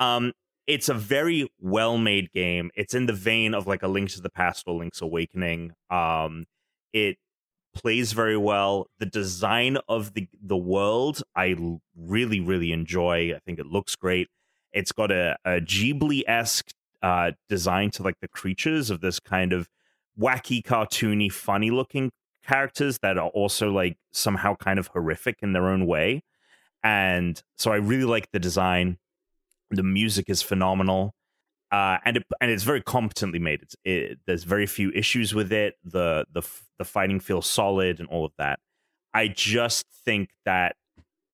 Um, 0.00 0.32
it's 0.66 0.88
a 0.88 0.94
very 0.94 1.50
well 1.60 1.96
made 1.98 2.30
game. 2.32 2.70
It's 2.74 2.94
in 2.94 3.06
the 3.06 3.12
vein 3.12 3.54
of 3.54 3.66
like 3.66 3.82
a 3.82 3.88
Link 3.88 4.10
to 4.10 4.20
the 4.20 4.30
Past 4.30 4.64
or 4.66 4.74
Link's 4.74 5.00
Awakening. 5.00 5.72
Um, 5.90 6.44
it 6.92 7.16
plays 7.74 8.12
very 8.12 8.36
well. 8.36 8.86
The 8.98 9.06
design 9.06 9.78
of 9.88 10.14
the 10.14 10.28
the 10.40 10.56
world 10.56 11.22
I 11.34 11.56
really 11.96 12.40
really 12.40 12.72
enjoy. 12.72 13.34
I 13.34 13.38
think 13.44 13.58
it 13.58 13.66
looks 13.66 13.96
great. 13.96 14.28
It's 14.72 14.92
got 14.92 15.10
a, 15.10 15.36
a 15.44 15.60
Ghibli 15.60 16.22
esque 16.26 16.70
uh, 17.02 17.32
design 17.48 17.90
to 17.92 18.02
like 18.02 18.20
the 18.20 18.28
creatures 18.28 18.90
of 18.90 19.00
this 19.00 19.18
kind 19.20 19.52
of 19.52 19.68
wacky, 20.20 20.62
cartoony, 20.62 21.32
funny 21.32 21.70
looking 21.70 22.10
characters 22.46 22.98
that 23.00 23.18
are 23.18 23.28
also 23.28 23.70
like 23.70 23.96
somehow 24.10 24.54
kind 24.56 24.78
of 24.78 24.88
horrific 24.88 25.38
in 25.42 25.52
their 25.52 25.68
own 25.68 25.86
way. 25.86 26.22
And 26.82 27.40
so 27.56 27.72
I 27.72 27.76
really 27.76 28.04
like 28.04 28.30
the 28.32 28.38
design. 28.38 28.98
The 29.70 29.82
music 29.82 30.26
is 30.28 30.42
phenomenal. 30.42 31.14
Uh, 31.70 31.98
and 32.04 32.16
it, 32.16 32.24
and 32.40 32.50
it's 32.50 32.62
very 32.62 32.80
competently 32.80 33.38
made. 33.38 33.62
It's 33.62 33.76
it, 33.84 34.18
there's 34.26 34.44
very 34.44 34.66
few 34.66 34.90
issues 34.92 35.34
with 35.34 35.52
it. 35.52 35.74
The 35.84 36.24
the 36.32 36.42
the 36.78 36.84
fighting 36.84 37.20
feels 37.20 37.46
solid 37.46 38.00
and 38.00 38.08
all 38.08 38.24
of 38.24 38.32
that. 38.38 38.58
I 39.12 39.28
just 39.28 39.84
think 40.04 40.30
that 40.46 40.76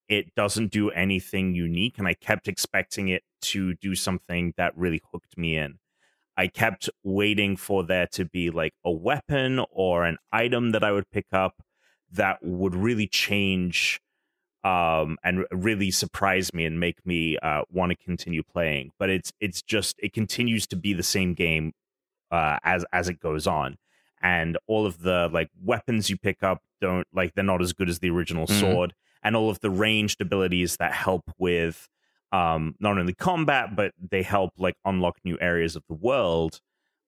it 0.08 0.34
doesn't 0.34 0.72
do 0.72 0.90
anything 0.90 1.54
unique, 1.54 1.98
and 1.98 2.08
I 2.08 2.14
kept 2.14 2.48
expecting 2.48 3.08
it 3.08 3.22
to 3.42 3.74
do 3.74 3.94
something 3.94 4.54
that 4.56 4.76
really 4.76 5.02
hooked 5.12 5.38
me 5.38 5.56
in. 5.56 5.78
I 6.36 6.48
kept 6.48 6.90
waiting 7.04 7.56
for 7.56 7.84
there 7.84 8.08
to 8.12 8.24
be 8.24 8.50
like 8.50 8.74
a 8.84 8.90
weapon 8.90 9.64
or 9.70 10.04
an 10.04 10.18
item 10.32 10.70
that 10.72 10.82
I 10.82 10.90
would 10.90 11.08
pick 11.10 11.26
up 11.32 11.62
that 12.10 12.38
would 12.42 12.74
really 12.74 13.06
change 13.06 14.00
um, 14.64 15.18
and 15.22 15.44
really 15.52 15.90
surprise 15.90 16.52
me 16.54 16.64
and 16.64 16.80
make 16.80 17.04
me 17.06 17.36
uh, 17.38 17.62
want 17.70 17.90
to 17.90 17.96
continue 17.96 18.42
playing. 18.42 18.90
But 18.98 19.10
it's 19.10 19.32
it's 19.40 19.62
just 19.62 19.96
it 19.98 20.12
continues 20.12 20.66
to 20.68 20.76
be 20.76 20.92
the 20.94 21.02
same 21.02 21.34
game 21.34 21.72
uh, 22.30 22.58
as 22.64 22.84
as 22.92 23.08
it 23.08 23.20
goes 23.20 23.46
on, 23.46 23.76
and 24.22 24.56
all 24.66 24.86
of 24.86 25.00
the 25.02 25.28
like 25.32 25.50
weapons 25.62 26.08
you 26.10 26.16
pick 26.16 26.42
up 26.42 26.62
don't 26.80 27.06
like 27.12 27.34
they're 27.34 27.44
not 27.44 27.62
as 27.62 27.72
good 27.72 27.88
as 27.88 27.98
the 28.00 28.10
original 28.10 28.46
Mhm. 28.46 28.60
sword, 28.60 28.94
and 29.22 29.36
all 29.36 29.50
of 29.50 29.60
the 29.60 29.70
ranged 29.70 30.20
abilities 30.20 30.76
that 30.78 30.92
help 30.92 31.30
with 31.38 31.88
um, 32.32 32.74
not 32.80 32.98
only 32.98 33.14
combat 33.14 33.76
but 33.76 33.92
they 34.10 34.22
help 34.22 34.52
like 34.58 34.74
unlock 34.84 35.18
new 35.24 35.38
areas 35.40 35.76
of 35.76 35.84
the 35.88 35.94
world. 35.94 36.60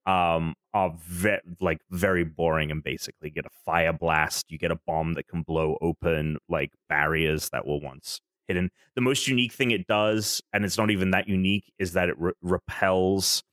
Um, 0.07 0.55
are 0.73 0.93
ve- 1.05 1.39
like 1.59 1.79
very 1.89 2.23
boring 2.23 2.71
and 2.71 2.81
basically 2.83 3.29
get 3.29 3.45
a 3.45 3.49
fire 3.65 3.91
blast. 3.91 4.45
You 4.49 4.57
get 4.57 4.71
a 4.71 4.79
bomb 4.87 5.13
that 5.15 5.27
can 5.27 5.41
blow 5.41 5.77
open 5.81 6.37
like 6.47 6.71
barriers 6.87 7.49
that 7.49 7.67
were 7.67 7.77
once 7.79 8.21
hidden. 8.47 8.69
The 8.95 9.01
most 9.01 9.27
unique 9.27 9.51
thing 9.51 9.71
it 9.71 9.85
does, 9.87 10.41
and 10.53 10.63
it's 10.63 10.77
not 10.77 10.89
even 10.91 11.11
that 11.11 11.27
unique, 11.27 11.73
is 11.77 11.91
that 11.93 12.07
it 12.09 12.15
re- 12.17 12.31
repels. 12.41 13.43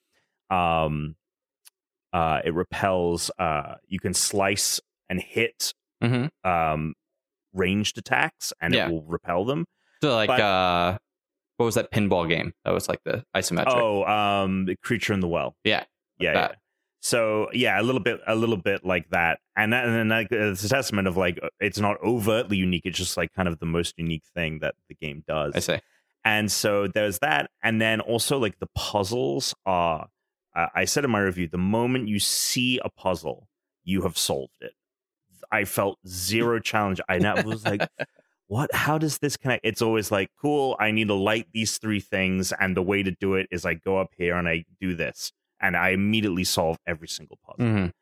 Um, 0.50 1.16
uh, 2.12 2.40
it 2.44 2.54
repels. 2.54 3.30
Uh, 3.38 3.74
you 3.88 3.98
can 3.98 4.14
slice 4.14 4.80
and 5.08 5.20
hit 5.20 5.74
hmm 6.02 6.26
um, 6.44 6.94
ranged 7.52 7.98
attacks, 7.98 8.52
and 8.60 8.74
Yeah. 8.74 8.86
it 8.86 8.92
will 8.92 9.02
repel 9.02 9.44
them. 9.44 9.64
So 10.02 10.14
like, 10.14 10.28
But- 10.28 10.40
uh, 10.40 10.98
what 11.56 11.66
was 11.66 11.74
that 11.76 11.90
pinball 11.90 12.28
game? 12.28 12.52
That 12.64 12.72
was 12.72 12.88
like 12.88 13.00
the 13.04 13.24
isometric. 13.34 13.64
Oh, 13.68 14.04
um, 14.04 14.66
the 14.66 14.76
creature 14.76 15.12
in 15.14 15.20
the 15.20 15.28
well. 15.28 15.56
Yeah, 15.64 15.84
yeah. 16.18 16.32
yeah. 16.32 16.48
So 17.00 17.48
yeah, 17.52 17.78
a 17.80 17.82
little 17.82 18.00
bit, 18.00 18.20
a 18.26 18.34
little 18.34 18.56
bit 18.56 18.84
like 18.84 19.10
that, 19.10 19.38
and 19.56 19.72
that, 19.74 19.84
and 19.84 19.94
then 19.94 20.08
like, 20.08 20.28
it's 20.30 20.64
a 20.64 20.68
testament 20.68 21.06
of 21.06 21.18
like 21.18 21.38
it's 21.60 21.78
not 21.78 21.98
overtly 22.02 22.56
unique. 22.56 22.82
It's 22.86 22.96
just 22.96 23.16
like 23.16 23.32
kind 23.34 23.46
of 23.46 23.58
the 23.58 23.66
most 23.66 23.94
unique 23.98 24.24
thing 24.34 24.60
that 24.60 24.74
the 24.88 24.94
game 24.94 25.22
does. 25.26 25.52
I 25.54 25.60
say. 25.60 25.80
And 26.24 26.50
so 26.50 26.88
there's 26.88 27.18
that. 27.18 27.50
And 27.62 27.80
then 27.80 28.00
also, 28.00 28.38
like, 28.38 28.58
the 28.58 28.68
puzzles 28.74 29.54
are, 29.66 30.08
uh, 30.56 30.66
I 30.74 30.86
said 30.86 31.04
in 31.04 31.10
my 31.10 31.20
review, 31.20 31.48
the 31.48 31.58
moment 31.58 32.08
you 32.08 32.18
see 32.18 32.80
a 32.82 32.88
puzzle, 32.88 33.48
you 33.84 34.02
have 34.02 34.16
solved 34.16 34.56
it. 34.62 34.72
I 35.52 35.64
felt 35.64 35.98
zero 36.08 36.58
challenge. 36.60 37.00
I 37.08 37.18
now 37.18 37.42
was 37.42 37.64
like, 37.64 37.86
what? 38.46 38.74
How 38.74 38.96
does 38.96 39.18
this 39.18 39.36
connect? 39.36 39.66
It's 39.66 39.82
always 39.82 40.10
like, 40.10 40.30
cool, 40.40 40.76
I 40.80 40.90
need 40.90 41.08
to 41.08 41.14
light 41.14 41.48
these 41.52 41.76
three 41.76 42.00
things. 42.00 42.52
And 42.58 42.74
the 42.74 42.82
way 42.82 43.02
to 43.02 43.10
do 43.10 43.34
it 43.34 43.46
is 43.50 43.66
I 43.66 43.74
go 43.74 43.98
up 43.98 44.10
here 44.16 44.36
and 44.36 44.48
I 44.48 44.64
do 44.80 44.96
this. 44.96 45.32
And 45.64 45.76
I 45.76 45.88
immediately 45.90 46.44
solve 46.44 46.76
every 46.86 47.08
single 47.08 47.38
puzzle. 47.44 47.64
Mhm. 47.72 47.92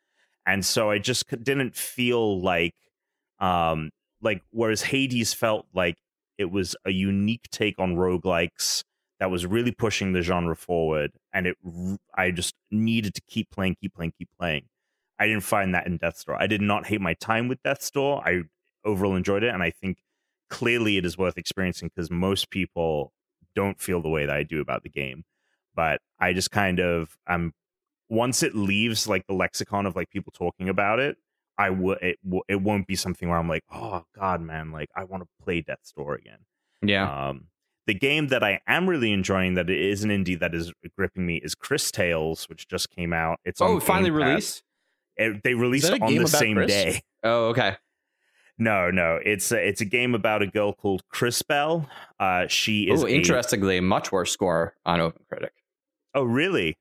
and 0.44 0.64
so 0.66 0.90
i 0.90 0.98
just 0.98 1.22
didn't 1.44 1.76
feel 1.76 2.40
like 2.40 2.74
um 3.38 3.90
like 4.20 4.42
whereas 4.50 4.82
hades 4.82 5.32
felt 5.32 5.66
like 5.72 5.96
it 6.38 6.50
was 6.56 6.74
a 6.84 6.90
unique 6.90 7.46
take 7.52 7.78
on 7.78 7.94
roguelikes 7.94 8.82
that 9.20 9.30
was 9.30 9.46
really 9.46 9.70
pushing 9.70 10.12
the 10.12 10.22
genre 10.22 10.56
forward 10.56 11.10
and 11.32 11.46
it 11.46 11.56
i 12.16 12.30
just 12.32 12.54
needed 12.72 13.14
to 13.14 13.22
keep 13.28 13.48
playing 13.50 13.76
keep 13.80 13.94
playing 13.94 14.12
keep 14.18 14.28
playing. 14.38 14.64
I 15.20 15.28
didn't 15.28 15.44
find 15.44 15.72
that 15.74 15.86
in 15.86 15.96
death's 15.98 16.24
door 16.24 16.36
i 16.42 16.48
did 16.48 16.60
not 16.72 16.86
hate 16.86 17.00
my 17.00 17.14
time 17.14 17.46
with 17.48 17.62
death's 17.62 17.90
door 17.92 18.14
i 18.26 18.42
overall 18.84 19.14
enjoyed 19.14 19.44
it 19.44 19.54
and 19.54 19.62
i 19.62 19.70
think 19.70 19.98
clearly 20.50 20.96
it 20.96 21.04
is 21.04 21.16
worth 21.16 21.38
experiencing 21.38 21.88
because 21.94 22.10
most 22.10 22.50
people 22.50 23.12
don't 23.54 23.80
feel 23.80 24.00
the 24.02 24.08
way 24.16 24.26
that 24.26 24.34
i 24.36 24.42
do 24.42 24.60
about 24.60 24.82
the 24.82 24.88
game 25.02 25.22
but 25.74 26.00
i 26.20 26.32
just 26.32 26.50
kind 26.50 26.78
of 26.80 27.16
i'm 27.26 27.52
once 28.08 28.42
it 28.42 28.54
leaves 28.54 29.08
like 29.08 29.26
the 29.26 29.32
lexicon 29.34 29.86
of 29.86 29.96
like 29.96 30.10
people 30.10 30.30
talking 30.36 30.68
about 30.68 30.98
it, 30.98 31.16
I 31.56 31.70
would 31.70 31.96
it 32.02 32.18
w- 32.22 32.42
it 32.46 32.60
won't 32.60 32.86
be 32.86 32.94
something 32.94 33.26
where 33.26 33.38
I'm 33.38 33.48
like, 33.48 33.64
oh 33.72 34.04
god, 34.14 34.42
man, 34.42 34.70
like 34.70 34.90
I 34.94 35.04
want 35.04 35.22
to 35.22 35.28
play 35.42 35.62
Death's 35.62 35.92
Door 35.92 36.16
again. 36.16 36.40
Yeah. 36.82 37.28
Um, 37.28 37.44
the 37.86 37.94
game 37.94 38.28
that 38.28 38.44
I 38.44 38.60
am 38.66 38.86
really 38.86 39.12
enjoying 39.12 39.54
that 39.54 39.70
it 39.70 39.78
is 39.80 40.04
an 40.04 40.10
indie 40.10 40.38
that 40.40 40.54
is 40.54 40.74
gripping 40.94 41.24
me 41.24 41.36
is 41.36 41.54
Chris 41.54 41.90
Tales, 41.90 42.50
which 42.50 42.68
just 42.68 42.90
came 42.90 43.14
out. 43.14 43.38
It's 43.46 43.62
on 43.62 43.70
oh, 43.70 43.80
finally 43.80 44.10
Pass. 44.10 44.18
released. 44.28 44.62
It- 45.16 45.42
they 45.42 45.54
released 45.54 45.88
it 45.90 46.02
on 46.02 46.14
the 46.14 46.26
same 46.28 46.56
Chris? 46.56 46.68
day. 46.70 47.00
Oh, 47.22 47.46
okay. 47.46 47.76
No, 48.58 48.90
no, 48.90 49.18
it's 49.24 49.50
a, 49.52 49.66
it's 49.68 49.80
a 49.80 49.86
game 49.86 50.14
about 50.14 50.42
a 50.42 50.46
girl 50.46 50.74
called 50.74 51.02
Crisbell. 51.08 51.88
Uh, 52.20 52.46
she 52.46 52.90
is 52.90 53.02
Oh, 53.02 53.06
a- 53.06 53.10
interestingly, 53.10 53.80
much 53.80 54.12
worse 54.12 54.30
score 54.32 54.74
on 54.84 55.00
OpenCritic. 55.00 55.48
Oh, 56.14 56.22
really? 56.24 56.76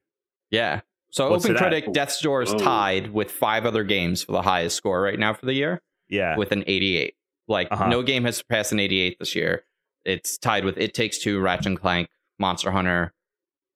Yeah. 0.49 0.81
So 1.11 1.29
What's 1.29 1.45
it 1.45 1.55
at? 1.57 1.61
OpenCritic, 1.71 1.93
Death's 1.93 2.21
Door 2.21 2.43
is 2.43 2.53
Oh. 2.53 2.57
tied 2.57 3.11
with 3.13 3.31
five 3.31 3.65
other 3.65 3.83
games 3.83 4.23
for 4.23 4.31
the 4.31 4.41
highest 4.41 4.77
score 4.77 5.01
right 5.01 5.19
now 5.19 5.33
for 5.33 5.45
the 5.45 5.53
year 5.53 5.81
Yeah. 6.09 6.37
with 6.37 6.51
an 6.51 6.63
88. 6.67 7.15
Like 7.47 7.67
Uh-huh. 7.71 7.87
no 7.89 8.01
game 8.01 8.23
has 8.25 8.37
surpassed 8.37 8.71
an 8.71 8.79
88 8.79 9.17
this 9.19 9.35
year. 9.35 9.65
It's 10.05 10.37
tied 10.37 10.63
with 10.65 10.77
It 10.77 10.93
Takes 10.93 11.19
Two, 11.19 11.39
Ratchet 11.41 11.65
and 11.67 11.79
Clank, 11.79 12.09
Monster 12.39 12.71
Hunter, 12.71 13.13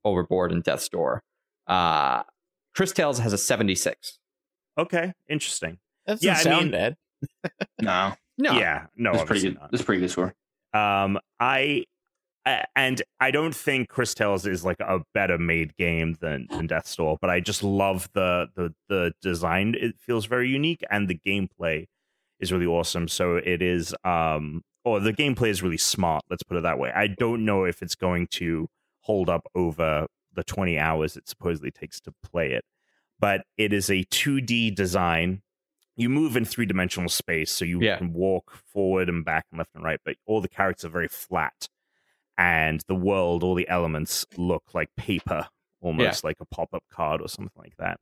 Overboard, 0.05 0.51
and 0.51 0.63
Death's 0.63 0.87
Door. 0.89 1.23
Uh, 1.67 2.23
Chris 2.73 2.91
Tales 2.93 3.19
has 3.19 3.33
a 3.33 3.37
76. 3.37 4.19
okay, 4.77 5.13
interesting. 5.29 5.79
That 6.05 6.21
Yeah, 6.23 6.35
doesn't 6.35 6.51
I 6.51 6.55
sound 6.55 6.71
mean- 6.71 6.71
bad. 6.71 6.97
No, 7.81 8.13
No. 8.37 8.51
Yeah, 8.59 8.87
no, 8.95 9.11
It's 9.13 9.23
pretty 9.23 9.41
good. 9.41 9.55
not. 9.59 9.71
That's 9.71 9.83
pretty 9.83 10.01
good 10.01 10.11
score. 10.11 10.35
Um, 10.73 11.19
I 11.39 11.59
a- 11.59 11.85
and 12.75 13.01
I 13.19 13.31
don't 13.31 13.55
think 13.55 13.89
Chris 13.89 14.13
Tales 14.13 14.45
is 14.45 14.63
like 14.63 14.79
a 14.79 14.99
better 15.13 15.37
made 15.37 15.75
game 15.77 16.15
than, 16.21 16.47
than 16.49 16.67
Death's 16.67 16.95
Door, 16.95 17.17
but 17.21 17.29
I 17.29 17.39
just 17.39 17.63
love 17.63 18.07
the 18.13 18.47
the 18.55 18.73
the 18.87 19.13
design. 19.21 19.75
It 19.79 19.95
feels 19.99 20.25
very 20.25 20.49
unique, 20.49 20.83
and 20.91 21.07
the 21.07 21.19
gameplay 21.25 21.85
is 22.39 22.51
really 22.51 22.65
awesome. 22.67 23.07
So 23.07 23.37
it 23.37 23.61
is, 23.61 23.95
um, 24.03 24.61
or 24.83 24.99
the 24.99 25.13
gameplay 25.13 25.49
is 25.49 25.63
really 25.63 25.77
smart. 25.77 26.23
Let's 26.29 26.43
put 26.43 26.57
it 26.57 26.63
that 26.63 26.77
way. 26.77 26.91
I 26.93 27.07
don't 27.07 27.45
know 27.45 27.63
if 27.63 27.81
it's 27.81 27.95
going 27.95 28.27
to 28.31 28.67
hold 29.01 29.29
up 29.29 29.47
over 29.55 30.07
the 30.33 30.43
twenty 30.43 30.77
hours 30.77 31.15
it 31.17 31.27
supposedly 31.27 31.71
takes 31.71 31.99
to 32.01 32.13
play 32.23 32.51
it, 32.51 32.65
but 33.19 33.41
it 33.57 33.73
is 33.73 33.89
a 33.89 34.03
two 34.11 34.39
D 34.41 34.69
design. 34.69 35.41
You 35.97 36.09
move 36.09 36.35
in 36.35 36.43
three 36.43 36.65
dimensional 36.65 37.09
space, 37.09 37.51
so 37.51 37.63
you 37.63 37.81
Yeah. 37.81 37.97
can 37.97 38.11
walk 38.11 38.51
forward 38.71 39.07
and 39.07 39.23
back 39.23 39.45
and 39.49 39.57
left 39.57 39.71
and 39.73 39.83
right, 39.83 39.99
but 40.03 40.17
all 40.25 40.41
the 40.41 40.49
characters 40.49 40.83
are 40.85 40.89
very 40.89 41.07
flat 41.07 41.69
and 42.37 42.81
the 42.87 42.95
world, 42.95 43.43
all 43.43 43.55
the 43.55 43.69
elements 43.69 44.25
look 44.37 44.63
like 44.73 44.89
paper, 44.97 45.47
almost 45.81 46.23
like 46.23 46.37
a 46.39 46.45
pop 46.45 46.69
up 46.73 46.83
card 46.91 47.21
or 47.21 47.27
something 47.27 47.51
like 47.57 47.77
that. 47.77 47.97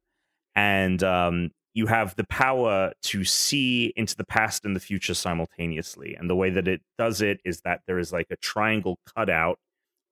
And 0.56 1.04
um, 1.04 1.52
you 1.74 1.88
have 1.88 2.16
the 2.16 2.26
power 2.26 2.94
to 3.02 3.24
see 3.24 3.94
into 3.96 4.16
the 4.16 4.26
past 4.26 4.66
and 4.66 4.76
the 4.76 4.80
future 4.80 5.14
simultaneously. 5.14 6.16
And 6.16 6.30
the 6.30 6.36
way 6.36 6.50
that 6.52 6.68
it 6.68 6.82
does 6.98 7.22
it 7.22 7.40
is 7.44 7.62
that 7.62 7.82
there 7.88 8.00
is 8.00 8.12
like 8.12 8.28
a 8.30 8.38
triangle 8.38 9.00
cutout 9.16 9.60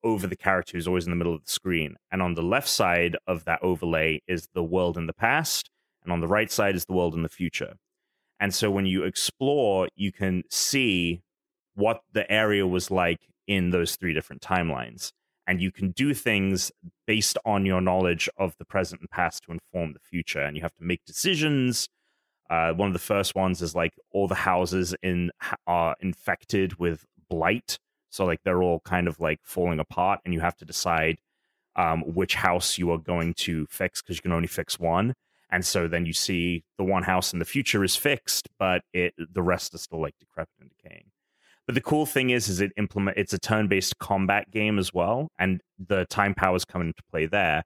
over 0.03 0.26
the 0.26 0.36
character 0.36 0.78
who's 0.78 0.88
always 0.88 1.05
in 1.05 1.11
the 1.11 1.15
middle 1.15 1.36
of 1.36 1.45
the 1.45 1.51
screen. 1.51 1.95
And 2.11 2.22
on 2.22 2.34
the 2.34 2.41
left 2.41 2.67
side 2.67 3.17
of 3.28 3.45
that 3.45 3.59
overlay 3.61 4.22
is 4.28 4.47
the 4.53 4.63
world 4.63 4.97
in 4.97 5.05
the 5.05 5.13
past, 5.13 5.69
and 6.03 6.11
on 6.11 6.22
the 6.22 6.28
right 6.28 6.51
side 6.51 6.76
is 6.76 6.86
the 6.86 6.93
world 6.93 7.13
in 7.13 7.22
the 7.22 7.30
future. 7.30 7.76
And 8.39 8.53
so 8.53 8.72
when 8.72 8.88
you 8.88 9.03
explore, 9.03 9.88
you 9.95 10.11
can 10.11 10.43
see 10.49 11.22
what 11.76 12.01
the 12.13 12.30
area 12.32 12.65
was 12.65 12.89
like 12.89 13.19
in 13.47 13.71
those 13.71 13.95
three 13.95 14.13
different 14.13 14.41
timelines. 14.41 15.11
And 15.47 15.61
you 15.61 15.71
can 15.71 15.91
do 15.91 16.13
things 16.13 16.71
based 17.07 17.37
on 17.45 17.65
your 17.65 17.81
knowledge 17.81 18.29
of 18.37 18.55
the 18.57 18.65
present 18.65 19.01
and 19.01 19.09
past 19.09 19.43
to 19.43 19.51
inform 19.51 19.93
the 19.93 19.99
future. 19.99 20.41
And 20.41 20.55
you 20.55 20.61
have 20.61 20.75
to 20.75 20.83
make 20.83 21.03
decisions. 21.05 21.89
Uh, 22.49 22.73
one 22.73 22.87
of 22.87 22.93
the 22.93 22.99
first 22.99 23.33
ones 23.35 23.61
is 23.61 23.73
like 23.73 23.93
all 24.11 24.27
the 24.27 24.35
houses 24.35 24.93
in 25.01 25.31
are 25.67 25.95
infected 26.01 26.77
with 26.79 27.05
blight, 27.29 27.79
so 28.09 28.25
like 28.25 28.41
they're 28.43 28.61
all 28.61 28.81
kind 28.81 29.07
of 29.07 29.19
like 29.19 29.39
falling 29.43 29.79
apart, 29.79 30.19
and 30.25 30.33
you 30.33 30.41
have 30.41 30.57
to 30.57 30.65
decide 30.65 31.17
um, 31.77 32.01
which 32.01 32.35
house 32.35 32.77
you 32.77 32.91
are 32.91 32.97
going 32.97 33.33
to 33.35 33.65
fix 33.69 34.01
because 34.01 34.17
you 34.17 34.21
can 34.21 34.33
only 34.33 34.47
fix 34.47 34.77
one. 34.77 35.13
And 35.49 35.65
so 35.65 35.87
then 35.87 36.05
you 36.05 36.13
see 36.13 36.63
the 36.77 36.83
one 36.83 37.03
house 37.03 37.33
in 37.33 37.39
the 37.39 37.45
future 37.45 37.83
is 37.83 37.95
fixed, 37.95 38.49
but 38.59 38.83
it 38.93 39.13
the 39.17 39.41
rest 39.41 39.73
is 39.73 39.81
still 39.81 40.01
like 40.01 40.15
decrepit 40.19 40.53
and 40.59 40.69
decaying. 40.69 41.05
But 41.68 41.76
the 41.76 41.82
cool 41.82 42.05
thing 42.05 42.32
is, 42.32 42.49
is 42.49 42.59
it 42.59 42.72
implement 42.78 43.18
it's 43.18 43.34
a 43.34 43.39
turn-based 43.39 43.97
combat 43.99 44.51
game 44.51 44.80
as 44.80 44.93
well, 44.93 45.30
and 45.38 45.62
the 45.80 46.05
time 46.09 46.34
powers 46.34 46.66
come 46.66 46.82
into 46.82 47.01
play 47.12 47.26
there. 47.26 47.64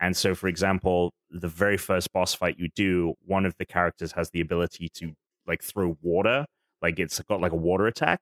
And 0.00 0.16
so, 0.16 0.34
for 0.34 0.48
example, 0.48 1.12
the 1.30 1.48
very 1.48 1.76
first 1.76 2.12
boss 2.12 2.34
fight 2.34 2.56
you 2.58 2.68
do, 2.74 3.14
one 3.24 3.46
of 3.46 3.54
the 3.58 3.64
characters 3.64 4.12
has 4.12 4.30
the 4.30 4.40
ability 4.40 4.90
to 4.94 5.14
like 5.46 5.62
throw 5.62 5.96
water, 6.02 6.44
like 6.82 6.98
it's 6.98 7.20
got 7.22 7.40
like 7.40 7.52
a 7.52 7.56
water 7.56 7.86
attack. 7.86 8.20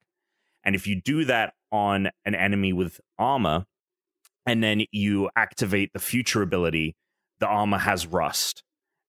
And 0.63 0.75
if 0.75 0.87
you 0.87 1.01
do 1.01 1.25
that 1.25 1.55
on 1.73 2.11
an 2.25 2.35
enemy 2.35 2.73
with 2.73 3.01
armor, 3.19 3.65
and 4.47 4.63
then 4.63 4.85
you 4.93 5.31
activate 5.37 5.93
the 5.95 5.99
future 5.99 6.43
ability, 6.43 6.95
the 7.41 7.47
armor 7.47 7.79
has 7.79 8.07
rust 8.07 8.63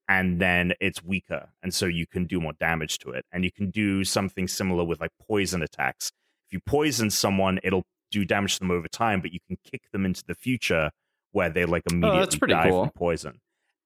and 0.07 0.39
then 0.39 0.73
it's 0.79 1.03
weaker 1.03 1.49
and 1.63 1.73
so 1.73 1.85
you 1.85 2.05
can 2.05 2.25
do 2.25 2.39
more 2.39 2.53
damage 2.53 2.99
to 2.99 3.09
it 3.09 3.25
and 3.31 3.43
you 3.43 3.51
can 3.51 3.71
do 3.71 4.03
something 4.03 4.47
similar 4.47 4.83
with 4.83 4.99
like 5.01 5.11
poison 5.27 5.61
attacks. 5.61 6.11
If 6.47 6.53
you 6.53 6.59
poison 6.65 7.09
someone 7.09 7.59
it'll 7.63 7.85
do 8.11 8.23
damage 8.25 8.53
to 8.55 8.59
them 8.59 8.71
over 8.71 8.87
time 8.87 9.19
but 9.21 9.31
you 9.31 9.39
can 9.47 9.57
kick 9.63 9.89
them 9.91 10.05
into 10.05 10.23
the 10.27 10.35
future 10.35 10.91
where 11.31 11.49
they 11.49 11.65
like 11.65 11.83
immediately 11.89 12.17
Oh, 12.17 12.19
that's 12.21 12.35
pretty 12.35 12.53
die 12.53 12.69
cool. 12.69 12.83
from 12.85 12.91
poison. 12.91 13.39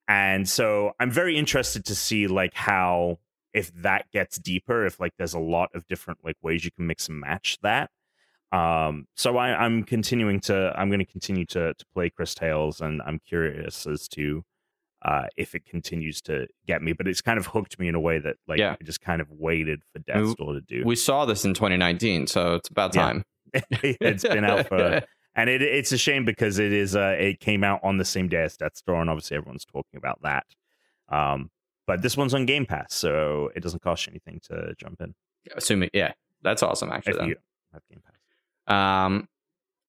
And 0.08 0.48
so 0.48 0.92
i'm 1.00 1.10
very 1.10 1.36
interested 1.38 1.84
to 1.86 1.94
see 1.94 2.26
like 2.26 2.54
how 2.54 3.18
if 3.54 3.72
that 3.74 4.10
gets 4.12 4.38
deeper 4.38 4.84
if 4.86 5.00
like 5.00 5.12
there's 5.18 5.34
a 5.34 5.38
lot 5.40 5.70
of 5.74 5.86
different 5.88 6.20
like 6.22 6.36
ways 6.42 6.64
you 6.64 6.70
can 6.70 6.86
mix 6.86 7.08
and 7.08 7.18
match 7.18 7.58
that. 7.62 7.90
Um 8.52 9.06
so 9.16 9.36
I, 9.38 9.64
i'm 9.64 9.84
continuing 9.84 10.40
to 10.42 10.72
i'm 10.76 10.88
going 10.90 10.98
to 11.00 11.04
continue 11.04 11.46
to 11.46 11.72
to 11.74 11.84
play 11.94 12.10
chris 12.10 12.34
tales 12.34 12.80
and 12.80 13.00
i'm 13.06 13.20
curious 13.20 13.86
as 13.86 14.08
to 14.08 14.44
uh, 15.02 15.24
if 15.36 15.54
it 15.54 15.64
continues 15.64 16.20
to 16.22 16.46
get 16.66 16.82
me. 16.82 16.92
But 16.92 17.08
it's 17.08 17.20
kind 17.22 17.38
of 17.38 17.46
hooked 17.46 17.78
me 17.78 17.88
in 17.88 17.94
a 17.94 18.00
way 18.00 18.18
that 18.18 18.36
like 18.46 18.58
Yeah. 18.58 18.76
I 18.80 18.84
just 18.84 19.00
kind 19.00 19.20
of 19.20 19.28
waited 19.30 19.82
for 19.92 19.98
Death's 20.00 20.34
Door 20.34 20.54
to 20.54 20.60
do. 20.60 20.82
We 20.84 20.96
saw 20.96 21.24
this 21.24 21.44
in 21.44 21.54
2019, 21.54 22.26
so 22.26 22.54
it's 22.56 22.68
about 22.68 22.94
Yeah. 22.94 23.02
time. 23.02 23.24
it's 23.82 24.22
been 24.22 24.44
out 24.44 24.68
for, 24.68 25.02
and 25.34 25.50
it, 25.50 25.62
it's 25.62 25.90
a 25.92 25.98
shame 25.98 26.24
because 26.24 26.58
it 26.58 26.72
is 26.72 26.94
uh, 26.94 27.16
it 27.18 27.40
came 27.40 27.64
out 27.64 27.80
on 27.82 27.96
the 27.98 28.04
same 28.04 28.28
day 28.28 28.42
as 28.42 28.56
Death's 28.56 28.82
Door, 28.82 29.00
and 29.00 29.10
obviously 29.10 29.36
everyone's 29.36 29.64
talking 29.64 29.96
about 29.98 30.20
that. 30.22 30.44
Um, 31.08 31.50
but 31.86 32.02
this 32.02 32.16
one's 32.16 32.34
on 32.34 32.46
Game 32.46 32.66
Pass, 32.66 32.94
so 32.94 33.50
it 33.56 33.60
doesn't 33.62 33.82
cost 33.82 34.06
you 34.06 34.12
anything 34.12 34.40
to 34.44 34.74
jump 34.78 35.00
in 35.00 35.14
Assuming, 35.56 35.90
yeah, 35.92 36.12
that's 36.42 36.62
awesome. 36.62 36.92
Actually, 36.92 37.12
if 37.14 37.18
then. 37.18 37.28
you 37.30 37.36
have 37.72 37.82
Game 37.90 38.00
Pass. 38.04 38.74
Um, 39.06 39.28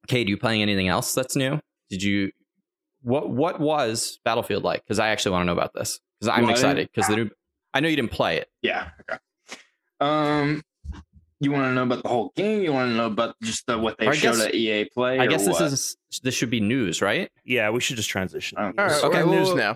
Cade, 0.08 0.28
you 0.30 0.38
playing 0.38 0.64
anything 0.64 0.88
else 0.88 1.14
that's 1.14 1.36
new? 1.36 1.60
Did 1.92 2.02
you? 2.02 2.32
What 3.02 3.30
What 3.30 3.60
was 3.60 4.20
Battlefield 4.26 4.64
like? 4.64 4.84
Because 4.84 5.00
I 5.00 5.10
actually 5.10 5.32
want 5.34 5.42
to 5.44 5.46
know 5.48 5.54
about 5.54 5.74
this 5.74 6.00
because 6.20 6.30
I'm 6.36 6.44
Well, 6.44 6.52
excited 6.52 6.90
because 6.94 7.10
the 7.10 7.16
new. 7.16 7.30
I 7.74 7.80
know 7.80 7.88
you 7.88 7.96
didn't 7.96 8.12
play 8.12 8.38
it. 8.38 8.48
Yeah. 8.62 8.90
Okay. 9.10 9.18
Um, 10.00 10.64
you 11.40 11.52
want 11.52 11.66
to 11.66 11.74
know 11.74 11.84
about 11.84 12.04
the 12.04 12.10
whole 12.10 12.32
game? 12.36 12.62
You 12.62 12.74
want 12.74 12.92
to 12.92 12.96
know 12.96 13.08
about 13.08 13.36
just 13.42 13.66
the, 13.66 13.78
what 13.78 13.98
they 13.98 14.08
I 14.08 14.14
showed 14.14 14.36
guess- 14.36 14.46
at 14.48 14.56
EA 14.56 14.86
Play? 14.86 15.20
I 15.20 15.28
guess 15.28 15.46
this 15.46 15.60
what? 15.60 15.72
is 15.72 15.98
this 16.24 16.34
should 16.36 16.50
be 16.50 16.60
news, 16.60 17.02
right? 17.02 17.32
Yeah, 17.46 17.70
we 17.72 17.80
should 17.82 17.96
just 17.98 18.10
transition. 18.10 18.58
Oh, 18.60 18.66
All 18.66 18.72
right, 18.78 19.04
Okay, 19.04 19.24
we're 19.24 19.40
news 19.40 19.54
now. 19.56 19.76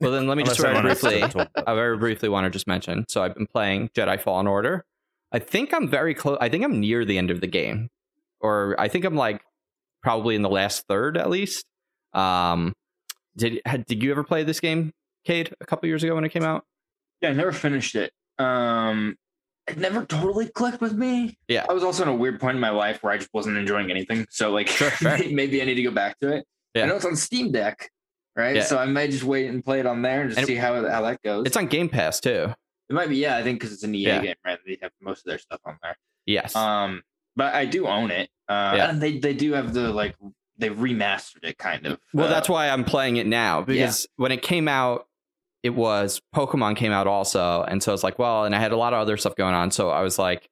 Well, 0.00 0.12
then 0.12 0.26
let 0.26 0.36
me 0.36 0.42
just 0.44 0.60
very 0.60 0.78
briefly. 0.82 1.20
doesn't 1.20 1.30
talk 1.38 1.50
about 1.54 1.68
I 1.68 1.74
very 1.74 1.96
briefly 1.96 2.28
want 2.28 2.44
to 2.44 2.50
just 2.50 2.66
mention. 2.66 3.06
So 3.08 3.22
I've 3.22 3.34
been 3.34 3.46
playing 3.46 3.88
Jedi 3.96 4.20
Fallen 4.20 4.46
Order. 4.46 4.84
I 5.32 5.38
think 5.38 5.72
I'm 5.72 5.88
very 5.88 6.14
close. 6.14 6.36
I 6.40 6.50
think 6.50 6.64
I'm 6.64 6.80
near 6.80 7.04
the 7.06 7.16
end 7.16 7.30
of 7.30 7.40
the 7.40 7.46
game, 7.46 7.88
or 8.40 8.76
I 8.78 8.88
think 8.88 9.04
I'm 9.06 9.16
like 9.16 9.40
probably 10.02 10.34
in 10.34 10.42
the 10.42 10.50
last 10.50 10.84
third 10.86 11.16
at 11.16 11.30
least. 11.30 11.64
Um, 12.16 12.74
did 13.36 13.60
had, 13.66 13.84
did 13.86 14.02
you 14.02 14.10
ever 14.10 14.24
play 14.24 14.42
this 14.44 14.60
game, 14.60 14.92
Cade, 15.24 15.54
a 15.60 15.66
couple 15.66 15.86
years 15.88 16.02
ago 16.02 16.14
when 16.14 16.24
it 16.24 16.30
came 16.30 16.42
out? 16.44 16.64
Yeah, 17.20 17.30
I 17.30 17.32
never 17.34 17.52
finished 17.52 17.94
it. 17.94 18.12
Um, 18.38 19.16
it 19.66 19.78
never 19.78 20.04
totally 20.04 20.48
clicked 20.48 20.80
with 20.80 20.92
me. 20.94 21.36
Yeah. 21.48 21.66
I 21.68 21.72
was 21.72 21.82
also 21.82 22.02
in 22.04 22.08
a 22.08 22.14
weird 22.14 22.40
point 22.40 22.54
in 22.54 22.60
my 22.60 22.70
life 22.70 23.02
where 23.02 23.12
I 23.12 23.18
just 23.18 23.30
wasn't 23.34 23.56
enjoying 23.56 23.90
anything. 23.90 24.26
So 24.30 24.50
like, 24.52 24.68
Sure, 24.68 24.90
sure. 24.92 25.18
maybe 25.30 25.60
I 25.60 25.64
need 25.64 25.74
to 25.74 25.82
go 25.82 25.90
back 25.90 26.18
to 26.20 26.32
it. 26.32 26.46
Yeah. 26.74 26.84
I 26.84 26.86
know 26.86 26.96
it's 26.96 27.04
on 27.04 27.16
Steam 27.16 27.50
Deck, 27.52 27.90
right? 28.36 28.56
Yeah. 28.56 28.62
So 28.64 28.78
I 28.78 28.86
might 28.86 29.10
just 29.10 29.24
wait 29.24 29.48
and 29.50 29.64
play 29.64 29.80
it 29.80 29.86
on 29.86 30.02
there 30.02 30.20
and 30.20 30.30
just 30.30 30.38
And- 30.38 30.46
see 30.46 30.54
how 30.54 30.74
how 30.88 31.02
that 31.02 31.20
goes. 31.22 31.46
It's 31.46 31.56
on 31.56 31.66
Game 31.66 31.88
Pass 31.88 32.20
too. 32.20 32.54
it 32.88 32.92
might 32.94 33.08
be, 33.08 33.16
yeah. 33.16 33.36
I 33.36 33.42
think 33.42 33.58
because 33.58 33.72
it's 33.74 33.82
an 33.82 33.94
EA 33.94 33.98
Yeah. 34.02 34.22
game, 34.22 34.34
right? 34.44 34.58
They 34.64 34.78
have 34.82 34.92
most 35.00 35.20
of 35.20 35.30
their 35.30 35.38
stuff 35.38 35.60
on 35.64 35.76
there. 35.82 35.96
Yes. 36.26 36.54
Um, 36.54 37.02
but 37.34 37.54
I 37.54 37.64
do 37.66 37.86
own 37.86 38.10
it. 38.10 38.30
Uh, 38.48 38.74
Yeah. 38.76 38.90
and 38.90 39.02
they 39.02 39.18
they 39.18 39.34
do 39.34 39.52
have 39.54 39.74
the 39.74 39.90
like 39.90 40.14
they 40.58 40.70
remastered 40.70 41.44
it 41.44 41.58
kind 41.58 41.86
of. 41.86 41.98
Well, 42.14 42.26
Uh, 42.26 42.30
that's 42.30 42.48
why 42.48 42.68
I'm 42.68 42.84
playing 42.84 43.16
it 43.16 43.26
now 43.26 43.62
because 43.62 44.06
when 44.16 44.32
it 44.32 44.42
came 44.42 44.68
out, 44.68 45.06
it 45.62 45.70
was 45.70 46.20
Pokemon 46.34 46.76
came 46.76 46.92
out 46.92 47.06
also, 47.06 47.62
and 47.62 47.82
so 47.82 47.90
I 47.90 47.94
was 47.94 48.04
like, 48.04 48.18
well, 48.18 48.44
and 48.44 48.54
I 48.54 48.58
had 48.60 48.72
a 48.72 48.76
lot 48.76 48.92
of 48.92 49.00
other 49.00 49.16
stuff 49.16 49.34
going 49.36 49.54
on, 49.54 49.70
so 49.70 49.90
I 49.90 50.02
was 50.02 50.18
like, 50.18 50.48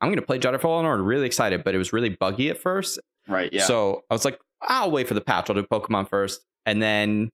I'm 0.00 0.10
gonna 0.10 0.22
play 0.22 0.38
Jedi 0.38 0.60
Fallen 0.60 0.86
Order, 0.86 1.02
really 1.02 1.26
excited, 1.26 1.64
but 1.64 1.74
it 1.74 1.78
was 1.78 1.92
really 1.92 2.10
buggy 2.10 2.50
at 2.50 2.58
first, 2.58 3.00
right. 3.28 3.52
Yeah. 3.52 3.64
so 3.64 4.02
I 4.10 4.14
was 4.14 4.24
like, 4.24 4.38
I'll 4.62 4.90
wait 4.90 5.08
for 5.08 5.14
the 5.14 5.20
patch. 5.20 5.50
I'll 5.50 5.56
do 5.56 5.62
Pokemon 5.64 6.08
first, 6.08 6.40
and 6.66 6.80
then 6.80 7.30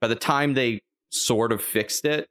by 0.00 0.08
the 0.08 0.16
time 0.16 0.54
they 0.54 0.80
sort 1.10 1.52
of 1.52 1.62
fixed 1.62 2.04
it. 2.04 2.26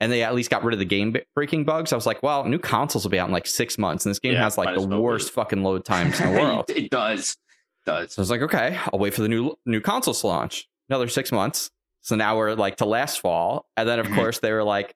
And 0.00 0.10
they 0.10 0.24
at 0.24 0.34
least 0.34 0.50
got 0.50 0.64
rid 0.64 0.72
of 0.72 0.80
the 0.80 0.84
game 0.84 1.14
breaking 1.36 1.62
bugs. 1.64 1.92
I 1.92 1.96
was 1.96 2.06
like, 2.06 2.24
well, 2.24 2.42
new 2.44 2.58
consoles 2.58 3.04
will 3.04 3.12
be 3.12 3.20
out 3.20 3.28
in 3.28 3.32
like 3.32 3.46
six 3.46 3.78
months, 3.78 4.04
and 4.04 4.10
this 4.10 4.18
game 4.18 4.32
Yeah, 4.32 4.42
has 4.42 4.58
like 4.58 4.74
the 4.76 5.00
worst 5.00 5.30
fucking 5.30 5.62
load 5.62 5.84
times 5.84 6.18
in 6.20 6.32
the 6.34 6.40
world. 6.40 6.64
it 6.70 6.90
does. 6.90 7.36
Does. 7.84 8.14
So 8.14 8.20
I 8.20 8.22
was 8.22 8.30
like, 8.30 8.42
okay, 8.42 8.78
I'll 8.92 8.98
wait 8.98 9.14
for 9.14 9.22
the 9.22 9.28
new 9.28 9.54
new 9.66 9.80
consoles 9.80 10.20
to 10.20 10.26
launch. 10.28 10.68
Another 10.88 11.08
six 11.08 11.32
months. 11.32 11.70
So 12.00 12.16
now 12.16 12.36
we're 12.36 12.54
like 12.54 12.76
to 12.76 12.84
last 12.84 13.20
fall, 13.20 13.66
and 13.76 13.88
then 13.88 13.98
of 13.98 14.06
Mhm. 14.06 14.14
course 14.16 14.38
they 14.40 14.52
were 14.52 14.64
like, 14.64 14.94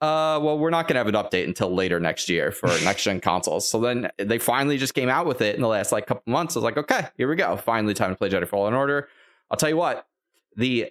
uh, 0.00 0.40
well, 0.42 0.58
we're 0.58 0.70
not 0.70 0.88
going 0.88 0.94
to 0.94 0.98
have 0.98 1.06
an 1.08 1.14
update 1.14 1.44
until 1.44 1.72
later 1.74 2.00
next 2.00 2.28
year 2.28 2.50
for 2.50 2.66
next 2.84 3.02
gen 3.04 3.20
consoles. 3.20 3.68
So 3.70 3.80
then 3.80 4.10
they 4.18 4.38
finally 4.38 4.78
just 4.78 4.94
came 4.94 5.08
out 5.08 5.26
with 5.26 5.40
it 5.42 5.54
in 5.56 5.60
the 5.60 5.68
last 5.68 5.92
like 5.92 6.06
couple 6.06 6.22
months. 6.26 6.56
I 6.56 6.60
was 6.60 6.64
like, 6.64 6.78
okay, 6.78 7.06
here 7.16 7.28
we 7.28 7.36
go. 7.36 7.56
Finally, 7.56 7.94
time 7.94 8.10
to 8.10 8.16
play 8.16 8.30
Jedi 8.30 8.48
Fallen 8.48 8.74
Order. 8.74 9.08
I'll 9.50 9.56
tell 9.56 9.68
you 9.68 9.76
what, 9.76 10.06
the 10.56 10.90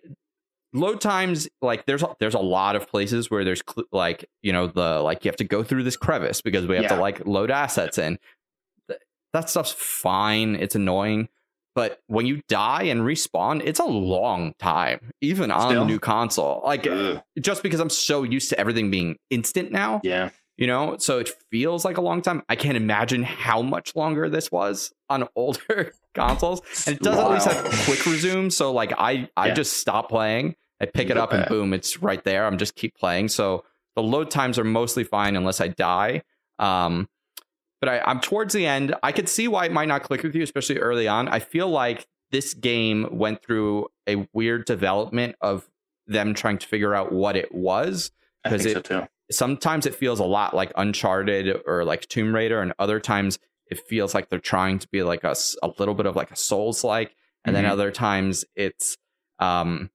load 0.73 1.01
times 1.01 1.49
like 1.61 1.85
there's 1.87 2.03
a, 2.03 2.15
there's 2.19 2.35
a 2.35 2.39
lot 2.39 2.75
of 2.75 2.87
places 2.87 3.31
where 3.31 3.43
there's 3.43 3.63
cl- 3.67 3.87
like 3.91 4.29
you 4.43 4.53
know 4.53 4.67
the 4.67 4.99
like 5.01 5.25
you 5.25 5.29
have 5.29 5.35
to 5.37 5.43
go 5.43 5.63
through 5.63 5.81
this 5.83 5.97
crevice 5.97 6.41
because 6.41 6.67
we 6.67 6.75
have 6.75 6.85
to 6.89 6.95
like 7.01 7.25
load 7.25 7.49
assets 7.51 7.97
in. 7.97 8.19
Th- 9.33 9.43
That 9.43 9.49
stuff's 9.49 9.71
fine. 9.77 10.55
It's 10.55 10.75
annoying. 10.75 11.29
But 11.75 11.99
when 12.07 12.25
you 12.25 12.41
die 12.49 12.83
and 12.83 13.01
respawn, 13.01 13.61
it's 13.63 13.79
a 13.79 13.85
long 13.85 14.53
time, 14.59 15.11
even 15.21 15.49
on 15.51 15.73
the 15.73 15.85
new 15.85 15.99
console. 15.99 16.61
Like 16.65 16.85
Ugh. 16.87 17.21
just 17.39 17.63
because 17.63 17.79
I'm 17.79 17.89
so 17.91 18.23
used 18.23 18.49
to 18.49 18.59
everything 18.59 18.89
being 18.91 19.17
instant 19.29 19.71
now, 19.71 20.01
Yeah. 20.03 20.31
you 20.57 20.67
know, 20.67 20.97
so 20.97 21.19
it 21.19 21.29
feels 21.51 21.85
like 21.85 21.97
a 21.97 22.01
long 22.01 22.21
time. 22.21 22.41
I 22.49 22.55
can't 22.57 22.75
imagine 22.75 23.23
how 23.23 23.61
much 23.61 23.95
longer 23.95 24.29
this 24.29 24.51
was 24.51 24.91
on 25.09 25.27
older 25.35 25.93
consoles. 26.15 26.61
And 26.87 26.97
it 26.97 27.01
does 27.03 27.17
at 27.17 27.29
least 27.31 27.47
have 27.47 27.85
quick 27.85 28.05
resume. 28.05 28.49
So 28.49 28.73
like 28.73 28.91
I 28.97 29.29
I 29.37 29.47
Yeah. 29.49 29.53
just 29.53 29.77
stop 29.77 30.09
playing, 30.09 30.55
I 30.81 30.85
pick 30.85 31.07
You 31.07 31.11
it 31.11 31.17
up 31.17 31.31
and 31.31 31.41
back. 31.43 31.49
boom, 31.49 31.73
it's 31.73 32.01
right 32.01 32.23
there. 32.25 32.45
I'm 32.45 32.57
just 32.57 32.75
keep 32.75 32.95
playing. 32.95 33.29
So 33.29 33.63
the 33.95 34.03
load 34.03 34.31
times 34.31 34.57
are 34.59 34.63
mostly 34.65 35.03
fine 35.05 35.35
unless 35.37 35.61
I 35.61 35.67
die. 35.69 36.23
Um 36.57 37.07
but 37.81 37.89
I, 37.89 37.99
I'm 37.99 38.19
towards 38.19 38.53
the 38.53 38.65
end. 38.65 38.93
I 39.03 39.11
could 39.11 39.29
see 39.29 39.47
why 39.47 39.65
it 39.65 39.71
might 39.71 39.87
not 39.87 40.03
click 40.03 40.23
with 40.23 40.35
you, 40.35 40.43
especially 40.43 40.77
early 40.79 41.07
on. 41.07 41.27
I 41.27 41.39
feel 41.39 41.69
like 41.69 42.07
this 42.31 42.53
game 42.53 43.07
went 43.11 43.41
through 43.43 43.87
a 44.07 44.27
weird 44.33 44.65
development 44.65 45.35
of 45.41 45.69
them 46.07 46.33
trying 46.33 46.57
to 46.59 46.67
figure 46.67 46.93
out 46.95 47.11
what 47.11 47.35
it 47.35 47.53
was 47.53 48.11
I 48.45 48.49
'Cause 48.49 48.63
think 48.63 48.77
it- 48.77 48.87
so 48.87 49.01
too. 49.01 49.07
sometimes 49.31 49.85
it 49.85 49.95
feels 49.95 50.19
a 50.19 50.23
lot 50.25 50.55
like 50.55 50.71
Uncharted 50.75 51.61
or 51.65 51.83
like 51.83 52.07
Tomb 52.07 52.33
Raider, 52.33 52.61
and 52.61 52.73
other 52.79 52.99
times 52.99 53.37
it 53.67 53.79
feels 53.87 54.13
like 54.15 54.29
they're 54.29 54.39
trying 54.39 54.79
to 54.79 54.87
be 54.89 55.03
like 55.03 55.23
a, 55.23 55.35
a 55.61 55.69
little 55.77 55.93
bit 55.93 56.05
of 56.07 56.15
like 56.15 56.31
a 56.31 56.35
Souls 56.35 56.83
like, 56.83 57.15
and 57.45 57.55
then 57.55 57.65
Mhm. 57.65 57.69
other 57.71 57.91
times 57.91 58.45
it's 58.55 58.97
um 59.39 59.89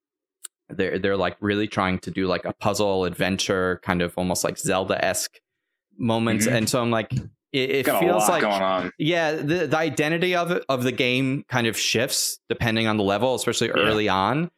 they're 0.68 0.98
they're 0.98 1.16
like 1.16 1.36
really 1.40 1.66
trying 1.68 1.98
to 2.00 2.10
do 2.10 2.26
like 2.26 2.44
a 2.44 2.52
puzzle 2.52 3.04
adventure 3.04 3.80
kind 3.82 4.00
of 4.02 4.16
almost 4.16 4.44
like 4.44 4.56
Zelda 4.58 5.02
esque 5.04 5.40
moments, 5.98 6.46
Mhm. 6.46 6.52
and 6.52 6.68
so 6.68 6.80
I'm 6.80 6.90
like 6.90 7.10
it, 7.54 7.70
it 7.70 7.84
feels 7.86 8.28
like 8.28 8.42
going 8.42 8.62
on. 8.62 8.90
yeah, 8.98 9.32
the, 9.32 9.66
the 9.66 9.78
identity 9.78 10.34
of 10.34 10.50
it, 10.50 10.64
of 10.68 10.82
the 10.82 10.92
game 10.92 11.44
kind 11.48 11.66
of 11.66 11.78
shifts 11.78 12.38
depending 12.48 12.86
on 12.86 12.96
the 12.96 13.04
level, 13.04 13.34
especially 13.34 13.68
Yeah. 13.68 13.74
early 13.82 14.08
on. 14.08 14.50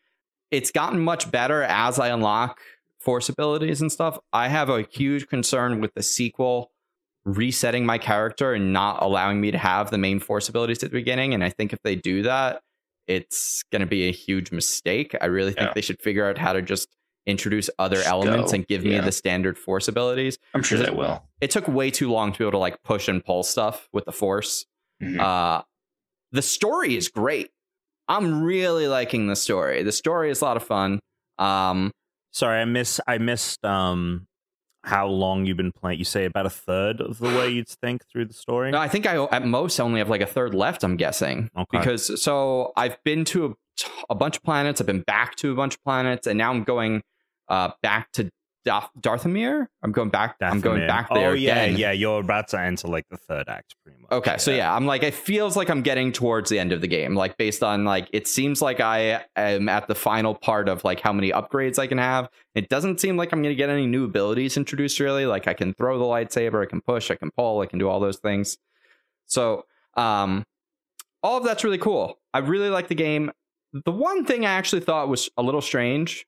It's 0.51 0.70
gotten 0.70 1.01
much 1.01 1.30
better 1.30 1.62
as 1.62 1.99
I 1.99 2.09
unlock 2.09 2.59
force 3.01 3.28
abilities 3.28 3.80
and 3.80 3.92
stuff. 3.92 4.18
I 4.32 4.49
have 4.49 4.68
a 4.70 4.82
huge 4.90 5.28
concern 5.28 5.80
with 5.80 5.92
the 5.94 6.03
sequel 6.03 6.70
resetting 7.24 7.84
my 7.84 7.99
character 7.99 8.53
and 8.55 8.72
not 8.72 9.03
allowing 9.03 9.40
me 9.40 9.51
to 9.51 9.59
have 9.59 9.90
the 9.90 9.99
main 9.99 10.20
force 10.20 10.49
abilities 10.49 10.82
at 10.82 10.90
the 10.90 10.97
beginning. 10.97 11.34
And 11.34 11.42
I 11.44 11.51
think 11.51 11.72
if 11.72 11.80
they 11.82 11.97
do 11.97 12.22
that, 12.22 12.62
it's 13.09 13.62
going 13.72 13.80
to 13.80 13.86
be 13.86 14.09
a 14.09 14.12
huge 14.12 14.53
mistake. 14.53 15.14
I 15.20 15.26
really 15.26 15.53
think 15.53 15.68
Yeah. 15.68 15.72
they 15.74 15.80
should 15.80 16.01
figure 16.01 16.28
out 16.28 16.38
how 16.38 16.53
to 16.53 16.62
just 16.62 16.88
introduce 17.27 17.68
other 17.79 17.97
Just 17.97 18.09
elements 18.09 18.53
go. 18.53 18.57
and 18.57 18.66
give 18.66 18.85
me 18.85 18.99
the 19.01 19.12
standard 19.12 19.59
force 19.59 19.89
abilities. 19.89 20.39
I'm 20.55 20.62
sure 20.62 20.79
Is 20.79 20.85
they 20.85 20.91
it- 20.93 20.97
will. 20.97 21.22
It 21.41 21.51
took 21.51 21.66
way 21.68 21.91
too 21.91 22.11
long 22.11 22.33
to 22.33 22.39
be 22.39 22.45
able 22.45 22.53
to 22.53 22.59
like 22.59 22.83
push 22.83 23.09
and 23.09 23.24
pull 23.24 23.43
stuff 23.43 23.89
with 23.93 24.05
the 24.05 24.12
force. 24.12 24.64
Mhm. 25.03 25.20
Uh, 25.20 25.62
the 26.33 26.43
story 26.43 26.97
is 26.97 27.09
great. 27.09 27.51
I'm 28.09 28.43
really 28.43 28.87
liking 28.87 29.27
the 29.27 29.37
story. 29.37 29.83
The 29.83 29.93
story 29.93 30.31
is 30.31 30.41
a 30.41 30.45
lot 30.45 30.57
of 30.57 30.62
fun. 30.62 31.01
Um, 31.39 31.91
Sorry, 32.33 32.61
I 32.61 32.64
miss 32.66 33.01
I 33.07 33.18
missed 33.18 33.64
um 33.64 34.27
how 34.85 35.07
long 35.09 35.47
you've 35.47 35.57
been 35.57 35.72
playing. 35.72 35.99
You 35.99 36.05
say 36.05 36.27
about 36.27 36.47
a 36.47 36.51
third 36.51 37.01
of 37.01 37.18
the 37.18 37.27
way 37.29 37.49
you'd 37.49 37.68
think 37.68 38.03
through 38.12 38.27
the 38.27 38.35
story. 38.35 38.70
no, 38.70 38.79
I 38.79 38.89
think 38.89 39.07
I 39.07 39.16
at 39.24 39.45
most 39.45 39.81
only 39.81 39.99
have 39.99 40.09
like 40.11 40.20
a 40.20 40.27
third 40.27 40.55
left. 40.55 40.85
I'm 40.85 40.97
guessing 40.97 41.51
Okay. 41.59 41.79
because 41.79 42.22
so 42.22 42.72
I've 42.77 43.03
been 43.05 43.24
to 43.27 43.47
a, 43.47 43.53
a 44.11 44.14
bunch 44.14 44.37
of 44.37 44.43
planets. 44.45 44.81
I've 44.81 44.87
been 44.87 45.01
back 45.03 45.35
to 45.37 45.51
a 45.51 45.55
bunch 45.57 45.74
of 45.74 45.83
planets, 45.83 46.27
and 46.27 46.37
now 46.39 46.51
I'm 46.51 46.62
going 46.62 47.03
uh, 47.49 47.70
back 47.82 48.11
to 48.12 48.30
Darth- 48.64 48.90
Dathomir. 49.01 49.66
I'm 49.84 49.92
going 49.92 50.09
back. 50.09 50.36
I'm 50.40 50.61
going 50.61 50.86
back 50.88 51.09
there 51.14 51.30
Oh 51.30 51.32
yeah, 51.34 51.62
again. 51.62 51.78
yeah. 51.78 51.92
You're 51.92 52.18
about 52.20 52.49
to 52.49 52.59
enter 52.61 52.88
like 52.88 53.07
the 53.09 53.16
third 53.16 53.49
act, 53.49 53.76
pretty 53.84 54.01
much. 54.03 54.11
Okay, 54.11 54.38
so 54.38 54.51
yeah, 54.51 54.74
I'm 54.74 54.86
like 54.86 55.05
it 55.05 55.14
feels 55.14 55.57
like 55.57 55.70
I'm 55.70 55.82
getting 55.82 56.11
towards 56.11 56.51
the 56.51 56.59
end 56.59 56.72
of 56.72 56.80
the 56.80 56.88
game. 56.88 57.14
Like 57.14 57.36
based 57.36 57.62
on 57.62 57.84
like 57.84 58.09
it 58.12 58.26
seems 58.26 58.61
like 58.61 58.80
I 58.80 59.24
am 59.36 59.68
at 59.68 59.86
the 59.86 59.94
final 59.94 60.34
part 60.34 60.68
of 60.68 60.82
like 60.82 60.99
how 60.99 61.12
many 61.12 61.30
upgrades 61.30 61.78
I 61.78 61.86
can 61.86 61.99
have. 61.99 62.28
It 62.57 62.68
doesn't 62.68 62.99
seem 63.01 63.16
like 63.16 63.32
I'm 63.32 63.40
going 63.40 63.53
to 63.53 63.57
get 63.57 63.70
any 63.70 63.86
new 63.86 64.05
abilities 64.05 64.57
introduced 64.57 64.99
really. 64.99 65.26
Like 65.26 65.47
I 65.47 65.55
can 65.55 65.72
throw 65.72 65.97
the 66.01 66.05
lightsaber, 66.05 66.61
I 66.61 66.66
can 66.68 66.80
push, 66.80 67.09
I 67.12 67.14
can 67.14 67.30
pull, 67.30 67.61
I 67.61 67.66
can 67.66 67.78
do 67.78 67.88
all 67.88 68.01
those 68.01 68.18
things. 68.18 68.59
So, 69.26 69.64
um 69.94 70.44
all 71.22 71.38
of 71.38 71.44
that's 71.44 71.62
really 71.64 71.78
cool. 71.78 72.18
I 72.34 72.38
really 72.38 72.68
like 72.68 72.88
the 72.88 72.94
game. 72.97 73.30
The 73.72 73.92
one 73.92 74.24
thing 74.24 74.44
I 74.44 74.51
actually 74.51 74.80
thought 74.80 75.09
was 75.09 75.28
a 75.36 75.42
little 75.42 75.62
strange 75.62 76.26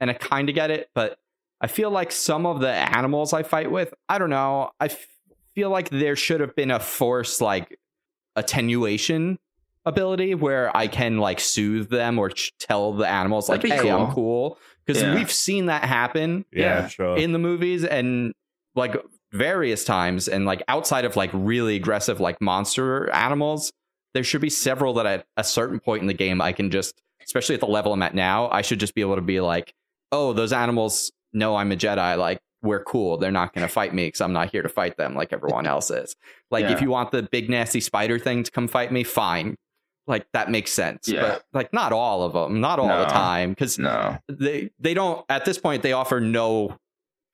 and 0.00 0.10
I 0.10 0.14
kind 0.14 0.48
of 0.48 0.54
get 0.54 0.70
it, 0.70 0.90
but 0.94 1.18
I 1.60 1.66
feel 1.68 1.90
like 1.90 2.12
some 2.12 2.44
of 2.46 2.60
the 2.60 2.70
animals 2.70 3.32
I 3.32 3.42
fight 3.42 3.70
with, 3.70 3.94
I 4.08 4.18
don't 4.18 4.30
know. 4.30 4.70
I 4.78 4.86
f- 4.86 5.06
feel 5.54 5.70
like 5.70 5.88
there 5.88 6.14
should 6.16 6.40
have 6.40 6.54
been 6.54 6.70
a 6.70 6.78
force 6.80 7.40
like 7.40 7.78
attenuation 8.36 9.38
ability 9.84 10.34
where 10.34 10.76
I 10.76 10.88
can 10.88 11.18
like 11.18 11.40
soothe 11.40 11.88
them 11.90 12.18
or 12.18 12.30
ch- 12.30 12.52
tell 12.58 12.92
the 12.92 13.06
animals 13.08 13.48
like, 13.48 13.62
That'd 13.62 13.78
be 13.82 13.86
"Hey, 13.88 13.92
I'm 13.92 14.06
cool. 14.06 14.14
cool," 14.14 14.58
because 14.84 15.02
Yeah. 15.02 15.14
we've 15.14 15.30
seen 15.32 15.66
that 15.66 15.84
happen 15.84 16.44
yeah, 16.52 16.60
Yeah. 16.82 16.88
sure. 16.88 17.16
in 17.16 17.32
the 17.32 17.38
movies 17.38 17.84
and 17.84 18.34
like 18.74 18.96
various 19.32 19.84
times 19.84 20.28
and 20.28 20.44
like 20.44 20.62
outside 20.68 21.04
of 21.04 21.16
like 21.16 21.30
really 21.32 21.76
aggressive 21.76 22.20
like 22.20 22.40
monster 22.40 23.10
animals 23.12 23.72
there 24.14 24.22
should 24.24 24.40
be 24.40 24.48
several 24.50 24.94
that 24.94 25.04
at 25.06 25.26
a 25.36 25.44
certain 25.44 25.78
point 25.80 26.00
in 26.00 26.06
the 26.06 26.14
game 26.14 26.40
i 26.40 26.52
can 26.52 26.70
just 26.70 27.02
especially 27.24 27.54
at 27.54 27.60
the 27.60 27.66
level 27.66 27.92
i'm 27.92 28.02
at 28.02 28.14
now 28.14 28.48
i 28.50 28.62
should 28.62 28.78
just 28.80 28.94
be 28.94 29.00
able 29.00 29.16
to 29.16 29.20
be 29.20 29.40
like 29.40 29.74
oh 30.16 30.32
those 30.32 30.52
animals 30.52 31.12
know 31.32 31.56
i'm 31.56 31.70
a 31.72 31.76
jedi 31.76 32.16
like 32.16 32.40
we're 32.62 32.82
cool 32.82 33.16
they're 33.18 33.30
not 33.30 33.52
going 33.54 33.66
to 33.66 33.72
fight 33.72 33.94
me 33.94 34.06
because 34.06 34.20
i'm 34.20 34.32
not 34.32 34.50
here 34.50 34.62
to 34.62 34.68
fight 34.68 34.96
them 34.96 35.14
like 35.14 35.32
everyone 35.32 35.66
else 35.74 35.90
is 35.90 36.14
like 36.50 36.64
Yeah. 36.64 36.72
if 36.72 36.80
you 36.80 36.90
want 36.90 37.10
the 37.10 37.22
big 37.22 37.48
nasty 37.50 37.80
spider 37.80 38.18
thing 38.18 38.42
to 38.42 38.50
come 38.50 38.66
fight 38.68 38.90
me 38.90 39.04
fine 39.04 39.56
like 40.06 40.26
that 40.32 40.50
makes 40.50 40.72
sense 40.72 41.06
Yeah. 41.08 41.20
but 41.22 41.44
like 41.52 41.72
not 41.72 41.92
all 41.92 42.22
of 42.22 42.32
them 42.32 42.60
not 42.60 42.78
all 42.78 42.88
the 42.88 43.06
time 43.06 43.50
because 43.50 43.78
no. 43.78 44.18
they 44.28 44.70
they 44.80 44.94
don't 44.94 45.24
at 45.28 45.44
this 45.44 45.58
point 45.58 45.82
they 45.82 45.92
offer 45.92 46.20
no 46.20 46.76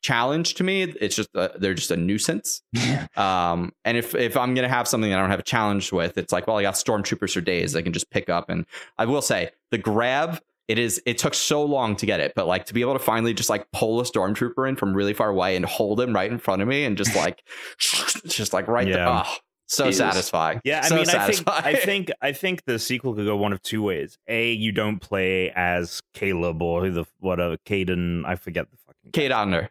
challenge 0.02 0.54
to 0.54 0.64
me. 0.64 0.82
It's 0.82 1.14
just 1.14 1.28
a, 1.36 1.52
they're 1.56 1.74
just 1.74 1.92
a 1.92 1.96
nuisance. 1.96 2.60
Um, 3.16 3.72
and 3.84 3.96
if 3.96 4.14
if 4.14 4.36
I'm 4.36 4.54
gonna 4.54 4.68
have 4.68 4.88
something 4.88 5.10
that 5.10 5.16
I 5.18 5.20
don't 5.20 5.30
have 5.30 5.38
a 5.38 5.44
challenge 5.44 5.92
with, 5.92 6.16
it's 6.18 6.32
like, 6.32 6.46
well, 6.46 6.56
I 6.58 6.62
got 6.62 6.74
stormtroopers 6.74 7.34
for 7.34 7.40
days. 7.42 7.76
I 7.76 7.82
can 7.82 7.92
just 7.92 8.10
pick 8.10 8.28
up. 8.30 8.48
And 8.48 8.64
I 8.98 9.04
will 9.04 9.20
say, 9.22 9.50
the 9.70 9.76
grab, 9.78 10.40
it 10.72 10.78
is. 10.78 11.02
It 11.04 11.18
took 11.18 11.34
so 11.34 11.62
long 11.62 11.96
to 11.96 12.06
get 12.06 12.18
it, 12.20 12.32
but 12.34 12.46
like 12.46 12.64
to 12.66 12.74
be 12.74 12.80
able 12.80 12.94
to 12.94 12.98
finally 12.98 13.34
just 13.34 13.50
like 13.50 13.70
pull 13.72 14.00
a 14.00 14.04
stormtrooper 14.04 14.66
in 14.66 14.74
from 14.74 14.94
really 14.94 15.12
far 15.12 15.28
away 15.28 15.54
and 15.54 15.66
hold 15.66 16.00
him 16.00 16.14
right 16.14 16.32
in 16.32 16.38
front 16.38 16.62
of 16.62 16.68
me 16.68 16.84
and 16.84 16.96
just 16.96 17.14
like, 17.14 17.44
just 17.78 18.54
like 18.54 18.68
right 18.68 18.86
there. 18.86 19.06
Oh, 19.06 19.22
ah, 19.24 19.38
so 19.66 19.84
Jesus. 19.84 19.98
satisfying. 19.98 20.62
Yeah, 20.64 20.80
I 20.82 20.88
So 20.88 20.96
mean, 20.96 21.08
I 21.10 21.30
think 21.30 21.48
I 21.48 21.74
think 21.74 22.10
I 22.22 22.32
think 22.32 22.64
the 22.64 22.78
sequel 22.78 23.14
could 23.14 23.26
go 23.26 23.36
one 23.36 23.52
of 23.52 23.60
two 23.62 23.82
ways. 23.82 24.18
A, 24.28 24.52
you 24.52 24.72
don't 24.72 24.98
play 24.98 25.50
as 25.50 26.00
Caleb 26.14 26.62
or 26.62 26.86
who 26.86 26.90
the 26.90 27.04
whatever 27.20 27.54
uh, 27.54 27.56
Caden. 27.66 28.24
I 28.24 28.36
forget 28.36 28.70
the 28.70 28.78
fucking 28.78 29.12
Cade 29.12 29.32
Onder. 29.32 29.68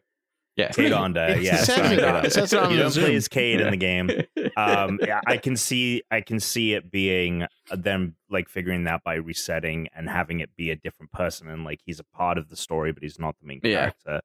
Yeah. 0.58 0.70
Cade 0.70 0.92
Onder. 0.92 1.38
Yeah, 1.40 1.56
says 1.58 1.76
sorry, 1.76 1.96
it- 1.96 2.00
Cade 2.00 2.26
it 2.26 2.34
says 2.34 2.54
it 2.54 2.58
Onder. 2.60 2.66
on 2.68 2.72
you 2.72 2.78
the 2.78 2.84
don't 2.84 2.92
Zoom. 2.92 3.04
play 3.06 3.16
as 3.16 3.28
Cade 3.28 3.60
Yeah. 3.60 3.66
in 3.66 3.72
the 3.72 3.78
game. 3.78 4.10
Um, 4.58 5.00
yeah, 5.02 5.22
I 5.26 5.38
can 5.38 5.56
see 5.56 6.04
I 6.12 6.22
can 6.22 6.40
see 6.40 6.74
it 6.74 6.92
being 6.92 7.44
uh, 7.44 7.48
them 7.76 8.16
like 8.30 8.50
figuring 8.50 8.84
that 8.84 9.04
by 9.04 9.16
resetting 9.16 9.88
and 9.96 10.10
having 10.10 10.40
it 10.42 10.56
be 10.58 10.70
a 10.72 10.76
different 10.76 11.12
person 11.14 11.50
and 11.50 11.64
like 11.64 11.80
he's 11.86 12.00
a 12.00 12.04
part 12.04 12.38
of 12.38 12.50
the 12.50 12.56
story, 12.58 12.92
but 12.92 13.02
he's 13.02 13.18
not 13.20 13.36
the 13.40 13.48
main 13.48 13.62
Yeah. 13.64 13.92
character. 14.04 14.22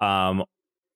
Um, 0.00 0.44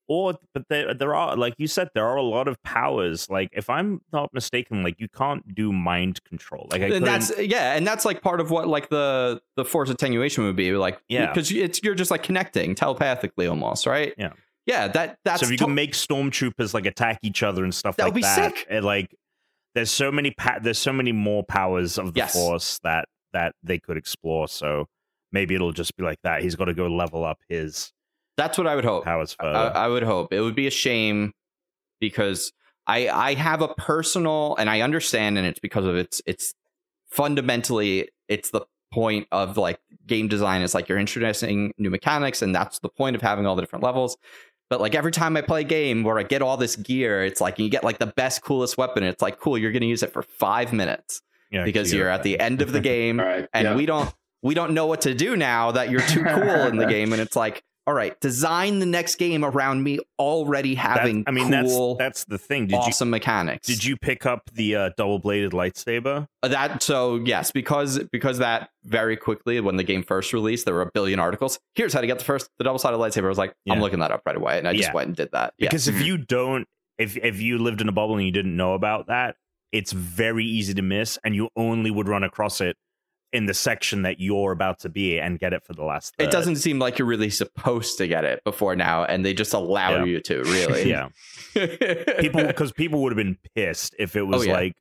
or 0.06 0.34
but 0.52 0.68
there 0.68 0.92
there 0.92 1.14
are 1.14 1.34
like 1.34 1.54
you 1.56 1.66
said 1.66 1.88
there 1.94 2.04
are 2.06 2.16
a 2.16 2.22
lot 2.22 2.46
of 2.46 2.62
powers. 2.62 3.30
Like 3.30 3.48
if 3.52 3.70
I'm 3.70 4.02
not 4.12 4.34
mistaken, 4.34 4.82
like 4.82 5.00
you 5.00 5.08
can't 5.08 5.54
do 5.54 5.72
mind 5.72 6.22
control. 6.24 6.68
Like 6.70 6.82
I 6.82 6.86
and 6.86 7.06
that's 7.06 7.32
yeah, 7.38 7.74
and 7.74 7.86
that's 7.86 8.04
like 8.04 8.20
part 8.20 8.40
of 8.40 8.50
what 8.50 8.68
like 8.68 8.90
the 8.90 9.40
the 9.56 9.64
force 9.64 9.88
attenuation 9.88 10.44
would 10.44 10.56
be 10.56 10.72
like. 10.72 11.00
Yeah. 11.08 11.28
because 11.32 11.50
it's 11.50 11.82
you're 11.82 11.94
just 11.94 12.10
like 12.10 12.22
connecting 12.22 12.74
telepathically 12.74 13.46
almost, 13.46 13.86
right? 13.86 14.12
Yeah. 14.18 14.32
Yeah. 14.66 14.88
That 14.88 15.18
that's 15.24 15.40
so 15.40 15.46
if 15.46 15.50
you 15.52 15.58
to- 15.58 15.64
can 15.66 15.74
make 15.74 15.92
stormtroopers 15.92 16.74
like 16.74 16.86
attack 16.86 17.18
each 17.22 17.42
other 17.42 17.64
and 17.64 17.74
stuff 17.74 17.96
That 17.96 18.04
like 18.04 18.12
would 18.14 18.18
be 18.18 18.22
that, 18.22 18.56
sick. 18.56 18.66
it, 18.70 18.84
like 18.84 19.14
there's 19.74 19.90
so 19.90 20.10
many 20.12 20.30
pa- 20.30 20.58
there's 20.62 20.78
so 20.78 20.92
many 20.92 21.12
more 21.12 21.42
powers 21.44 21.98
of 21.98 22.14
the 22.14 22.18
Yes. 22.20 22.32
force 22.34 22.78
that 22.84 23.06
that 23.32 23.54
they 23.62 23.78
could 23.78 23.96
explore. 23.96 24.46
So 24.48 24.86
maybe 25.32 25.54
it'll 25.54 25.72
just 25.72 25.96
be 25.96 26.04
like 26.04 26.18
that. 26.22 26.42
He's 26.42 26.54
got 26.54 26.66
to 26.66 26.74
go 26.74 26.86
level 26.86 27.24
up 27.24 27.38
his 27.48 27.92
that's 28.36 28.56
what 28.58 28.66
I 28.66 28.74
would 28.74 28.84
hope. 28.84 29.04
powers 29.04 29.36
I, 29.38 29.42
further. 29.42 29.76
I 29.76 29.88
would 29.88 30.02
hope 30.02 30.32
it 30.32 30.40
would 30.40 30.54
be 30.56 30.66
a 30.66 30.70
shame 30.70 31.32
because 32.00 32.52
I 32.86 33.08
I 33.08 33.34
have 33.34 33.62
a 33.62 33.68
personal 33.68 34.56
and 34.58 34.68
I 34.70 34.80
understand, 34.82 35.38
and 35.38 35.46
it's 35.46 35.60
because 35.60 35.84
of 35.86 35.96
it's 35.96 36.20
it's 36.26 36.54
fundamentally 37.10 38.08
it's 38.28 38.50
the 38.50 38.62
point 38.92 39.26
of 39.32 39.56
like 39.56 39.78
game 40.06 40.28
design 40.28 40.62
is 40.62 40.74
like 40.74 40.88
you're 40.88 40.98
introducing 40.98 41.72
new 41.78 41.90
mechanics, 41.90 42.42
and 42.42 42.54
that's 42.54 42.78
the 42.80 42.88
point 42.88 43.16
of 43.16 43.22
having 43.22 43.46
all 43.46 43.56
the 43.56 43.62
different 43.62 43.82
levels. 43.84 44.16
But 44.70 44.80
like 44.80 44.94
every 44.94 45.12
time 45.12 45.36
I 45.36 45.42
play 45.42 45.60
a 45.60 45.64
game 45.64 46.02
where 46.04 46.18
I 46.18 46.22
get 46.22 46.42
all 46.42 46.56
this 46.56 46.76
gear, 46.76 47.24
it's 47.24 47.40
like 47.40 47.58
you 47.58 47.68
get 47.68 47.84
like 47.84 47.98
the 47.98 48.06
best, 48.06 48.42
coolest 48.42 48.78
weapon. 48.78 49.02
It's 49.04 49.22
like 49.22 49.38
cool, 49.38 49.58
you're 49.58 49.72
going 49.72 49.82
to 49.82 49.86
use 49.86 50.02
it 50.02 50.12
for 50.12 50.22
five 50.22 50.72
minutes 50.72 51.22
yeah, 51.50 51.64
because 51.64 51.90
so 51.90 51.96
you're 51.96 52.08
at 52.08 52.22
the 52.22 52.40
end 52.40 52.62
of 52.62 52.72
the 52.72 52.80
game, 52.92 53.20
All 53.20 53.26
right. 53.26 53.48
and 53.52 53.64
yeah. 53.64 53.76
we 53.76 53.86
don't 53.86 54.12
we 54.42 54.54
don't 54.54 54.74
know 54.74 54.86
what 54.86 55.02
to 55.02 55.14
do 55.14 55.36
now 55.36 55.72
that 55.72 55.90
you're 55.90 56.00
too 56.02 56.22
cool 56.22 56.66
in 56.66 56.76
the 56.76 56.86
game 56.88 57.12
and 57.12 57.20
it's 57.20 57.34
like 57.34 57.62
all 57.86 57.94
right 57.94 58.18
design 58.20 58.78
the 58.78 58.86
next 58.86 59.16
game 59.16 59.44
around 59.44 59.82
me 59.82 59.98
already 60.18 60.74
That- 60.74 60.98
having 60.98 61.24
I 61.26 61.30
mean 61.32 61.50
cool 61.50 61.96
that's 61.96 62.24
that's 62.24 62.24
the 62.24 62.38
thing. 62.38 62.66
Did 62.68 62.76
awesome 62.76 63.10
mechanics. 63.10 63.66
Did 63.66 63.84
you 63.84 63.96
pick 63.96 64.24
up 64.26 64.50
the 64.52 64.76
uh, 64.76 64.90
double 64.96 65.18
bladed 65.18 65.52
lightsaber? 65.52 66.26
Uh, 66.42 66.48
that 66.48 66.82
so 66.82 67.16
yes 67.16 67.50
because 67.50 67.98
because 68.12 68.38
that 68.38 68.70
very 68.84 69.16
quickly 69.16 69.60
when 69.60 69.76
the 69.76 69.82
game 69.84 70.02
first 70.02 70.32
released 70.32 70.64
there 70.64 70.74
were 70.74 70.82
a 70.82 70.90
billion 70.92 71.18
articles. 71.20 71.58
Here's 71.74 71.92
how 71.92 72.00
to 72.00 72.06
get 72.06 72.18
the 72.18 72.24
first 72.24 72.48
the 72.58 72.64
double-sided 72.64 72.96
lightsaber. 72.96 73.24
I 73.26 73.28
was 73.28 73.38
like 73.38 73.54
i'm 73.68 73.80
looking 73.80 73.98
that 74.00 74.10
up 74.10 74.22
right 74.26 74.36
away 74.36 74.58
and 74.58 74.66
i 74.68 74.72
just 74.72 74.88
Yeah. 74.88 74.94
went 74.94 75.08
and 75.08 75.16
did 75.16 75.30
that. 75.32 75.52
Yeah. 75.58 75.68
Because 75.68 75.88
if 75.88 76.00
you 76.02 76.16
don't, 76.18 76.66
if 76.98 77.16
if 77.16 77.40
you 77.40 77.58
lived 77.58 77.80
in 77.80 77.88
a 77.88 77.92
bubble 77.92 78.16
and 78.16 78.24
you 78.24 78.32
didn't 78.32 78.56
know 78.56 78.74
about 78.74 79.08
that, 79.08 79.36
it's 79.72 79.92
very 79.92 80.44
easy 80.44 80.72
to 80.74 80.82
miss, 80.82 81.18
and 81.24 81.34
you 81.34 81.48
only 81.56 81.90
would 81.90 82.08
run 82.08 82.22
across 82.22 82.60
it 82.60 82.76
in 83.34 83.46
the 83.46 83.52
section 83.54 84.02
that 84.02 84.20
you're 84.20 84.52
about 84.52 84.78
to 84.78 84.88
be 84.88 85.18
and 85.20 85.38
get 85.38 85.52
it 85.52 85.62
for 85.64 85.74
the 85.74 85.84
last. 85.84 86.14
it 86.18 86.30
doesn't 86.30 86.56
seem 86.56 86.78
like 86.78 86.98
you're 86.98 87.08
really 87.08 87.28
supposed 87.30 87.98
to 87.98 88.06
get 88.06 88.24
it 88.24 88.42
before 88.44 88.74
now 88.76 89.04
and 89.04 89.24
they 89.24 89.34
just 89.34 89.52
allow 89.52 89.90
Yeah. 89.96 90.04
you 90.04 90.20
to 90.20 90.42
really 90.44 90.88
Yeah, 90.94 91.08
people 92.20 92.44
because 92.46 92.72
people 92.72 93.02
would 93.02 93.12
have 93.12 93.16
been 93.16 93.36
pissed 93.54 93.94
if 93.98 94.16
it 94.16 94.22
was 94.22 94.42
Oh, 94.42 94.44
yeah. 94.46 94.52
like 94.54 94.72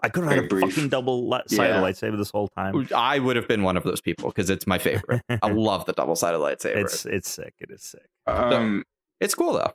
I 0.00 0.08
could 0.08 0.22
have 0.24 0.30
had 0.32 0.38
a 0.44 0.48
Very 0.48 0.60
brief. 0.62 0.74
fucking 0.74 0.90
double 0.90 1.28
li- 1.28 1.40
sided 1.48 1.74
Yeah. 1.74 1.82
lightsaber 1.82 2.16
this 2.16 2.30
whole 2.30 2.46
time. 2.56 2.88
I 2.94 3.18
would 3.18 3.34
have 3.34 3.48
been 3.48 3.64
one 3.64 3.76
of 3.76 3.82
those 3.82 4.00
people 4.00 4.28
because 4.30 4.48
it's 4.48 4.64
my 4.64 4.78
favorite. 4.78 5.22
I 5.42 5.48
love 5.50 5.86
the 5.86 5.92
double 5.92 6.14
sided 6.14 6.38
lightsaber. 6.38 6.76
it's 6.76 7.04
it's 7.04 7.28
sick. 7.28 7.54
It 7.58 7.70
is 7.72 7.82
sick. 7.82 8.06
Um, 8.28 8.84
It's 9.20 9.34
cool 9.34 9.54
though. 9.54 9.72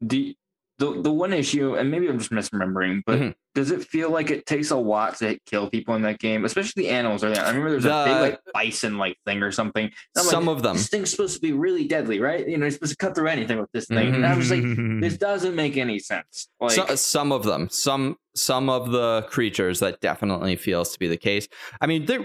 the 0.00 0.34
the 0.78 1.00
the 1.00 1.12
one 1.12 1.32
issue, 1.32 1.74
and 1.74 1.90
maybe 1.90 2.06
I'm 2.08 2.18
just 2.18 2.30
misremembering, 2.30 3.02
but 3.06 3.18
Mhm. 3.18 3.34
does 3.54 3.70
it 3.70 3.82
feel 3.84 4.10
like 4.10 4.30
it 4.30 4.44
takes 4.44 4.70
a 4.70 4.76
lot 4.76 5.16
to 5.18 5.38
kill 5.46 5.70
people 5.70 5.94
in 5.94 6.02
that 6.02 6.18
game, 6.18 6.44
especially 6.44 6.82
the 6.84 6.90
animals? 6.90 7.24
Are 7.24 7.30
there? 7.30 7.42
I 7.42 7.48
remember 7.48 7.70
there's 7.70 7.86
a 7.86 8.04
big 8.04 8.20
like 8.20 8.40
bison 8.52 8.98
like 8.98 9.16
thing 9.24 9.42
or 9.42 9.50
something. 9.50 9.86
I'm 9.86 10.22
like, 10.22 10.30
Some 10.30 10.48
of 10.50 10.62
them. 10.62 10.76
This 10.76 10.88
thing's 10.88 11.10
supposed 11.10 11.34
to 11.36 11.40
be 11.40 11.52
really 11.52 11.86
deadly, 11.88 12.20
right? 12.20 12.46
You 12.46 12.58
know, 12.58 12.64
you're 12.66 12.70
supposed 12.72 12.92
to 12.92 12.96
cut 12.98 13.14
through 13.14 13.28
anything 13.28 13.58
with 13.58 13.72
this 13.72 13.86
thing. 13.86 14.14
And 14.14 14.26
I 14.26 14.36
was 14.36 14.50
like, 14.50 14.62
this 15.00 15.16
doesn't 15.16 15.54
make 15.54 15.78
any 15.78 15.98
sense. 15.98 16.48
Like, 16.60 16.72
So, 16.72 16.94
some 16.96 17.32
of 17.32 17.44
them, 17.44 17.68
some 17.70 18.16
some 18.34 18.68
of 18.68 18.90
the 18.90 19.26
creatures 19.30 19.80
that 19.80 20.00
definitely 20.02 20.56
feels 20.56 20.92
to 20.92 20.98
be 20.98 21.08
the 21.08 21.16
case. 21.16 21.48
I 21.80 21.86
mean, 21.86 22.04
there 22.04 22.22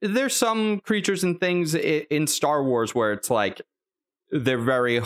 there's 0.00 0.36
some 0.36 0.78
creatures 0.80 1.24
and 1.24 1.40
things 1.40 1.74
in 1.74 2.28
Star 2.28 2.62
Wars 2.62 2.94
where 2.94 3.12
it's 3.12 3.28
like 3.30 3.60
they're 4.30 4.56
very, 4.56 5.00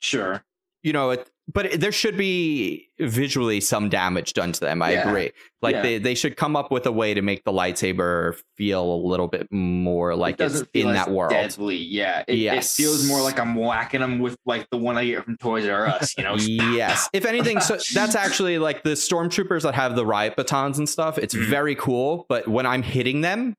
sure, 0.00 0.44
you 0.82 0.92
know, 0.92 1.10
it, 1.10 1.30
but 1.52 1.80
there 1.80 1.92
should 1.92 2.16
be 2.16 2.88
visually 3.00 3.60
some 3.60 3.88
damage 3.88 4.32
done 4.34 4.52
to 4.52 4.60
them. 4.60 4.82
I 4.82 4.92
Yeah. 4.92 5.08
agree. 5.08 5.30
Like 5.62 5.74
Yeah. 5.76 5.82
they 5.82 5.98
they 5.98 6.14
should 6.14 6.36
come 6.36 6.56
up 6.56 6.70
with 6.70 6.84
a 6.86 6.92
way 6.92 7.14
to 7.14 7.22
make 7.22 7.44
the 7.44 7.52
lightsaber 7.52 8.36
feel 8.56 8.82
a 8.82 9.00
little 9.06 9.28
bit 9.28 9.46
more 9.50 10.14
like 10.16 10.40
it 10.40 10.44
it's 10.44 10.62
in 10.74 10.92
that 10.92 11.10
world. 11.10 11.30
Deadly, 11.32 11.76
yeah. 11.76 12.24
It, 12.28 12.34
Yes. 12.38 12.78
it 12.78 12.82
feels 12.82 13.06
more 13.08 13.22
like 13.22 13.38
I'm 13.40 13.54
whacking 13.54 14.00
them 14.00 14.18
with 14.18 14.36
like 14.46 14.68
the 14.70 14.76
one 14.76 14.96
I 14.98 15.04
get 15.06 15.24
from 15.24 15.36
Toys 15.38 15.66
R 15.66 15.86
Us. 15.86 16.14
You 16.18 16.24
know, 16.24 16.34
yes 16.38 17.08
if 17.12 17.24
anything 17.24 17.60
so 17.60 17.78
that's 17.94 18.14
actually 18.14 18.58
like 18.58 18.82
the 18.82 18.90
stormtroopers 18.90 19.62
that 19.62 19.74
have 19.74 19.96
the 19.96 20.04
riot 20.04 20.36
batons 20.36 20.78
and 20.78 20.88
stuff 20.88 21.18
it's 21.18 21.34
Mhm. 21.34 21.46
very 21.48 21.74
cool 21.74 22.26
but 22.28 22.46
when 22.48 22.66
i'm 22.66 22.82
hitting 22.82 23.20
them 23.22 23.54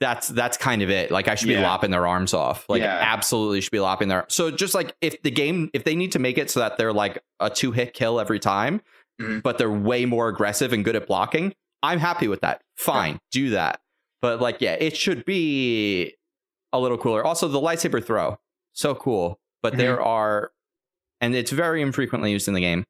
that's 0.00 0.28
that's 0.28 0.56
kind 0.56 0.82
of 0.82 0.90
it. 0.90 1.10
Like 1.10 1.26
i 1.28 1.34
should 1.34 1.48
be 1.48 1.56
lopping 1.56 1.90
their 1.90 2.06
arms 2.06 2.32
off. 2.32 2.64
Like 2.68 2.82
Yeah. 2.82 2.98
absolutely 3.00 3.60
should 3.60 3.72
be 3.72 3.80
lopping 3.80 4.06
their 4.08 4.24
so 4.28 4.50
just 4.50 4.74
like 4.74 4.94
if 5.00 5.20
the 5.22 5.30
game 5.30 5.70
if 5.74 5.82
they 5.84 5.96
need 5.96 6.12
to 6.12 6.18
make 6.20 6.38
it 6.38 6.50
so 6.50 6.60
that 6.60 6.76
they're 6.76 6.92
like 6.92 7.22
a 7.40 7.50
two 7.50 7.72
hit 7.72 7.94
kill 7.94 8.20
every 8.20 8.38
time 8.38 8.80
Mhm. 9.20 9.42
but 9.42 9.58
they're 9.58 9.70
way 9.72 10.04
more 10.04 10.28
aggressive 10.28 10.72
and 10.72 10.84
good 10.84 10.94
at 10.94 11.08
blocking 11.08 11.52
i'm 11.82 11.98
happy 11.98 12.28
with 12.28 12.40
that. 12.42 12.60
Fine 12.76 13.18
do 13.32 13.50
that. 13.50 13.80
But 14.22 14.40
like 14.40 14.60
yeah 14.60 14.74
it 14.74 14.96
should 14.96 15.24
be 15.24 16.14
a 16.72 16.78
little 16.78 16.98
cooler. 16.98 17.24
Also 17.24 17.48
the 17.48 17.60
lightsaber 17.60 18.04
throw 18.04 18.38
so 18.74 18.94
cool. 18.94 19.40
But 19.62 19.72
Mhm. 19.74 19.78
there 19.78 20.00
are 20.00 20.52
and 21.20 21.34
it's 21.34 21.50
very 21.50 21.82
infrequently 21.82 22.30
used 22.30 22.46
in 22.46 22.54
the 22.54 22.60
game 22.60 22.84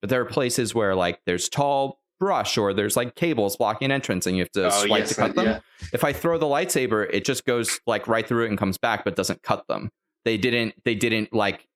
but 0.00 0.10
there 0.10 0.20
are 0.20 0.24
places 0.24 0.74
where 0.74 0.96
like 0.96 1.20
there's 1.26 1.48
tall 1.48 1.99
brush 2.20 2.56
or 2.56 2.72
there's 2.72 2.96
like 2.96 3.16
cables 3.16 3.56
blocking 3.56 3.90
entrance 3.90 4.26
and 4.26 4.36
you 4.36 4.42
have 4.42 4.52
to 4.52 4.66
Oh, 4.66 4.70
swipe 4.86 5.00
yes, 5.00 5.08
to 5.08 5.14
cut 5.16 5.30
I- 5.30 5.32
them 5.32 5.44
yeah. 5.46 5.58
if 5.92 6.04
i 6.04 6.12
throw 6.12 6.38
the 6.38 6.46
lightsaber 6.46 7.08
it 7.12 7.24
just 7.24 7.44
goes 7.46 7.80
like 7.86 8.06
right 8.06 8.24
through 8.28 8.44
it 8.44 8.50
and 8.50 8.58
comes 8.58 8.76
back 8.78 9.04
but 9.04 9.16
doesn't 9.16 9.42
cut 9.42 9.66
them 9.66 9.90
they 10.24 10.36
didn't 10.36 10.74
they 10.84 10.94
didn't 10.94 11.32
like 11.32 11.66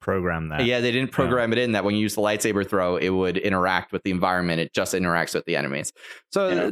Program 0.00 0.48
that. 0.50 0.66
yeah 0.66 0.80
they 0.80 0.92
didn't 0.92 1.12
program 1.12 1.52
it 1.52 1.58
in 1.58 1.72
that 1.72 1.82
when 1.84 1.94
you 1.94 2.02
use 2.02 2.14
the 2.16 2.20
lightsaber 2.20 2.68
throw 2.68 2.96
it 2.96 3.08
would 3.08 3.38
interact 3.38 3.90
with 3.92 4.02
the 4.02 4.10
environment 4.10 4.60
it 4.60 4.74
just 4.74 4.92
interacts 4.94 5.32
with 5.34 5.46
the 5.46 5.56
enemies 5.56 5.92
so 6.30 6.48
Yeah. 6.48 6.70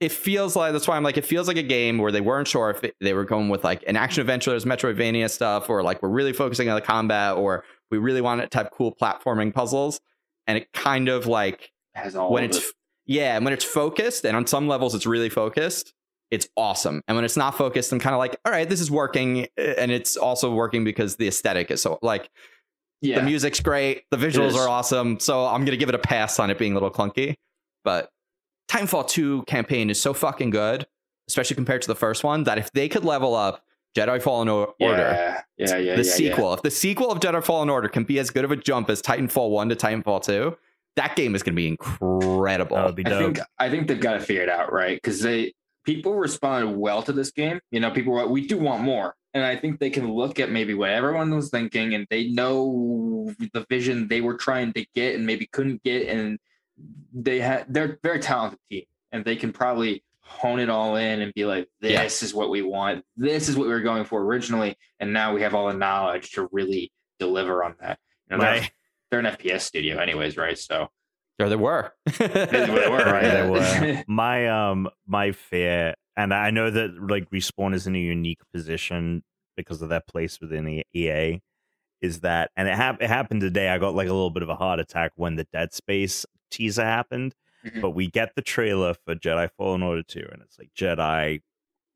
it 0.00 0.10
feels 0.10 0.56
like 0.56 0.72
that's 0.72 0.88
why 0.88 0.96
i'm 0.96 1.04
like 1.04 1.16
it 1.18 1.24
feels 1.24 1.46
like 1.46 1.56
a 1.58 1.62
game 1.62 1.98
where 1.98 2.10
they 2.10 2.20
weren't 2.20 2.48
sure 2.48 2.70
if 2.70 2.82
it, 2.82 2.94
they 3.00 3.12
were 3.12 3.24
going 3.24 3.48
with 3.48 3.62
like 3.62 3.84
an 3.86 3.94
action 3.94 4.22
adventure 4.22 4.50
there's 4.50 4.64
metroidvania 4.64 5.30
stuff 5.30 5.70
or 5.70 5.82
like 5.84 6.02
we're 6.02 6.08
really 6.08 6.32
focusing 6.32 6.68
on 6.68 6.74
the 6.74 6.80
combat 6.80 7.36
or 7.36 7.62
we 7.92 7.98
really 7.98 8.20
want 8.22 8.40
it 8.40 8.50
to 8.50 8.58
have 8.58 8.70
cool 8.72 8.92
platforming 9.00 9.54
puzzles 9.54 10.00
and 10.48 10.58
it 10.58 10.72
kind 10.72 11.08
of 11.08 11.26
like 11.26 11.70
has 11.98 12.16
all 12.16 12.32
when 12.32 12.44
it's 12.44 12.58
it. 12.58 12.64
yeah 13.06 13.36
and 13.36 13.44
when 13.44 13.52
it's 13.52 13.64
focused 13.64 14.24
and 14.24 14.36
on 14.36 14.46
some 14.46 14.68
levels 14.68 14.94
it's 14.94 15.06
really 15.06 15.28
focused 15.28 15.92
it's 16.30 16.48
awesome 16.56 17.02
and 17.08 17.16
when 17.16 17.24
it's 17.24 17.36
not 17.36 17.56
focused 17.56 17.92
i'm 17.92 17.98
kind 17.98 18.14
of 18.14 18.18
like 18.18 18.38
all 18.44 18.52
right 18.52 18.68
this 18.68 18.80
is 18.80 18.90
working 18.90 19.46
and 19.56 19.90
it's 19.90 20.16
also 20.16 20.52
working 20.52 20.84
because 20.84 21.16
the 21.16 21.28
aesthetic 21.28 21.70
is 21.70 21.82
so 21.82 21.98
like 22.02 22.30
yeah. 23.00 23.18
the 23.18 23.24
music's 23.24 23.60
great 23.60 24.02
the 24.10 24.16
visuals 24.16 24.54
are 24.54 24.68
awesome 24.68 25.18
so 25.20 25.46
i'm 25.46 25.64
gonna 25.64 25.76
give 25.76 25.88
it 25.88 25.94
a 25.94 26.00
pass 26.00 26.38
on 26.38 26.50
it 26.50 26.58
being 26.58 26.72
a 26.72 26.74
little 26.74 26.90
clunky 26.90 27.34
but 27.84 28.10
titanfall 28.70 29.08
2 29.08 29.42
campaign 29.44 29.90
is 29.90 30.00
so 30.00 30.12
fucking 30.12 30.50
good 30.50 30.86
especially 31.28 31.54
compared 31.54 31.82
to 31.82 31.88
the 31.88 31.94
first 31.94 32.24
one 32.24 32.44
that 32.44 32.58
if 32.58 32.70
they 32.72 32.88
could 32.88 33.04
level 33.04 33.34
up 33.34 33.62
jedi 33.96 34.20
fallen 34.20 34.48
order 34.48 34.74
Yeah, 34.78 35.42
yeah, 35.56 35.76
yeah. 35.76 35.96
the 35.96 36.04
yeah, 36.04 36.12
sequel 36.12 36.52
if 36.54 36.62
the 36.62 36.70
sequel 36.70 37.10
of 37.10 37.20
jedi 37.20 37.42
fallen 37.42 37.70
order 37.70 37.88
can 37.88 38.04
be 38.04 38.18
as 38.18 38.30
good 38.30 38.44
of 38.44 38.50
a 38.50 38.56
jump 38.56 38.90
as 38.90 39.00
titanfall 39.00 39.50
1 39.50 39.70
to 39.70 39.76
titanfall 39.76 40.22
2 40.22 40.56
that 40.98 41.14
game 41.16 41.34
is 41.34 41.42
going 41.42 41.54
to 41.54 41.56
be 41.56 41.68
incredible 41.68 42.76
that 42.76 42.86
would 42.86 42.94
be 42.96 43.02
Yeah. 43.06 43.16
I 43.16 43.18
think 43.22 43.38
I 43.58 43.70
think 43.70 43.88
they've 43.88 44.00
got 44.00 44.14
to 44.14 44.20
figure 44.20 44.42
it 44.42 44.48
out, 44.48 44.72
right? 44.72 44.96
Because 44.96 45.20
they 45.22 45.54
people 45.84 46.14
responded 46.14 46.76
well 46.76 47.02
to 47.02 47.12
this 47.12 47.30
game. 47.30 47.60
You 47.70 47.80
know, 47.80 47.90
people 47.90 48.12
were 48.12 48.22
like, 48.22 48.30
we 48.30 48.46
do 48.46 48.58
want 48.58 48.82
more. 48.82 49.14
And 49.32 49.44
I 49.44 49.56
think 49.56 49.78
they 49.78 49.90
can 49.90 50.10
look 50.12 50.38
at 50.40 50.50
maybe 50.50 50.74
what 50.74 50.90
everyone 50.90 51.34
was 51.34 51.50
thinking 51.50 51.94
and 51.94 52.06
they 52.10 52.28
know 52.28 53.32
the 53.52 53.64
vision 53.70 54.08
they 54.08 54.20
were 54.20 54.36
trying 54.36 54.72
to 54.74 54.84
get 54.94 55.14
and 55.14 55.24
maybe 55.26 55.46
couldn't 55.52 55.82
get. 55.82 56.08
And 56.08 56.38
they 57.14 57.38
had, 57.40 57.72
they're 57.72 57.98
very 58.02 58.18
talented 58.20 58.58
team 58.70 58.84
and 59.12 59.24
they 59.24 59.36
can 59.36 59.52
probably 59.52 60.02
hone 60.20 60.58
it 60.60 60.68
all 60.68 60.96
in 60.96 61.20
and 61.22 61.32
be 61.34 61.44
like, 61.46 61.68
this 61.80 61.92
Yeah. 61.92 62.04
is 62.26 62.34
what 62.34 62.50
we 62.50 62.60
want. 62.62 63.04
This 63.16 63.48
is 63.48 63.56
what 63.56 63.66
we 63.66 63.72
were 63.72 63.80
going 63.80 64.04
for 64.04 64.22
originally. 64.22 64.76
And 65.00 65.12
now 65.12 65.32
we 65.34 65.42
have 65.42 65.54
all 65.54 65.68
the 65.68 65.74
knowledge 65.74 66.32
to 66.32 66.48
really 66.52 66.90
deliver 67.18 67.64
on 67.64 67.76
that. 67.80 67.98
You 68.30 68.36
know, 68.36 68.42
they're, 68.44 68.60
My- 68.62 68.70
they're 69.10 69.20
an 69.20 69.26
FPS 69.26 69.62
studio 69.62 69.98
anyways, 69.98 70.36
right? 70.36 70.58
So 70.58 70.88
There 71.38 71.48
they 71.48 71.56
were. 71.56 71.92
They 72.18 72.66
were, 72.68 72.88
right? 72.88 72.88
Right, 73.06 73.22
they 73.22 73.48
were. 73.48 74.04
my 74.08 74.48
um 74.48 74.88
my 75.06 75.32
fear, 75.32 75.94
and 76.16 76.32
I 76.34 76.50
know 76.50 76.70
that 76.70 76.90
like 77.08 77.30
respawn 77.30 77.74
is 77.74 77.86
in 77.86 77.94
a 77.96 77.98
unique 78.00 78.40
position 78.52 79.22
because 79.56 79.82
of 79.82 79.88
their 79.88 80.00
place 80.06 80.40
within 80.40 80.64
the 80.64 80.84
EA, 80.94 81.40
is 82.00 82.20
that, 82.20 82.50
and 82.56 82.68
it, 82.68 82.74
hap- 82.76 83.02
it 83.02 83.08
happened 83.08 83.40
today. 83.40 83.68
I 83.70 83.78
got 83.78 83.94
like 83.94 84.08
a 84.08 84.12
little 84.12 84.30
bit 84.30 84.42
of 84.44 84.48
a 84.48 84.54
heart 84.54 84.78
attack 84.80 85.12
when 85.16 85.34
the 85.36 85.46
Dead 85.52 85.72
Space 85.72 86.24
teaser 86.50 86.84
happened, 86.84 87.34
Mhm. 87.66 87.80
but 87.80 87.90
we 87.90 88.06
get 88.08 88.34
the 88.36 88.42
trailer 88.42 88.94
for 89.04 89.14
Jedi 89.16 89.48
Fallen 89.56 89.82
Order 89.82 90.02
two, 90.04 90.26
and 90.32 90.40
it's 90.42 90.58
like 90.58 90.70
Jedi 90.78 91.40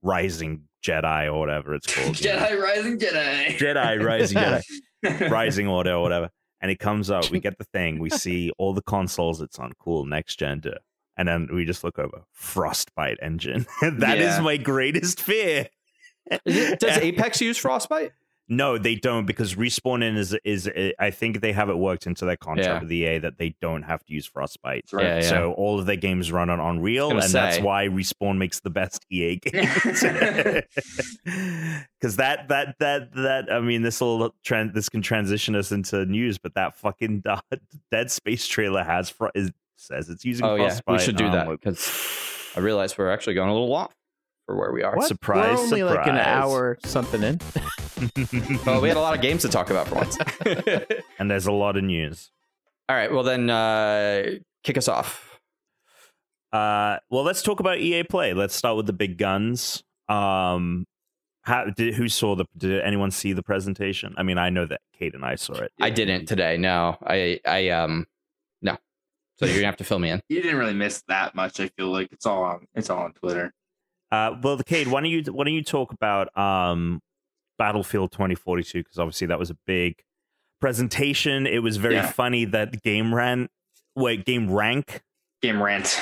Rising 0.02 0.62
Jedi 0.84 1.26
or 1.26 1.38
whatever 1.38 1.74
it's 1.74 1.92
called. 1.92 2.20
you 2.20 2.28
know? 2.32 2.38
Jedi 2.38 2.60
Rising 2.60 2.98
Jedi. 2.98 3.46
Jedi 3.56 4.04
Rising 4.04 4.38
Jedi. 4.38 5.30
Rising 5.30 5.68
Order 5.68 5.92
or 5.94 6.02
whatever. 6.02 6.30
And 6.62 6.70
it 6.70 6.78
comes 6.78 7.10
out, 7.10 7.28
we 7.30 7.40
get 7.48 7.58
the 7.58 7.64
thing, 7.64 7.98
we 7.98 8.08
see 8.08 8.50
all 8.56 8.72
the 8.72 8.80
consoles 8.82 9.42
it's 9.42 9.58
on, 9.58 9.72
cool, 9.78 10.06
next 10.06 10.36
gen. 10.36 10.60
duh. 10.60 10.70
And 11.18 11.28
then 11.28 11.48
we 11.52 11.66
just 11.66 11.84
look 11.84 11.98
over 11.98 12.22
Frostbite 12.32 13.18
engine. 13.20 13.66
That 13.82 14.16
is 14.18 14.36
Yeah. 14.36 14.40
my 14.40 14.56
greatest 14.56 15.20
fear. 15.20 15.68
Does 16.46 16.82
Apex 16.98 17.40
use 17.42 17.58
Frostbite? 17.58 18.12
No, 18.54 18.76
they 18.76 18.94
don't 18.96 19.24
because 19.24 19.54
respawn 19.54 20.02
in 20.04 20.16
is 20.16 20.36
is 20.44 20.70
I 20.98 21.10
think 21.10 21.40
they 21.40 21.52
have 21.52 21.70
it 21.70 21.76
worked 21.78 22.06
into 22.06 22.24
their 22.24 22.36
contract 22.36 22.68
Yeah. 22.68 22.80
with 22.80 22.92
EA 22.92 23.18
that 23.18 23.38
they 23.38 23.54
don't 23.60 23.82
have 23.82 24.04
to 24.04 24.12
use 24.12 24.26
Frostbite. 24.26 24.86
Right. 24.92 25.04
Yeah, 25.04 25.14
yeah. 25.16 25.28
So 25.28 25.52
all 25.54 25.78
of 25.80 25.86
their 25.86 25.96
games 25.96 26.30
run 26.30 26.50
on 26.50 26.60
Unreal, 26.60 27.10
and 27.10 27.20
gonna 27.20 27.32
that's 27.32 27.60
why 27.60 27.86
Respawn 27.88 28.36
makes 28.36 28.60
the 28.60 28.70
best 28.70 29.06
EA 29.10 29.36
games. 29.42 30.04
Because 32.00 32.16
that 32.16 32.48
that 32.48 32.74
that 32.80 33.12
that 33.14 33.52
I 33.52 33.60
mean, 33.60 33.82
this 33.82 34.00
will 34.00 34.34
trend. 34.44 34.74
This 34.74 34.88
can 34.88 35.02
transition 35.02 35.54
us 35.54 35.70
into 35.72 36.04
news, 36.04 36.36
but 36.38 36.54
that 36.54 36.76
fucking 36.76 37.22
Dead 37.90 38.10
Space 38.10 38.46
trailer 38.46 38.82
has 38.82 39.08
fr- 39.08 39.28
is, 39.34 39.50
says 39.76 40.10
it's 40.10 40.24
using. 40.24 40.44
Oh 40.44 40.56
yeah, 40.56 40.64
Frostbite. 40.68 40.92
we 40.92 41.04
should 41.04 41.16
do 41.16 41.26
Um, 41.26 41.32
that 41.32 41.48
like- 41.48 41.60
because 41.60 41.88
I 42.56 42.60
realize 42.60 42.98
we're 42.98 43.10
actually 43.10 43.34
going 43.34 43.48
a 43.48 43.52
little 43.52 43.68
long 43.68 43.88
for 44.46 44.56
where 44.56 44.72
we 44.72 44.82
are. 44.82 44.96
What? 44.96 45.06
Surprise, 45.08 45.56
We're 45.58 45.64
only 45.64 45.82
like 45.84 46.06
an 46.06 46.16
hour 46.18 46.76
something 46.84 47.22
in. 47.22 47.40
Well, 48.66 48.80
we 48.80 48.88
had 48.88 48.96
a 48.96 49.00
lot 49.00 49.14
of 49.14 49.20
games 49.20 49.42
to 49.42 49.48
talk 49.48 49.70
about 49.70 49.88
for 49.88 49.96
once. 49.96 50.18
and 51.18 51.30
there's 51.30 51.46
a 51.46 51.52
lot 51.52 51.76
of 51.76 51.84
news. 51.84 52.30
All 52.88 52.96
right, 52.96 53.12
well 53.12 53.22
then, 53.22 53.48
uh, 53.48 54.38
kick 54.64 54.76
us 54.76 54.88
off. 54.88 55.40
Uh, 56.52 56.98
well, 57.10 57.22
let's 57.22 57.42
talk 57.42 57.60
about 57.60 57.78
EA 57.78 58.04
Play. 58.04 58.34
Let's 58.34 58.54
start 58.54 58.76
with 58.76 58.86
the 58.86 58.92
big 58.92 59.16
guns. 59.18 59.82
Um, 60.08 60.86
how 61.42 61.64
did 61.64 61.94
who 61.94 62.08
saw 62.08 62.36
the? 62.36 62.44
Did 62.56 62.82
anyone 62.82 63.10
see 63.10 63.32
the 63.32 63.42
presentation? 63.42 64.14
I 64.16 64.22
mean, 64.22 64.38
I 64.38 64.50
know 64.50 64.66
that 64.66 64.80
Cade 64.96 65.14
and 65.14 65.24
I 65.24 65.34
saw 65.36 65.54
it. 65.54 65.72
I 65.80 65.90
didn't 65.90 66.26
today. 66.26 66.56
No, 66.56 66.96
I, 67.04 67.40
I, 67.46 67.70
um, 67.70 68.06
no. 68.60 68.76
So 69.36 69.46
you're 69.46 69.56
gonna 69.56 69.66
have 69.66 69.76
to 69.78 69.84
fill 69.84 69.98
me 69.98 70.10
in. 70.10 70.20
you 70.28 70.40
didn't 70.42 70.58
really 70.58 70.74
miss 70.74 71.02
that 71.08 71.34
much. 71.34 71.58
I 71.58 71.68
feel 71.68 71.88
like 71.88 72.12
it's 72.12 72.26
all 72.26 72.44
on 72.44 72.66
it's 72.74 72.90
all 72.90 73.00
on 73.00 73.12
Twitter. 73.14 73.52
Uh, 74.12 74.36
well, 74.42 74.58
Cade, 74.58 74.88
why 74.88 75.00
don't 75.00 75.10
you 75.10 75.22
why 75.32 75.44
don't 75.44 75.54
you 75.54 75.64
talk 75.64 75.92
about 75.92 76.36
um, 76.36 77.00
Battlefield 77.62 78.10
2042? 78.10 78.80
Because 78.80 78.98
obviously 78.98 79.28
that 79.28 79.38
was 79.38 79.50
a 79.50 79.56
big 79.66 80.02
presentation. 80.60 81.46
It 81.46 81.62
was 81.62 81.76
very 81.76 81.94
Yeah. 81.94 82.10
funny 82.10 82.44
that 82.46 82.82
Game 82.82 83.14
Ran, 83.14 83.48
wait, 83.94 84.24
Game 84.24 84.50
Rank. 84.50 85.02
Game 85.42 85.62
rant. 85.62 86.00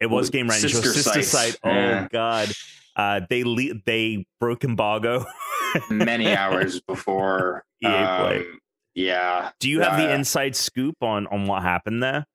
It 0.00 0.06
was 0.06 0.30
Game 0.30 0.48
Rank. 0.48 0.60
sister 0.62 0.88
Sister, 0.92 1.22
site. 1.22 1.58
Oh 1.64 1.70
Yeah. 1.70 2.08
God. 2.10 2.48
Uh, 2.96 3.20
they 3.30 3.44
le- 3.44 3.74
they 3.84 4.26
broke 4.40 4.64
embargo. 4.64 5.24
Many 5.90 6.34
hours 6.34 6.80
before 6.80 7.64
EA 7.84 7.88
Play. 7.88 8.38
um, 8.38 8.58
Yeah, 8.94 9.50
Do 9.60 9.68
you 9.68 9.80
have 9.82 9.98
the 9.98 10.10
Uh, 10.10 10.14
inside 10.14 10.56
scoop 10.56 10.96
on 11.02 11.26
on 11.28 11.46
what 11.46 11.62
happened 11.62 12.02
there? 12.02 12.26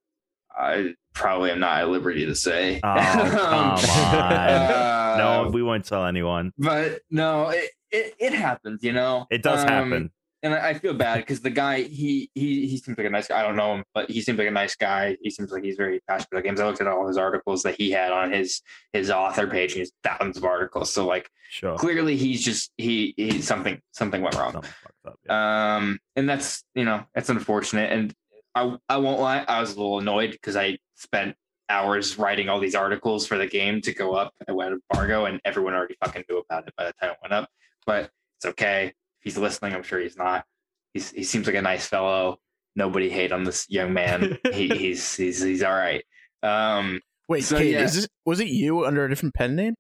I 0.56 0.94
probably 1.14 1.52
am 1.52 1.60
not 1.60 1.80
at 1.82 1.90
liberty 1.90 2.26
to 2.26 2.36
say. 2.36 2.80
Oh, 2.84 2.96
come 2.96 3.40
on. 3.40 3.86
Uh, 3.86 5.01
no, 5.18 5.50
we 5.52 5.64
won't 5.64 5.86
tell 5.86 6.06
anyone. 6.06 6.52
but 6.58 7.02
no, 7.10 7.50
it, 7.50 7.70
it 7.92 8.16
it 8.20 8.34
happens. 8.34 8.84
You 8.84 8.94
know, 8.94 9.28
It 9.30 9.42
does 9.44 9.62
Um, 9.64 9.68
happen. 9.68 10.12
and 10.44 10.54
I 10.54 10.70
I 10.70 10.74
feel 10.76 10.94
bad 10.94 11.18
because 11.18 11.42
the 11.42 11.50
guy 11.50 11.82
he 11.84 12.30
he 12.36 12.68
he 12.68 12.78
seems 12.78 12.98
like 12.98 13.08
a 13.08 13.10
nice 13.10 13.28
guy. 13.28 13.40
I 13.40 13.44
don't 13.44 13.56
know 13.56 13.76
him, 13.76 13.84
but 13.94 14.10
he 14.10 14.22
seems 14.22 14.38
like 14.40 14.48
a 14.48 14.52
nice 14.52 14.76
guy. 14.76 15.18
He 15.22 15.30
seems 15.30 15.52
like 15.52 15.64
he's 15.64 15.76
very 15.78 16.00
passionate 16.08 16.30
about 16.32 16.44
games. 16.44 16.60
I 16.60 16.66
looked 16.68 16.82
at 16.82 16.88
all 16.88 17.08
his 17.08 17.18
articles 17.18 17.64
that 17.64 17.76
he 17.76 17.92
had 17.92 18.12
on 18.12 18.32
his 18.32 18.62
his 18.94 19.10
author 19.12 19.46
page, 19.48 19.74
and 19.74 19.80
he's 19.80 19.92
thousands 20.04 20.38
of 20.38 20.46
articles. 20.46 20.94
So 20.94 21.06
like 21.06 21.30
Sure. 21.50 21.78
clearly 21.78 22.16
he's 22.16 22.44
just 22.46 22.72
he 22.78 23.14
he 23.18 23.42
something 23.42 23.82
something 23.92 24.22
went 24.22 24.36
wrong. 24.36 24.54
Something 24.54 24.72
up, 25.06 25.20
yeah. 25.26 25.76
Um, 25.78 26.00
and 26.16 26.30
that's 26.30 26.64
you 26.76 26.86
know 26.86 27.04
that's 27.14 27.30
unfortunate. 27.30 27.92
And 27.92 28.14
I 28.56 28.78
I 28.90 28.98
won't 28.98 29.20
lie, 29.20 29.44
I 29.48 29.60
was 29.60 29.74
a 29.76 29.78
little 29.78 30.00
annoyed 30.00 30.32
because 30.32 30.56
I 30.56 30.78
spent 30.96 31.36
hours 31.72 32.18
writing 32.20 32.50
all 32.50 32.60
these 32.60 32.76
articles 32.76 33.26
for 33.26 33.38
the 33.38 33.48
game 33.48 33.82
to 33.82 33.94
go 33.94 34.14
up. 34.14 34.34
I 34.48 34.52
went 34.52 34.74
embargo, 34.92 35.26
and 35.26 35.40
everyone 35.46 35.74
already 35.74 35.96
fucking 36.04 36.26
knew 36.30 36.38
about 36.40 36.68
it 36.68 36.74
by 36.78 36.86
the 36.86 36.94
time 36.94 37.12
it 37.12 37.18
went 37.22 37.34
up. 37.34 37.50
But 37.86 38.12
it's 38.38 38.46
okay. 38.46 38.88
If 38.88 39.24
he's 39.24 39.38
listening, 39.38 39.74
I'm 39.74 39.84
sure 39.84 40.00
he's 40.00 40.18
not. 40.18 40.46
He's 40.94 41.10
he 41.12 41.24
seems 41.24 41.48
like 41.48 41.56
a 41.56 41.62
nice 41.62 41.86
fellow. 41.88 42.38
Nobody 42.76 43.10
hate 43.10 43.32
on 43.32 43.44
this 43.44 43.66
young 43.70 43.94
man. 43.94 44.38
he, 44.54 44.68
he's 44.70 45.16
he's 45.16 45.42
he's 45.42 45.64
all 45.64 45.74
right. 45.74 46.04
Um, 46.44 47.00
Wait, 47.30 47.44
So, 47.44 47.58
Cade, 47.58 47.74
yeah. 47.74 47.84
is 47.84 47.96
this, 47.96 48.08
was 48.26 48.40
it 48.40 48.48
you 48.48 48.86
under 48.86 49.06
a 49.06 49.10
different 49.10 49.34
pen 49.36 49.56
name? 49.56 49.76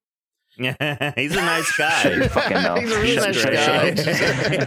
Yeah, 0.57 1.13
He's 1.15 1.31
a 1.33 1.41
nice 1.41 1.71
guy. 1.77 2.01
Sure 2.01 2.27
fucking 2.29 2.57
know. 2.63 2.75
He's 2.75 2.91
a 2.91 2.99
really 3.01 3.15
nice 3.15 3.41
great. 3.41 3.55
guy. 3.55 3.93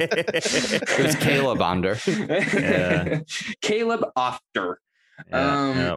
It 0.09 0.99
was 1.07 1.15
Caleb 1.17 1.61
Onder. 1.61 1.97
Yeah. 2.07 3.21
Caleb 3.61 4.05
Ofter. 4.17 4.77
Yeah, 5.31 5.69
Um, 5.69 5.77
yeah. 5.79 5.97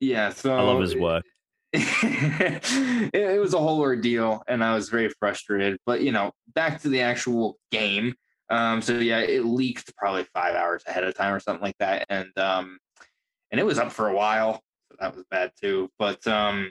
Yeah, 0.00 0.30
so 0.30 0.54
I 0.54 0.62
love 0.62 0.80
his 0.80 0.96
work. 0.96 1.24
it, 1.72 3.14
it 3.14 3.40
was 3.40 3.52
a 3.52 3.58
whole 3.58 3.80
ordeal 3.80 4.42
and 4.48 4.64
I 4.64 4.74
was 4.74 4.88
very 4.88 5.10
frustrated. 5.10 5.78
But 5.84 6.02
you 6.02 6.12
know, 6.12 6.32
back 6.54 6.80
to 6.82 6.88
the 6.88 7.02
actual 7.02 7.58
game. 7.70 8.14
Um, 8.50 8.80
so 8.80 8.98
yeah, 8.98 9.18
it 9.18 9.44
leaked 9.44 9.94
probably 9.96 10.24
five 10.32 10.54
hours 10.54 10.82
ahead 10.86 11.04
of 11.04 11.14
time 11.14 11.34
or 11.34 11.40
something 11.40 11.62
like 11.62 11.76
that. 11.78 12.06
And 12.08 12.36
um 12.38 12.78
and 13.50 13.60
it 13.60 13.64
was 13.64 13.78
up 13.78 13.92
for 13.92 14.08
a 14.08 14.14
while. 14.14 14.62
So 14.90 14.96
that 15.00 15.14
was 15.14 15.24
bad 15.30 15.52
too. 15.60 15.90
But 15.98 16.26
um 16.26 16.70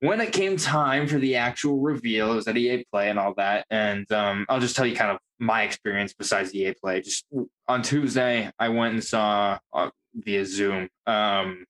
when 0.00 0.20
it 0.20 0.32
came 0.32 0.56
time 0.56 1.08
for 1.08 1.18
the 1.18 1.36
actual 1.36 1.80
reveal, 1.80 2.32
it 2.32 2.36
was 2.36 2.48
at 2.48 2.56
EA 2.56 2.84
Play 2.92 3.10
and 3.10 3.18
all 3.18 3.34
that. 3.34 3.66
And 3.70 4.10
um, 4.12 4.46
I'll 4.48 4.60
just 4.60 4.76
tell 4.76 4.86
you 4.86 4.94
kind 4.94 5.10
of 5.10 5.18
my 5.38 5.62
experience 5.62 6.14
besides 6.14 6.54
EA 6.54 6.74
Play. 6.74 7.02
Just 7.02 7.24
on 7.66 7.82
Tuesday, 7.82 8.50
I 8.58 8.68
went 8.68 8.94
and 8.94 9.02
saw 9.02 9.58
uh, 9.72 9.90
via 10.14 10.46
Zoom 10.46 10.88
um, 11.06 11.64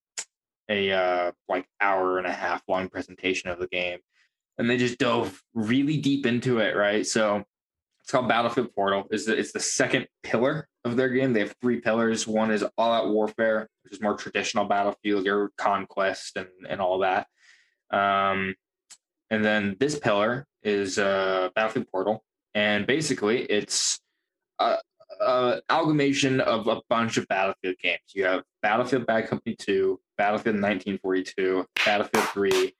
a 0.69 0.93
uh, 0.93 1.32
like 1.49 1.66
hour 1.81 2.19
and 2.19 2.27
a 2.27 2.32
half 2.32 2.62
long 2.69 2.89
presentation 2.89 3.51
of 3.51 3.59
the 3.59 3.69
game, 3.69 3.99
and 4.59 4.69
they 4.69 4.77
just 4.77 4.99
dove 4.99 5.40
really 5.55 5.97
deep 5.97 6.27
into 6.27 6.59
it. 6.59 6.77
Right, 6.77 7.07
so 7.07 7.45
it's 8.01 8.11
called 8.11 8.28
Battlefield 8.28 8.74
Portal. 8.74 9.07
is 9.11 9.28
It's 9.28 9.53
the 9.53 9.61
second 9.61 10.07
pillar 10.23 10.69
of 10.85 10.97
their 10.97 11.09
game. 11.11 11.32
They 11.32 11.40
have 11.40 11.55
three 11.61 11.81
pillars. 11.81 12.27
One 12.27 12.51
is 12.51 12.65
All 12.77 12.93
Out 12.93 13.11
Warfare, 13.11 13.69
which 13.82 13.93
is 13.93 14.01
more 14.01 14.16
traditional 14.16 14.65
Battlefield, 14.65 15.24
your 15.24 15.51
conquest 15.59 16.36
and 16.36 16.49
and 16.69 16.81
all 16.81 17.01
that. 17.01 17.27
Um, 17.90 18.55
and 19.31 19.45
then 19.45 19.77
this 19.78 19.99
pillar 19.99 20.47
is 20.62 20.99
uh, 20.99 21.51
Battlefield 21.55 21.89
Portal, 21.90 22.24
and 22.55 22.86
basically 22.86 23.43
it's 23.43 24.01
a, 24.59 24.78
a 25.20 25.61
amalgamation 25.69 26.40
of 26.40 26.66
a 26.66 26.81
bunch 26.89 27.16
of 27.16 27.27
Battlefield 27.28 27.77
games. 27.82 28.01
You 28.15 28.24
have 28.24 28.43
Battlefield 28.62 29.07
Bad 29.07 29.28
Company 29.28 29.57
Two, 29.59 30.01
Battlefield 30.16 30.57
1942, 30.57 31.66
Battlefield 31.85 32.24
Three, 32.28 32.74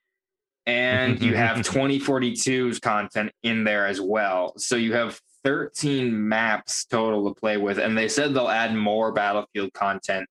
and 0.65 1.21
you 1.21 1.35
have 1.35 1.57
2042's 1.59 2.79
content 2.79 3.31
in 3.43 3.63
there 3.63 3.87
as 3.87 3.99
well. 4.01 4.53
So 4.57 4.75
you 4.75 4.93
have 4.93 5.19
13 5.43 6.27
maps 6.27 6.85
total 6.85 7.31
to 7.33 7.39
play 7.39 7.57
with, 7.57 7.79
and 7.79 7.97
they 7.97 8.09
said 8.09 8.33
they'll 8.33 8.49
add 8.49 8.75
more 8.75 9.11
Battlefield 9.11 9.73
content 9.73 10.27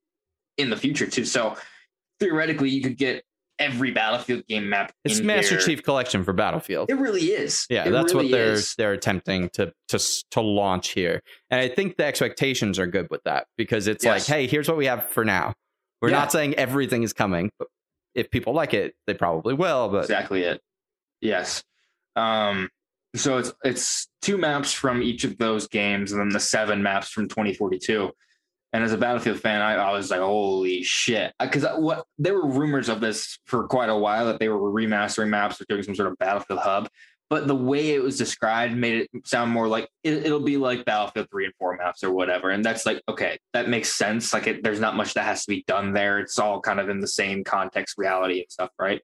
in 0.56 0.70
the 0.70 0.76
future 0.76 1.06
too. 1.06 1.24
So 1.24 1.56
theoretically, 2.20 2.70
you 2.70 2.82
could 2.82 2.96
get 2.96 3.24
every 3.58 3.90
Battlefield 3.90 4.46
game 4.46 4.68
map. 4.68 4.92
It's 5.04 5.20
Master 5.20 5.56
here. 5.56 5.64
Chief 5.64 5.82
Collection 5.82 6.24
for 6.24 6.32
Battlefield. 6.32 6.90
It 6.90 6.94
really 6.98 7.22
is. 7.26 7.66
Yeah, 7.70 7.86
It 7.86 7.90
that's 7.90 8.12
really 8.14 8.26
what 8.26 8.32
they're 8.32 8.52
is. 8.52 8.74
they're 8.76 8.92
attempting 8.92 9.50
to 9.54 9.72
to 9.88 9.98
to 10.32 10.40
launch 10.40 10.90
here, 10.90 11.22
and 11.50 11.60
I 11.60 11.68
think 11.68 11.96
the 11.96 12.04
expectations 12.04 12.78
are 12.78 12.86
good 12.86 13.08
with 13.10 13.22
that 13.24 13.46
because 13.56 13.86
it's 13.86 14.04
Yes. 14.04 14.28
like, 14.28 14.36
hey, 14.36 14.46
here's 14.46 14.68
what 14.68 14.76
we 14.76 14.86
have 14.86 15.08
for 15.10 15.24
now. 15.24 15.54
We're 16.00 16.10
Yeah. 16.10 16.18
not 16.18 16.32
saying 16.32 16.54
everything 16.54 17.02
is 17.02 17.12
coming, 17.12 17.50
but 17.58 17.68
if 18.14 18.30
people 18.30 18.52
like 18.54 18.74
it, 18.74 18.94
they 19.06 19.14
probably 19.14 19.54
will. 19.54 19.88
But 19.88 20.02
exactly 20.02 20.42
it. 20.42 20.60
Yes. 21.20 21.62
Um, 22.16 22.68
so 23.16 23.38
it's 23.38 23.52
it's 23.64 24.08
two 24.22 24.38
maps 24.38 24.72
from 24.72 25.02
each 25.02 25.24
of 25.24 25.38
those 25.38 25.66
games, 25.68 26.12
and 26.12 26.20
then 26.20 26.28
the 26.28 26.40
seven 26.40 26.82
maps 26.82 27.08
from 27.10 27.28
2042. 27.28 28.10
And 28.72 28.84
as 28.84 28.92
a 28.92 28.98
Battlefield 28.98 29.40
fan, 29.40 29.62
I, 29.62 29.74
I 29.74 29.92
was 29.92 30.10
like, 30.10 30.20
"Holy 30.20 30.82
shit!" 30.82 31.32
Because 31.40 31.64
what 31.76 32.04
there 32.18 32.34
were 32.34 32.46
rumors 32.46 32.88
of 32.88 33.00
this 33.00 33.38
for 33.46 33.66
quite 33.66 33.88
a 33.88 33.96
while 33.96 34.26
that 34.26 34.40
they 34.40 34.48
were 34.48 34.70
remastering 34.70 35.28
maps 35.28 35.60
or 35.60 35.64
doing 35.68 35.82
some 35.82 35.94
sort 35.94 36.10
of 36.10 36.18
Battlefield 36.18 36.60
hub. 36.60 36.88
But 37.30 37.46
the 37.46 37.54
way 37.54 37.90
it 37.90 38.02
was 38.02 38.16
described 38.16 38.74
made 38.74 39.02
it 39.02 39.26
sound 39.26 39.50
more 39.50 39.68
like 39.68 39.88
it, 40.02 40.24
it'll 40.24 40.40
be 40.40 40.56
like 40.56 40.86
Battlefield 40.86 41.28
three 41.30 41.44
and 41.44 41.54
four 41.58 41.76
maps 41.76 42.02
or 42.02 42.10
whatever. 42.10 42.50
And 42.50 42.64
that's 42.64 42.86
like, 42.86 43.02
okay, 43.06 43.38
that 43.52 43.68
makes 43.68 43.92
sense. 43.92 44.32
Like, 44.32 44.46
it, 44.46 44.62
there's 44.62 44.80
not 44.80 44.96
much 44.96 45.12
that 45.14 45.24
has 45.24 45.44
to 45.44 45.50
be 45.50 45.62
done 45.66 45.92
there. 45.92 46.20
It's 46.20 46.38
all 46.38 46.60
kind 46.60 46.80
of 46.80 46.88
in 46.88 47.00
the 47.00 47.08
same 47.08 47.44
context, 47.44 47.96
reality, 47.98 48.40
and 48.40 48.50
stuff, 48.50 48.70
right? 48.78 49.02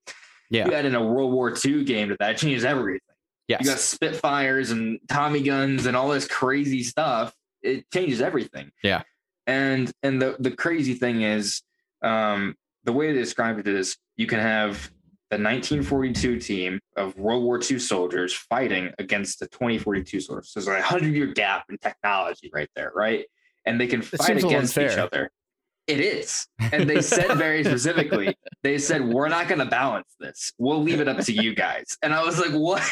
Yeah. 0.48 0.66
You 0.66 0.72
add 0.72 0.86
in 0.86 0.94
a 0.94 1.04
World 1.04 1.32
War 1.32 1.54
II 1.64 1.84
game 1.84 2.08
to 2.08 2.16
that, 2.18 2.30
it 2.30 2.38
changes 2.38 2.64
everything. 2.64 3.00
Yes. 3.48 3.60
You 3.60 3.66
got 3.66 3.78
Spitfires 3.78 4.70
and 4.70 5.00
Tommy 5.08 5.42
guns 5.42 5.84
and 5.84 5.94
all 5.94 6.08
this 6.08 6.26
crazy 6.26 6.82
stuff. 6.82 7.34
It 7.62 7.90
changes 7.92 8.22
everything. 8.22 8.70
Yeah. 8.82 9.02
And 9.46 9.92
and 10.02 10.20
the 10.20 10.36
the 10.38 10.50
crazy 10.50 10.94
thing 10.94 11.22
is, 11.22 11.62
um, 12.02 12.54
the 12.84 12.92
way 12.92 13.12
they 13.12 13.18
describe 13.18 13.58
it 13.58 13.68
is 13.68 13.96
you 14.16 14.26
can 14.26 14.40
have 14.40 14.90
the 15.30 15.36
1942 15.36 16.38
team 16.38 16.80
of 16.96 17.16
World 17.16 17.42
War 17.42 17.58
II 17.58 17.78
soldiers 17.78 18.32
fighting 18.32 18.92
against 18.98 19.40
the 19.40 19.48
2042 19.48 20.20
soldiers. 20.20 20.50
So 20.50 20.60
there's 20.60 20.78
a 20.78 20.82
hundred 20.82 21.14
year 21.14 21.26
gap 21.26 21.64
in 21.70 21.78
technology 21.78 22.50
right 22.52 22.68
there, 22.76 22.92
right? 22.94 23.24
And 23.64 23.80
they 23.80 23.86
can 23.86 24.02
fight 24.02 24.20
seems 24.20 24.42
a 24.42 24.46
little 24.46 24.50
against 24.50 24.78
each 24.78 24.98
other. 24.98 25.30
It 25.86 26.00
is. 26.00 26.46
And 26.72 26.88
they 26.88 27.02
said 27.02 27.36
very 27.36 27.62
specifically, 27.64 28.36
they 28.62 28.78
said, 28.78 29.04
We're 29.04 29.28
not 29.28 29.48
going 29.48 29.58
to 29.58 29.66
balance 29.66 30.14
this. 30.18 30.52
We'll 30.58 30.82
leave 30.82 31.00
it 31.00 31.08
up 31.08 31.18
to 31.24 31.32
you 31.32 31.54
guys. 31.54 31.96
And 32.02 32.14
I 32.14 32.22
was 32.24 32.38
like, 32.38 32.52
What? 32.52 32.82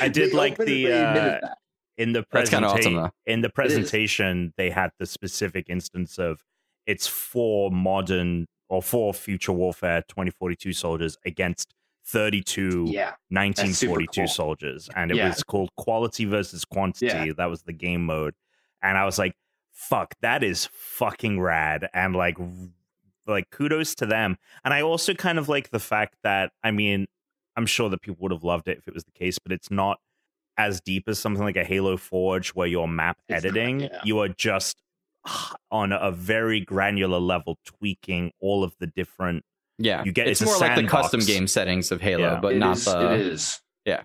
I 0.00 0.08
did 0.08 0.34
like 0.34 0.58
the, 0.58 0.92
uh, 0.92 1.14
that. 1.14 1.58
In 1.98 2.12
the 2.12 2.24
That's 2.30 2.50
awesome, 2.52 2.62
presentation 2.62 2.96
though. 2.96 3.10
in 3.26 3.40
the 3.40 3.50
presentation 3.50 4.52
they 4.56 4.70
had 4.70 4.90
the 4.98 5.06
specific 5.06 5.66
instance 5.68 6.18
of 6.18 6.42
it's 6.86 7.06
for 7.06 7.70
modern 7.70 8.46
or 8.68 8.82
for 8.82 9.14
future 9.14 9.52
warfare 9.52 10.02
2042 10.08 10.72
soldiers 10.72 11.16
against 11.24 11.74
32 12.06 12.86
Yeah. 12.88 13.12
1942 13.30 14.20
cool. 14.22 14.28
soldiers 14.28 14.88
and 14.94 15.10
it 15.10 15.16
Yeah. 15.16 15.28
was 15.28 15.42
called 15.42 15.70
quality 15.76 16.24
versus 16.24 16.64
quantity 16.64 17.06
Yeah. 17.06 17.32
that 17.36 17.46
was 17.46 17.62
the 17.62 17.72
game 17.72 18.04
mode 18.06 18.34
and 18.82 18.96
i 18.96 19.04
was 19.04 19.18
like 19.18 19.34
fuck 19.72 20.14
that 20.22 20.42
is 20.42 20.68
fucking 20.72 21.40
rad 21.40 21.88
and 21.92 22.14
like 22.16 22.36
like 23.26 23.50
kudos 23.50 23.94
to 23.96 24.06
them 24.06 24.36
and 24.64 24.72
i 24.72 24.80
also 24.82 25.14
kind 25.14 25.38
of 25.38 25.48
like 25.48 25.70
the 25.70 25.80
fact 25.80 26.14
that 26.22 26.52
i 26.62 26.70
mean 26.70 27.06
i'm 27.56 27.66
sure 27.66 27.88
that 27.90 28.00
people 28.00 28.16
would 28.20 28.32
have 28.32 28.44
loved 28.44 28.68
it 28.68 28.78
if 28.78 28.86
it 28.86 28.94
was 28.94 29.04
the 29.04 29.12
case 29.12 29.38
but 29.38 29.50
it's 29.52 29.70
not 29.70 29.98
as 30.58 30.80
deep 30.80 31.04
as 31.08 31.18
something 31.18 31.42
like 31.44 31.56
a 31.56 31.64
halo 31.64 31.96
forge 31.96 32.50
where 32.50 32.66
you're 32.66 32.88
map 32.88 33.18
It's 33.28 33.44
not, 33.44 33.50
editing 33.50 33.80
yeah. 33.80 34.00
you 34.04 34.18
are 34.20 34.28
just 34.28 34.80
on 35.70 35.92
a 35.92 36.10
very 36.10 36.60
granular 36.60 37.18
level 37.18 37.58
tweaking 37.64 38.32
all 38.40 38.62
of 38.64 38.74
the 38.78 38.86
different 38.86 39.44
Yeah. 39.78 40.02
you 40.04 40.12
get 40.12 40.28
it's, 40.28 40.40
it's 40.40 40.50
more 40.50 40.58
like 40.60 40.76
the 40.76 40.86
custom 40.86 41.20
game 41.20 41.46
settings 41.46 41.90
of 41.92 42.00
Halo, 42.00 42.22
Yeah. 42.34 42.40
but 42.40 42.54
It 42.54 42.58
not 42.58 42.76
is- 42.76 42.84
the 42.86 43.12
it 43.14 43.20
is. 43.20 43.60
Yeah. 43.84 44.02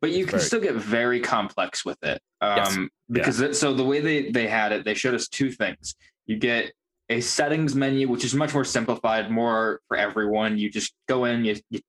But 0.00 0.10
you 0.10 0.22
It's 0.24 0.30
can 0.30 0.38
very- 0.38 0.46
still 0.46 0.60
get 0.60 0.74
very 0.74 1.20
complex 1.20 1.84
with 1.84 2.02
it. 2.02 2.20
Um, 2.40 2.56
Yes. 2.58 2.78
because 3.10 3.40
it, 3.40 3.56
so 3.56 3.72
the 3.74 3.84
way 3.84 4.00
they, 4.00 4.30
they 4.30 4.46
had 4.48 4.72
it, 4.72 4.84
they 4.84 4.94
showed 4.94 5.14
us 5.14 5.28
two 5.28 5.50
things. 5.50 5.94
You 6.26 6.36
get 6.38 6.72
a 7.10 7.20
settings 7.20 7.74
menu, 7.74 8.08
which 8.08 8.24
is 8.24 8.34
much 8.34 8.52
more 8.54 8.64
simplified, 8.64 9.30
more 9.30 9.80
for 9.88 9.96
everyone. 9.96 10.56
You 10.58 10.70
just 10.70 10.94
go 11.06 11.26
in, 11.26 11.44
you, 11.44 11.56
you 11.70 11.80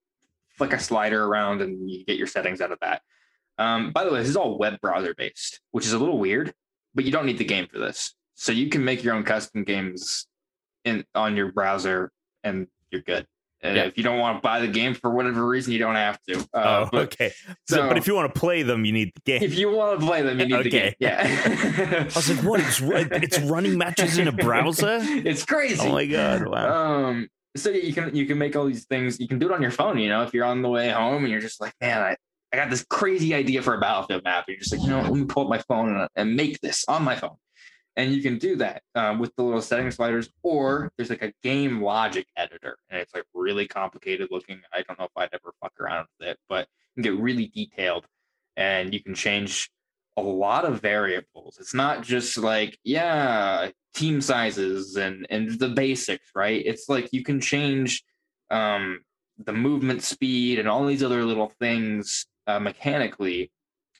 flick 0.50 0.72
a 0.74 0.78
slider 0.78 1.24
around, 1.24 1.62
and 1.62 1.90
you 1.90 2.04
get 2.04 2.16
your 2.18 2.26
settings 2.26 2.60
out 2.60 2.70
of 2.72 2.78
that. 2.80 3.02
Um, 3.58 3.90
by 3.92 4.04
the 4.04 4.12
way, 4.12 4.20
this 4.20 4.28
is 4.28 4.36
all 4.36 4.58
web 4.58 4.80
browser 4.80 5.14
based, 5.16 5.60
which 5.70 5.86
is 5.86 5.92
a 5.92 5.98
little 5.98 6.18
weird, 6.18 6.52
but 6.94 7.04
you 7.04 7.10
don't 7.12 7.26
need 7.26 7.38
the 7.38 7.44
game 7.44 7.66
for 7.72 7.78
this. 7.78 8.14
So 8.34 8.52
you 8.52 8.68
can 8.68 8.84
make 8.84 9.02
your 9.02 9.14
own 9.14 9.22
custom 9.24 9.64
games 9.64 10.26
in 10.84 11.04
on 11.14 11.36
your 11.36 11.52
browser, 11.52 12.10
and 12.44 12.66
you're 12.90 13.00
good. 13.02 13.26
And 13.62 13.76
Yeah. 13.76 13.84
if 13.84 13.96
you 13.96 14.04
don't 14.04 14.18
want 14.18 14.36
to 14.36 14.40
buy 14.42 14.60
the 14.60 14.68
game 14.68 14.92
for 14.92 15.10
whatever 15.10 15.44
reason, 15.46 15.72
you 15.72 15.78
don't 15.78 15.94
have 15.94 16.20
to. 16.28 16.38
Uh, 16.52 16.84
oh 16.84 16.88
but 16.92 17.02
okay 17.04 17.32
so, 17.66 17.76
so- 17.76 17.88
but 17.88 17.96
if 17.96 18.06
you 18.06 18.14
want 18.14 18.32
to 18.32 18.38
play 18.38 18.62
them 18.62 18.84
you 18.84 18.92
need 18.92 19.10
the 19.14 19.20
game 19.24 19.42
if 19.42 19.56
you 19.58 19.70
want 19.70 19.98
to 19.98 20.06
play 20.06 20.20
them, 20.20 20.38
you 20.38 20.46
need 20.46 20.64
the 20.64 20.68
game. 20.70 20.92
Yeah. 21.00 21.22
I 22.00 22.04
was 22.14 22.28
like, 22.30 22.44
what? 22.44 22.60
It's 22.60 22.80
it's 22.82 23.38
running 23.40 23.78
matches 23.78 24.18
in 24.18 24.28
a 24.28 24.32
browser. 24.32 24.98
it's 25.00 25.44
crazy. 25.46 25.80
Oh 25.80 25.92
my 25.92 26.04
god! 26.04 26.46
Wow. 26.46 27.04
Um. 27.06 27.28
So 27.56 27.70
you 27.70 27.94
can 27.94 28.14
you 28.14 28.26
can 28.26 28.36
make 28.36 28.54
all 28.54 28.66
these 28.66 28.84
things. 28.84 29.18
You 29.18 29.26
can 29.26 29.38
do 29.38 29.46
it 29.46 29.52
on 29.54 29.62
your 29.62 29.70
phone. 29.70 29.98
You 29.98 30.10
know, 30.10 30.22
if 30.22 30.34
you're 30.34 30.44
on 30.44 30.60
the 30.60 30.68
way 30.68 30.90
home 30.90 31.22
and 31.24 31.32
you're 31.32 31.40
just 31.40 31.58
like, 31.58 31.72
man, 31.80 32.02
I, 32.02 32.16
I 32.52 32.56
got 32.56 32.70
this 32.70 32.84
crazy 32.88 33.34
idea 33.34 33.62
for 33.62 33.74
a 33.74 33.80
battlefield 33.80 34.24
map. 34.24 34.44
You're 34.48 34.58
just 34.58 34.72
like, 34.72 34.82
you 34.82 34.90
know, 34.90 35.00
let 35.00 35.12
me 35.12 35.24
pull 35.24 35.44
up 35.44 35.48
my 35.48 35.58
phone 35.58 35.96
and, 35.96 36.08
and 36.14 36.36
make 36.36 36.60
this 36.60 36.84
on 36.88 37.02
my 37.02 37.16
phone. 37.16 37.36
And 37.96 38.12
you 38.12 38.22
can 38.22 38.38
do 38.38 38.56
that 38.56 38.82
um, 38.94 39.18
with 39.18 39.34
the 39.36 39.42
little 39.42 39.62
setting 39.62 39.90
sliders, 39.90 40.28
or 40.42 40.92
there's 40.96 41.08
like 41.08 41.22
a 41.22 41.32
game 41.42 41.80
logic 41.80 42.26
editor, 42.36 42.76
and 42.90 43.00
it's 43.00 43.14
like 43.14 43.24
really 43.32 43.66
complicated 43.66 44.28
looking. 44.30 44.60
I 44.72 44.82
don't 44.82 44.98
know 44.98 45.06
if 45.06 45.12
I'd 45.16 45.30
ever 45.32 45.54
fuck 45.62 45.72
around 45.80 46.06
with 46.18 46.28
it, 46.28 46.38
but 46.46 46.68
you 46.94 47.02
can 47.02 47.14
get 47.14 47.22
really 47.22 47.46
detailed, 47.46 48.04
and 48.54 48.92
you 48.92 49.02
can 49.02 49.14
change 49.14 49.70
a 50.18 50.22
lot 50.22 50.66
of 50.66 50.82
variables. 50.82 51.56
It's 51.58 51.72
not 51.72 52.02
just 52.02 52.36
like, 52.36 52.78
yeah, 52.84 53.70
team 53.94 54.20
sizes 54.20 54.96
and 54.96 55.26
and 55.30 55.58
the 55.58 55.70
basics, 55.70 56.30
right? 56.34 56.62
It's 56.64 56.90
like 56.90 57.08
you 57.12 57.24
can 57.24 57.40
change 57.40 58.04
um 58.50 59.00
the 59.38 59.54
movement 59.54 60.02
speed 60.02 60.58
and 60.58 60.68
all 60.68 60.84
these 60.86 61.02
other 61.02 61.24
little 61.24 61.52
things 61.60 62.26
uh, 62.46 62.58
mechanically 62.60 63.50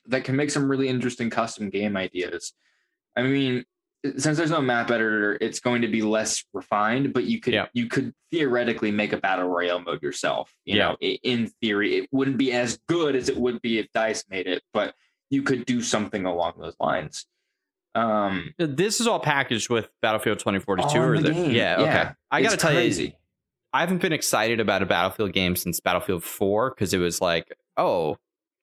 that 0.05 0.23
can 0.23 0.35
make 0.35 0.49
some 0.51 0.69
really 0.69 0.87
interesting 0.87 1.29
custom 1.29 1.69
game 1.69 1.97
ideas. 1.97 2.53
I 3.15 3.23
mean, 3.23 3.65
since 4.17 4.37
there's 4.37 4.51
no 4.51 4.61
map 4.61 4.89
editor, 4.89 5.37
it's 5.41 5.59
going 5.59 5.81
to 5.81 5.87
be 5.87 6.01
less 6.01 6.45
refined, 6.53 7.13
but 7.13 7.25
you 7.25 7.41
could 7.41 7.53
Yeah. 7.53 7.65
you 7.73 7.87
could 7.87 8.13
theoretically 8.31 8.91
make 8.91 9.11
a 9.11 9.17
battle 9.17 9.47
royale 9.49 9.79
mode 9.79 10.01
yourself. 10.01 10.53
You 10.65 10.77
Yeah. 10.77 10.89
know, 10.91 10.97
in 11.01 11.47
theory, 11.61 11.97
it 11.97 12.09
wouldn't 12.11 12.37
be 12.37 12.53
as 12.53 12.79
good 12.87 13.15
as 13.15 13.27
it 13.27 13.35
would 13.37 13.61
be 13.61 13.79
if 13.79 13.87
Dice 13.93 14.23
made 14.29 14.47
it, 14.47 14.63
but 14.71 14.95
you 15.29 15.41
could 15.41 15.65
do 15.65 15.81
something 15.81 16.25
along 16.25 16.53
those 16.59 16.75
lines. 16.79 17.25
Um, 17.95 18.53
This 18.57 19.01
is 19.01 19.07
all 19.07 19.19
packaged 19.19 19.69
with 19.69 19.89
Battlefield 20.01 20.39
2042 20.39 20.99
or 20.99 21.17
the 21.19 21.31
game. 21.33 21.51
Yeah, 21.51 21.75
okay. 21.81 22.09
I 22.31 22.41
got 22.43 22.49
to 22.49 22.53
It's 22.53 22.61
tell 22.63 22.79
you. 22.81 23.11
I 23.73 23.81
haven't 23.81 24.01
been 24.01 24.13
excited 24.13 24.59
about 24.59 24.81
a 24.81 24.85
Battlefield 24.85 25.33
game 25.33 25.55
since 25.55 25.79
Battlefield 25.79 26.23
4 26.23 26.71
cuz 26.75 26.93
it 26.93 26.99
was 26.99 27.19
like, 27.19 27.51
oh, 27.75 28.17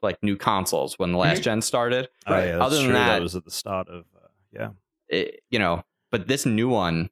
like 0.04 0.22
new 0.22 0.36
consoles 0.36 0.98
when 0.98 1.10
the 1.12 1.18
last 1.18 1.40
Mhm. 1.40 1.44
gen 1.44 1.62
started. 1.62 2.08
Oh, 2.26 2.36
yeah, 2.38 2.52
that's 2.52 2.62
Other 2.62 2.76
than 2.76 2.84
true. 2.86 2.94
that- 2.94 3.22
was 3.22 3.34
at 3.34 3.44
the 3.44 3.50
start 3.50 3.88
of 3.88 4.04
uh, 4.16 4.28
yeah. 4.52 4.68
It, 5.08 5.42
you 5.50 5.58
know, 5.58 5.82
but 6.12 6.28
this 6.28 6.46
new 6.46 6.68
one 6.68 7.10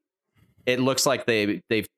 it 0.64 0.78
looks 0.78 1.04
like 1.06 1.26
they 1.26 1.60
they've 1.68 1.88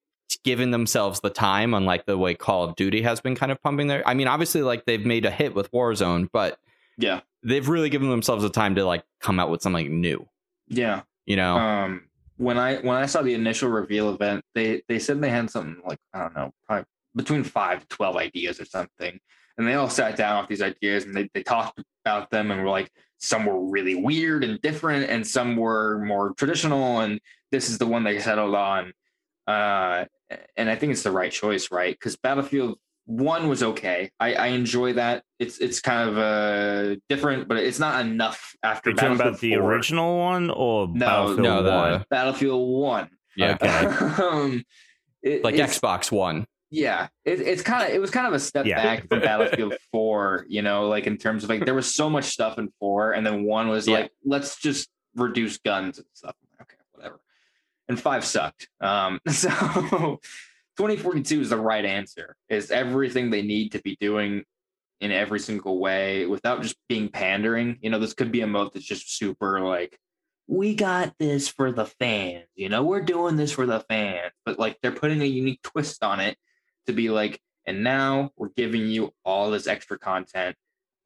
given 0.43 0.71
themselves 0.71 1.21
the 1.21 1.29
time 1.31 1.75
unlike 1.75 2.07
the 2.07 2.17
way 2.17 2.35
Call 2.35 2.65
of 2.65 2.77
Duty 2.77 3.03
has 3.03 3.21
been 3.21 3.35
kind 3.35 3.53
of 3.53 3.63
pumping 3.63 3.89
their 3.89 4.07
I 4.09 4.15
mean, 4.15 4.27
obviously 4.29 4.63
like 4.63 4.87
they've 4.87 5.05
made 5.05 5.27
a 5.27 5.31
hit 5.31 5.55
with 5.55 5.71
Warzone, 5.73 6.29
but 6.33 6.59
Yeah, 6.97 7.21
they've 7.43 7.69
really 7.69 7.91
given 7.91 8.09
themselves 8.09 8.43
the 8.43 8.49
time 8.51 8.75
to 8.77 8.85
like 8.87 9.05
come 9.21 9.39
out 9.39 9.51
with 9.51 9.61
something 9.63 10.01
new, 10.01 10.27
yeah. 10.69 11.03
you 11.27 11.37
know. 11.37 11.57
Um, 11.59 12.09
when 12.37 12.59
I 12.59 12.77
when 12.79 12.97
I 12.97 13.07
saw 13.07 13.21
the 13.23 13.35
initial 13.35 13.69
reveal 13.69 14.11
event, 14.15 14.45
they 14.55 14.83
they 14.89 14.99
said 14.99 15.21
they 15.21 15.31
had 15.31 15.51
something 15.51 15.83
like 15.87 15.99
I 16.15 16.21
don't 16.21 16.35
know, 16.35 16.53
probably 16.67 16.87
between 17.15 17.45
five 17.45 17.81
to 17.81 17.87
twelve 17.89 18.17
ideas 18.17 18.59
or 18.61 18.65
something, 18.65 19.21
and 19.59 19.67
they 19.67 19.75
all 19.75 19.91
sat 19.91 20.17
down 20.17 20.43
with 20.43 20.49
these 20.49 20.63
ideas 20.63 21.05
and 21.05 21.15
they 21.15 21.29
they 21.35 21.43
talked 21.43 21.81
about 22.05 22.31
them 22.31 22.51
and 22.51 22.63
were 22.63 22.71
like, 22.71 22.91
some 23.19 23.47
were 23.47 23.61
really 23.71 23.95
weird 23.95 24.45
and 24.45 24.61
different, 24.61 25.09
and 25.09 25.27
some 25.27 25.57
were 25.57 25.99
more 26.05 26.35
traditional, 26.35 27.01
and 27.01 27.21
this 27.53 27.71
is 27.71 27.79
the 27.79 27.87
one 27.87 28.05
they 28.05 28.19
settled 28.19 28.55
on. 28.55 28.93
Uh, 29.47 30.05
and 30.57 30.69
I 30.71 30.77
think 30.77 30.93
it's 30.93 31.03
the 31.03 31.11
right 31.11 31.31
choice, 31.33 31.71
right? 31.71 31.95
Because 31.95 32.17
Battlefield 32.17 32.79
One 33.07 33.49
was 33.49 33.63
okay. 33.63 34.11
I, 34.19 34.35
I 34.35 34.47
enjoy 34.49 34.95
that. 34.95 35.23
It's 35.39 35.59
it's 35.59 35.81
kind 35.81 36.09
of 36.09 36.17
uh 36.19 36.97
different, 37.11 37.47
but 37.49 37.59
it's 37.59 37.79
not 37.79 38.01
enough 38.05 38.55
after 38.63 38.89
Are 38.89 38.93
you 38.93 38.97
talking 38.97 39.21
about 39.21 39.41
the 39.41 39.55
4. 39.57 39.63
original 39.63 40.19
one 40.19 40.51
or 40.51 40.89
No, 40.89 40.99
Battlefield 40.99 41.41
no, 41.41 41.63
the- 41.63 41.71
One? 41.71 42.05
Battlefield 42.11 42.69
One. 42.81 43.09
yeah. 43.37 43.57
Okay. 43.63 43.69
um, 44.25 44.65
it- 45.23 45.45
Like 45.45 45.55
Xbox 45.57 46.11
One. 46.11 46.47
Yeah, 46.75 47.09
it, 47.25 47.41
it's 47.41 47.63
kind 47.63 47.85
of 47.89 47.95
it 47.95 48.01
was 48.01 48.11
kind 48.11 48.27
of 48.27 48.33
a 48.33 48.41
step 48.41 48.67
Yeah. 48.67 48.83
back 48.83 49.09
from 49.09 49.21
Battlefield 49.21 49.75
Four. 49.93 50.45
You 50.49 50.63
know, 50.63 50.89
like 50.89 51.07
in 51.07 51.17
terms 51.17 51.45
of 51.45 51.51
like 51.51 51.65
there 51.65 51.75
was 51.75 51.95
so 51.95 52.11
much 52.11 52.25
stuff 52.25 52.59
in 52.59 52.73
four, 52.81 53.13
and 53.13 53.27
then 53.27 53.45
one 53.45 53.69
was 53.69 53.87
Yeah. 53.87 53.95
like 54.01 54.11
let's 54.25 54.59
just 54.61 54.89
reduce 55.15 55.59
guns 55.59 55.99
and 55.99 56.07
stuff. 56.13 56.35
Okay, 56.61 56.77
whatever. 56.93 57.21
And 57.89 58.01
five 58.01 58.25
sucked. 58.25 58.69
Um, 58.81 59.21
so 59.29 59.49
2042 59.51 61.41
is 61.43 61.51
the 61.51 61.57
right 61.57 61.85
answer. 61.85 62.37
Is 62.49 62.71
everything 62.71 63.31
they 63.31 63.43
need 63.43 63.73
to 63.73 63.81
be 63.83 63.97
doing 64.01 64.45
in 65.01 65.13
every 65.13 65.39
single 65.41 65.79
way 65.81 66.27
without 66.27 66.63
just 66.63 66.77
being 66.89 67.09
pandering. 67.09 67.79
You 67.83 67.91
know, 67.91 67.99
this 67.99 68.15
could 68.15 68.33
be 68.33 68.41
a 68.41 68.47
mode 68.47 68.73
that's 68.73 68.87
just 68.87 69.17
super 69.17 69.61
like, 69.61 69.99
we 70.47 70.75
got 70.75 71.15
this 71.19 71.49
for 71.49 71.73
the 71.73 71.87
fans. 71.87 72.47
You 72.55 72.69
know, 72.69 72.83
we're 72.83 73.03
doing 73.03 73.37
this 73.37 73.53
for 73.53 73.67
the 73.67 73.81
fans, 73.81 74.33
but 74.45 74.59
like 74.59 74.79
they're 74.83 74.93
putting 74.93 75.21
a 75.23 75.27
unique 75.27 75.61
twist 75.63 76.03
on 76.03 76.21
it 76.21 76.37
to 76.87 76.93
be 76.93 77.11
like, 77.11 77.41
and 77.67 77.83
now 77.83 78.31
we're 78.37 78.51
giving 78.57 78.87
you 78.87 79.13
all 79.25 79.51
this 79.51 79.67
extra 79.67 79.99
content 79.99 80.57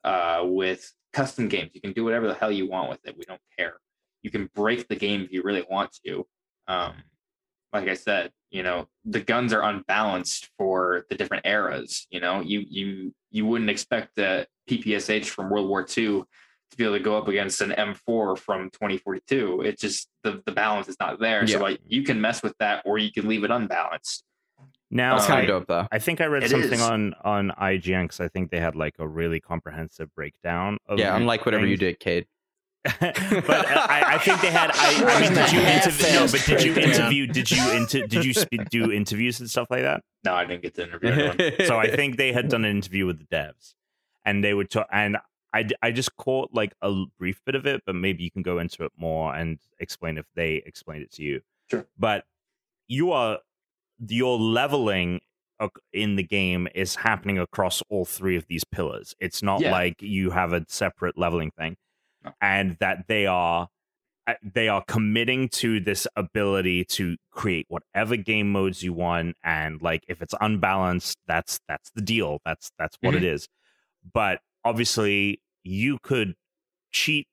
uh, 0.05 0.42
with 0.44 0.92
custom 1.12 1.48
games. 1.48 1.70
You 1.74 1.80
can 1.80 1.92
do 1.92 2.05
whatever 2.05 2.26
the 2.26 2.34
hell 2.34 2.50
you 2.50 2.68
want 2.68 2.90
with 2.90 3.00
it. 3.05 3.16
We 3.16 3.24
don't 3.24 3.40
care. 3.56 3.76
You 4.22 4.30
can 4.30 4.50
break 4.55 4.88
the 4.88 4.96
game 4.96 5.22
if 5.22 5.32
you 5.32 5.42
really 5.42 5.64
want 5.68 5.96
to. 6.05 6.26
Um, 6.66 6.94
like 7.72 7.88
I 7.88 7.94
said, 7.94 8.30
you 8.50 8.62
know, 8.62 8.88
the 9.05 9.20
guns 9.20 9.52
are 9.52 9.62
unbalanced 9.62 10.50
for 10.56 11.05
the 11.10 11.16
different 11.16 11.46
eras. 11.46 12.06
You 12.10 12.20
know, 12.20 12.40
you 12.40 12.64
you 12.68 13.14
you 13.30 13.46
wouldn't 13.46 13.70
expect 13.70 14.16
the 14.16 14.46
PPSH 14.68 15.26
from 15.26 15.50
World 15.50 15.68
War 15.68 15.82
II 15.82 16.22
to 16.70 16.76
be 16.76 16.84
able 16.84 16.96
to 16.96 17.02
go 17.02 17.16
up 17.16 17.28
against 17.28 17.60
an 17.60 17.70
M4 17.70 18.38
from 18.38 18.70
2042. 18.70 19.62
It 19.62 19.78
just 19.78 20.09
the 20.22 20.42
the 20.46 20.52
balance 20.52 20.88
is 20.88 20.96
not 20.98 21.20
there. 21.20 21.44
Yeah. 21.44 21.56
So 21.59 21.62
like 21.62 21.80
you 21.86 22.02
can 22.02 22.20
mess 22.20 22.42
with 22.42 22.55
that, 22.59 22.82
or 22.86 22.98
you 22.98 23.12
can 23.12 23.28
leave 23.28 23.44
it 23.44 23.50
unbalanced. 23.50 24.24
Now, 24.90 25.16
That's 25.16 25.27
kind 25.27 25.40
I, 25.40 25.43
of 25.43 25.48
dope, 25.48 25.66
though. 25.66 25.86
I 25.93 25.98
think 25.98 26.20
I 26.20 26.27
read 26.27 26.44
It 26.44 26.51
something 26.51 26.73
is. 26.73 26.81
on 26.81 27.15
on 27.23 27.51
IGN 27.60 28.05
because 28.05 28.20
I 28.20 28.28
think 28.28 28.51
they 28.51 28.60
had 28.60 28.74
like 28.74 28.94
a 28.98 29.06
really 29.06 29.39
comprehensive 29.40 30.15
breakdown. 30.15 30.78
Of 30.86 30.98
Yeah, 30.98 31.15
unlike 31.15 31.44
whatever 31.44 31.66
you 31.66 31.77
did, 31.77 32.01
Cade. 32.01 32.27
but 32.85 33.02
uh, 33.02 33.86
I, 33.89 34.02
I 34.15 34.19
think 34.19 34.40
they 34.40 34.51
had. 34.51 34.70
I, 34.73 35.05
I 35.05 35.20
mean, 35.20 35.35
did 35.35 35.52
you 35.52 35.60
interview? 35.60 36.12
No, 36.12 36.27
but 36.31 36.44
did 36.47 36.62
you 36.62 36.74
interview? 36.74 37.27
Did 37.27 37.51
you 37.51 37.73
inter, 37.73 38.06
Did 38.06 38.24
you 38.24 38.32
sp- 38.32 38.65
do 38.70 38.90
interviews 38.90 39.40
and 39.40 39.51
stuff 39.51 39.66
like 39.69 39.82
that? 39.82 40.02
No, 40.24 40.32
I 40.35 40.44
didn't 40.47 40.62
get 40.62 40.74
to 40.77 40.85
interview 40.85 41.10
anyone. 41.10 41.66
So 41.66 41.77
I 41.77 41.94
think 41.94 42.16
they 42.16 42.32
had 42.32 42.48
done 42.48 42.65
an 42.65 42.70
interview 42.70 43.05
with 43.05 43.19
the 43.19 43.27
devs, 43.27 43.74
and 44.24 44.43
they 44.43 44.55
would 44.55 44.70
talk. 44.70 44.86
And 44.90 45.19
I, 45.52 45.69
I 45.82 45.90
just 45.90 46.16
caught 46.16 46.51
like 46.55 46.73
a 46.81 47.05
brief 47.19 47.40
bit 47.44 47.55
of 47.56 47.66
it, 47.66 47.82
but 47.85 47.94
maybe 47.94 48.23
you 48.23 48.31
can 48.31 48.43
go 48.43 48.59
into 48.59 48.85
it 48.85 48.93
more 48.97 49.35
and 49.35 49.59
explain 49.81 50.16
if 50.16 50.27
they 50.35 50.62
explained 50.65 51.02
it 51.02 51.12
to 51.12 51.23
you. 51.23 51.40
Sure. 51.70 51.86
But 51.98 52.24
you 52.86 53.12
are 53.12 53.39
your 54.06 54.38
leveling 54.38 55.20
in 55.92 56.14
the 56.16 56.22
game 56.22 56.68
is 56.74 56.94
happening 56.96 57.38
across 57.38 57.82
all 57.88 58.04
three 58.04 58.36
of 58.36 58.46
these 58.48 58.64
pillars. 58.64 59.14
It's 59.20 59.42
not 59.42 59.60
Yeah. 59.60 59.72
like 59.72 60.00
you 60.00 60.30
have 60.30 60.52
a 60.52 60.64
separate 60.68 61.18
leveling 61.18 61.50
thing, 61.58 61.76
No. 62.24 62.32
and 62.40 62.76
that 62.80 63.08
they 63.08 63.26
are 63.26 63.68
uh, 64.28 64.34
they 64.42 64.68
are 64.68 64.84
committing 64.86 65.48
to 65.48 65.80
this 65.80 66.06
ability 66.14 66.84
to 66.84 67.16
create 67.30 67.64
whatever 67.68 68.14
game 68.14 68.52
modes 68.52 68.82
you 68.82 68.92
want 68.92 69.34
and 69.42 69.80
like 69.80 70.04
if 70.06 70.20
it's 70.20 70.34
unbalanced 70.40 71.16
that's 71.26 71.58
that's 71.66 71.90
the 71.94 72.02
deal 72.02 72.38
that's 72.44 72.70
that's 72.78 72.98
what 73.00 73.14
it 73.14 73.24
is 73.24 73.48
but 74.12 74.40
obviously 74.66 75.40
you 75.64 75.96
could 76.02 76.34
cheat 76.92 77.26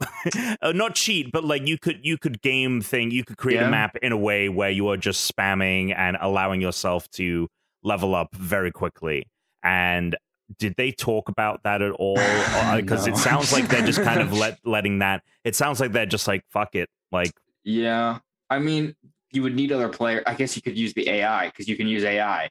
uh, 0.62 0.72
not 0.72 0.94
cheat 0.94 1.30
but 1.32 1.44
like 1.44 1.66
you 1.66 1.78
could 1.78 2.00
you 2.02 2.18
could 2.18 2.42
game 2.42 2.80
thing 2.80 3.10
you 3.10 3.24
could 3.24 3.36
create 3.36 3.60
a 3.60 3.70
map 3.70 3.96
in 4.02 4.10
a 4.12 4.16
way 4.16 4.48
where 4.48 4.70
you 4.70 4.88
are 4.88 4.96
just 4.96 5.30
spamming 5.32 5.94
and 5.96 6.16
allowing 6.20 6.60
yourself 6.60 7.08
to 7.10 7.48
level 7.82 8.14
up 8.14 8.34
very 8.34 8.72
quickly 8.72 9.24
and 9.62 10.16
did 10.58 10.74
they 10.76 10.90
talk 10.90 11.28
about 11.28 11.62
that 11.62 11.80
at 11.80 11.92
all 11.92 12.16
because 12.76 13.06
it 13.06 13.16
sounds 13.16 13.52
like 13.52 13.68
they're 13.68 13.86
just 13.86 14.02
kind 14.02 14.20
of 14.20 14.32
let 14.42 14.58
letting 14.64 14.98
that 14.98 15.22
it 15.44 15.54
sounds 15.54 15.80
like 15.80 15.92
they're 15.92 16.06
just 16.06 16.26
like 16.26 16.42
fuck 16.50 16.74
it 16.74 16.88
like 17.14 17.32
Yeah, 17.62 18.18
I 18.50 18.58
mean, 18.58 18.94
you 19.32 19.42
would 19.42 19.54
need 19.54 19.72
other 19.72 19.88
player. 19.88 20.22
I 20.26 20.34
guess 20.34 20.54
you 20.56 20.62
could 20.62 20.76
use 20.76 20.92
the 20.92 21.08
AI 21.08 21.46
because 21.46 21.66
you 21.68 21.76
can 21.76 21.86
use 21.86 22.04
AI. 22.04 22.50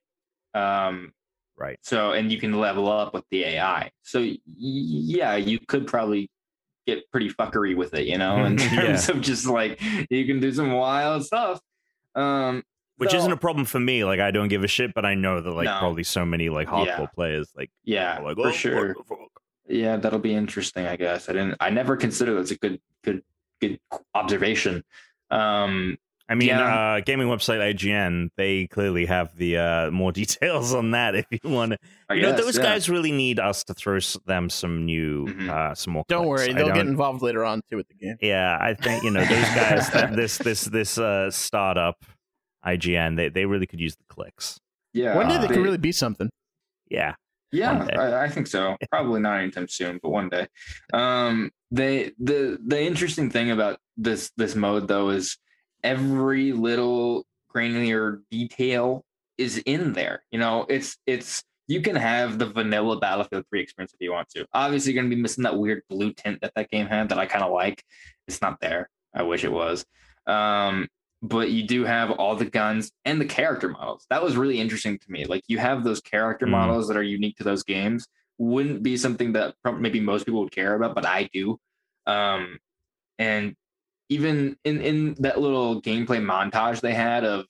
Um, 0.55 1.13
right 1.55 1.77
so 1.83 2.13
and 2.13 2.31
you 2.31 2.39
can 2.39 2.53
level 2.53 2.91
up 2.91 3.13
with 3.13 3.25
the 3.29 3.43
AI. 3.43 3.91
So 4.01 4.19
y- 4.19 4.37
yeah, 4.47 5.35
you 5.35 5.59
could 5.59 5.85
probably 5.85 6.29
get 6.85 7.09
pretty 7.11 7.29
fuckery 7.29 7.75
with 7.75 7.93
it, 7.93 8.05
you 8.07 8.17
know, 8.17 8.43
in 8.45 8.57
Yeah. 8.57 8.69
terms 8.69 9.09
of 9.09 9.21
just 9.21 9.45
like 9.45 9.81
you 10.09 10.25
can 10.25 10.39
do 10.39 10.51
some 10.53 10.71
wild 10.73 11.25
stuff. 11.25 11.59
Um, 12.15 12.63
which 12.97 13.11
so- 13.11 13.17
isn't 13.17 13.31
a 13.31 13.37
problem 13.37 13.65
for 13.65 13.79
me 13.79 14.03
like 14.05 14.19
i 14.19 14.29
don't 14.29 14.49
give 14.49 14.63
a 14.63 14.67
shit 14.67 14.93
but 14.93 15.03
i 15.03 15.15
know 15.15 15.41
that 15.41 15.49
like 15.49 15.65
No. 15.65 15.79
probably 15.79 16.03
so 16.03 16.23
many 16.25 16.49
like 16.49 16.67
hardcore 16.67 16.85
Yeah. 16.85 17.05
players 17.07 17.51
like 17.57 17.71
yeah, 17.83 18.19
like 18.19 18.35
for 18.37 18.47
"Oh, 18.47 18.51
sure. 18.51 18.93
what 18.93 19.07
fuck?" 19.07 19.17
Yeah, 19.67 19.95
that'll 19.95 20.19
be 20.19 20.35
interesting. 20.35 20.85
I 20.85 20.95
guess 20.97 21.27
I 21.29 21.33
didn't. 21.33 21.55
I 21.61 21.69
never 21.69 21.95
considered 21.95 22.35
that's 22.35 22.51
a 22.51 22.57
good, 22.57 22.81
good, 23.03 23.23
good 23.61 23.79
observation. 24.13 24.83
Um, 25.31 25.97
I 26.29 26.35
mean, 26.35 26.47
Yeah. 26.47 26.95
uh, 26.95 26.99
gaming 27.01 27.27
website 27.27 27.59
IGN, 27.59 28.29
they 28.37 28.67
clearly 28.67 29.05
have 29.07 29.35
the 29.35 29.57
uh, 29.57 29.91
more 29.91 30.11
details 30.21 30.73
on 30.73 30.91
that. 30.91 31.15
If 31.15 31.25
you 31.31 31.39
want 31.49 31.73
to, 31.73 31.77
I 32.09 32.13
you 32.15 32.21
know, 32.21 32.31
those 32.33 32.57
yeah. 32.57 32.63
guys 32.63 32.89
really 32.89 33.11
need 33.11 33.39
us 33.39 33.63
to 33.65 33.73
throw 33.73 33.99
them 34.25 34.49
some 34.49 34.85
new, 34.85 35.25
Mhm. 35.27 35.49
uh, 35.49 35.75
some 35.75 35.93
more. 35.93 36.05
Don't 36.07 36.25
clicks. 36.25 36.43
worry, 36.47 36.53
they'll 36.53 36.67
get 36.67 36.75
don't- 36.75 36.87
involved 36.87 37.21
later 37.21 37.43
on 37.43 37.61
too 37.69 37.75
with 37.77 37.87
the 37.89 37.95
game. 37.95 38.15
Yeah, 38.21 38.57
I 38.59 38.73
think 38.73 39.03
you 39.03 39.11
know 39.11 39.19
those 39.25 39.49
guys. 39.55 39.89
that, 39.91 40.15
this, 40.15 40.37
this, 40.37 40.63
this 40.65 40.97
uh, 40.97 41.29
startup, 41.29 41.97
IGN, 42.65 43.17
they 43.17 43.29
they 43.29 43.45
really 43.45 43.67
could 43.67 43.79
use 43.81 43.95
the 43.95 44.05
clicks. 44.07 44.57
Yeah, 44.93 45.15
One 45.15 45.27
day 45.27 45.35
they 45.37 45.47
they- 45.47 45.55
could 45.55 45.63
really 45.63 45.77
be 45.77 45.91
something. 45.91 46.29
Yeah, 46.89 47.15
Yeah. 47.51 47.85
I, 47.97 48.23
I 48.25 48.29
think 48.29 48.47
so. 48.47 48.77
Probably 48.91 49.19
not 49.19 49.39
anytime 49.39 49.67
soon, 49.67 49.99
but 50.01 50.09
one 50.09 50.29
day. 50.29 50.47
Um, 50.93 51.51
they 51.71 52.11
the 52.19 52.57
the 52.65 52.81
interesting 52.81 53.29
thing 53.29 53.51
about 53.51 53.79
this 53.97 54.31
this 54.37 54.55
mode 54.55 54.87
though 54.87 55.09
is 55.09 55.37
every 55.83 56.51
little 56.53 57.25
granular 57.49 58.21
detail 58.31 59.03
is 59.37 59.57
in 59.59 59.93
there. 59.93 60.23
You 60.31 60.39
know, 60.39 60.65
it's 60.69 60.97
it's 61.05 61.43
you 61.67 61.81
can 61.81 61.95
have 61.95 62.39
the 62.39 62.45
vanilla 62.45 62.99
Battlefield 62.99 63.45
3 63.49 63.61
experience 63.61 63.93
if 63.93 64.01
you 64.01 64.11
want 64.11 64.29
to. 64.29 64.45
Obviously, 64.53 64.91
you're 64.93 65.01
going 65.01 65.09
to 65.09 65.15
be 65.15 65.21
missing 65.21 65.43
that 65.45 65.57
weird 65.57 65.81
blue 65.89 66.11
tint 66.13 66.41
that 66.41 66.51
that 66.55 66.69
game 66.69 66.87
had 66.87 67.09
that 67.09 67.17
I 67.17 67.25
kind 67.25 67.43
of 67.43 67.51
like. 67.51 67.83
It's 68.27 68.41
not 68.41 68.59
there. 68.59 68.89
I 69.13 69.23
wish 69.23 69.43
it 69.43 69.51
was. 69.51 69.85
Um, 70.27 70.87
but 71.21 71.51
you 71.51 71.63
do 71.63 71.85
have 71.85 72.11
all 72.11 72.35
the 72.35 72.45
guns 72.45 72.91
and 73.05 73.19
the 73.19 73.25
character 73.25 73.69
models. 73.69 74.05
That 74.09 74.21
was 74.21 74.35
really 74.35 74.59
interesting 74.59 74.97
to 74.99 75.05
me. 75.11 75.23
Like 75.25 75.43
you 75.47 75.57
have 75.57 75.83
those 75.85 76.01
character 76.01 76.45
Mm. 76.45 76.51
models 76.51 76.87
that 76.89 76.97
are 76.97 77.03
unique 77.03 77.37
to 77.37 77.43
those 77.45 77.63
games. 77.63 78.07
Wouldn't 78.37 78.83
be 78.83 78.97
something 78.97 79.31
that 79.33 79.55
maybe 79.79 80.01
most 80.01 80.25
people 80.25 80.41
would 80.41 80.51
care 80.51 80.75
about, 80.75 80.95
but 80.95 81.05
I 81.05 81.29
do. 81.31 81.57
Um, 82.05 82.59
and 83.17 83.55
even 84.09 84.57
in 84.63 84.81
in 84.81 85.13
that 85.19 85.39
little 85.39 85.81
gameplay 85.81 86.21
montage 86.21 86.81
they 86.81 86.93
had 86.93 87.23
of 87.23 87.45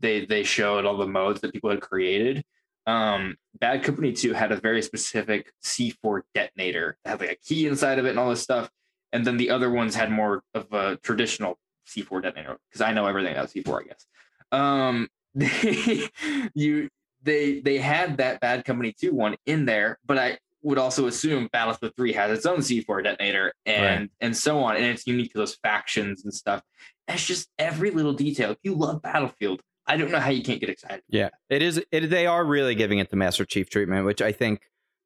they 0.00 0.26
they 0.26 0.42
showed 0.42 0.84
all 0.84 0.96
the 0.96 1.06
modes 1.06 1.40
that 1.40 1.52
people 1.52 1.70
had 1.70 1.80
created. 1.80 2.44
Um, 2.86 3.36
Bad 3.60 3.84
Company 3.84 4.12
2 4.12 4.32
had 4.32 4.50
a 4.50 4.56
very 4.56 4.82
specific 4.82 5.52
C4 5.64 6.22
detonator 6.34 6.98
that 7.04 7.10
had 7.10 7.20
like 7.20 7.30
a 7.30 7.36
key 7.36 7.68
inside 7.68 8.00
of 8.00 8.06
it 8.06 8.10
and 8.10 8.18
all 8.18 8.30
this 8.30 8.42
stuff. 8.42 8.68
And 9.12 9.24
then 9.24 9.36
the 9.36 9.50
other 9.50 9.70
ones 9.70 9.94
had 9.94 10.10
more 10.10 10.42
of 10.52 10.72
a 10.72 10.96
traditional 10.96 11.58
C4 11.86 12.22
detonator 12.22 12.58
because 12.68 12.80
I 12.80 12.92
know 12.92 13.06
everything 13.06 13.34
about 13.34 13.50
C4, 13.50 13.82
I 13.82 13.84
guess. 13.84 14.06
Um, 14.50 15.08
they, 15.34 16.08
you 16.54 16.90
they 17.22 17.60
they 17.60 17.78
had 17.78 18.18
that 18.18 18.40
Bad 18.40 18.64
Company 18.64 18.92
2 18.98 19.14
one 19.14 19.36
in 19.46 19.64
there, 19.64 19.98
but 20.04 20.18
I 20.18 20.38
would 20.62 20.78
also 20.78 21.06
assume 21.06 21.48
Battlefield 21.52 21.92
3 21.96 22.12
has 22.12 22.36
its 22.38 22.46
own 22.46 22.58
C4 22.58 23.02
detonator 23.04 23.52
and 23.66 24.00
Right. 24.02 24.10
and 24.20 24.36
so 24.36 24.58
on, 24.60 24.76
and 24.76 24.84
it's 24.84 25.06
unique 25.06 25.32
to 25.32 25.38
those 25.38 25.56
factions 25.56 26.24
and 26.24 26.32
stuff. 26.32 26.62
It's 27.08 27.26
just 27.26 27.48
every 27.58 27.90
little 27.90 28.12
detail. 28.12 28.50
If 28.52 28.58
you 28.62 28.74
love 28.74 29.02
Battlefield, 29.02 29.60
I 29.86 29.96
don't 29.96 30.10
know 30.12 30.20
how 30.20 30.30
you 30.30 30.42
can't 30.42 30.60
get 30.60 30.68
excited. 30.70 31.02
Yeah, 31.08 31.30
it 31.50 31.62
is. 31.62 31.82
It, 31.90 32.08
they 32.10 32.26
are 32.26 32.44
really 32.44 32.74
giving 32.76 32.98
it 33.00 33.10
the 33.10 33.16
Master 33.16 33.44
Chief 33.44 33.68
treatment, 33.68 34.06
which 34.06 34.22
I 34.22 34.30
think 34.32 34.60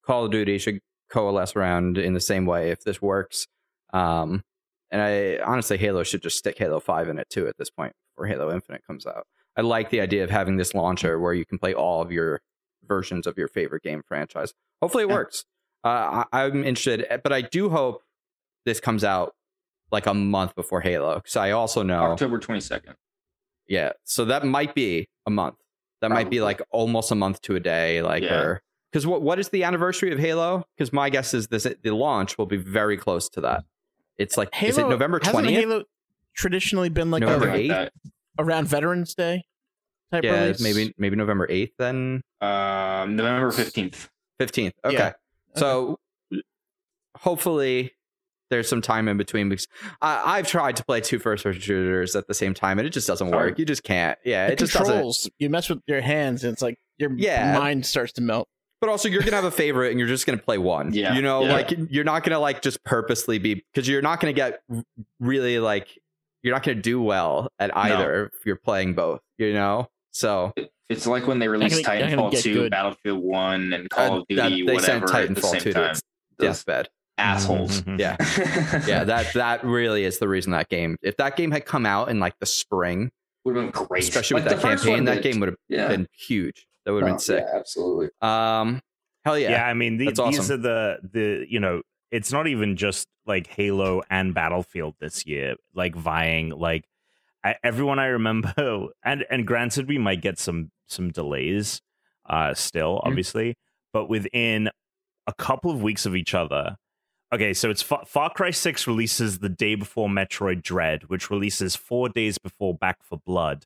Call 0.04 0.26
of 0.26 0.30
Duty 0.30 0.58
should 0.58 0.80
coalesce 1.10 1.56
around 1.56 1.96
in 1.98 2.12
the 2.12 2.20
same 2.20 2.44
way 2.46 2.70
if 2.70 2.82
this 2.82 3.00
works. 3.00 3.46
Um, 3.94 4.42
and 4.90 5.00
I 5.00 5.38
honestly, 5.44 5.78
Halo 5.78 6.02
should 6.02 6.22
just 6.22 6.36
stick 6.36 6.58
Halo 6.58 6.80
Five 6.80 7.08
in 7.08 7.18
it 7.18 7.28
too 7.30 7.48
at 7.48 7.56
this 7.56 7.70
point 7.70 7.92
before 8.14 8.26
Halo 8.26 8.52
Infinite 8.52 8.82
comes 8.86 9.06
out. 9.06 9.26
I 9.56 9.62
like 9.62 9.88
the 9.90 10.00
idea 10.02 10.22
of 10.22 10.30
having 10.30 10.56
this 10.58 10.74
launcher 10.74 11.18
where 11.18 11.32
you 11.32 11.46
can 11.46 11.58
play 11.58 11.72
all 11.72 12.02
of 12.02 12.12
your 12.12 12.40
versions 12.86 13.26
of 13.26 13.36
your 13.38 13.48
favorite 13.48 13.82
game 13.82 14.02
franchise. 14.06 14.52
Hopefully, 14.80 15.04
it 15.04 15.08
Yeah. 15.08 15.14
works. 15.14 15.44
Uh, 15.84 16.24
I, 16.32 16.42
I'm 16.44 16.64
interested, 16.64 17.06
but 17.22 17.32
I 17.32 17.42
do 17.42 17.68
hope 17.68 18.02
this 18.64 18.80
comes 18.80 19.04
out 19.04 19.34
like 19.92 20.06
a 20.06 20.14
month 20.14 20.54
before 20.56 20.80
Halo 20.80 21.16
because 21.16 21.36
I 21.36 21.52
also 21.52 21.82
know 21.82 22.02
October 22.12 22.38
22nd. 22.40 22.94
yeah, 23.68 23.92
so 24.04 24.24
that 24.24 24.44
might 24.44 24.74
be 24.74 25.08
a 25.26 25.30
month. 25.30 25.56
That 26.00 26.10
might 26.10 26.28
be 26.28 26.40
like 26.40 26.60
almost 26.70 27.10
a 27.10 27.14
month 27.14 27.40
to 27.42 27.56
a 27.56 27.60
day, 27.60 28.02
like 28.02 28.22
Yeah. 28.24 28.34
or 28.40 28.62
because 28.90 29.06
what 29.06 29.22
what 29.22 29.38
is 29.38 29.48
the 29.50 29.62
anniversary 29.64 30.12
of 30.12 30.18
Halo? 30.18 30.64
Because 30.76 30.92
my 30.92 31.08
guess 31.10 31.32
is 31.34 31.48
this 31.48 31.66
the 31.82 31.90
launch 31.94 32.36
will 32.38 32.46
be 32.46 32.56
very 32.56 32.96
close 32.96 33.28
to 33.30 33.40
that. 33.42 33.64
It's 34.18 34.36
like 34.36 34.48
is 34.62 34.76
it 34.76 34.80
Halo- 34.80 34.90
November 34.90 35.18
hasn't 35.22 35.34
twentieth? 35.44 35.60
Halo 35.60 35.84
traditionally 36.34 36.88
been 36.88 37.10
like 37.10 37.20
November 37.22 37.48
a- 37.50 37.68
8th? 37.68 37.90
around 38.38 38.68
Veterans 38.68 39.14
Day 39.14 39.44
type 40.12 40.24
Yeah, 40.24 40.42
release? 40.42 40.60
maybe 40.60 40.94
maybe 40.98 41.16
November 41.16 41.46
eighth, 41.48 41.72
then 41.78 42.22
Um, 42.40 43.16
November 43.16 43.50
15th. 43.50 44.08
fifteenth. 44.38 44.74
Okay, 44.84 44.94
Yeah. 44.96 45.12
so 45.56 45.98
hopefully 47.16 47.92
there's 48.50 48.68
some 48.68 48.80
time 48.80 49.08
in 49.08 49.16
between 49.16 49.48
because 49.48 49.66
I, 50.00 50.38
I've 50.38 50.46
tried 50.46 50.76
to 50.76 50.84
play 50.84 51.00
two 51.00 51.18
first 51.18 51.42
person 51.42 51.60
shooters 51.60 52.14
at 52.14 52.28
the 52.28 52.34
same 52.34 52.54
time 52.54 52.78
and 52.78 52.86
it 52.86 52.90
just 52.90 53.06
doesn't 53.08 53.30
work. 53.30 53.58
You 53.58 53.64
just 53.64 53.82
can't. 53.82 54.18
Yeah, 54.24 54.46
The 54.46 54.52
it 54.52 54.58
just 54.58 54.72
doesn't. 54.72 55.32
You 55.38 55.50
mess 55.50 55.68
with 55.68 55.80
your 55.86 56.00
hands, 56.00 56.44
and 56.44 56.52
it's 56.52 56.62
like 56.62 56.78
your 56.98 57.10
Yeah. 57.16 57.58
mind 57.58 57.84
starts 57.86 58.12
to 58.14 58.22
melt. 58.22 58.48
But 58.80 58.90
also, 58.90 59.08
you're 59.08 59.22
gonna 59.22 59.36
have 59.36 59.44
a 59.44 59.50
favorite, 59.50 59.90
and 59.90 59.98
you're 59.98 60.08
just 60.08 60.26
gonna 60.26 60.38
play 60.38 60.58
one. 60.58 60.92
Yeah, 60.92 61.14
you 61.14 61.22
know, 61.22 61.42
yeah. 61.44 61.52
like 61.54 61.74
you're 61.90 62.04
not 62.04 62.22
gonna 62.24 62.38
like 62.38 62.60
just 62.62 62.84
purposely 62.84 63.38
be 63.38 63.54
because 63.72 63.88
you're 63.88 64.02
not 64.02 64.20
gonna 64.20 64.34
get 64.34 64.60
really 65.18 65.58
like 65.58 65.98
you're 66.42 66.54
not 66.54 66.62
gonna 66.62 66.80
do 66.82 67.00
well 67.00 67.50
at 67.58 67.74
either 67.76 68.26
if 68.26 68.44
you're 68.44 68.54
playing 68.56 68.92
both. 68.94 69.22
You 69.38 69.54
know, 69.54 69.88
so 70.16 70.52
It's 70.88 71.06
like 71.06 71.26
when 71.26 71.38
they 71.38 71.48
released 71.48 71.84
gonna- 71.84 72.01
Titanfall 72.01 72.40
2, 72.43 72.55
good. 72.55 72.70
Battlefield 72.70 73.22
1, 73.22 73.72
and 73.72 73.90
Call 73.90 74.12
uh, 74.12 74.16
of 74.20 74.24
that- 74.30 74.48
Duty, 74.51 74.66
they 74.66 74.74
whatever, 74.74 75.06
sent 75.09 75.28
at 75.28 75.34
the 75.34 75.40
Titanfall 75.40 75.51
same 75.51 75.60
two 75.60 75.72
time. 75.72 75.94
to 75.94 76.02
Those 76.38 76.48
deathbed. 76.64 76.88
assholes. 77.18 77.82
Mhm. 77.82 77.98
Yeah, 77.98 78.16
yeah. 78.86 79.05
That 79.05 79.32
that 79.34 79.64
really 79.64 80.05
is 80.05 80.18
the 80.18 80.28
reason 80.28 80.52
that 80.52 80.68
game. 80.68 80.97
If 81.02 81.16
that 81.16 81.36
game 81.36 81.51
had 81.51 81.64
come 81.66 81.86
out 81.86 82.09
in 82.10 82.18
like 82.20 82.34
the 82.40 82.47
spring, 82.47 83.10
would 83.44 83.56
have 83.56 83.64
been 83.72 83.86
great. 83.86 84.02
especially 84.05 84.36
Like 84.40 84.44
with 84.51 84.62
that 84.62 84.62
the 84.62 84.76
campaign, 84.84 85.05
that 85.06 85.22
game 85.22 85.40
would 85.40 85.48
have 85.51 85.59
yeah. 85.68 85.88
been 85.88 86.06
huge. 86.12 86.66
That 86.84 86.93
would 86.93 87.02
have 87.02 87.09
Oh, 87.10 87.12
been 87.14 87.18
sick. 87.20 87.44
Yeah, 87.48 87.59
absolutely. 87.59 88.09
Um, 88.20 88.80
hell 89.24 89.38
yeah. 89.38 89.51
yeah. 89.51 89.66
I 89.66 89.74
mean, 89.74 89.97
the, 89.97 90.06
That's 90.06 90.20
these 90.20 90.38
awesome. 90.40 90.55
are 90.60 90.62
the 90.62 90.98
the 91.12 91.47
you 91.48 91.59
know, 91.60 91.82
it's 92.10 92.30
not 92.32 92.47
even 92.47 92.76
just 92.76 93.06
like 93.26 93.47
Halo 93.48 94.02
and 94.10 94.32
Battlefield 94.34 94.94
this 95.01 95.26
year, 95.26 95.56
like 95.74 95.97
vying. 95.97 96.51
Like 96.51 96.84
I, 97.47 97.56
everyone 97.62 97.98
I 97.98 98.06
remember, 98.06 98.52
and 99.05 99.24
and 99.31 99.47
granted, 99.47 99.89
we 99.89 99.98
might 99.98 100.20
get 100.23 100.39
some 100.39 100.70
some 100.86 101.10
delays, 101.10 101.81
uh, 102.28 102.55
still 102.55 102.97
Mm-hmm. 102.97 103.09
obviously, 103.09 103.56
but 103.93 104.09
within 104.09 104.70
a 105.27 105.35
couple 105.35 105.70
of 105.70 105.82
weeks 105.82 106.06
of 106.06 106.14
each 106.16 106.35
other. 106.35 106.77
Okay, 107.35 107.52
so 107.52 107.70
it's 107.70 107.82
Far, 107.82 108.05
Far 108.06 108.31
Cry 108.31 108.52
6 108.52 108.86
releases 108.86 109.40
the 109.40 109.48
day 109.48 109.74
before 109.74 110.09
Metroid 110.09 110.62
Dread, 110.62 111.09
which 111.09 111.28
releases 111.28 111.74
four 111.74 112.09
days 112.09 112.39
before 112.39 112.73
Back 112.74 113.02
4 113.02 113.20
Blood. 113.27 113.64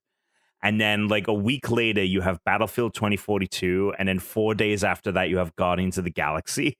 And 0.62 0.80
then, 0.80 1.08
like 1.08 1.28
a 1.28 1.34
week 1.34 1.70
later, 1.70 2.02
you 2.02 2.22
have 2.22 2.42
Battlefield 2.44 2.94
2042. 2.94 3.92
And 3.98 4.08
then 4.08 4.18
four 4.18 4.54
days 4.54 4.82
after 4.82 5.12
that, 5.12 5.28
you 5.28 5.36
have 5.36 5.54
Guardians 5.56 5.98
of 5.98 6.04
the 6.04 6.10
Galaxy. 6.10 6.78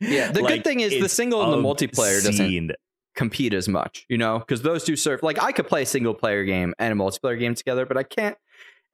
Yeah, 0.00 0.32
the 0.32 0.42
good 0.52 0.64
thing 0.64 0.80
is 0.80 1.00
the 1.00 1.08
single 1.08 1.42
and 1.42 1.52
the 1.52 1.68
multiplayer 1.68 2.22
doesn't. 2.24 2.72
Compete 3.14 3.52
as 3.54 3.68
much, 3.68 4.06
you 4.08 4.16
know, 4.18 4.38
because 4.38 4.62
those 4.62 4.84
two 4.84 4.96
serve. 4.96 5.22
Like 5.22 5.42
I 5.42 5.52
could 5.52 5.66
play 5.68 5.82
a 5.82 5.86
single 5.86 6.14
player 6.14 6.44
game 6.44 6.74
and 6.78 6.92
a 6.92 6.96
multiplayer 6.96 7.38
game 7.38 7.54
together, 7.54 7.86
but 7.86 7.96
I 7.96 8.02
can't. 8.02 8.36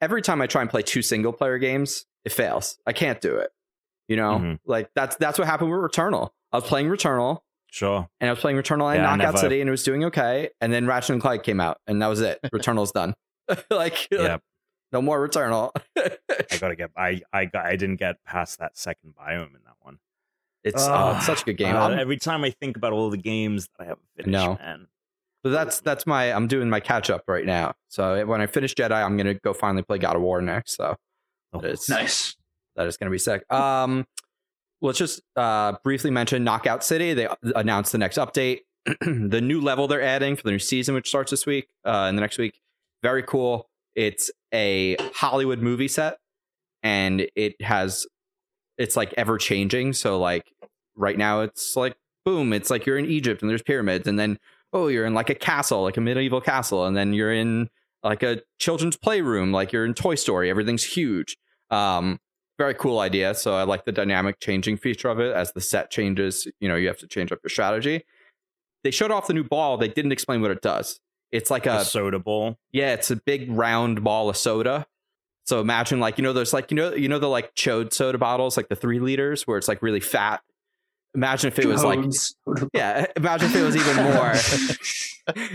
Every 0.01 0.21
time 0.23 0.41
I 0.43 0.47
try 0.47 0.61
and 0.63 0.71
play 0.71 0.83
two 0.83 1.03
single 1.03 1.33
player 1.33 1.59
games, 1.59 2.05
it 2.25 2.33
fails. 2.33 2.79
I 2.87 2.93
can't 2.93 3.21
do 3.21 3.37
it. 3.37 3.51
You 4.09 4.17
know, 4.17 4.39
Mhm. 4.39 4.59
like 4.67 4.91
that's 4.95 5.17
that's 5.17 5.39
what 5.39 5.47
happened 5.49 5.71
with 5.71 5.81
Returnal. 5.81 6.31
I 6.53 6.57
was 6.59 6.65
playing 6.65 6.89
Returnal 6.89 7.41
Sure. 7.71 8.09
and 8.21 8.29
I 8.31 8.33
was 8.33 8.41
playing 8.41 8.57
Returnal 8.57 8.89
and 8.93 8.97
Yeah, 9.03 9.03
Knockout 9.03 9.19
never- 9.19 9.39
City, 9.39 9.61
and 9.61 9.69
it 9.69 9.71
was 9.71 9.83
doing 9.83 10.05
okay. 10.05 10.51
And 10.61 10.73
then 10.73 10.87
Ratchet 10.87 11.11
and 11.11 11.21
Clank 11.21 11.43
came 11.43 11.61
out, 11.61 11.81
and 11.87 12.01
that 12.03 12.07
was 12.07 12.21
it. 12.21 12.39
Returnal's 12.55 12.93
done. 12.93 13.15
like, 13.71 14.09
Yep. 14.11 14.43
no 14.93 15.03
more 15.03 15.27
Returnal. 15.27 15.73
I 15.99 16.57
gotta 16.59 16.77
get. 16.77 16.91
I 16.97 17.21
I 17.33 17.47
got. 17.47 17.67
I 17.67 17.77
didn't 17.77 17.97
get 17.97 18.23
past 18.25 18.59
that 18.61 18.77
second 18.79 19.15
biome 19.19 19.49
in 19.55 19.61
that 19.65 19.77
one. 19.81 19.99
It's 20.67 20.83
oh, 20.87 21.15
it's 21.17 21.27
such 21.27 21.43
a 21.43 21.45
good 21.47 21.57
game. 21.57 21.75
Uh, 21.77 21.91
every 21.91 22.17
time 22.19 22.45
I 22.45 22.51
think 22.51 22.77
about 22.77 22.93
all 22.93 23.09
the 23.11 23.17
games 23.17 23.69
that 23.79 23.85
I 23.85 23.87
haven't 23.87 24.07
finished, 24.17 24.31
No. 24.33 24.55
man. 24.57 24.87
So 25.45 25.51
that's 25.51 25.81
that's 25.81 26.07
my 26.07 26.33
I'm 26.33 26.49
doing 26.49 26.69
my 26.69 26.81
catch 26.81 27.09
up 27.09 27.25
right 27.29 27.47
now. 27.47 27.75
So 27.89 28.27
when 28.27 28.41
I 28.41 28.47
finish 28.47 28.75
Jedi, 28.75 28.91
I'm 28.93 29.17
gonna 29.17 29.35
go 29.35 29.53
finally 29.53 29.83
play 29.83 29.99
God 29.99 30.17
of 30.17 30.23
War 30.23 30.43
next. 30.43 30.77
So 30.77 30.97
Oh, 31.53 31.61
that 31.61 31.71
is 31.71 31.89
Nice. 31.89 32.37
that 32.75 32.87
is 32.89 32.97
gonna 32.97 33.13
be 33.13 33.19
sick. 33.19 33.51
Um, 33.53 34.07
let's 34.83 34.99
just 34.99 35.21
uh 35.37 35.75
briefly 35.85 36.11
mention 36.11 36.43
Knockout 36.43 36.83
City. 36.83 37.15
They 37.15 37.29
announced 37.55 37.93
the 37.93 37.99
next 37.99 38.19
update, 38.19 38.61
the 39.01 39.41
new 39.41 39.61
level 39.61 39.87
they're 39.87 40.03
adding 40.03 40.35
for 40.35 40.43
the 40.43 40.51
new 40.51 40.59
season, 40.59 40.95
which 40.97 41.09
starts 41.09 41.31
this 41.31 41.47
week. 41.47 41.69
Uh, 41.85 42.07
in 42.09 42.17
the 42.17 42.21
next 42.21 42.39
week, 42.39 42.61
very 43.05 43.23
cool. 43.23 43.69
It's 43.95 44.31
a 44.53 44.97
Hollywood 45.15 45.61
movie 45.61 45.89
set, 45.89 46.19
and 46.83 47.27
it 47.37 47.61
has 47.63 48.05
it's 48.79 48.97
like 48.97 49.15
ever 49.17 49.39
changing. 49.39 49.93
So 49.93 50.19
like 50.19 50.53
right 50.97 51.17
now, 51.19 51.41
it's 51.43 51.77
like 51.77 51.97
boom, 52.25 52.53
it's 52.53 52.71
like 52.71 52.87
you're 52.87 52.99
in 52.99 53.07
Egypt 53.07 53.41
and 53.43 53.51
there's 53.51 53.63
pyramids, 53.63 54.07
and 54.09 54.19
then 54.19 54.39
oh, 54.73 54.89
you're 54.89 55.07
in 55.07 55.15
like 55.15 55.31
a 55.31 55.35
castle, 55.35 55.83
like 55.83 55.97
a 55.97 56.01
medieval 56.01 56.41
castle, 56.41 56.85
and 56.87 56.97
then 56.97 57.13
you're 57.13 57.33
in 57.33 57.69
like 58.03 58.23
a 58.23 58.43
children's 58.59 58.97
playroom, 58.97 59.53
like 59.53 59.73
you're 59.73 59.85
in 59.87 59.95
Toy 59.95 60.15
Story. 60.15 60.51
Everything's 60.51 60.85
huge. 60.85 61.37
Um, 61.71 62.19
very 62.59 62.75
cool 62.75 63.01
idea. 63.01 63.35
So 63.35 63.55
I 63.55 63.65
like 63.65 63.85
the 63.85 63.93
dynamic 63.93 64.39
changing 64.41 64.77
feature 64.79 65.09
of 65.09 65.21
it. 65.21 65.35
As 65.35 65.53
the 65.53 65.61
set 65.61 65.91
changes, 65.91 66.47
you 66.61 66.69
know, 66.69 66.77
you 66.77 66.89
have 66.89 66.99
to 66.99 67.07
change 67.07 67.31
up 67.33 67.39
your 67.43 67.51
strategy. 67.51 68.05
They 68.85 68.91
showed 68.91 69.11
off 69.11 69.27
the 69.27 69.35
new 69.35 69.45
ball. 69.45 69.77
They 69.77 69.89
didn't 69.89 70.13
explain 70.13 70.41
what 70.43 70.51
it 70.51 70.63
does. 70.63 71.01
It's 71.33 71.51
like 71.51 71.65
The 71.65 71.79
a 71.79 71.85
soda 71.85 72.19
bowl. 72.19 72.57
yeah, 72.73 72.93
it's 72.95 73.11
a 73.11 73.17
big 73.17 73.51
round 73.51 74.05
ball 74.05 74.29
of 74.31 74.37
soda. 74.37 74.87
So 75.47 75.61
imagine 75.61 76.01
like 76.01 76.19
you 76.19 76.23
know 76.23 76.33
those 76.33 76.53
like 76.53 76.71
you 76.71 76.77
know 76.77 76.93
you 76.95 77.09
know 77.09 77.19
the 77.19 77.29
like 77.29 77.55
chode 77.55 77.93
soda 77.93 78.19
bottles 78.19 78.57
like 78.57 78.69
the 78.69 78.77
three 78.77 78.99
liters 78.99 79.47
where 79.47 79.59
it's 79.59 79.69
like 79.69 79.81
really 79.83 80.01
fat. 80.01 80.43
Imagine 81.15 81.49
if 81.49 81.59
it 81.59 81.67
was 81.67 81.83
like 81.85 82.01
yeah. 82.75 83.07
Imagine 83.17 83.51
if 83.51 83.57
it 83.57 83.63
was 83.63 83.77
even 83.77 83.97
more, 84.05 84.35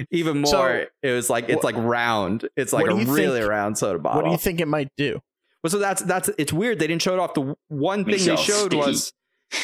even 0.12 0.38
more. 0.42 0.46
So, 0.52 0.86
it 1.04 1.12
was 1.12 1.30
like 1.30 1.50
it's 1.50 1.64
like 1.64 1.76
round. 1.78 2.48
It's 2.56 2.74
like 2.74 2.88
a 2.88 2.96
really 2.96 3.40
think- 3.40 3.50
round 3.50 3.78
soda 3.78 4.00
bottle. 4.00 4.22
What 4.22 4.28
do 4.28 4.32
you 4.32 4.38
think 4.38 4.60
it 4.62 4.68
might 4.68 4.90
do? 4.98 5.20
Well, 5.64 5.70
so 5.70 5.78
that's 5.78 6.02
that's 6.04 6.30
it's 6.38 6.52
weird. 6.52 6.80
They 6.80 6.88
didn't 6.88 7.02
show 7.04 7.14
it 7.14 7.20
off. 7.20 7.34
The 7.36 7.56
one 7.68 8.04
thing 8.06 8.16
it 8.16 8.20
they 8.20 8.36
showed 8.36 8.68
sticky. 8.72 8.78
was 8.78 9.14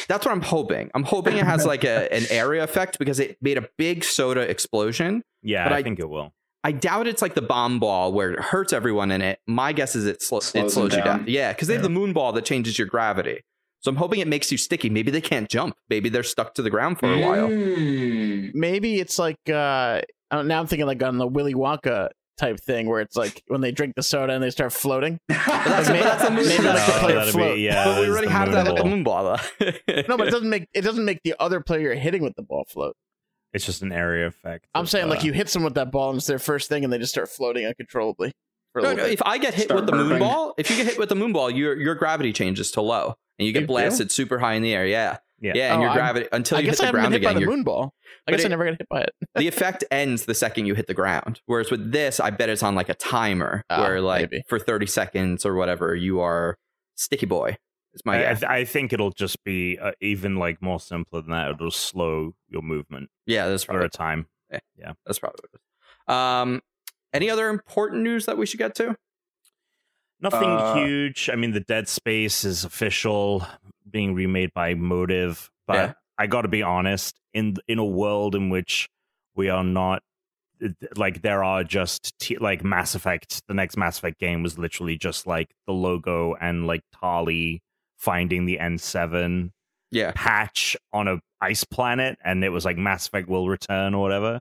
that's 0.06 0.24
what 0.24 0.32
I'm 0.32 0.42
hoping. 0.42 0.90
I'm 0.94 1.02
hoping 1.02 1.36
it 1.36 1.44
has 1.44 1.66
like 1.66 1.82
a 1.84 2.12
an 2.12 2.24
area 2.30 2.62
effect 2.62 2.98
because 2.98 3.18
it 3.18 3.36
made 3.40 3.58
a 3.58 3.68
big 3.78 4.04
soda 4.04 4.42
explosion. 4.42 5.24
Yeah, 5.42 5.64
But 5.64 5.72
I, 5.72 5.78
I- 5.78 5.82
think 5.82 5.98
it 5.98 6.08
will. 6.08 6.32
I 6.64 6.72
doubt 6.72 7.06
it's 7.06 7.22
like 7.22 7.34
the 7.34 7.42
bomb 7.42 7.78
ball 7.78 8.12
where 8.12 8.32
it 8.32 8.40
hurts 8.40 8.72
everyone 8.72 9.10
in 9.12 9.22
it. 9.22 9.38
My 9.46 9.72
guess 9.72 9.94
is 9.94 10.06
it, 10.06 10.22
slo- 10.22 10.38
it 10.38 10.42
Slows 10.42 10.74
slows 10.74 10.96
you 10.96 11.02
down. 11.02 11.18
down. 11.20 11.24
Yeah, 11.28 11.52
because 11.52 11.68
they 11.68 11.74
have 11.74 11.82
the 11.84 11.88
moon 11.88 12.12
ball 12.12 12.32
that 12.32 12.44
changes 12.44 12.78
your 12.78 12.88
gravity. 12.88 13.40
So 13.80 13.90
I'm 13.90 13.96
hoping 13.96 14.18
it 14.18 14.26
makes 14.26 14.50
you 14.50 14.58
sticky. 14.58 14.90
Maybe 14.90 15.12
they 15.12 15.20
can't 15.20 15.48
jump. 15.48 15.76
Maybe 15.88 16.08
they're 16.08 16.24
stuck 16.24 16.54
to 16.54 16.62
the 16.62 16.70
ground 16.70 16.98
for 16.98 17.12
a 17.12 17.20
while. 17.20 17.48
Mm. 17.48 18.50
Maybe 18.54 18.98
it's 18.98 19.18
like 19.20 19.38
uh 19.48 20.02
now 20.32 20.60
I'm 20.60 20.66
thinking 20.66 20.86
like 20.86 21.02
on 21.02 21.16
the 21.18 21.26
Willy 21.28 21.54
Wonka 21.54 22.08
type 22.38 22.58
thing 22.60 22.88
where 22.88 23.00
it's 23.00 23.16
like 23.16 23.42
when 23.48 23.60
they 23.60 23.70
drink 23.72 23.94
the 23.96 24.02
soda 24.02 24.32
and 24.32 24.42
they 24.42 24.50
start 24.50 24.72
floating. 24.72 25.18
that's- 25.28 25.88
maybe, 25.88 26.02
that's 26.02 26.24
a 26.24 26.30
movie. 26.30 26.48
maybe 26.48 26.62
that 26.64 26.86
could 26.86 26.94
No, 26.94 26.98
play 27.00 27.12
a 27.12 27.16
that'd 27.16 27.34
be- 27.56 27.62
yeah, 27.62 27.84
but 27.84 28.00
we 28.00 28.08
already 28.08 28.28
have 28.28 28.50
that 28.52 28.66
with 28.66 28.76
the 28.76 28.82
ball. 28.82 28.90
moon 28.90 29.04
ball. 29.04 29.24
Though. 29.24 29.72
No, 30.08 30.16
but 30.16 30.26
it 30.28 30.30
doesn't 30.32 30.50
make 30.50 30.66
it 30.74 30.82
doesn't 30.82 31.04
make 31.04 31.20
the 31.22 31.34
other 31.38 31.60
player 31.60 31.80
you're 31.80 31.94
hitting 31.94 32.22
with 32.24 32.34
the 32.34 32.42
ball 32.42 32.64
float. 32.68 32.96
It's 33.52 33.64
just 33.64 33.82
an 33.82 33.92
area 33.92 34.26
effect. 34.26 34.66
I'm 34.74 34.82
of, 34.82 34.90
saying 34.90 35.08
like 35.08 35.20
uh, 35.20 35.24
you 35.24 35.32
hit 35.32 35.48
someone 35.48 35.68
with 35.70 35.74
that 35.76 35.90
ball 35.90 36.10
and 36.10 36.18
it's 36.18 36.26
their 36.26 36.38
first 36.38 36.68
thing 36.68 36.84
and 36.84 36.92
they 36.92 36.98
just 36.98 37.12
start 37.12 37.28
floating 37.28 37.64
uncontrollably. 37.66 38.32
For 38.72 38.80
a 38.80 38.82
No, 38.82 38.90
no, 38.90 38.96
bit. 39.04 39.12
if 39.12 39.22
I 39.24 39.38
get 39.38 39.54
hit 39.54 39.64
Start 39.64 39.80
with 39.80 39.90
the 39.90 39.96
moon 39.96 40.18
ball, 40.18 40.54
if 40.58 40.70
you 40.70 40.76
get 40.76 40.86
hit 40.86 40.98
with 40.98 41.08
the 41.08 41.14
moon 41.14 41.32
ball, 41.32 41.50
your 41.50 41.74
your 41.80 41.94
gravity 41.94 42.32
changes 42.34 42.70
to 42.72 42.82
low, 42.82 43.14
and 43.38 43.46
you 43.46 43.52
get 43.52 43.60
You 43.62 43.66
do? 43.66 43.72
blasted 43.72 44.12
super 44.12 44.38
high 44.38 44.54
in 44.54 44.62
the 44.62 44.74
air. 44.74 44.86
Yeah, 44.86 45.16
Yeah. 45.40 45.52
yeah, 45.54 45.72
and 45.72 45.78
Oh, 45.78 45.80
your 45.80 45.90
I'm- 45.90 45.98
gravity 45.98 46.28
until 46.32 46.60
you 46.60 46.66
hit 46.68 46.76
the 46.76 46.82
I 46.82 46.86
haven't 46.86 47.00
ground 47.00 47.12
been 47.14 47.22
hit 47.22 47.24
by 47.26 47.30
again. 47.30 47.34
the 47.36 47.46
your- 47.46 47.50
moon 47.56 47.64
ball. 47.64 47.94
I 48.26 48.30
But 48.32 48.36
guess 48.36 48.44
I 48.44 48.48
never 48.48 48.64
got 48.66 48.76
hit 48.78 48.88
by 48.90 49.00
it. 49.00 49.10
the 49.36 49.48
effect 49.48 49.84
ends 49.90 50.26
the 50.26 50.34
second 50.34 50.66
you 50.66 50.74
hit 50.74 50.86
the 50.86 50.92
ground. 50.94 51.40
Whereas 51.46 51.70
with 51.70 51.90
this, 51.92 52.20
I 52.20 52.28
bet 52.28 52.50
it's 52.50 52.62
on 52.62 52.74
like 52.74 52.90
a 52.90 52.94
timer 52.94 53.62
Ah, 53.70 53.80
where 53.80 54.02
like 54.02 54.30
maybe. 54.30 54.42
for 54.48 54.58
30 54.58 54.84
seconds 54.86 55.46
or 55.46 55.54
whatever, 55.54 55.94
you 55.94 56.20
are 56.20 56.58
sticky 56.96 57.24
boy. 57.26 57.56
It's 57.94 58.04
my 58.04 58.24
I, 58.24 58.30
I, 58.30 58.34
th- 58.34 58.44
I 58.44 58.64
think 58.64 58.92
it'll 58.92 59.10
just 59.10 59.42
be 59.44 59.78
uh, 59.78 59.92
even 60.00 60.36
like 60.36 60.60
more 60.62 60.78
simpler 60.80 61.20
than 61.22 61.30
that. 61.32 61.50
It'll 61.50 61.70
slow 61.70 62.34
your 62.48 62.62
movement 62.62 63.10
yeah, 63.26 63.48
that's 63.48 63.64
for 63.64 63.72
probably 63.72 63.86
a 63.86 63.90
time. 63.90 64.26
Yeah, 64.76 64.92
that's 65.04 65.18
probably 65.18 65.38
what 65.42 65.50
it 65.52 65.56
is. 65.56 66.14
Um, 66.14 66.60
any 67.12 67.30
other 67.30 67.48
important 67.48 68.02
news 68.02 68.26
that 68.26 68.36
we 68.38 68.46
should 68.46 68.58
get 68.58 68.74
to? 68.76 68.96
Nothing 70.20 70.48
Uh, 70.50 70.74
huge. 70.74 71.30
I 71.32 71.36
mean, 71.36 71.52
the 71.52 71.60
Dead 71.60 71.88
Space 71.88 72.44
is 72.44 72.64
official, 72.64 73.46
being 73.88 74.14
remade 74.14 74.52
by 74.52 74.74
Motive. 74.74 75.50
But 75.66 75.74
Yeah. 75.74 75.92
I 76.18 76.26
got 76.26 76.42
to 76.42 76.48
be 76.48 76.62
honest, 76.62 77.18
in 77.32 77.56
in 77.68 77.78
a 77.78 77.84
world 77.84 78.34
in 78.34 78.50
which 78.50 78.88
we 79.34 79.48
are 79.48 79.64
not 79.64 80.02
like 80.96 81.22
there 81.22 81.44
are 81.44 81.62
just 81.62 82.18
t- 82.18 82.36
like 82.38 82.64
Mass 82.64 82.94
Effect. 82.96 83.42
The 83.46 83.54
next 83.54 83.76
Mass 83.76 83.98
Effect 83.98 84.18
game 84.18 84.42
was 84.42 84.58
literally 84.58 84.98
just 84.98 85.26
like 85.26 85.54
the 85.66 85.72
logo 85.72 86.34
and 86.40 86.66
like 86.66 86.82
Tali 86.98 87.62
finding 87.98 88.46
the 88.46 88.58
N 88.58 88.78
seven 88.78 89.52
Yeah, 89.90 90.12
patch 90.14 90.76
on 90.92 91.08
a 91.08 91.20
ice 91.40 91.64
planet, 91.64 92.18
and 92.24 92.42
it 92.44 92.48
was 92.50 92.64
like 92.64 92.76
Mass 92.78 93.06
Effect 93.06 93.28
will 93.28 93.48
return 93.48 93.94
or 93.94 94.00
whatever. 94.02 94.40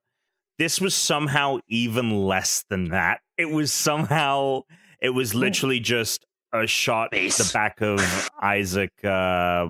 This 0.60 0.82
was 0.82 0.96
somehow 0.96 1.60
even 1.68 2.26
less 2.26 2.64
than 2.70 2.86
that. 2.90 3.20
It 3.38 3.52
was 3.52 3.72
somehow 3.72 4.62
it 5.02 5.10
was 5.12 5.36
literally 5.36 5.80
just 5.80 6.26
a 6.54 6.66
shot 6.66 7.12
Base. 7.12 7.38
the 7.38 7.52
back 7.54 7.82
of 7.82 8.00
Isaac 8.42 8.92
uh 9.04 9.68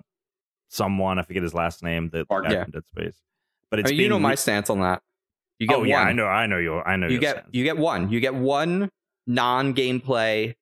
someone, 0.69 1.17
I 1.19 1.23
forget 1.23 1.43
his 1.43 1.53
last 1.53 1.83
name, 1.83 2.09
Barton. 2.29 2.51
guy 2.51 2.57
Yeah. 2.57 2.65
Dead 2.71 2.85
Space. 2.87 3.21
But 3.69 3.79
I 3.79 3.81
it's 3.81 3.91
mean, 3.91 3.99
you 3.99 4.09
know 4.09 4.19
my 4.19 4.35
stance 4.35 4.69
on 4.69 4.79
that. 4.81 5.01
You 5.59 5.67
get 5.67 5.75
Oh 5.75 5.79
one. 5.79 5.89
yeah, 5.89 6.01
I 6.01 6.13
know 6.13 6.25
I 6.27 6.45
know 6.45 6.57
your 6.57 6.87
I 6.87 6.95
know 6.95 7.07
You 7.07 7.13
your 7.13 7.21
get 7.21 7.35
stance. 7.37 7.49
you 7.51 7.63
get 7.65 7.77
one. 7.77 8.09
You 8.09 8.19
get 8.21 8.35
one 8.35 8.89
non-gameplay 9.25 10.55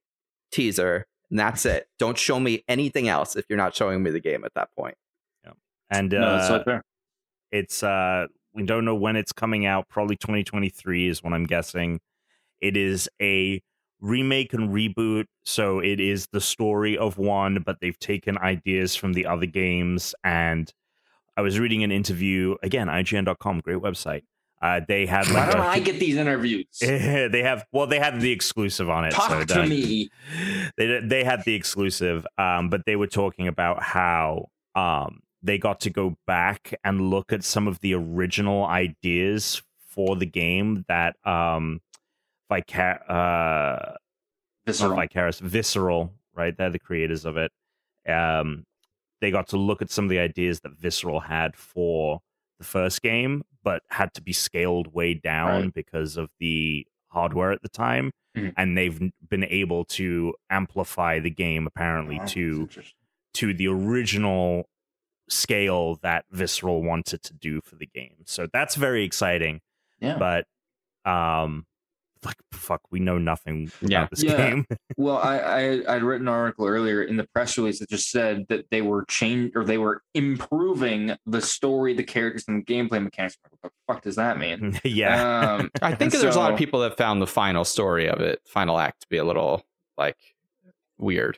teaser, 0.51 1.05
and 1.35 1.39
that's 1.41 1.65
it. 1.65 1.89
Don't 1.99 2.17
show 2.17 2.39
me 2.39 2.63
anything 2.69 3.09
else 3.09 3.35
if 3.35 3.43
you're 3.49 3.57
not 3.57 3.75
showing 3.75 4.01
me 4.01 4.09
the 4.09 4.21
game 4.21 4.45
at 4.45 4.53
that 4.53 4.69
point. 4.73 4.95
Yeah. 5.43 5.51
and 5.89 6.13
uh 6.13 6.19
No, 6.19 6.31
that's 6.37 6.47
so 6.47 6.63
fair. 6.63 6.81
It's 7.51 7.83
uh 7.83 8.27
we 8.53 8.63
don't 8.63 8.85
know 8.85 8.95
when 8.95 9.17
it's 9.17 9.33
coming 9.33 9.65
out. 9.65 9.89
Probably 9.89 10.15
2023 10.15 11.09
is 11.09 11.21
what 11.21 11.33
I'm 11.33 11.45
guessing. 11.45 11.99
It 12.61 12.77
is 12.77 13.09
a 13.21 13.61
remake 13.99 14.53
and 14.53 14.69
reboot, 14.69 15.25
so 15.43 15.79
it 15.79 15.99
is 15.99 16.27
the 16.31 16.39
story 16.39 16.97
of 16.97 17.17
one, 17.17 17.61
but 17.65 17.81
they've 17.81 17.99
taken 17.99 18.37
ideas 18.37 18.95
from 18.95 19.11
the 19.11 19.25
other 19.25 19.45
games. 19.45 20.15
And 20.23 20.71
I 21.35 21.41
was 21.41 21.59
reading 21.59 21.83
an 21.83 21.91
interview 21.91 22.55
again, 22.63 22.87
IGN.com, 22.87 23.59
great 23.59 23.79
website. 23.79 24.21
Uh, 24.65 24.81
they 24.87 25.05
had 25.05 25.27
Why 25.27 25.51
don't 25.51 25.61
a- 25.61 25.67
I 25.67 25.79
get 25.79 25.99
these 25.99 26.17
interviews? 26.17 26.65
they 26.79 27.41
have 27.43 27.65
well, 27.71 27.87
they 27.87 27.99
had 27.99 28.19
the 28.19 28.31
exclusive 28.31 28.89
on 28.89 29.05
it. 29.05 29.11
Talk 29.11 29.29
so 29.29 29.39
to 29.39 29.45
done. 29.45 29.69
me. 29.69 30.09
They 30.77 30.99
they 31.03 31.23
had 31.23 31.43
the 31.45 31.53
exclusive, 31.53 32.25
um, 32.37 32.69
but 32.69 32.85
they 32.85 32.95
were 32.95 33.07
talking 33.07 33.47
about 33.47 33.83
how 33.83 34.49
um 34.75 35.21
they 35.43 35.57
got 35.57 35.81
to 35.81 35.89
go 35.89 36.17
back 36.25 36.73
and 36.83 37.09
look 37.09 37.31
at 37.31 37.43
some 37.43 37.67
of 37.67 37.79
the 37.81 37.93
original 37.93 38.65
ideas 38.65 39.61
for 39.87 40.15
the 40.15 40.25
game 40.25 40.83
that 40.87 41.15
um 41.25 41.79
Vicar 42.51 42.99
uh 43.07 43.95
Visceral. 44.65 44.95
Vicarious, 44.95 45.39
Visceral, 45.39 46.11
right? 46.33 46.57
They're 46.57 46.71
the 46.71 46.79
creators 46.79 47.23
of 47.25 47.37
it. 47.37 47.51
Um, 48.09 48.65
they 49.21 49.29
got 49.29 49.49
to 49.49 49.57
look 49.57 49.81
at 49.83 49.91
some 49.91 50.05
of 50.05 50.09
the 50.09 50.19
ideas 50.19 50.59
that 50.61 50.73
Visceral 50.73 51.19
had 51.19 51.55
for 51.55 52.21
the 52.57 52.65
first 52.65 53.01
game, 53.03 53.43
but 53.65 53.83
had 53.89 54.13
to 54.13 54.21
be 54.21 54.31
scaled 54.31 54.93
way 54.93 55.13
down 55.13 55.63
Right. 55.63 55.73
because 55.73 56.15
of 56.15 56.29
the 56.39 56.87
hardware 57.09 57.51
at 57.51 57.61
the 57.63 57.69
time. 57.69 58.11
Mhm. 58.37 58.53
And 58.55 58.77
they've 58.77 59.11
been 59.29 59.43
able 59.45 59.83
to 59.99 60.33
amplify 60.49 61.19
the 61.19 61.29
game 61.31 61.67
apparently 61.67 62.19
Oh, 62.21 62.25
to 62.27 62.69
to 63.33 63.53
the 63.53 63.67
original 63.67 64.69
scale 65.29 65.95
that 66.03 66.23
Visceral 66.31 66.81
wanted 66.83 67.21
to 67.23 67.33
do 67.33 67.59
for 67.61 67.75
the 67.75 67.87
game. 67.87 68.17
So 68.25 68.47
that's 68.53 68.75
very 68.75 69.03
exciting. 69.03 69.59
Yeah. 69.99 70.17
But 70.17 70.47
um 71.09 71.65
like 72.25 72.35
fuck, 72.51 72.81
we 72.91 72.99
know 72.99 73.17
nothing 73.17 73.71
Yeah. 73.81 73.99
about 73.99 74.09
this 74.11 74.23
Yeah. 74.23 74.37
game. 74.37 74.65
Well, 74.97 75.17
I, 75.17 75.37
I 75.39 75.95
I'd 75.95 76.03
written 76.03 76.27
an 76.27 76.33
article 76.33 76.65
earlier 76.65 77.03
in 77.03 77.17
the 77.17 77.25
press 77.33 77.57
release 77.57 77.79
that 77.79 77.89
just 77.89 78.09
said 78.09 78.45
that 78.49 78.65
they 78.71 78.81
were 78.81 79.03
change 79.05 79.51
or 79.55 79.63
they 79.65 79.77
were 79.77 80.01
improving 80.13 81.15
the 81.25 81.41
story, 81.41 81.93
the 81.93 82.03
characters, 82.03 82.45
and 82.47 82.65
the 82.65 82.73
gameplay 82.73 83.03
mechanics. 83.03 83.37
What 83.41 83.61
the 83.61 83.69
fuck 83.93 84.01
does 84.03 84.15
that 84.15 84.39
mean? 84.39 84.79
yeah. 84.83 85.55
Um, 85.57 85.71
I 85.81 85.93
think 85.95 86.13
and 86.13 86.23
there's 86.23 86.35
a 86.35 86.39
lot 86.39 86.51
of 86.53 86.57
people 86.57 86.79
that 86.81 86.97
found 86.97 87.21
the 87.21 87.27
final 87.27 87.65
story 87.65 88.07
of 88.09 88.19
it, 88.21 88.39
final 88.45 88.77
act, 88.79 89.01
to 89.01 89.07
be 89.09 89.17
a 89.17 89.23
little 89.25 89.63
like 89.97 90.17
weird, 90.97 91.37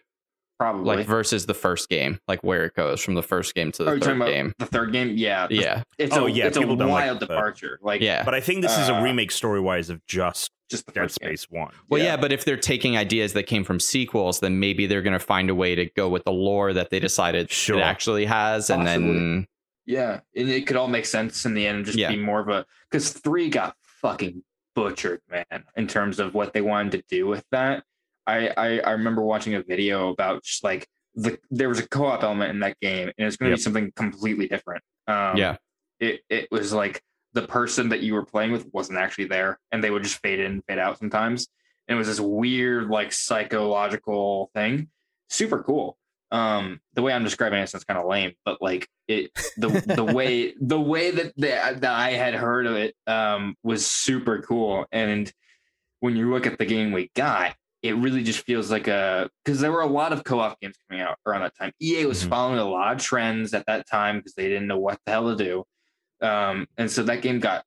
Probably. 0.59 0.97
like 0.97 1.05
versus 1.05 1.45
the 1.45 1.53
first 1.53 1.87
game, 1.87 2.19
like 2.27 2.43
where 2.43 2.65
it 2.65 2.73
goes 2.73 2.99
from 3.03 3.13
the 3.13 3.21
first 3.21 3.53
game 3.53 3.71
to 3.73 3.83
the 3.83 3.93
you 3.93 3.99
third 3.99 4.19
game. 4.25 4.53
the 4.57 4.65
third 4.65 4.91
game? 4.91 5.11
Yeah. 5.15 5.45
Yeah, 5.51 5.83
It's 5.99 6.15
Oh, 6.15 6.25
a, 6.25 6.29
yeah, 6.31 6.47
It's 6.47 6.57
a 6.57 6.61
people 6.61 6.75
don't 6.75 6.89
like 6.89 7.05
wild 7.05 7.19
the 7.19 7.27
departure. 7.27 7.79
Like 7.83 8.01
yeah. 8.01 8.23
But 8.23 8.33
I 8.33 8.39
think 8.41 8.61
this 8.63 8.75
is 8.77 8.89
a 8.89 8.95
Uh, 8.95 9.03
remake 9.03 9.31
story 9.31 9.59
wise 9.59 9.89
of 9.91 10.03
just 10.07 10.49
just 10.69 10.85
the 10.87 10.91
Dead 10.93 11.03
first 11.03 11.19
game. 11.19 11.29
Space 11.29 11.47
One. 11.51 11.71
Well, 11.89 11.99
yeah. 12.01 12.07
Yeah. 12.07 12.17
but 12.17 12.31
if 12.31 12.43
they're 12.43 12.57
taking 12.57 12.97
ideas 12.97 13.33
that 13.33 13.43
came 13.43 13.63
from 13.63 13.79
sequels, 13.79 14.39
then 14.39 14.59
maybe 14.59 14.85
they're 14.87 15.01
going 15.03 15.13
to 15.13 15.19
find 15.19 15.49
a 15.49 15.55
way 15.55 15.75
to 15.75 15.85
go 15.95 16.09
with 16.09 16.23
the 16.25 16.31
lore 16.31 16.73
that 16.73 16.89
they 16.89 16.99
decided 16.99 17.49
Sure. 17.51 17.77
it 17.77 17.81
actually 17.83 18.25
has, 18.25 18.69
and 18.69 18.85
then 18.85 19.45
Yeah, 19.85 20.19
and 20.35 20.49
it 20.49 20.65
could 20.67 20.75
all 20.75 20.87
make 20.89 21.05
sense 21.05 21.45
in 21.45 21.53
the 21.53 21.65
end 21.67 21.77
and 21.77 21.85
just 21.85 21.97
Yeah. 21.97 22.09
be 22.09 22.17
more 22.17 22.39
of 22.41 22.49
a 22.49 22.65
because 22.89 23.11
three 23.13 23.47
got 23.49 23.75
fucking 24.01 24.43
butchered, 24.75 25.21
man, 25.29 25.63
in 25.77 25.87
terms 25.87 26.19
of 26.19 26.33
what 26.33 26.51
they 26.53 26.61
wanted 26.61 26.91
to 26.93 27.03
do 27.07 27.27
with 27.27 27.45
that. 27.51 27.83
I 28.27 28.49
I, 28.49 28.79
I 28.79 28.91
remember 28.91 29.21
watching 29.23 29.55
a 29.55 29.63
video 29.63 30.09
about 30.09 30.43
just 30.43 30.63
like 30.63 30.87
the 31.15 31.39
there 31.49 31.69
was 31.69 31.79
a 31.79 31.87
co-op 31.87 32.21
element 32.23 32.51
in 32.51 32.59
that 32.59 32.79
game, 32.81 33.11
and 33.17 33.27
it's 33.27 33.37
going 33.37 33.47
to 33.49 33.51
Yep. 33.51 33.57
be 33.57 33.61
something 33.63 33.91
completely 33.95 34.47
different. 34.47 34.83
Um, 35.07 35.37
yeah, 35.37 35.57
it 35.99 36.21
it 36.29 36.47
was 36.51 36.73
like 36.73 37.01
the 37.33 37.41
person 37.41 37.89
that 37.89 38.01
you 38.01 38.13
were 38.13 38.25
playing 38.25 38.51
with 38.51 38.67
wasn't 38.73 38.99
actually 38.99 39.25
there, 39.25 39.59
and 39.71 39.83
they 39.83 39.89
would 39.89 40.03
just 40.03 40.19
fade 40.21 40.39
in, 40.39 40.61
fade 40.67 40.77
out 40.79 40.99
sometimes, 40.99 41.47
and 41.87 41.95
it 41.95 41.99
was 41.99 42.07
this 42.07 42.19
weird 42.19 42.89
like 42.89 43.11
psychological 43.11 44.51
thing. 44.53 44.89
Super 45.29 45.63
cool. 45.63 45.97
Um, 46.29 46.81
the 46.93 47.01
way 47.01 47.13
I'm 47.13 47.23
describing 47.23 47.59
it 47.59 47.69
sounds 47.69 47.85
kind 47.85 47.99
of 47.99 48.05
lame, 48.05 48.33
but 48.43 48.61
like 48.61 48.87
it, 49.07 49.31
the 49.57 49.69
the 49.95 50.03
way 50.13 50.53
the 50.59 50.79
way 50.79 51.11
that 51.11 51.33
that, 51.37 51.81
that 51.81 51.93
I 51.93 52.11
had 52.11 52.33
heard 52.35 52.65
of 52.67 52.75
it 52.75 52.95
um, 53.07 53.55
was 53.63 53.85
super 53.87 54.41
cool, 54.41 54.85
and 54.91 55.31
when 55.99 56.15
you 56.15 56.29
look 56.29 56.45
at 56.45 56.59
the 56.59 56.65
game 56.65 56.91
we 56.91 57.09
got, 57.15 57.55
it 57.87 57.93
really 57.93 58.23
just 58.23 58.45
feels 58.45 58.69
like 58.71 58.87
a 58.87 59.29
because 59.43 59.59
there 59.59 59.71
were 59.71 59.81
a 59.81 59.87
lot 59.87 60.13
of 60.13 60.23
co-op 60.23 60.59
games 60.61 60.75
coming 60.89 61.01
out 61.01 61.17
around 61.25 61.41
that 61.41 61.55
time. 61.57 61.71
EA 61.81 62.05
was 62.05 62.23
Mhm. 62.23 62.29
following 62.29 62.59
a 62.59 62.65
lot 62.69 62.95
of 62.95 63.01
trends 63.01 63.53
at 63.53 63.65
that 63.67 63.87
time 63.87 64.17
because 64.17 64.33
they 64.33 64.47
didn't 64.47 64.67
know 64.67 64.77
what 64.79 64.99
the 65.05 65.11
hell 65.11 65.35
to 65.35 65.43
do, 65.43 65.63
um, 66.25 66.67
and 66.77 66.89
so 66.91 67.03
that 67.03 67.21
game 67.21 67.39
got 67.39 67.63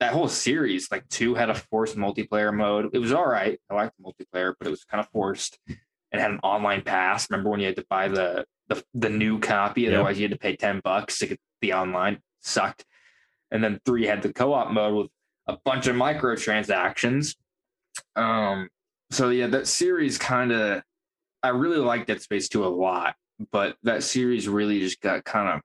that 0.00 0.12
whole 0.12 0.28
series. 0.28 0.90
Like 0.90 1.06
two 1.08 1.34
had 1.34 1.50
a 1.50 1.54
forced 1.54 1.96
multiplayer 1.96 2.54
mode. 2.54 2.90
It 2.94 2.98
was 2.98 3.12
all 3.12 3.26
right. 3.26 3.60
I 3.68 3.74
liked 3.74 3.94
the 3.98 4.04
multiplayer, 4.04 4.54
but 4.58 4.66
it 4.66 4.70
was 4.70 4.84
kind 4.84 5.00
of 5.00 5.08
forced. 5.10 5.58
It 5.68 6.18
had 6.18 6.30
an 6.30 6.40
online 6.42 6.82
pass. 6.82 7.28
Remember 7.30 7.50
when 7.50 7.60
you 7.60 7.66
had 7.66 7.76
to 7.76 7.86
buy 7.88 8.08
the 8.08 8.44
the, 8.68 8.82
the 8.94 9.10
new 9.10 9.38
copy? 9.40 9.86
Otherwise, 9.88 10.18
you 10.18 10.24
had 10.24 10.30
to 10.32 10.38
pay 10.38 10.56
ten 10.56 10.80
bucks 10.82 11.18
to 11.18 11.26
get 11.26 11.40
the 11.60 11.72
online. 11.74 12.20
Sucked. 12.40 12.84
And 13.50 13.62
then 13.64 13.80
three 13.84 14.06
had 14.06 14.22
the 14.22 14.32
co-op 14.32 14.70
mode 14.70 14.94
with 14.94 15.10
a 15.48 15.58
bunch 15.64 15.86
of 15.88 15.96
microtransactions. 15.96 17.34
Um, 18.16 18.68
so 19.10 19.30
yeah, 19.30 19.46
that 19.48 19.66
series 19.66 20.18
kind 20.18 20.52
of 20.52 20.82
I 21.42 21.48
really 21.48 21.78
liked 21.78 22.06
Dead 22.08 22.20
Space 22.20 22.48
2 22.48 22.64
a 22.64 22.68
lot, 22.68 23.14
but 23.50 23.76
that 23.82 24.02
series 24.02 24.46
really 24.48 24.78
just 24.80 25.00
got 25.00 25.24
kind 25.24 25.48
of 25.48 25.60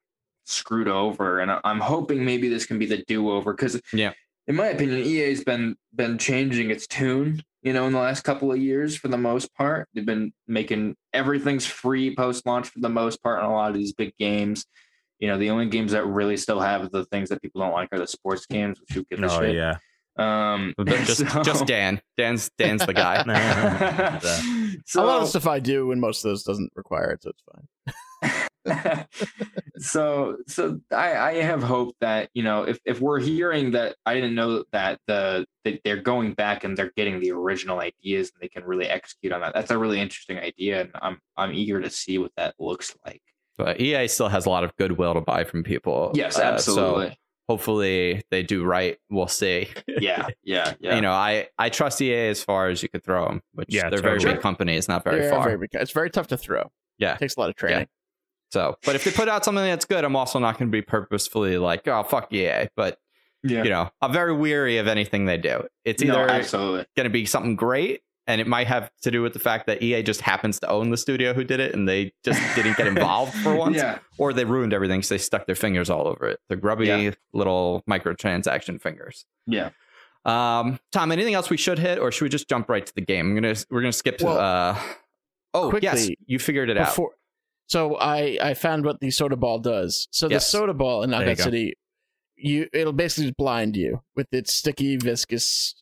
screwed 0.46 0.88
over. 0.88 1.40
And 1.40 1.52
I- 1.52 1.60
I'm 1.66 1.80
hoping 1.80 2.24
maybe 2.24 2.48
this 2.50 2.66
can 2.66 2.80
be 2.80 2.86
the 2.86 3.04
do-over 3.08 3.52
because 3.54 3.82
Yeah. 3.92 4.14
in 4.48 4.56
my 4.56 4.68
opinion, 4.68 5.00
EA's 5.00 5.44
been 5.44 5.76
been 5.94 6.18
changing 6.18 6.70
its 6.72 6.88
tune, 6.88 7.42
you 7.62 7.74
know, 7.74 7.88
in 7.88 7.94
the 7.94 8.00
last 8.00 8.24
couple 8.24 8.52
of 8.52 8.58
years 8.58 8.96
for 8.96 9.08
the 9.10 9.18
most 9.18 9.54
part. 9.56 9.90
They've 9.94 10.06
been 10.06 10.32
making 10.48 10.96
everything's 11.14 11.66
free 11.66 12.16
post-launch 12.16 12.70
for 12.70 12.80
the 12.80 12.90
most 12.90 13.22
part 13.24 13.40
on 13.44 13.50
a 13.50 13.54
lot 13.54 13.70
of 13.72 13.76
these 13.76 13.92
big 13.94 14.14
games. 14.18 14.66
You 15.20 15.28
know, 15.30 15.38
the 15.38 15.50
only 15.50 15.66
games 15.68 15.92
that 15.94 16.06
really 16.06 16.38
still 16.38 16.60
have 16.60 16.92
the 16.92 17.06
things 17.06 17.30
that 17.30 17.42
people 17.42 17.62
don't 17.62 17.74
like 17.74 17.90
are 17.92 18.00
the 18.00 18.08
sports 18.08 18.46
games, 18.46 18.80
which 18.80 18.92
who 18.94 19.04
gives 19.06 19.24
a 19.24 19.26
Oh 19.36 19.42
shit. 19.42 19.56
yeah. 19.56 19.78
Um, 20.18 20.74
just 20.86 21.28
so- 21.32 21.44
just 21.44 21.66
Dan. 21.66 22.02
Dan's 22.18 22.50
Dan's 22.58 22.86
the 22.86 22.94
guy. 22.94 23.24
so, 24.86 25.04
a 25.04 25.06
lot 25.06 25.22
of 25.22 25.28
stuff 25.30 25.48
I 25.48 25.60
do, 25.60 25.92
and 25.92 26.00
most 26.00 26.24
of 26.24 26.30
those 26.30 26.44
doesn't 26.44 26.72
require 26.76 27.12
it, 27.12 27.24
so 27.24 27.32
it's 27.32 27.44
fine. 27.52 27.62
so 29.78 30.38
so 30.48 30.80
I, 30.92 31.16
I 31.18 31.34
have 31.36 31.62
hope 31.62 31.96
that 32.02 32.30
you 32.34 32.42
know 32.44 32.64
if, 32.64 32.80
if 32.86 33.00
we're 33.00 33.20
hearing 33.20 33.72
that 33.72 33.96
I 34.06 34.16
didn't 34.16 34.34
know 34.34 34.64
that 34.72 35.00
the 35.08 35.46
that 35.66 35.82
they're 35.84 36.02
going 36.02 36.34
back 36.34 36.64
and 36.64 36.76
they're 36.76 36.92
getting 36.96 37.20
the 37.20 37.32
original 37.32 37.80
ideas 37.80 38.32
and 38.34 38.42
they 38.42 38.48
can 38.48 38.64
really 38.64 38.88
execute 38.88 39.34
on 39.34 39.42
that. 39.42 39.54
That's 39.54 39.72
a 39.72 39.78
really 39.78 40.00
interesting 40.00 40.38
idea, 40.40 40.82
and 40.82 40.92
I'm 41.02 41.20
I'm 41.38 41.54
eager 41.54 41.82
to 41.82 41.90
see 41.90 42.18
what 42.18 42.32
that 42.38 42.56
looks 42.60 42.96
like. 43.06 43.22
But 43.58 43.80
EA 43.80 44.08
still 44.08 44.28
has 44.30 44.46
a 44.46 44.50
lot 44.50 44.64
of 44.64 44.76
goodwill 44.78 45.14
to 45.14 45.22
buy 45.22 45.44
from 45.46 45.64
people. 45.64 46.12
Yes, 46.14 46.36
Uh, 46.36 46.40
so 46.40 46.44
absolutely. 46.46 47.18
Hopefully 47.48 48.24
they 48.32 48.44
do 48.44 48.64
right. 48.64 48.98
We'll 49.10 49.28
see. 49.28 49.70
yeah, 49.88 50.28
yeah, 50.44 50.74
yeah. 50.80 50.96
You 50.96 51.02
know, 51.02 51.12
I 51.12 51.48
I 51.58 51.70
trust 51.70 52.02
EA 52.02 52.28
as 52.28 52.44
far 52.44 52.70
as 52.70 52.82
you 52.84 52.90
could 52.90 53.04
throw 53.04 53.28
them, 53.28 53.42
which 53.54 53.68
Yeah, 53.72 53.90
they're 53.90 54.00
a 54.00 54.02
very 54.02 54.20
big 54.20 54.42
company. 54.42 54.76
It's 54.76 54.88
not 54.88 55.04
very 55.04 55.22
They're 55.22 55.32
far. 55.32 55.44
very 55.44 55.58
big- 55.58 55.70
it's 55.74 55.92
very 55.92 56.10
tough 56.10 56.28
to 56.28 56.38
throw. 56.38 56.72
Yeah. 56.98 57.14
It 57.14 57.20
takes 57.20 57.36
a 57.36 57.40
lot 57.40 57.50
of 57.50 57.56
training. 57.56 57.88
So, 58.52 58.78
but 58.86 58.96
if 58.96 59.04
they 59.04 59.12
put 59.12 59.28
out 59.28 59.44
something 59.44 59.64
that's 59.64 59.86
good, 59.86 60.04
I'm 60.06 60.16
also 60.16 60.40
not 60.40 60.58
going 60.58 60.70
to 60.70 60.72
be 60.72 60.82
purposefully 60.82 61.58
like, 61.58 61.88
oh 61.88 62.04
fuck 62.04 62.32
EA. 62.32 62.68
But 62.76 62.98
yeah. 63.44 63.64
you 63.64 63.70
know, 63.70 63.90
I'm 64.02 64.14
very 64.14 64.34
weary 64.34 64.78
of 64.78 64.88
anything 64.88 65.26
they 65.26 65.38
do. 65.38 65.64
It's 65.84 66.02
either 66.02 66.30
absolutely. 66.30 66.86
going 66.96 67.06
to 67.06 67.10
be 67.10 67.26
something 67.26 67.56
great, 67.56 68.02
and 68.28 68.42
it 68.42 68.48
might 68.48 68.68
have 68.68 68.90
to 69.04 69.12
do 69.12 69.22
with 69.22 69.34
the 69.34 69.40
fact 69.40 69.68
that 69.68 69.84
EA 69.84 70.02
just 70.04 70.22
happens 70.22 70.60
to 70.62 70.70
own 70.70 70.90
the 70.90 70.98
studio 70.98 71.34
who 71.34 71.44
did 71.44 71.60
it, 71.60 71.74
and 71.76 71.88
they 71.88 72.12
just 72.24 72.40
didn't 72.56 72.76
get 72.78 72.88
involved 72.88 73.34
for 73.36 73.56
once, 73.66 73.78
Yeah. 73.78 74.00
or 74.18 74.34
they 74.34 74.46
ruined 74.46 74.74
everything 74.74 75.00
because 75.00 75.10
they 75.10 75.18
stuck 75.18 75.46
their 75.46 75.56
fingers 75.56 75.90
all 75.90 76.08
over 76.08 76.28
it. 76.28 76.40
The 76.50 76.56
grubby 76.56 76.88
Yeah. 76.88 77.12
little 77.34 77.84
microtransaction 77.90 78.82
fingers. 78.82 79.26
Yeah. 79.48 79.70
Um, 80.26 80.80
Tom, 80.92 81.12
anything 81.12 81.36
else 81.36 81.50
we 81.52 81.58
should 81.58 81.78
hit, 81.78 82.00
or 82.00 82.12
should 82.12 82.24
we 82.26 82.30
just 82.30 82.50
jump 82.50 82.68
right 82.68 82.84
to 82.86 82.94
the 82.96 83.02
game? 83.02 83.28
I'm 83.30 83.36
gonna 83.36 83.56
we're 83.70 83.82
gonna 83.82 83.92
skip 83.94 84.18
to. 84.20 84.26
Well, 84.26 84.40
uh, 84.40 84.80
oh 85.54 85.72
yes, 85.80 86.00
quickly, 86.08 86.18
you 86.26 86.40
figured 86.40 86.70
it 86.72 86.78
out. 86.78 86.98
So 87.68 87.96
I 87.98 88.38
I 88.42 88.54
found 88.56 88.86
what 88.86 89.00
the 89.02 89.12
soda 89.12 89.36
ball 89.36 89.60
does. 89.60 90.08
So 90.12 90.28
Yes. 90.30 90.46
the 90.46 90.58
soda 90.58 90.74
ball 90.74 91.04
in 91.04 91.12
There 91.12 91.20
Knockout. 91.22 91.38
City, 91.38 91.76
you 92.36 92.68
it'll 92.74 92.92
basically 92.94 93.34
blind 93.38 93.76
you 93.78 94.02
with 94.16 94.28
its 94.34 94.52
sticky 94.54 94.98
viscousness. 94.98 95.76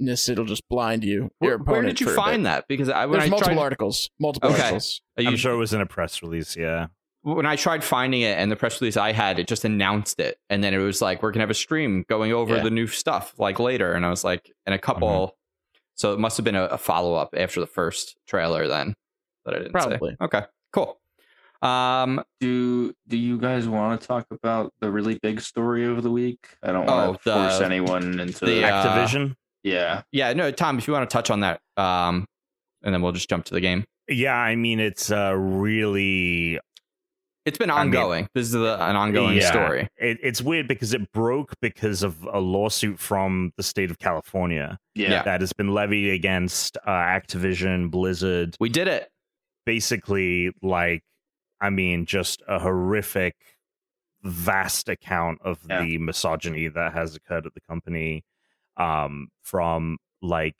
It'll 0.00 0.44
just 0.44 0.68
blind 0.68 1.04
you. 1.04 1.30
Where, 1.38 1.52
your 1.52 1.58
where 1.58 1.76
opponent 1.76 1.98
did 1.98 2.06
you 2.06 2.14
find 2.14 2.46
that? 2.46 2.64
Because 2.68 2.88
I 2.88 3.06
when 3.06 3.18
There's 3.20 3.28
I 3.28 3.30
multiple 3.30 3.54
tried, 3.54 3.62
articles. 3.62 4.10
Multiple 4.18 4.50
Okay. 4.50 4.60
articles. 4.62 5.00
I 5.18 5.22
I'm 5.26 5.36
sure 5.36 5.52
it 5.52 5.56
was 5.58 5.72
in 5.72 5.80
a 5.80 5.86
press 5.86 6.22
release. 6.22 6.56
Yeah. 6.56 6.86
when 7.22 7.46
I 7.46 7.54
tried 7.54 7.84
finding 7.84 8.22
it 8.22 8.36
and 8.36 8.50
the 8.50 8.56
press 8.56 8.80
release 8.80 8.96
I 8.96 9.12
had, 9.12 9.38
it 9.38 9.46
just 9.46 9.64
announced 9.64 10.18
it. 10.18 10.38
And 10.50 10.64
then 10.64 10.74
it 10.74 10.78
was 10.78 11.00
like, 11.00 11.22
we're 11.22 11.30
going 11.30 11.38
to 11.38 11.42
have 11.44 11.50
a 11.50 11.54
stream 11.54 12.04
going 12.08 12.32
over 12.32 12.56
Yeah. 12.56 12.62
the 12.64 12.70
new 12.70 12.88
stuff 12.88 13.32
like 13.38 13.60
later. 13.60 13.92
And 13.92 14.04
I 14.04 14.10
was 14.10 14.24
like, 14.24 14.50
and 14.66 14.74
a 14.74 14.78
couple. 14.78 15.08
Mm-hmm. 15.08 15.78
So 15.94 16.12
it 16.14 16.18
must 16.18 16.36
have 16.38 16.42
been 16.44 16.56
a, 16.56 16.64
a 16.64 16.78
follow 16.78 17.14
up 17.14 17.34
after 17.36 17.60
the 17.60 17.66
first 17.68 18.16
trailer 18.26 18.66
then 18.66 18.94
that 19.44 19.54
I 19.54 19.58
didn't 19.58 19.80
say. 19.80 19.88
Probably. 19.88 20.16
Okay, 20.20 20.42
cool. 20.72 20.98
Um, 21.60 22.24
Do 22.40 22.92
Do 23.06 23.16
you 23.16 23.38
guys 23.38 23.68
want 23.68 24.00
to 24.00 24.06
talk 24.06 24.26
about 24.32 24.72
the 24.80 24.90
really 24.90 25.20
big 25.22 25.40
story 25.40 25.84
of 25.86 26.02
the 26.02 26.10
week? 26.10 26.48
I 26.60 26.72
don't 26.72 26.86
want 26.86 27.10
Oh, 27.10 27.12
to 27.12 27.18
force 27.48 27.60
anyone 27.60 28.18
into 28.18 28.46
the, 28.46 28.64
uh, 28.64 28.84
Activision. 28.84 29.36
Yeah. 29.62 30.02
yeah, 30.12 30.32
no, 30.32 30.50
Tom, 30.50 30.78
if 30.78 30.86
you 30.86 30.92
want 30.92 31.08
to 31.08 31.12
touch 31.12 31.30
on 31.30 31.40
that, 31.40 31.60
um, 31.76 32.26
and 32.82 32.92
then 32.94 33.02
we'll 33.02 33.12
just 33.12 33.28
jump 33.30 33.44
to 33.46 33.54
the 33.54 33.60
game. 33.60 33.84
yeah, 34.08 34.34
I 34.36 34.56
mean 34.56 34.80
it's 34.80 35.10
uh, 35.12 35.34
really 35.36 36.58
It's 37.44 37.58
been 37.58 37.70
I 37.70 37.84
mean- 37.84 37.94
ongoing. 37.94 38.28
this 38.34 38.48
is 38.48 38.54
a, 38.54 38.76
an 38.80 38.96
ongoing 38.96 39.36
Yeah. 39.36 39.50
story. 39.50 39.88
it, 39.96 40.18
it's 40.22 40.42
weird 40.42 40.66
because 40.68 40.92
it 40.94 41.10
broke 41.12 41.54
because 41.60 42.02
of 42.02 42.22
a 42.24 42.40
lawsuit 42.40 42.98
from 42.98 43.52
the 43.56 43.62
state 43.62 43.90
of 43.90 43.98
California 43.98 44.78
yeah, 44.94 45.10
Yeah. 45.10 45.22
that 45.22 45.40
has 45.40 45.52
been 45.52 45.72
levied 45.72 46.12
against 46.12 46.76
uh, 46.84 46.90
Activision, 46.90 47.90
Blizzard, 47.90 48.56
We 48.60 48.68
did 48.68 48.88
it. 48.88 49.08
basically 49.66 50.50
like 50.62 51.02
I 51.60 51.70
mean 51.70 52.04
just 52.06 52.42
a 52.48 52.58
horrific 52.58 53.36
vast 54.22 54.88
account 54.88 55.40
of 55.42 55.58
Yeah. 55.68 55.82
the 55.82 55.98
misogyny 55.98 56.68
that 56.68 56.92
has 56.92 57.14
occurred 57.16 57.46
at 57.46 57.54
the 57.54 57.60
company 57.60 58.24
um 58.76 59.28
from 59.42 59.98
like 60.22 60.54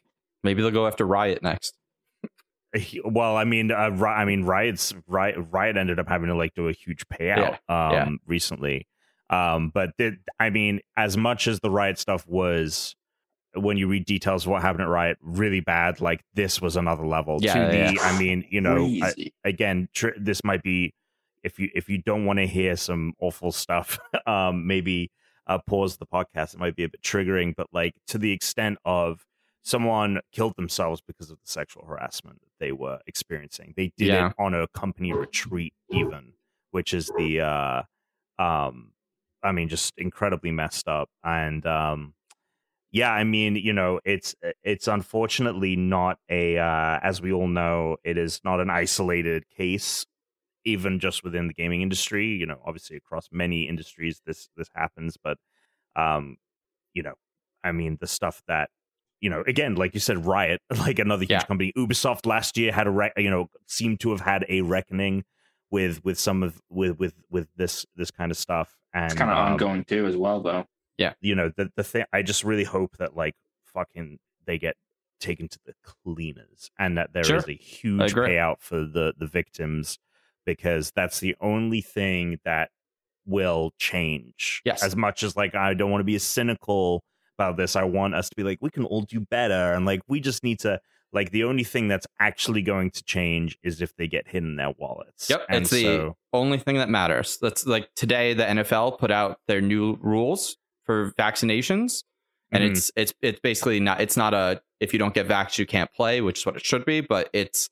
Maybe 0.44 0.60
they'll 0.62 0.70
go 0.72 0.86
after 0.86 1.06
Riot 1.06 1.42
next. 1.42 1.74
well 3.04 3.36
i 3.36 3.44
mean 3.44 3.70
uh, 3.70 3.90
Ri- 3.90 4.08
i 4.08 4.24
mean 4.24 4.44
riot's 4.44 4.94
riot 5.06 5.36
riot 5.50 5.76
ended 5.76 5.98
up 5.98 6.08
having 6.08 6.28
to 6.28 6.34
like 6.34 6.54
do 6.54 6.68
a 6.68 6.72
huge 6.72 7.06
payout 7.08 7.58
um 7.68 7.92
yeah. 7.92 8.08
recently. 8.26 8.86
Um 9.28 9.70
but 9.74 9.90
th- 9.98 10.14
i 10.40 10.48
mean 10.50 10.80
as 10.96 11.16
much 11.16 11.46
as 11.46 11.60
the 11.60 11.70
riot 11.70 11.98
stuff 11.98 12.26
was 12.26 12.96
when 13.54 13.76
you 13.76 13.86
read 13.88 14.06
details 14.06 14.46
of 14.46 14.52
what 14.52 14.62
happened 14.62 14.80
at 14.82 14.88
riot 14.88 15.18
really 15.20 15.60
bad 15.60 16.00
like 16.00 16.22
this 16.32 16.62
was 16.62 16.74
another 16.76 17.06
level. 17.06 17.36
Yeah, 17.42 17.68
to 17.68 17.76
yeah, 17.76 17.92
the 17.92 18.00
i 18.00 18.18
mean 18.18 18.46
you 18.48 18.62
know 18.62 18.86
I- 19.02 19.30
again 19.44 19.88
tr- 19.92 20.16
this 20.18 20.42
might 20.42 20.62
be 20.62 20.94
if 21.42 21.58
you 21.58 21.68
if 21.74 21.90
you 21.90 21.98
don't 21.98 22.24
want 22.24 22.38
to 22.38 22.46
hear 22.46 22.76
some 22.76 23.12
awful 23.20 23.52
stuff 23.52 23.98
um 24.26 24.66
maybe 24.66 25.10
uh 25.46 25.58
pause 25.66 25.96
the 25.96 26.06
podcast 26.06 26.54
it 26.54 26.60
might 26.60 26.76
be 26.76 26.84
a 26.84 26.88
bit 26.88 27.02
triggering 27.02 27.54
but 27.56 27.66
like 27.72 27.94
to 28.06 28.18
the 28.18 28.32
extent 28.32 28.78
of 28.84 29.24
someone 29.62 30.20
killed 30.32 30.54
themselves 30.56 31.00
because 31.06 31.30
of 31.30 31.36
the 31.38 31.48
sexual 31.48 31.84
harassment 31.84 32.40
that 32.40 32.50
they 32.58 32.72
were 32.72 32.98
experiencing 33.06 33.72
they 33.76 33.92
did 33.96 34.08
Yeah. 34.08 34.28
it 34.28 34.34
on 34.38 34.54
a 34.54 34.66
company 34.68 35.12
retreat 35.12 35.74
even 35.90 36.32
which 36.70 36.94
is 36.94 37.10
the 37.16 37.40
uh 37.40 37.82
um 38.38 38.92
i 39.42 39.52
mean 39.52 39.68
just 39.68 39.92
incredibly 39.96 40.50
messed 40.50 40.88
up 40.88 41.08
and 41.22 41.64
um 41.66 42.14
yeah 42.90 43.12
i 43.12 43.24
mean 43.24 43.56
you 43.56 43.72
know 43.72 44.00
it's 44.04 44.34
it's 44.62 44.88
unfortunately 44.88 45.76
not 45.76 46.18
a 46.28 46.58
uh 46.58 46.98
as 47.02 47.20
we 47.22 47.32
all 47.32 47.48
know 47.48 47.96
it 48.04 48.16
is 48.18 48.40
not 48.44 48.60
an 48.60 48.70
isolated 48.70 49.44
case 49.50 50.06
even 50.64 50.98
just 51.00 51.24
within 51.24 51.46
the 51.48 51.54
gaming 51.54 51.82
industry 51.82 52.26
you 52.28 52.46
know 52.46 52.60
obviously 52.64 52.96
across 52.96 53.28
many 53.32 53.62
industries 53.68 54.20
this 54.26 54.48
this 54.56 54.68
happens 54.74 55.16
but 55.22 55.38
um 55.96 56.36
you 56.94 57.02
know 57.02 57.14
i 57.64 57.72
mean 57.72 57.96
the 58.00 58.06
stuff 58.06 58.42
that 58.46 58.70
you 59.20 59.28
know 59.30 59.42
again 59.46 59.74
like 59.74 59.94
you 59.94 60.00
said 60.00 60.24
riot 60.26 60.60
like 60.78 60.98
another 60.98 61.22
huge 61.22 61.30
Yeah. 61.30 61.44
company 61.44 61.72
ubisoft 61.76 62.26
last 62.26 62.56
year 62.56 62.72
had 62.72 62.86
a 62.86 62.90
re- 62.90 63.12
you 63.16 63.30
know 63.30 63.48
seemed 63.66 64.00
to 64.00 64.10
have 64.10 64.20
had 64.20 64.44
a 64.48 64.60
reckoning 64.62 65.24
with 65.70 66.04
with 66.04 66.18
some 66.18 66.42
of 66.42 66.60
with 66.68 66.98
with 66.98 67.14
with 67.30 67.48
this 67.56 67.86
this 67.96 68.10
kind 68.10 68.30
of 68.30 68.36
stuff 68.36 68.76
and 68.92 69.06
It's 69.06 69.14
kind 69.14 69.30
of 69.30 69.38
um, 69.38 69.52
ongoing 69.52 69.84
too, 69.84 70.04
as 70.06 70.16
well, 70.18 70.40
though. 70.42 70.66
Yeah, 70.98 71.14
you 71.22 71.34
know 71.34 71.50
the 71.56 71.70
the 71.76 71.82
thing 71.82 72.04
i 72.12 72.20
just 72.22 72.44
really 72.44 72.64
hope 72.64 72.98
that 72.98 73.16
like 73.16 73.34
fucking 73.64 74.18
they 74.44 74.58
get 74.58 74.76
taken 75.18 75.48
to 75.48 75.58
the 75.64 75.72
cleaners 75.82 76.70
and 76.78 76.98
that 76.98 77.12
there 77.14 77.22
is 77.22 77.26
Sure. 77.28 77.44
a 77.48 77.54
huge 77.54 78.12
payout 78.12 78.56
for 78.60 78.80
the 78.84 79.14
the 79.16 79.26
victims 79.26 79.98
because 80.46 80.92
that's 80.94 81.20
the 81.20 81.34
only 81.40 81.80
thing 81.80 82.38
that 82.44 82.70
will 83.26 83.72
change 83.78 84.60
Yes. 84.64 84.82
as 84.82 84.96
much 84.96 85.22
as 85.22 85.36
like 85.36 85.54
i 85.54 85.74
don't 85.74 85.90
want 85.90 86.00
to 86.00 86.04
be 86.04 86.18
cynical 86.18 87.04
about 87.38 87.56
this 87.56 87.76
i 87.76 87.84
want 87.84 88.14
us 88.14 88.28
to 88.28 88.34
be 88.36 88.42
like 88.42 88.58
we 88.60 88.68
can 88.70 88.84
all 88.84 89.02
do 89.02 89.20
better 89.20 89.72
and 89.74 89.86
like 89.86 90.00
we 90.08 90.18
just 90.20 90.42
need 90.42 90.58
to 90.60 90.80
like 91.12 91.30
the 91.30 91.44
only 91.44 91.62
thing 91.62 91.86
that's 91.88 92.06
actually 92.18 92.62
going 92.62 92.90
to 92.90 93.02
change 93.04 93.56
is 93.62 93.80
if 93.80 93.94
they 93.96 94.08
get 94.08 94.26
hit 94.26 94.42
in 94.42 94.56
their 94.56 94.72
wallets 94.78 95.28
Yep, 95.30 95.46
and 95.48 95.62
it's 95.62 95.70
the 95.70 96.12
only 96.32 96.58
thing 96.58 96.76
that 96.78 96.88
matters. 96.88 97.36
That's 97.40 97.66
like 97.66 97.90
today 97.94 98.32
the 98.32 98.44
NFL 98.44 98.98
put 98.98 99.10
out 99.10 99.38
their 99.46 99.60
new 99.60 99.98
rules 100.00 100.56
for 100.86 101.10
vaccinations, 101.18 102.02
and 102.50 102.64
Mhm. 102.64 102.70
it's 102.70 102.90
it's 102.96 103.12
it's 103.20 103.40
basically 103.40 103.78
not 103.78 104.00
it's 104.00 104.16
not 104.16 104.32
a 104.32 104.62
if 104.80 104.94
you 104.94 104.98
don't 104.98 105.12
get 105.12 105.28
vaxxed 105.28 105.58
you 105.58 105.66
can't 105.66 105.92
play, 105.92 106.22
which 106.22 106.38
is 106.40 106.46
what 106.46 106.56
it 106.56 106.64
should 106.64 106.86
be, 106.86 107.02
but 107.02 107.28
it's 107.34 107.68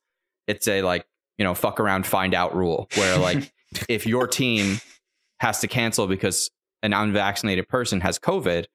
it's 0.47 0.68
a 0.68 0.82
like 0.82 1.06
you 1.40 1.44
know 1.44 1.54
fuck 1.54 1.80
around 1.80 2.06
find 2.06 2.34
out 2.34 2.54
rule 2.54 2.88
where 2.96 3.16
like 3.18 3.50
if 3.88 4.06
your 4.06 4.28
team 4.28 4.78
has 5.40 5.58
to 5.60 5.66
cancel 5.66 6.06
because 6.06 6.50
an 6.82 6.92
unvaccinated 6.92 7.66
person 7.66 8.00
has 8.02 8.18
COVID, 8.18 8.66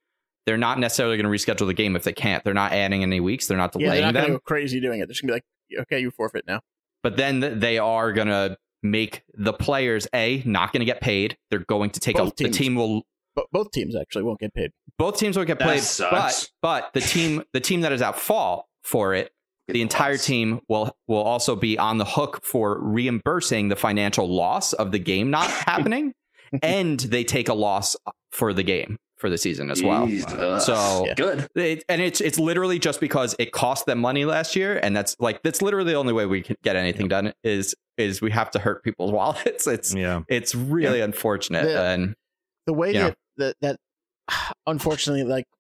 they're 0.46 0.58
not 0.58 0.80
necessarily 0.80 1.16
going 1.16 1.32
to 1.32 1.46
reschedule 1.46 1.68
the 1.68 1.74
game 1.74 1.96
if 1.96 2.04
they 2.04 2.12
can't. 2.14 2.44
They're 2.44 2.54
not 2.56 2.72
adding 2.72 3.04
any 3.04 3.20
weeks. 3.20 3.48
They're 3.48 3.58
not 3.58 3.72
Yeah, 3.76 3.90
they're 3.90 3.96
delaying 3.96 4.06
not 4.06 4.14
them. 4.14 4.24
gonna 4.24 4.34
go 4.34 4.40
crazy 4.40 4.80
doing 4.82 5.00
it. 5.00 5.06
They're 5.08 5.14
just 5.14 5.22
gonna 5.22 5.34
be 5.34 5.42
like, 5.78 5.82
okay, 5.84 6.00
you 6.00 6.10
forfeit 6.12 6.46
now. 6.48 6.62
but 7.04 7.18
then 7.18 7.60
they 7.60 7.78
are 7.78 8.12
going 8.12 8.28
to 8.30 8.58
make 8.84 9.24
the 9.34 9.54
players 9.54 10.08
a 10.14 10.42
not 10.46 10.72
going 10.74 10.82
to 10.82 10.86
get 10.86 11.02
paid. 11.02 11.38
They're 11.50 11.60
going 11.60 11.90
to 11.92 12.00
take 12.00 12.18
Both 12.18 12.40
a 12.40 12.44
the 12.46 12.50
team 12.50 12.76
will 12.76 13.04
both 13.52 13.72
teams 13.72 13.96
actually 13.96 14.24
won't 14.24 14.40
get 14.40 14.54
paid. 14.54 14.72
both 14.98 15.18
teams 15.20 15.36
will 15.38 15.44
get 15.46 15.60
paid 15.60 15.82
but 16.00 16.50
but 16.62 16.94
the 16.94 17.02
team 17.02 17.44
the 17.54 17.60
team 17.60 17.82
that 17.82 17.92
is 17.92 18.02
at 18.02 18.16
fault 18.18 18.66
for 18.84 19.14
it, 19.14 19.32
the 19.68 19.82
entire 19.82 20.14
loss. 20.14 20.26
team 20.26 20.60
will 20.70 20.96
will 21.08 21.24
also 21.24 21.56
be 21.56 21.78
on 21.78 21.98
the 21.98 22.06
hook 22.06 22.42
for 22.44 22.80
reimbursing 22.82 23.70
the 23.70 23.76
financial 23.76 24.28
loss 24.28 24.74
of 24.74 24.92
the 24.92 25.00
game 25.00 25.30
not 25.32 25.50
happening, 25.68 26.14
and 26.62 27.00
they 27.00 27.24
take 27.24 27.50
a 27.50 27.54
loss 27.54 27.96
for 28.32 28.54
the 28.54 28.64
game 28.64 28.98
for 29.18 29.30
the 29.30 29.38
season 29.38 29.72
as 29.72 29.82
well. 29.82 30.08
Jesus. 30.08 30.32
Uh, 30.34 30.60
so 30.60 31.06
Yeah. 31.08 31.14
good. 31.16 31.48
it, 31.56 31.84
and 31.88 32.02
it's 32.02 32.20
it's 32.22 32.38
literally 32.38 32.80
just 32.80 33.00
because 33.00 33.34
it 33.40 33.52
cost 33.54 33.86
them 33.86 34.00
money 34.00 34.26
last 34.26 34.56
year, 34.56 34.78
and 34.84 34.96
that's 34.96 35.16
like 35.20 35.42
that's 35.42 35.62
literally 35.62 35.92
the 35.94 35.98
only 35.98 36.14
way 36.14 36.26
we 36.26 36.42
can 36.42 36.58
get 36.64 36.76
anything 36.76 37.08
done 37.08 37.34
is 37.44 37.74
is 37.98 38.22
we 38.22 38.30
have 38.32 38.52
to 38.52 38.60
hurt 38.60 38.84
people's 38.84 39.12
wallets. 39.14 39.68
It's 39.68 39.96
yeah 39.96 40.22
it's 40.28 40.54
really 40.54 41.00
unfortunate, 41.02 41.64
The- 41.64 41.82
and 41.82 42.16
The 42.68 42.74
way 42.74 42.92
that, 42.94 43.16
that 43.38 43.56
that 43.62 43.78
unfortunately, 44.68 45.24
like, 45.24 45.46
f- 45.54 45.55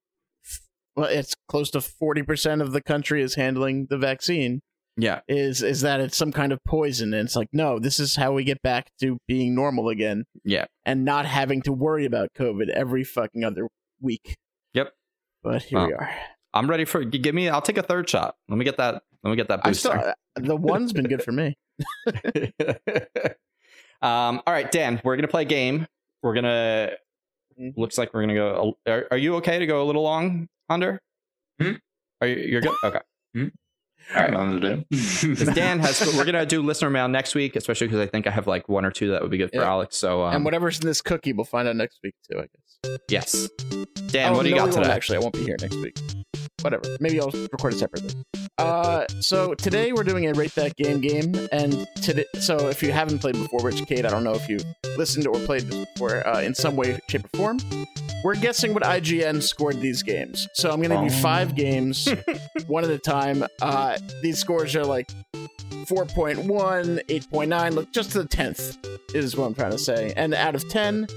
well, 0.95 1.07
it's 1.07 1.33
close 1.47 1.69
to 1.71 1.81
forty 1.81 2.21
percent 2.23 2.61
of 2.61 2.71
the 2.71 2.81
country 2.81 3.21
is 3.21 3.35
handling 3.35 3.87
the 3.89 3.97
vaccine. 3.97 4.61
yeah, 4.97 5.19
Is 5.27 5.61
is 5.61 5.81
that 5.81 5.99
it's 5.99 6.15
some 6.17 6.31
kind 6.31 6.51
of 6.51 6.59
poison? 6.65 7.13
And 7.13 7.25
it's 7.25 7.35
like, 7.35 7.49
no, 7.51 7.79
this 7.79 7.99
is 7.99 8.15
how 8.15 8.31
we 8.33 8.43
get 8.43 8.61
back 8.61 8.89
to 9.01 9.17
being 9.27 9.53
normal 9.55 9.89
again. 9.89 10.23
Yeah. 10.43 10.65
and 10.85 11.03
not 11.05 11.25
having 11.25 11.61
to 11.63 11.73
worry 11.73 12.05
about 12.05 12.29
COVID 12.37 12.69
every 12.69 13.03
fucking 13.03 13.43
other 13.43 13.67
week. 13.99 14.35
Yep. 14.73 14.93
But 15.43 15.63
here 15.63 15.79
Well, 15.79 15.87
we 15.87 15.93
are. 15.93 16.09
I'm 16.53 16.69
ready 16.69 16.85
for 16.85 17.03
give 17.03 17.35
me. 17.35 17.49
I'll 17.49 17.61
take 17.61 17.77
a 17.77 17.83
third 17.83 18.09
shot. 18.09 18.35
Let 18.47 18.57
me 18.57 18.63
get 18.65 18.77
that. 18.77 19.03
Let 19.23 19.31
me 19.31 19.35
get 19.35 19.47
that 19.49 19.61
I 19.63 19.71
still 19.73 20.13
the 20.35 20.55
one's 20.55 20.93
been 20.93 21.07
good 21.07 21.23
for 21.23 21.31
me. 21.31 21.55
um. 24.01 24.41
All 24.45 24.53
right, 24.53 24.71
Dan. 24.71 25.01
We're 25.03 25.15
gonna 25.15 25.27
play 25.27 25.43
a 25.43 25.45
game. 25.45 25.87
We're 26.23 26.33
gonna. 26.35 26.91
Mhm. 27.59 27.73
Looks 27.77 27.97
like 27.97 28.13
we're 28.13 28.21
gonna 28.21 28.33
go. 28.35 28.77
Are, 28.87 29.07
are 29.11 29.17
you 29.17 29.35
okay 29.37 29.59
to 29.59 29.65
go 29.67 29.81
a 29.83 29.85
little 29.85 30.03
long, 30.03 30.47
under? 30.69 30.99
Hmm? 31.61 31.71
Are 32.21 32.27
you? 32.27 32.35
You're 32.37 32.61
good. 32.61 32.73
Okay. 32.83 32.99
All 34.13 34.21
right, 34.21 34.35
I'm 34.35 34.59
gonna 34.59 34.83
do. 34.91 35.35
Dan 35.53 35.79
has. 35.79 36.13
we're 36.15 36.25
gonna 36.25 36.45
do 36.45 36.61
listener 36.61 36.91
mail 36.91 37.07
next 37.07 37.33
week, 37.33 37.55
especially 37.55 37.87
because 37.87 37.99
I 38.01 38.05
think 38.05 38.27
I 38.27 38.31
have 38.31 38.45
like 38.45 38.69
one 38.69 38.85
or 38.85 38.91
two 38.91 39.09
that 39.11 39.21
would 39.23 39.31
be 39.31 39.37
good 39.37 39.49
for 39.51 39.61
Yeah. 39.61 39.69
Alex. 39.69 39.97
So 39.97 40.23
um, 40.23 40.35
and 40.35 40.45
whatever's 40.45 40.79
in 40.79 40.85
this 40.85 41.01
cookie, 41.01 41.33
we'll 41.33 41.43
find 41.45 41.67
out 41.67 41.75
next 41.75 41.99
week 42.03 42.13
too. 42.31 42.39
I 42.39 42.43
guess. 42.43 42.99
yes. 43.09 43.49
Dan, 44.09 44.33
Oh, 44.33 44.35
what 44.37 44.43
do 44.43 44.49
you 44.49 44.55
got 44.55 44.71
today? 44.71 44.91
Actually, 44.91 45.17
I 45.17 45.19
won't 45.21 45.33
be 45.33 45.43
here 45.43 45.57
next 45.59 45.75
week. 45.77 45.97
Whatever. 46.61 46.83
Maybe 46.99 47.19
I'll 47.19 47.31
record 47.31 47.73
it 47.73 47.79
separately. 47.79 48.11
Uh, 48.57 49.05
so 49.19 49.53
today 49.53 49.91
we're 49.91 50.03
doing 50.03 50.27
a 50.27 50.33
rate 50.33 50.55
that 50.55 50.75
game 50.77 51.01
game, 51.01 51.33
and 51.51 51.85
today, 52.01 52.25
so 52.39 52.69
if 52.69 52.81
you 52.81 52.91
haven't 52.91 53.19
played 53.19 53.33
before, 53.33 53.61
which 53.61 53.85
Kate, 53.85 54.05
I 54.05 54.09
don't 54.09 54.23
know 54.23 54.33
if 54.33 54.47
you 54.47 54.59
listened 54.97 55.27
or 55.27 55.33
played 55.39 55.63
this 55.63 55.85
before 55.93 56.25
uh, 56.25 56.41
in 56.41 56.55
some 56.55 56.77
way, 56.77 56.97
shape, 57.09 57.25
or 57.33 57.37
form. 57.37 57.59
We're 58.23 58.35
guessing 58.35 58.73
what 58.73 58.83
IGN 58.83 59.43
scored 59.43 59.81
these 59.81 60.03
games. 60.03 60.47
So 60.53 60.71
I'm 60.71 60.81
gonna 60.81 60.95
give 60.95 61.13
you 61.13 61.21
five 61.21 61.55
games, 61.55 62.07
one 62.67 62.85
at 62.85 62.89
a 62.89 62.97
time. 62.97 63.45
Uh, 63.61 63.97
these 64.21 64.39
scores 64.39 64.73
are 64.75 64.85
like 64.85 65.09
4.1, 65.33 66.45
8.9, 66.45 67.73
look 67.73 67.91
just 67.91 68.13
to 68.13 68.23
the 68.23 68.27
tenth 68.27 68.77
is 69.13 69.35
what 69.35 69.47
I'm 69.47 69.53
trying 69.53 69.71
to 69.71 69.77
say. 69.77 70.13
And 70.15 70.33
out 70.33 70.55
of 70.55 70.67
ten, 70.69 71.07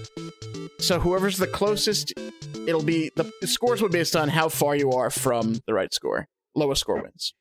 so 0.78 0.98
whoever's 0.98 1.39
the 1.39 1.47
closest 1.47 2.12
it'll 2.66 2.82
be 2.82 3.10
the 3.16 3.32
scores 3.47 3.81
will 3.81 3.89
be 3.89 3.98
based 3.98 4.16
on 4.16 4.28
how 4.28 4.48
far 4.48 4.74
you 4.74 4.90
are 4.90 5.10
from 5.10 5.60
the 5.66 5.73
right 5.73 5.94
score. 5.94 6.27
Lowest 6.59 6.80
score 6.82 7.02
wins. 7.02 7.35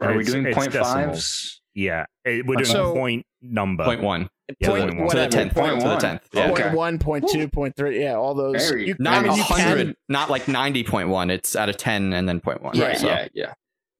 Are 0.00 0.12
we 0.12 0.20
It's- 0.22 0.32
doing 0.32 0.46
it's 0.46 0.76
fives? 0.76 1.60
yeah 1.74 2.04
it, 2.24 2.46
we're 2.46 2.56
doing 2.56 2.66
So- 2.66 2.92
point 2.92 3.24
number 3.42 3.84
Point 3.84 4.02
one 4.02 4.28
Yeah, 4.60 4.68
point 4.70 4.82
point 4.90 5.00
one. 5.00 5.10
to 5.10 5.16
the 5.16 5.28
tenth. 5.28 5.54
Point 5.54 5.80
to 5.82 5.88
the 5.88 5.96
tenth. 5.96 6.28
Yeah. 6.32 6.40
Yeah. 6.40 6.48
Point 6.48 6.60
Okay. 6.64 6.74
one, 6.74 6.98
point 6.98 7.28
two, 7.30 7.48
point 7.48 7.76
three. 7.76 8.02
Yeah, 8.02 8.14
all 8.14 8.34
those. 8.34 8.68
Very- 8.68 8.88
You, 8.88 8.94
I 8.94 9.02
Not 9.02 9.22
mean, 9.22 9.32
a 9.32 9.36
hundred, 9.42 9.86
can- 9.86 9.96
not 10.08 10.30
like 10.30 10.48
ninety 10.48 10.82
point 10.84 11.08
one. 11.08 11.30
It's 11.30 11.54
out 11.56 11.68
of 11.68 11.76
ten 11.76 12.12
and 12.12 12.28
then 12.28 12.40
point 12.40 12.62
one. 12.62 12.76
Yeah, 12.76 12.86
Right. 12.88 12.98
so, 12.98 13.06
Yeah. 13.06 13.28
Yeah. 13.34 13.52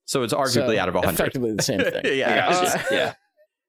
so 0.06 0.22
it's 0.22 0.32
arguably 0.34 0.76
so 0.76 0.78
out 0.80 0.88
of 0.88 0.94
hundred. 0.96 1.14
Effectively 1.14 1.52
the 1.54 1.62
same 1.62 1.80
thing. 1.80 2.02
yeah. 2.04 2.50
Gotcha. 2.50 2.78
Uh, 2.78 2.82
yeah. 2.94 3.12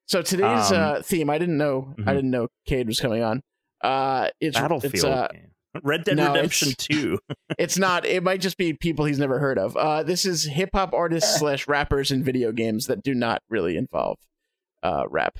So 0.08 0.22
today's 0.22 0.72
Um, 0.72 0.78
uh, 0.98 1.02
theme, 1.02 1.32
I 1.32 1.40
didn't 1.40 1.58
know. 1.58 1.96
I 1.98 2.02
mhm. 2.02 2.16
didn't 2.16 2.30
know 2.30 2.48
Cade 2.68 2.86
was 2.86 3.00
coming 3.00 3.24
on. 3.24 3.42
Uh, 3.82 4.30
it's 4.40 4.56
battlefield 4.56 4.94
It's, 4.94 5.04
uh, 5.04 5.28
game. 5.32 5.48
Red 5.84 6.04
dead 6.04 6.18
no, 6.18 6.34
redemption 6.34 6.70
it's- 6.70 6.88
2 6.88 7.20
it's 7.60 7.78
not. 7.78 8.06
It 8.06 8.24
might 8.24 8.42
just 8.42 8.58
be 8.58 8.74
people 8.74 9.06
he's 9.06 9.20
never 9.20 9.40
heard 9.40 9.58
of. 9.58 9.76
Uh, 9.78 10.04
this 10.04 10.26
is 10.26 10.44
hip 10.46 10.70
hop 10.74 10.94
artists 10.94 11.36
slash 11.40 11.68
rappers 11.68 12.12
in 12.12 12.24
video 12.24 12.52
games 12.52 12.88
that 12.88 13.04
do 13.04 13.14
not 13.14 13.42
really 13.50 13.78
involve 13.78 14.18
uh, 14.84 15.04
rap. 15.10 15.38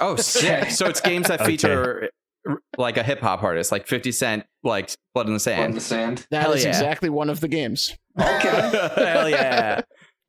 Oh, 0.00 0.16
sick. 0.16 0.70
So 0.70 0.86
it's 0.86 1.00
games 1.00 1.28
that 1.28 1.40
Okay. 1.40 1.50
feature 1.52 2.10
r- 2.48 2.58
like 2.78 2.96
a 2.96 3.02
hip 3.02 3.20
hop 3.20 3.42
artist, 3.42 3.70
like 3.72 3.86
Fifty 3.86 4.12
Cent, 4.12 4.44
like 4.62 4.90
Blood 5.14 5.26
in 5.26 5.32
the 5.32 5.34
On 5.34 5.40
Sand. 5.40 5.74
the 5.74 5.80
sand. 5.80 6.26
That 6.30 6.42
Hell 6.42 6.52
is 6.52 6.62
yeah. 6.64 6.70
exactly 6.70 7.10
one 7.10 7.28
of 7.28 7.40
the 7.40 7.48
games. 7.48 7.96
Okay. 8.18 8.90
Hell 8.96 9.28
yeah. 9.28 9.82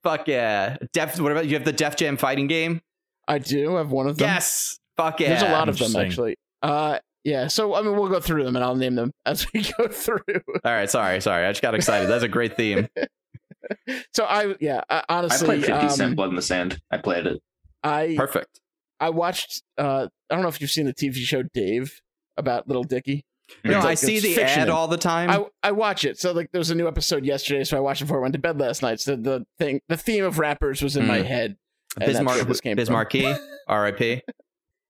Fuck 0.03 0.27
yeah. 0.27 0.77
Def. 0.93 1.19
What 1.19 1.31
about 1.31 1.45
you? 1.47 1.53
Have 1.55 1.63
the 1.65 1.71
Def 1.73 1.95
Jam 1.95 2.17
fighting 2.17 2.47
game? 2.47 2.81
I 3.27 3.37
do 3.37 3.75
have 3.75 3.91
one 3.91 4.07
of 4.07 4.17
them. 4.17 4.27
Yes. 4.27 4.79
Fuck 4.97 5.19
yeah. 5.19 5.29
There's 5.29 5.43
a 5.43 5.51
lot 5.51 5.69
of 5.69 5.77
them 5.77 5.95
actually. 5.95 6.35
Uh, 6.61 6.99
Yeah, 7.23 7.47
so 7.47 7.75
I 7.75 7.81
mean, 7.83 7.95
we'll 7.95 8.09
go 8.09 8.19
through 8.19 8.43
them 8.45 8.55
and 8.55 8.65
I'll 8.65 8.75
name 8.75 8.95
them 8.95 9.11
as 9.25 9.45
we 9.53 9.63
go 9.77 9.87
through. 9.87 10.19
All 10.63 10.71
right, 10.71 10.89
sorry, 10.89 11.21
sorry. 11.21 11.45
I 11.45 11.51
just 11.51 11.61
got 11.61 11.75
excited. 11.75 12.09
That's 12.09 12.23
a 12.23 12.27
great 12.27 12.57
theme. 12.57 12.87
so 14.13 14.25
I, 14.25 14.55
yeah, 14.59 14.81
I, 14.89 15.03
I 15.07 15.37
played 15.37 15.65
50 15.65 15.89
Cent 15.89 16.01
um, 16.11 16.15
Blood 16.15 16.29
in 16.29 16.35
the 16.35 16.41
Sand. 16.41 16.81
I 16.91 16.97
played 16.97 17.27
it. 17.27 17.41
I 17.83 18.15
Perfect. 18.17 18.59
I 18.99 19.09
watched. 19.09 19.63
uh 19.77 20.07
I 20.29 20.33
don't 20.35 20.41
know 20.43 20.49
if 20.49 20.61
you've 20.61 20.71
seen 20.71 20.85
the 20.85 20.93
TV 20.93 21.15
show 21.15 21.43
Dave 21.43 22.01
about 22.37 22.67
Lil 22.67 22.83
Dicky. 22.83 23.25
No, 23.65 23.77
It's 23.77 23.85
I 23.85 23.93
see 23.95 24.19
the 24.19 24.33
fiction 24.33 24.61
ad 24.63 24.69
all 24.69 24.87
the 24.87 24.97
time. 24.97 25.29
I 25.29 25.45
I 25.61 25.71
watch 25.73 26.05
it. 26.05 26.17
So 26.19 26.31
like 26.31 26.51
there 26.51 26.59
was 26.59 26.69
a 26.71 26.75
new 26.75 26.87
episode 26.87 27.25
yesterday, 27.25 27.63
so 27.65 27.75
I 27.77 27.81
watched 27.81 28.01
it 28.01 28.05
before 28.05 28.19
I 28.19 28.21
went 28.21 28.33
to 28.33 28.39
bed 28.39 28.59
last 28.59 28.81
night. 28.81 28.99
So 28.99 29.15
the 29.15 29.45
thing, 29.59 29.81
the 29.89 29.97
theme 29.97 30.23
of 30.23 30.39
rappers 30.39 30.81
was 30.81 30.95
in 30.95 31.05
my 31.07 31.19
Mm. 31.19 31.25
head. 31.25 31.57
and 31.99 32.15
that's 32.15 32.25
where 32.25 32.35
Bismarck, 32.45 32.47
this. 32.47 32.61
Biz 32.61 32.89
Markie, 32.89 33.33
R.I.P. 33.67 34.21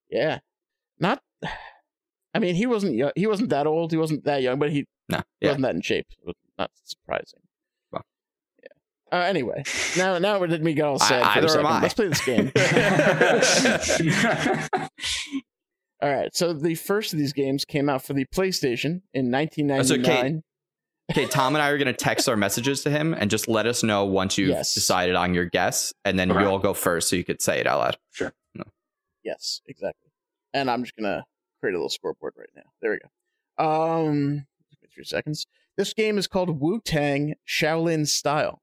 Yeah, 0.10 0.40
not. 1.00 1.22
I 2.34 2.40
mean, 2.40 2.56
he 2.56 2.66
wasn't. 2.66 2.96
yo- 2.96 3.12
He 3.16 3.28
wasn't 3.28 3.50
that 3.50 3.68
old. 3.68 3.92
He 3.92 3.98
wasn't 3.98 4.24
that 4.26 4.42
young, 4.42 4.58
but 4.60 4.72
he 4.72 4.86
No, 5.10 5.22
yeah. 5.42 5.50
wasn't 5.50 5.64
that 5.64 5.76
in 5.76 5.82
shape. 5.82 6.06
It 6.12 6.26
was 6.26 6.36
not 6.58 6.72
surprising. 6.86 7.40
Well. 7.92 8.06
Yeah. 8.64 9.20
Uh, 9.20 9.24
anyway, 9.24 9.64
now 9.98 10.18
now 10.18 10.40
we 10.40 10.48
did 10.48 10.64
me 10.64 10.74
get 10.74 10.86
all 10.86 11.00
sad 11.00 11.22
I- 11.24 11.40
for 11.40 11.46
a 11.46 11.50
second. 11.50 11.82
Let's 11.82 11.94
play 11.94 12.08
this 12.08 12.26
game. 12.26 12.52
all 16.02 16.10
right. 16.10 16.36
So 16.36 16.54
the 16.54 16.76
first 16.76 17.14
of 17.14 17.20
these 17.20 17.34
games 17.34 17.66
came 17.66 17.90
out 17.90 18.04
for 18.04 18.14
the 18.14 18.26
PlayStation 18.34 19.02
in 19.14 19.32
1999. 19.32 20.44
Okay, 21.12 21.26
Tom 21.28 21.56
and 21.56 21.62
I 21.62 21.70
are 21.70 21.78
going 21.78 21.88
to 21.88 21.94
text 21.94 22.30
our 22.30 22.38
messages 22.38 22.84
to 22.84 22.90
him 22.90 23.14
and 23.14 23.30
just 23.30 23.50
let 23.50 23.66
us 23.66 23.84
know 23.84 24.06
once 24.06 24.38
you've 24.38 24.50
Yes. 24.50 24.74
decided 24.74 25.16
on 25.16 25.34
your 25.34 25.46
guess, 25.46 25.94
and 26.06 26.18
then 26.18 26.32
Okay. 26.32 26.42
you'll 26.42 26.60
go 26.60 26.74
first 26.74 27.10
so 27.10 27.18
you 27.18 27.26
could 27.26 27.42
say 27.42 27.60
it 27.60 27.68
out 27.68 27.80
loud. 27.80 27.98
sure. 28.12 28.34
Yes, 29.24 29.62
exactly. 29.68 30.10
And 30.54 30.70
I'm 30.72 30.84
just 30.84 30.96
gonna 30.96 31.26
create 31.62 31.74
a 31.74 31.78
little 31.78 31.90
scoreboard 31.90 32.34
right 32.38 32.50
now. 32.56 32.64
There 32.82 32.92
we 32.92 33.00
go. 33.00 33.64
Um, 33.64 34.46
three 34.94 35.04
seconds. 35.06 35.46
This 35.78 35.94
game 35.94 36.18
is 36.18 36.28
called 36.28 36.60
Wu 36.60 36.82
Tang 36.84 37.36
Shaolin 37.48 38.06
Style, 38.08 38.62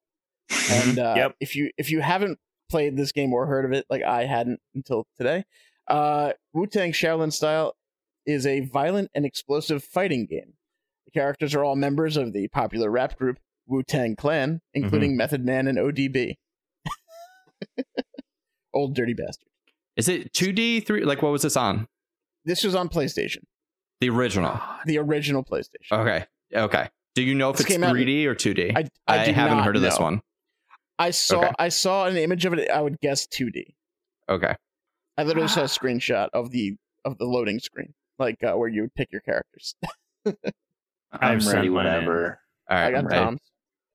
and 0.70 0.98
uh, 0.98 1.14
Yep. 1.16 1.36
if 1.40 1.56
you 1.56 1.70
if 1.78 1.90
you 1.90 2.00
haven't 2.00 2.38
played 2.68 2.96
this 2.98 3.12
game 3.12 3.32
or 3.32 3.46
heard 3.46 3.64
of 3.64 3.72
it, 3.72 3.86
like 3.88 4.02
I 4.02 4.24
hadn't 4.26 4.60
until 4.74 5.06
today, 5.16 5.44
uh, 5.88 6.32
Wu 6.52 6.66
Tang 6.66 6.92
Shaolin 6.92 7.32
Style 7.32 7.74
is 8.26 8.46
a 8.46 8.60
violent 8.60 9.10
and 9.14 9.24
explosive 9.24 9.82
fighting 9.82 10.26
game. 10.26 10.52
The 11.06 11.12
characters 11.12 11.54
are 11.54 11.64
all 11.64 11.76
members 11.76 12.18
of 12.18 12.34
the 12.34 12.48
popular 12.48 12.90
rap 12.90 13.16
group 13.16 13.38
Wu 13.66 13.82
Tang 13.82 14.14
Clan, 14.16 14.60
including 14.74 15.16
Method 15.16 15.44
Man 15.46 15.66
and 15.66 15.78
ODB. 15.78 16.34
Old 18.74 18.94
dirty 18.94 19.14
bastard. 19.14 19.48
Is 19.96 20.08
it 20.08 20.32
2D, 20.32 20.86
3? 20.86 21.04
Like, 21.04 21.22
what 21.22 21.32
was 21.32 21.42
this 21.42 21.56
on? 21.56 21.88
This 22.48 22.64
was 22.64 22.74
on 22.74 22.88
PlayStation. 22.88 23.42
The 24.00 24.08
original. 24.08 24.58
the 24.86 24.96
original 24.98 25.44
PlayStation. 25.44 25.92
Okay. 25.92 26.24
Okay. 26.54 26.88
Do 27.14 27.22
you 27.22 27.34
know 27.34 27.50
if 27.50 27.56
This 27.58 27.66
it's 27.66 27.74
came 27.74 27.84
out 27.84 27.94
in- 27.94 28.06
3D 28.06 28.24
or 28.24 28.34
2D? 28.34 28.72
I, 28.74 28.88
I, 29.06 29.24
do 29.26 29.32
haven't 29.32 29.58
heard 29.64 29.76
of 29.76 29.82
this 29.82 29.98
one. 29.98 30.22
I 30.98 31.10
saw 31.10 31.40
Okay. 31.40 31.52
I 31.58 31.68
saw 31.68 32.06
an 32.06 32.16
image 32.16 32.46
of 32.46 32.54
it. 32.54 32.70
I 32.70 32.80
would 32.80 32.98
guess 33.00 33.26
2D. 33.26 33.74
Okay. 34.30 34.54
I 35.18 35.22
literally 35.24 35.48
saw 35.48 35.60
a 35.60 35.64
screenshot 35.78 36.28
of 36.32 36.50
the 36.50 36.76
of 37.04 37.18
the 37.18 37.26
loading 37.26 37.58
screen, 37.60 37.92
like 38.18 38.42
uh, 38.42 38.54
where 38.54 38.68
you 38.68 38.80
would 38.82 38.94
pick 38.94 39.12
your 39.12 39.20
characters. 39.20 39.74
I'm 40.26 40.34
I've 41.12 41.46
ready 41.46 41.68
Whatever. 41.68 42.40
All 42.70 42.76
right. 42.78 42.86
I 42.86 42.90
got 42.92 43.04
I'm. 43.04 43.10
Tom's. 43.10 43.40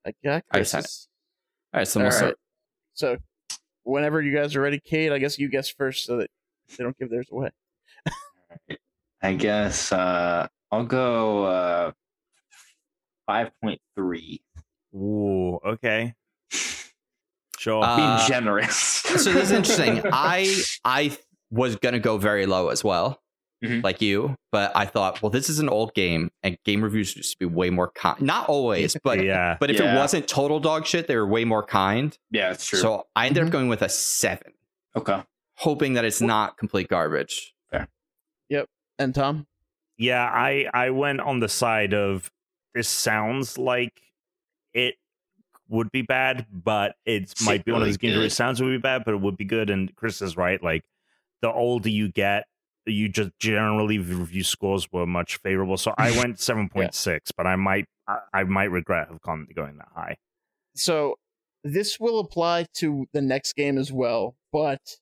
I 0.06 0.14
got 0.24 0.44
I 0.52 0.62
sent 0.62 0.86
it. 0.86 0.92
All 1.74 1.80
right. 1.80 1.88
So 1.88 2.00
we'll 2.02 2.08
All 2.08 2.12
start. 2.12 2.28
right. 2.30 2.38
So 2.94 3.18
whenever 3.84 4.22
you 4.22 4.36
guys 4.36 4.56
are 4.56 4.62
ready, 4.62 4.80
Kate, 4.80 5.12
I 5.12 5.18
guess 5.18 5.40
you 5.40 5.50
guess 5.50 5.70
first 5.70 6.06
so 6.06 6.18
that 6.18 6.30
they 6.78 6.84
don't 6.84 6.98
give 7.00 7.10
theirs 7.10 7.30
away. 7.32 7.50
I 9.22 9.34
guess 9.36 9.92
uh, 9.92 10.48
I'll 10.72 10.86
go 10.86 11.46
uh, 11.46 11.92
5.3. 13.30 14.42
Ooh, 14.96 15.60
okay. 15.66 16.14
Sure. 17.58 17.84
Uh, 17.84 17.96
Being 17.96 18.28
generous. 18.28 18.76
so 18.76 19.32
this 19.32 19.46
is 19.46 19.52
interesting. 19.52 20.02
I 20.12 20.54
I 20.84 21.18
was 21.50 21.76
gonna 21.78 22.00
go 22.00 22.18
very 22.18 22.46
low 22.46 22.68
as 22.70 22.84
well, 22.84 23.22
Mhm. 23.64 23.82
like 23.84 24.02
you, 24.02 24.36
but 24.52 24.72
I 24.76 24.86
thought, 24.86 25.22
well, 25.22 25.30
this 25.30 25.50
is 25.50 25.60
an 25.60 25.70
old 25.70 25.94
game, 25.94 26.30
and 26.44 26.58
game 26.66 26.84
reviews 26.84 27.16
used 27.16 27.32
to 27.32 27.38
be 27.38 27.46
way 27.46 27.70
more 27.70 27.90
kind. 27.92 28.22
Not 28.22 28.50
always, 28.50 28.98
but 29.04 29.24
yeah. 29.24 29.56
but 29.60 29.72
if 29.72 29.80
it 29.80 29.96
wasn't 29.96 30.28
total 30.28 30.60
dog 30.60 30.86
shit, 30.86 31.08
they 31.08 31.16
were 31.16 31.26
way 31.28 31.46
more 31.46 31.64
kind. 31.64 32.18
yeah, 32.32 32.52
it's 32.52 32.66
true. 32.66 32.80
So 32.80 33.08
I 33.16 33.28
ended 33.28 33.44
Mhm. 33.44 33.48
up 33.48 33.52
going 33.54 33.70
with 33.70 33.82
a 33.82 33.88
seven, 33.90 34.52
okay. 34.98 35.24
hoping 35.56 35.94
that 35.94 36.04
it's 36.04 36.20
not 36.22 36.58
complete 36.58 36.90
garbage. 36.90 37.53
And 39.00 39.16
Tom, 39.16 39.48
Yeah, 39.98 40.24
I 40.24 40.68
I 40.74 40.92
went 40.92 41.20
on 41.20 41.40
the 41.40 41.50
side 41.50 41.94
of 41.94 42.32
this 42.76 42.88
sounds 42.88 43.58
like 43.58 44.02
it 44.74 44.96
would 45.68 45.92
be 45.92 46.04
bad, 46.04 46.46
but 46.52 46.96
it 47.06 47.34
might 47.44 47.66
be 47.66 47.72
one 47.72 47.82
of 47.82 47.88
those 47.88 47.98
games 47.98 48.16
where 48.16 48.26
it 48.26 48.32
sounds 48.32 48.62
would 48.62 48.70
be 48.70 48.78
bad, 48.78 49.04
but 49.04 49.16
it 49.16 49.22
would 49.22 49.36
be 49.38 49.46
good. 49.46 49.70
And 49.72 49.96
Chris 49.96 50.22
is 50.22 50.38
right. 50.38 50.62
Like 50.62 50.84
the 51.42 51.52
older 51.52 51.90
you 51.90 52.12
get, 52.12 52.46
you 52.86 53.10
just 53.10 53.32
generally 53.40 53.98
review 53.98 54.44
scores 54.44 54.92
were 54.92 55.08
much 55.08 55.38
favorable. 55.38 55.78
So 55.78 55.94
I 55.98 56.12
went 56.18 56.40
seven 56.40 56.70
point 56.70 56.94
six, 56.94 57.32
but 57.32 57.48
I 57.48 57.56
might 57.56 57.86
I, 58.08 58.20
I 58.34 58.44
might 58.44 58.70
regret 58.72 59.08
have 59.10 59.22
gone 59.22 59.48
going 59.56 59.78
that 59.78 59.90
high. 59.96 60.18
so 60.76 61.16
this 61.64 62.00
will 62.00 62.20
apply 62.20 62.68
to 62.76 63.08
the 63.14 63.22
next 63.22 63.54
game 63.54 63.78
as 63.78 63.92
well. 63.92 64.36
But 64.52 64.98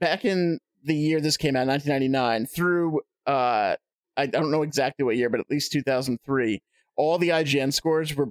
back 0.00 0.24
in 0.24 0.58
the 0.86 0.94
year 0.94 1.20
this 1.20 1.36
came 1.36 1.56
out, 1.56 1.66
1999, 1.66 2.46
through 2.46 3.00
uh, 3.26 3.76
I 4.16 4.26
don't 4.26 4.50
know 4.50 4.62
exactly 4.62 5.04
what 5.04 5.16
year, 5.16 5.28
but 5.28 5.40
at 5.40 5.50
least 5.50 5.72
2003, 5.72 6.62
all 6.96 7.18
the 7.18 7.28
IGN 7.30 7.72
scores 7.74 8.14
were 8.14 8.28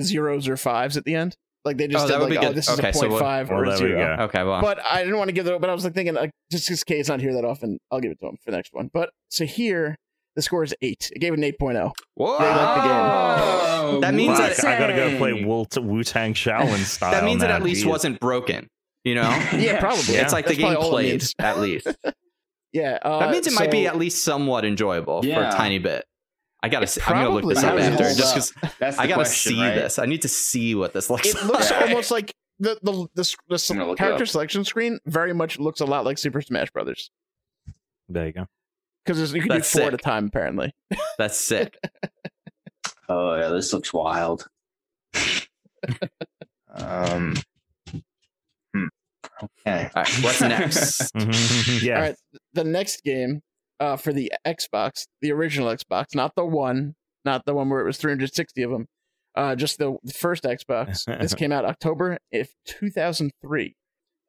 zeros 0.00 0.48
or 0.48 0.56
fives 0.56 0.96
at 0.96 1.04
the 1.04 1.14
end. 1.14 1.36
Like 1.64 1.78
they 1.78 1.88
just 1.88 2.04
Oh, 2.04 2.08
did 2.08 2.28
like, 2.30 2.38
oh, 2.38 2.48
good. 2.48 2.56
this 2.56 2.68
is 2.68 2.78
Okay, 2.78 2.90
a 2.90 2.92
point 2.92 3.10
what- 3.12 3.20
five 3.20 3.48
Well, 3.48 3.60
or 3.60 3.64
a 3.64 3.68
there 3.70 3.72
we 3.88 3.94
zero. 3.94 4.16
go. 4.18 4.22
Okay, 4.24 4.42
well, 4.44 4.60
But 4.60 4.80
I 4.88 5.02
didn't 5.02 5.16
want 5.16 5.28
to 5.28 5.32
give 5.32 5.46
it. 5.46 5.60
But 5.60 5.70
I 5.70 5.72
was 5.74 5.82
like 5.84 5.94
thinking, 5.94 6.14
like, 6.14 6.30
just 6.52 6.68
because 6.68 6.84
Kate's 6.84 7.08
not 7.08 7.20
here 7.20 7.32
that 7.32 7.44
often, 7.44 7.78
I'll 7.90 8.00
give 8.00 8.12
it 8.12 8.20
to 8.20 8.26
him 8.26 8.36
for 8.44 8.50
the 8.50 8.56
next 8.58 8.72
one. 8.74 8.90
But 8.92 9.10
so 9.30 9.46
here, 9.46 9.96
the 10.36 10.42
score 10.42 10.62
is 10.62 10.74
eight. 10.82 11.10
It 11.14 11.20
gave 11.20 11.32
it 11.32 11.38
an 11.38 11.44
8.0. 11.44 11.92
whoa, 12.16 12.38
They 12.38 12.44
like 12.44 12.76
the 12.76 12.82
game. 12.82 12.90
Oh, 13.96 13.98
That 14.02 14.12
means 14.14 14.36
Fuck, 14.38 14.56
that- 14.56 14.64
I 14.66 14.78
gotta 14.78 14.92
go 14.92 15.16
play 15.16 15.32
Dang. 15.32 15.46
Wu 15.88 16.04
Tang 16.04 16.34
Shaolin 16.34 16.84
style. 16.84 17.12
that 17.12 17.24
means 17.24 17.42
it 17.42 17.50
at 17.50 17.62
least 17.62 17.80
geez. 17.82 17.86
wasn't 17.86 18.20
broken. 18.20 18.68
You 19.04 19.14
know, 19.16 19.22
Yeah, 19.52 19.80
probably. 19.80 20.14
it's 20.16 20.32
like 20.32 20.46
the 20.46 20.54
That's 20.56 20.60
probably 20.60 21.10
game 21.10 21.18
played 21.20 21.24
at 21.38 21.58
least. 21.60 21.86
Yeah, 22.72 22.98
uh, 23.02 23.20
That 23.20 23.30
means 23.30 23.46
it 23.46 23.52
might 23.52 23.70
be 23.70 23.86
at 23.86 23.96
least 23.96 24.24
somewhat 24.24 24.64
enjoyable 24.64 25.22
for 25.22 25.28
a 25.44 25.52
tiny 25.52 25.78
bit. 25.78 26.04
I 26.60 26.68
gotta. 26.68 26.84
It 26.84 26.88
See, 26.88 27.02
I'm 27.06 27.22
gonna 27.22 27.28
look 27.28 27.46
this 27.48 27.58
up 27.58 27.76
probably 27.76 27.82
after, 27.84 28.12
just 28.14 28.52
because 28.60 28.98
I 28.98 29.06
gotta 29.06 29.14
question, 29.14 29.52
see 29.52 29.60
right? 29.60 29.74
this. 29.76 29.98
I 30.00 30.06
need 30.06 30.22
to 30.22 30.28
see 30.28 30.74
what 30.74 30.92
this 30.92 31.08
looks. 31.08 31.28
It 31.28 31.44
looks 31.44 31.70
almost 31.70 32.10
like 32.10 32.34
the 32.58 32.76
the 32.82 33.06
the, 33.14 33.36
the, 33.48 33.66
I'm 33.70 33.76
gonna 33.76 33.90
look 33.90 34.00
it 34.00 34.02
character 34.02 34.26
selection 34.26 34.64
screen 34.64 34.98
very 35.06 35.32
much 35.32 35.60
looks 35.60 35.80
a 35.80 35.84
lot 35.84 36.04
like 36.04 36.18
Super 36.18 36.40
Smash 36.42 36.70
Brothers 36.72 37.10
There 38.08 38.26
you 38.26 38.32
go. 38.32 38.46
because 39.04 39.32
you 39.32 39.40
can 39.40 39.50
That's 39.50 39.72
do 39.72 39.78
four 39.78 39.88
at 39.88 39.94
a 39.94 39.98
time 39.98 40.26
apparently. 40.26 40.72
That's 41.18 41.38
sick. 41.38 41.78
Oh 43.08 43.34
yeah, 43.36 43.48
this 43.50 43.70
looks 43.74 43.92
wild. 43.92 44.48
um. 46.74 47.34
Okay. 49.66 49.90
All 49.94 50.02
right, 50.02 50.08
what's 50.22 50.40
next? 50.40 51.10
yeah. 51.82 51.94
All 51.96 52.00
right, 52.02 52.14
the 52.52 52.64
next 52.64 53.02
game 53.02 53.40
uh, 53.80 53.96
for 53.96 54.12
the 54.12 54.32
Xbox, 54.46 55.06
the 55.20 55.32
original 55.32 55.68
Xbox, 55.68 56.14
not 56.14 56.32
the 56.36 56.44
one, 56.44 56.94
not 57.24 57.44
the 57.46 57.54
one 57.54 57.68
where 57.70 57.80
it 57.80 57.84
was 57.84 57.96
360 57.98 58.62
of 58.62 58.70
them, 58.70 58.86
uh, 59.34 59.54
just 59.56 59.78
the, 59.78 59.96
the 60.02 60.12
first 60.12 60.44
Xbox. 60.44 61.04
this 61.20 61.34
came 61.34 61.52
out 61.52 61.64
October 61.64 62.18
of 62.32 62.48
2003, 62.66 63.74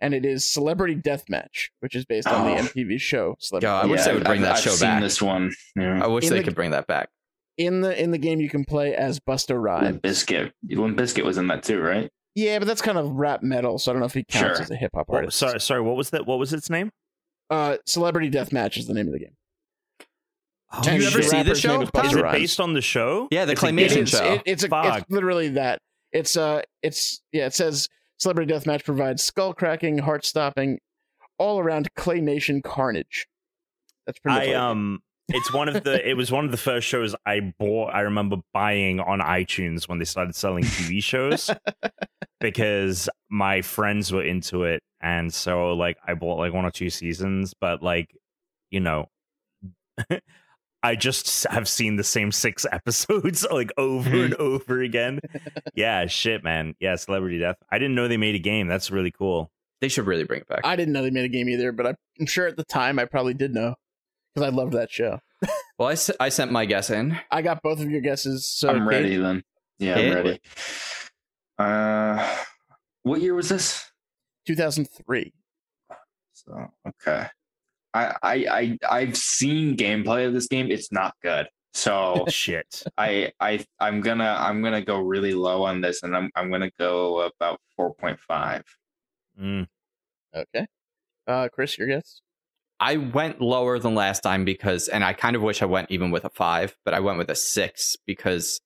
and 0.01 0.13
it 0.13 0.25
is 0.25 0.51
Celebrity 0.51 0.95
Deathmatch, 0.95 1.69
which 1.79 1.95
is 1.95 2.05
based 2.05 2.27
on 2.27 2.45
the 2.45 2.57
Oh. 2.57 2.63
MTV 2.63 2.99
show 2.99 3.35
Celebrity. 3.39 3.65
God, 3.67 3.85
I 3.85 3.87
wish 3.87 3.99
Yeah, 4.01 4.05
they 4.07 4.13
would 4.13 4.23
bring 4.23 4.39
I've- 4.39 4.43
that 4.43 4.55
I've 4.57 4.63
show 4.63 4.71
seen 4.71 4.87
back. 4.89 5.01
This 5.01 5.21
one. 5.21 5.51
Yeah. 5.75 6.03
I 6.03 6.07
wish 6.07 6.25
In 6.25 6.29
they 6.31 6.37
the- 6.39 6.43
could 6.43 6.55
bring 6.55 6.71
that 6.71 6.87
back. 6.87 7.09
In 7.57 7.79
the 7.79 7.97
in 7.97 8.11
the 8.11 8.17
game, 8.17 8.41
you 8.41 8.49
can 8.49 8.65
play 8.65 8.93
as 8.93 9.21
Busta 9.21 9.57
Rhymes. 9.57 9.85
Limp 9.85 10.01
Bizkit. 10.03 10.51
Limp 10.67 10.97
Bizkit 10.97 11.23
was 11.23 11.37
in 11.37 11.47
that 11.47 11.63
too, 11.63 11.79
right? 11.79 12.09
Yeah, 12.35 12.59
but 12.59 12.67
that's 12.67 12.81
kind 12.81 12.97
of 12.97 13.11
rap 13.11 13.41
metal, 13.43 13.79
so 13.79 13.91
I 13.91 13.93
don't 13.93 14.01
know 14.01 14.05
if 14.07 14.13
he 14.13 14.23
counts 14.25 14.57
Sure. 14.57 14.63
as 14.63 14.71
a 14.71 14.75
hip 14.75 14.91
hop 14.93 15.07
What- 15.07 15.15
artist. 15.19 15.37
sorry, 15.39 15.59
sorry. 15.61 15.81
What 15.81 15.95
was 15.95 16.09
that? 16.11 16.25
What 16.25 16.37
was 16.37 16.51
its 16.53 16.69
name? 16.69 16.91
Uh, 17.49 17.77
Celebrity 17.85 18.29
Deathmatch 18.29 18.77
is 18.77 18.87
the 18.87 18.93
name 18.93 19.07
of 19.07 19.13
the 19.13 19.19
game. 19.19 19.35
Did 20.81 21.01
you 21.01 21.07
ever 21.07 21.21
see 21.21 21.43
the 21.43 21.55
show? 21.55 21.81
is 21.83 21.89
Is 22.11 22.15
it 22.17 22.31
based 22.31 22.59
on 22.59 22.73
the 22.73 22.81
show? 22.81 23.27
Yeah, 23.31 23.45
the 23.45 23.53
It's 23.53 23.61
claymation 23.61 23.89
game? 23.89 24.03
It's, 24.03 24.11
show. 24.11 24.33
it- 24.33 24.41
it's, 24.45 24.63
a, 24.63 24.67
it's 24.97 25.09
literally 25.09 25.49
that. 25.49 25.79
It's 26.11 26.35
uh, 26.35 26.61
it's 26.81 27.21
yeah. 27.31 27.45
It 27.45 27.53
says 27.53 27.87
Celebrity 28.17 28.51
Deathmatch 28.53 28.83
provides 28.83 29.23
skull 29.23 29.53
cracking, 29.53 29.99
heart 29.99 30.25
stopping, 30.25 30.79
all 31.37 31.59
around 31.59 31.87
claymation 31.95 32.63
carnage. 32.63 33.27
That's 34.05 34.19
pretty 34.19 34.35
much. 34.37 34.47
I 34.47 34.47
what 34.47 34.49
it 34.49 34.51
is. 34.51 34.57
um 34.57 35.03
it's 35.29 35.53
one 35.53 35.69
of 35.69 35.83
the 35.83 36.07
it 36.09 36.15
was 36.15 36.31
one 36.31 36.45
of 36.45 36.51
the 36.51 36.57
first 36.57 36.87
shows 36.87 37.15
I 37.25 37.53
bought 37.57 37.93
I 37.93 38.01
remember 38.01 38.37
buying 38.53 38.99
on 38.99 39.19
iTunes 39.19 39.87
when 39.87 39.99
they 39.99 40.05
started 40.05 40.35
selling 40.35 40.63
TV 40.63 41.03
shows 41.03 41.49
because 42.39 43.09
my 43.29 43.61
friends 43.61 44.11
were 44.11 44.23
into 44.23 44.63
it 44.63 44.83
and 45.01 45.33
so 45.33 45.73
like 45.73 45.97
I 46.05 46.13
bought 46.13 46.37
like 46.37 46.53
one 46.53 46.65
or 46.65 46.71
two 46.71 46.89
seasons 46.89 47.53
but 47.59 47.81
like 47.81 48.15
you 48.69 48.79
know 48.79 49.09
I 50.83 50.95
just 50.95 51.47
have 51.49 51.67
seen 51.67 51.95
the 51.95 52.03
same 52.03 52.31
six 52.31 52.65
episodes 52.71 53.47
like 53.49 53.71
over 53.75 54.23
and 54.23 54.35
over 54.35 54.83
again. 54.83 55.19
Yeah, 55.73 56.05
shit, 56.05 56.43
man. 56.43 56.75
Yeah, 56.79 56.95
Celebrity 56.95 57.39
Death. 57.39 57.55
I 57.71 57.79
didn't 57.79 57.95
know 57.95 58.07
they 58.07 58.17
made 58.17 58.35
a 58.35 58.39
game. 58.39 58.67
That's 58.67 58.91
really 58.91 59.09
cool. 59.09 59.49
They 59.81 59.87
should 59.87 60.05
really 60.05 60.25
bring 60.25 60.41
it 60.41 60.47
back. 60.47 60.61
I 60.63 60.75
didn't 60.75 60.93
know 60.93 61.01
they 61.01 61.09
made 61.09 61.25
a 61.25 61.29
game 61.29 61.49
either, 61.49 61.71
but 61.71 61.97
I'm 62.19 62.27
sure 62.27 62.45
at 62.45 62.55
the 62.55 62.63
time 62.63 62.99
I 62.99 63.05
probably 63.05 63.33
did 63.33 63.51
know 63.51 63.73
because 64.35 64.47
I 64.51 64.55
loved 64.55 64.73
that 64.73 64.91
show. 64.91 65.19
well, 65.79 65.89
I, 65.89 65.93
s- 65.93 66.11
I 66.19 66.29
sent 66.29 66.51
my 66.51 66.65
guess 66.65 66.89
in. 66.89 67.17
I 67.31 67.41
got 67.41 67.61
both 67.63 67.79
of 67.81 67.89
your 67.89 68.01
guesses. 68.01 68.45
So 68.47 68.69
I'm 68.69 68.79
Kate, 68.79 68.85
ready 68.87 69.17
then. 69.17 69.43
Yeah, 69.79 69.95
Kate? 69.95 70.07
I'm 70.11 70.15
ready. 70.15 70.39
Uh, 71.57 72.35
what 73.03 73.21
year 73.21 73.33
was 73.33 73.49
this? 73.49 73.89
2003. 74.47 75.33
So 76.33 76.67
okay, 76.87 77.27
I 77.93 78.15
I 78.21 78.33
I 78.49 78.77
I've 78.89 79.17
seen 79.17 79.77
gameplay 79.77 80.27
of 80.27 80.33
this 80.33 80.47
game. 80.47 80.69
It's 80.69 80.91
not 80.91 81.15
good. 81.23 81.47
So 81.73 82.25
Shit. 82.29 82.83
I 82.97 83.31
I 83.39 83.65
I'm 83.79 84.01
gonna 84.01 84.35
I'm 84.39 84.61
gonna 84.61 84.83
go 84.83 84.99
really 84.99 85.33
low 85.33 85.63
on 85.63 85.81
this, 85.81 86.03
and 86.03 86.15
I'm 86.15 86.29
I'm 86.35 86.51
gonna 86.51 86.71
go 86.77 87.21
about 87.21 87.59
four 87.75 87.93
point 87.95 88.19
five. 88.19 88.63
Mm. 89.41 89.67
Okay. 90.35 90.67
Uh, 91.25 91.47
Chris, 91.51 91.77
your 91.77 91.87
guess? 91.87 92.21
I 92.79 92.97
went 92.97 93.41
lower 93.41 93.79
than 93.79 93.95
last 93.95 94.21
time 94.21 94.43
because, 94.45 94.87
and 94.87 95.03
I 95.03 95.13
kind 95.13 95.35
of 95.35 95.41
wish 95.41 95.61
I 95.61 95.65
went 95.65 95.91
even 95.91 96.11
with 96.11 96.25
a 96.25 96.29
five, 96.29 96.75
but 96.83 96.93
I 96.93 96.99
went 96.99 97.17
with 97.17 97.29
a 97.29 97.35
six 97.35 97.95
because 98.05 98.59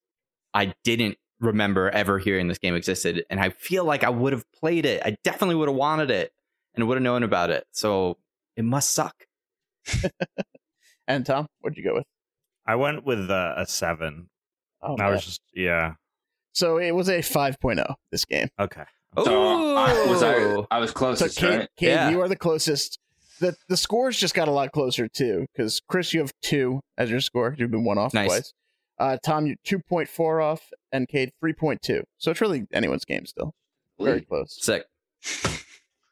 I 0.54 0.74
didn't 0.84 1.18
remember 1.40 1.90
ever 1.90 2.18
hearing 2.20 2.48
this 2.48 2.58
game 2.58 2.76
existed. 2.76 3.24
And 3.30 3.40
I 3.40 3.50
feel 3.50 3.86
like 3.86 4.04
I 4.04 4.10
would 4.10 4.34
have 4.34 4.46
played 4.52 4.86
it. 4.86 5.02
I 5.06 5.16
definitely 5.24 5.56
would 5.56 5.68
have 5.68 5.78
wanted 5.78 6.10
it 6.12 6.32
and 6.76 6.88
would 6.88 6.96
have 6.96 7.04
known 7.04 7.24
about 7.24 7.50
it. 7.52 7.66
So 7.72 8.18
it 8.56 8.66
must 8.66 8.92
suck. 8.92 9.16
And 11.10 11.26
Tom, 11.26 11.48
what'd 11.62 11.76
you 11.76 11.84
go 11.84 11.96
with? 11.96 12.06
I 12.68 12.76
went 12.76 13.04
with 13.04 13.32
uh, 13.32 13.56
a 13.58 13.66
seven. 13.66 14.30
Oh, 14.82 14.96
I 15.00 15.06
man. 15.06 15.12
was 15.14 15.26
just 15.26 15.42
yeah. 15.56 15.94
so 16.54 16.78
it 16.78 16.92
was 16.92 17.10
a 17.10 17.20
5.0 17.20 17.96
this 18.12 18.26
game. 18.26 18.48
Okay. 18.60 18.84
So 19.24 19.76
I 19.76 20.06
was 20.08 20.22
I, 20.22 20.66
I 20.70 20.78
was 20.78 20.92
So 20.92 21.28
Kate, 21.30 21.58
right? 21.58 21.70
Kate 21.78 21.88
Yeah. 21.88 22.10
you 22.12 22.22
are 22.22 22.28
the 22.28 22.36
closest. 22.36 23.00
The 23.40 23.56
the 23.68 23.78
scores 23.78 24.18
just 24.18 24.34
got 24.34 24.48
a 24.48 24.52
lot 24.52 24.72
closer 24.72 25.08
too, 25.08 25.46
because 25.54 25.82
Chris, 25.88 26.14
you 26.14 26.20
have 26.22 26.32
two 26.42 26.82
as 26.98 27.10
your 27.10 27.22
score. 27.22 27.56
You've 27.58 27.72
been 27.72 27.84
one 27.86 27.98
off 27.98 28.14
Nice. 28.14 28.28
twice. 28.28 28.54
Uh, 29.00 29.18
Tom, 29.24 29.46
you 29.48 29.56
two 29.64 29.80
point 29.80 30.10
four 30.10 30.42
off, 30.42 30.62
and 30.92 31.08
Kate 31.08 31.32
three 31.40 31.54
point 31.54 31.82
two. 31.82 32.04
So 32.18 32.32
it's 32.32 32.42
really 32.42 32.66
anyone's 32.74 33.06
game 33.06 33.26
still. 33.26 33.54
Very 34.00 34.22
close. 34.22 34.58
Sick. 34.62 34.84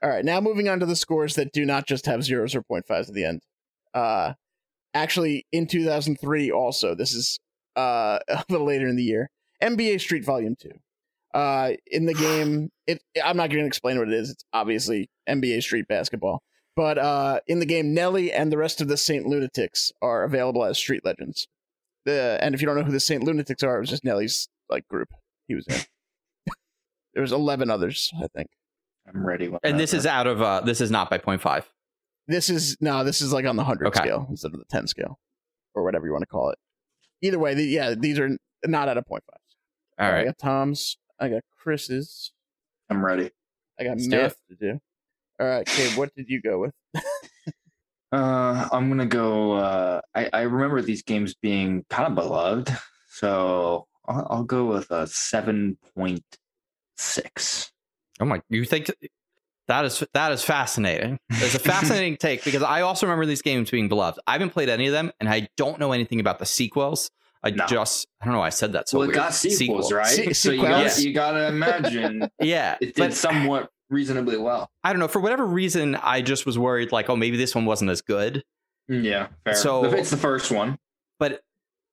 All 0.03 0.09
right, 0.09 0.23
now 0.23 0.39
moving 0.39 0.69
on 0.69 0.79
to 0.79 0.85
the 0.85 0.95
scores 0.95 1.35
that 1.35 1.51
do 1.51 1.65
not 1.65 1.87
just 1.87 2.05
have 2.05 2.23
zeros 2.23 2.53
or 2.53 2.61
point 2.61 2.85
fives 2.87 3.09
at 3.09 3.15
the 3.15 3.25
end. 3.25 3.41
Uh, 3.95 4.33
actually, 4.93 5.47
in 5.51 5.65
2003, 5.67 6.51
also 6.51 6.93
this 6.93 7.13
is 7.13 7.39
uh, 7.75 8.19
a 8.29 8.43
little 8.49 8.67
later 8.67 8.87
in 8.87 8.95
the 8.95 9.03
year. 9.03 9.29
NBA 9.61 9.99
Street 10.01 10.23
Volume 10.23 10.55
Two. 10.59 10.71
Uh, 11.33 11.71
in 11.87 12.05
the 12.05 12.13
game, 12.13 12.69
it 12.85 13.01
I'm 13.23 13.37
not 13.37 13.49
going 13.49 13.63
to 13.63 13.67
explain 13.67 13.97
what 13.97 14.07
it 14.07 14.13
is. 14.13 14.29
It's 14.29 14.43
obviously 14.53 15.09
NBA 15.27 15.63
Street 15.63 15.87
basketball. 15.87 16.41
But 16.77 16.99
uh, 16.99 17.39
in 17.47 17.57
the 17.57 17.65
game, 17.65 17.95
Nelly 17.95 18.31
and 18.31 18.51
the 18.51 18.57
rest 18.57 18.81
of 18.81 18.87
the 18.87 18.97
Saint 18.97 19.25
Lunatics 19.25 19.91
are 19.99 20.23
available 20.23 20.63
as 20.63 20.77
street 20.77 21.03
legends. 21.03 21.47
The 22.05 22.37
and 22.39 22.53
if 22.53 22.61
you 22.61 22.67
don't 22.67 22.77
know 22.77 22.83
who 22.83 22.91
the 22.91 22.99
Saint 22.99 23.23
Lunatics 23.23 23.63
are, 23.63 23.77
it 23.77 23.79
was 23.79 23.89
just 23.89 24.05
Nelly's 24.05 24.47
like 24.69 24.87
group 24.87 25.09
he 25.47 25.55
was 25.55 25.65
in. 25.67 25.75
there 27.15 27.21
was 27.21 27.31
11 27.31 27.71
others, 27.71 28.11
I 28.21 28.27
think. 28.27 28.49
I'm 29.07 29.25
ready. 29.25 29.51
And 29.63 29.79
this 29.79 29.91
is 29.91 30.05
out 30.05 30.27
of, 30.27 30.39
uh, 30.41 30.61
this 30.61 30.79
is 30.79 30.91
not 30.91 31.09
by 31.09 31.17
point 31.17 31.41
five. 31.41 31.67
This 32.27 32.47
is 32.47 32.77
no, 32.79 33.03
this 33.03 33.21
is 33.21 33.33
like 33.33 33.45
on 33.45 33.55
the 33.55 33.63
hundred 33.63 33.87
Okay. 33.87 33.99
scale 34.01 34.27
instead 34.29 34.53
of 34.53 34.59
the 34.59 34.65
ten 34.69 34.85
scale, 34.85 35.17
or 35.73 35.83
whatever 35.83 36.05
you 36.05 36.11
want 36.11 36.21
to 36.23 36.27
call 36.27 36.51
it. 36.51 36.59
Either 37.23 37.39
way, 37.39 37.55
the, 37.55 37.63
yeah, 37.63 37.95
these 37.97 38.19
are 38.19 38.37
not 38.65 38.87
at 38.87 38.97
a 38.97 39.01
point 39.01 39.23
five. 39.31 40.05
All 40.05 40.13
right. 40.13 40.21
I 40.21 40.25
got 40.25 40.37
Tom's. 40.37 40.97
I 41.19 41.29
got 41.29 41.41
Chris's. 41.57 42.33
I'm 42.89 43.03
ready. 43.03 43.31
I 43.79 43.83
got 43.85 43.97
Let's 43.97 44.07
do 44.07 44.19
to 44.19 44.55
do. 44.73 44.79
All 45.39 45.47
right, 45.47 45.65
Kate, 45.65 45.95
what 45.97 46.13
did 46.15 46.27
you 46.29 46.41
go 46.41 46.59
with? 46.59 46.73
Uh, 48.09 48.69
I'm 48.71 48.87
gonna 48.87 49.05
go. 49.05 49.51
Uh, 49.51 49.99
I 50.15 50.29
I 50.31 50.41
remember 50.43 50.81
these 50.81 51.03
games 51.03 51.35
being 51.41 51.83
kind 51.89 52.07
of 52.07 52.15
beloved, 52.15 52.69
so 53.09 53.85
I'll, 54.07 54.27
I'll 54.29 54.43
go 54.45 54.63
with 54.63 54.89
a 54.91 55.07
seven 55.07 55.77
point 55.93 56.23
six. 56.95 57.69
Oh 58.21 58.25
my! 58.25 58.41
You 58.49 58.63
think 58.63 58.89
that 59.67 59.83
is 59.83 60.03
that 60.13 60.31
is 60.31 60.41
fascinating? 60.41 61.19
It's 61.29 61.55
a 61.55 61.59
fascinating 61.73 62.15
take 62.15 62.45
because 62.45 62.63
I 62.63 62.79
also 62.81 63.05
remember 63.07 63.25
these 63.25 63.41
games 63.41 63.69
being 63.69 63.89
beloved. 63.89 64.19
I 64.25 64.31
haven't 64.33 64.51
played 64.51 64.69
any 64.69 64.87
of 64.87 64.93
them, 64.93 65.11
and 65.19 65.27
I 65.27 65.49
don't 65.57 65.77
know 65.77 65.91
anything 65.91 66.21
about 66.21 66.39
the 66.39 66.45
sequels. 66.45 67.11
I 67.43 67.49
No. 67.51 67.65
just 67.67 68.07
I 68.21 68.25
don't 68.25 68.33
know. 68.35 68.39
why 68.39 68.47
I 68.47 68.51
said 68.51 68.71
that 68.71 68.87
so 68.87 68.99
well, 68.99 69.03
it 69.03 69.07
weird. 69.09 69.15
got 69.17 69.33
sequels, 69.33 69.87
Sequel. 69.89 69.97
right? 69.97 70.07
Se- 70.07 70.33
so 70.33 70.51
you 70.51 70.61
sequels. 70.61 70.95
got 70.95 70.99
you 70.99 71.13
gotta 71.13 71.47
imagine 71.49 72.29
Yeah, 72.41 72.77
it 72.79 72.95
did 72.95 72.97
but 72.97 73.13
somewhat 73.13 73.69
reasonably 73.89 74.37
well. 74.37 74.69
I 74.83 74.91
don't 74.93 74.99
know. 74.99 75.07
For 75.07 75.19
whatever 75.19 75.45
reason, 75.45 75.95
I 75.95 76.21
just 76.21 76.45
was 76.45 76.57
worried. 76.57 76.91
Like, 76.91 77.09
oh, 77.09 77.15
maybe 77.15 77.37
this 77.37 77.55
one 77.55 77.65
wasn't 77.65 77.91
as 77.91 78.01
good. 78.01 78.43
Mm, 78.89 79.03
yeah, 79.03 79.27
fair. 79.43 79.55
So- 79.55 79.85
it's 79.85 80.09
the 80.09 80.17
first 80.17 80.51
one, 80.51 80.77
But 81.19 81.41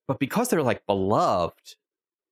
but 0.07 0.19
because 0.19 0.49
they're 0.49 0.61
like 0.63 0.85
beloved, 0.85 1.75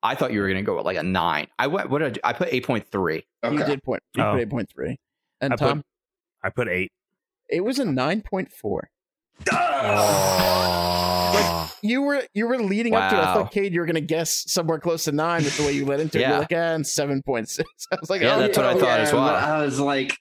I 0.03 0.15
thought 0.15 0.31
you 0.33 0.41
were 0.41 0.47
going 0.47 0.57
to 0.63 0.65
go 0.65 0.75
with 0.77 0.85
like 0.85 0.97
a 0.97 1.03
nine. 1.03 1.47
I 1.57 1.67
went. 1.67 1.89
What 1.89 1.99
did 1.99 2.05
I, 2.07 2.09
do? 2.11 2.19
I 2.23 2.33
put 2.33 2.49
eight 2.51 2.65
point 2.65 2.87
three. 2.89 3.25
okay. 3.43 3.55
You 3.55 3.63
did 3.65 3.83
point. 3.83 4.03
You 4.15 4.23
Oh. 4.23 4.31
put 4.33 4.41
eight 4.41 4.49
point 4.49 4.69
three, 4.73 4.99
and 5.41 5.53
I 5.53 5.55
put- 5.55 5.65
Tom, 5.67 5.83
I 6.43 6.49
put 6.49 6.67
eight. 6.67 6.91
it 7.49 7.61
was 7.61 7.79
a 7.79 7.85
nine 7.85 8.21
point 8.21 8.51
four. 8.51 8.89
Oh. 10.35 11.71
You 11.81 12.01
were 12.01 12.23
you 12.33 12.47
were 12.47 12.57
leading 12.57 12.95
up 12.95 13.09
to 13.11 13.17
it. 13.17 13.19
I 13.19 13.33
thought, 13.33 13.51
Kate, 13.51 13.71
you 13.73 13.79
were 13.81 13.85
gonna 13.85 13.99
guess 14.01 14.49
somewhere 14.51 14.79
close 14.79 15.03
to 15.05 15.11
nine 15.11 15.43
with 15.43 15.57
the 15.57 15.63
way 15.63 15.73
you 15.73 15.85
led 15.85 15.99
into 15.99 16.17
it. 16.17 16.21
Yeah. 16.21 16.29
You're 16.29 16.39
like, 16.39 16.51
and 16.53 16.87
seven 16.87 17.21
point 17.21 17.49
six. 17.49 17.69
I 17.91 17.97
was 17.99 18.09
like, 18.09 18.21
Yeah, 18.21 18.35
oh, 18.35 18.39
that's 18.39 18.57
what 18.57 18.65
I 18.67 18.73
thought 18.73 18.81
yeah. 18.83 18.95
as 18.97 19.11
well. 19.13 19.23
I 19.27 19.61
was 19.63 19.79
like, 19.79 20.17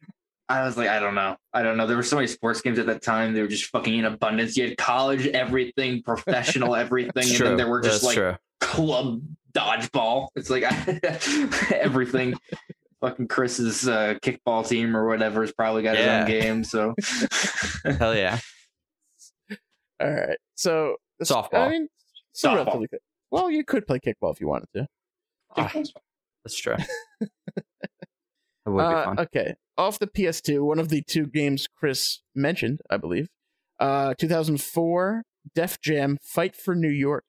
I 0.48 0.64
was 0.64 0.76
like, 0.76 0.88
I 0.88 0.98
don't 0.98 1.14
know, 1.14 1.36
I 1.52 1.62
don't 1.62 1.76
know. 1.76 1.86
There 1.86 1.96
were 1.96 2.02
so 2.02 2.16
many 2.16 2.26
sports 2.26 2.60
games 2.62 2.78
at 2.80 2.86
that 2.86 3.02
time. 3.02 3.32
They 3.32 3.42
were 3.42 3.48
just 3.48 3.66
fucking 3.66 3.96
in 3.96 4.04
abundance. 4.06 4.56
You 4.56 4.68
had 4.68 4.76
college, 4.76 5.26
everything, 5.28 6.02
professional, 6.02 6.74
everything, 6.84 7.24
and 7.24 7.32
true. 7.34 7.46
then 7.48 7.56
there 7.56 7.68
were 7.68 7.80
just 7.80 8.02
That's 8.02 8.16
like 8.16 8.16
true. 8.16 8.34
club 8.60 9.22
dodgeball. 9.54 10.28
It's 10.34 10.50
like 10.50 10.64
everything. 11.72 12.34
Fucking 13.00 13.28
Chris's 13.28 13.88
uh, 13.88 14.14
kickball 14.22 14.66
team 14.66 14.96
or 14.96 15.06
whatever 15.08 15.40
has 15.42 15.52
probably 15.52 15.82
got 15.82 15.96
Yeah. 15.96 16.24
his 16.26 16.34
own 16.34 16.40
game. 16.40 16.64
So 16.64 16.94
Hell 17.98 18.14
yeah. 18.16 18.38
All 20.02 20.10
right. 20.10 20.38
So 20.54 20.96
Softball. 21.22 21.66
I 21.66 21.68
mean, 21.70 21.88
Softball. 22.34 22.80
good. 22.90 23.00
Well, 23.30 23.50
you 23.50 23.64
could 23.64 23.86
play 23.86 23.98
kickball 23.98 24.32
if 24.32 24.40
you 24.40 24.48
wanted 24.48 24.68
to. 24.74 24.86
Ah, 25.56 25.70
that's 26.44 26.56
true. 26.58 26.76
That 28.64 28.70
would 28.70 28.78
be 28.88 28.94
Uh, 28.94 29.04
fun. 29.04 29.18
okay. 29.20 29.54
Off 29.76 29.98
the 29.98 30.06
PS2, 30.06 30.62
one 30.64 30.78
of 30.78 30.88
the 30.88 31.02
two 31.02 31.26
games 31.26 31.66
Chris 31.76 32.20
mentioned, 32.34 32.80
I 32.88 32.96
believe. 32.96 33.28
Uh, 33.80 34.14
2004, 34.18 35.24
Def 35.54 35.80
Jam 35.80 36.18
Fight 36.22 36.54
for 36.54 36.74
New 36.76 36.88
York. 36.90 37.24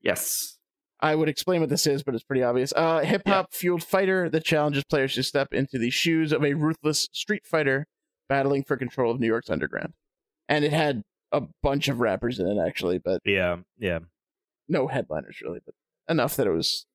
Yes. 0.00 0.58
I 1.00 1.14
would 1.16 1.28
explain 1.28 1.60
what 1.60 1.70
this 1.70 1.86
is, 1.88 2.02
but 2.04 2.14
it's 2.14 2.22
pretty 2.22 2.42
obvious. 2.44 2.72
Uh, 2.76 3.00
Hip 3.00 3.22
hop 3.26 3.52
fueled 3.52 3.82
fighter 3.82 4.30
that 4.30 4.44
challenges 4.44 4.84
players 4.84 5.14
to 5.14 5.22
step 5.24 5.48
into 5.52 5.76
the 5.78 5.90
shoes 5.90 6.30
of 6.32 6.44
a 6.44 6.54
ruthless 6.54 7.08
street 7.12 7.44
fighter 7.44 7.86
battling 8.28 8.62
for 8.62 8.76
control 8.76 9.10
of 9.10 9.18
New 9.18 9.26
York's 9.26 9.50
underground. 9.50 9.92
And 10.48 10.64
it 10.64 10.72
had 10.72 11.02
a 11.32 11.42
bunch 11.62 11.88
of 11.88 12.00
rappers 12.00 12.38
in 12.38 12.46
it, 12.46 12.58
actually, 12.66 12.98
but 12.98 13.20
yeah, 13.24 13.56
yeah. 13.78 13.98
no 14.68 14.86
headliners 14.86 15.40
really, 15.42 15.60
but 15.64 15.74
enough 16.08 16.36
that 16.36 16.46
it 16.46 16.50
was 16.52 16.86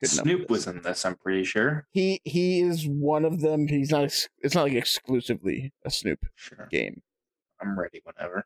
good 0.00 0.10
Snoop 0.10 0.40
this. 0.42 0.48
was 0.48 0.66
in 0.66 0.82
this. 0.82 1.04
I'm 1.04 1.16
pretty 1.16 1.44
sure. 1.44 1.86
He 1.92 2.20
he 2.24 2.60
is 2.60 2.86
one 2.86 3.24
of 3.24 3.40
them. 3.40 3.68
He's 3.68 3.90
not. 3.90 4.04
Ex- 4.04 4.28
it's 4.40 4.54
not 4.54 4.64
like 4.64 4.72
exclusively 4.72 5.72
a 5.84 5.90
Snoop 5.90 6.20
Sure, 6.34 6.66
game. 6.70 7.02
I'm 7.60 7.78
ready 7.78 8.00
whenever. 8.04 8.44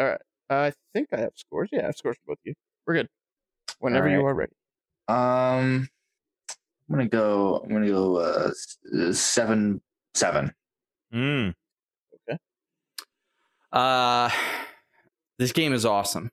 Alright. 0.00 0.20
I 0.50 0.72
think 0.94 1.08
I 1.12 1.18
have 1.18 1.32
scores. 1.36 1.68
Yeah, 1.72 1.80
I 1.82 1.86
have 1.86 1.96
scores 1.96 2.16
for 2.16 2.28
both 2.28 2.38
of 2.38 2.46
you. 2.46 2.54
We're 2.86 2.94
good. 2.94 3.08
Whenever 3.80 4.08
you 4.08 4.24
are 4.24 4.34
ready. 4.34 4.52
Um, 5.08 5.88
I'm 6.88 6.90
gonna 6.90 7.08
go. 7.08 7.60
I'm 7.62 7.68
gonna 7.70 7.88
go 7.88 8.16
uh, 8.16 8.50
uh, 8.98 9.12
seven 9.12 9.82
seven. 10.14 10.52
Mm. 11.12 11.52
Okay. 12.30 12.38
Uh, 13.72 14.30
this 15.38 15.52
game 15.52 15.72
is 15.72 15.84
awesome, 15.86 16.30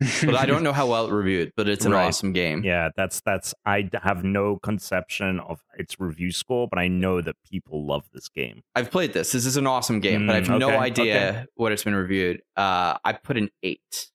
but 0.00 0.34
I 0.34 0.46
don't 0.46 0.62
know 0.62 0.72
how 0.72 0.86
well 0.86 1.06
it 1.08 1.12
reviewed. 1.12 1.52
But 1.56 1.68
it's 1.68 1.84
an 1.84 1.92
Right. 1.92 2.06
awesome 2.06 2.32
game. 2.32 2.62
Yeah, 2.64 2.90
that's 2.96 3.20
that's. 3.22 3.54
I 3.64 3.88
have 4.02 4.24
no 4.24 4.58
conception 4.58 5.40
of 5.40 5.62
its 5.78 5.98
review 6.00 6.30
score, 6.32 6.68
but 6.68 6.78
I 6.78 6.88
know 6.88 7.20
that 7.20 7.36
people 7.50 7.86
love 7.86 8.04
this 8.12 8.28
game. 8.28 8.62
I've 8.74 8.90
played 8.90 9.12
this. 9.12 9.32
This 9.32 9.46
is 9.46 9.56
an 9.56 9.66
awesome 9.66 10.00
game, 10.00 10.26
but 10.26 10.36
I 10.36 10.40
Mm, 10.40 10.46
have 10.48 10.58
no 10.60 10.70
idea 10.78 11.28
okay. 11.30 11.44
what 11.54 11.72
it's 11.72 11.84
been 11.84 11.94
reviewed. 11.94 12.42
Uh, 12.56 12.98
I 13.04 13.12
put 13.12 13.36
an 13.36 13.50
eight 13.62 14.10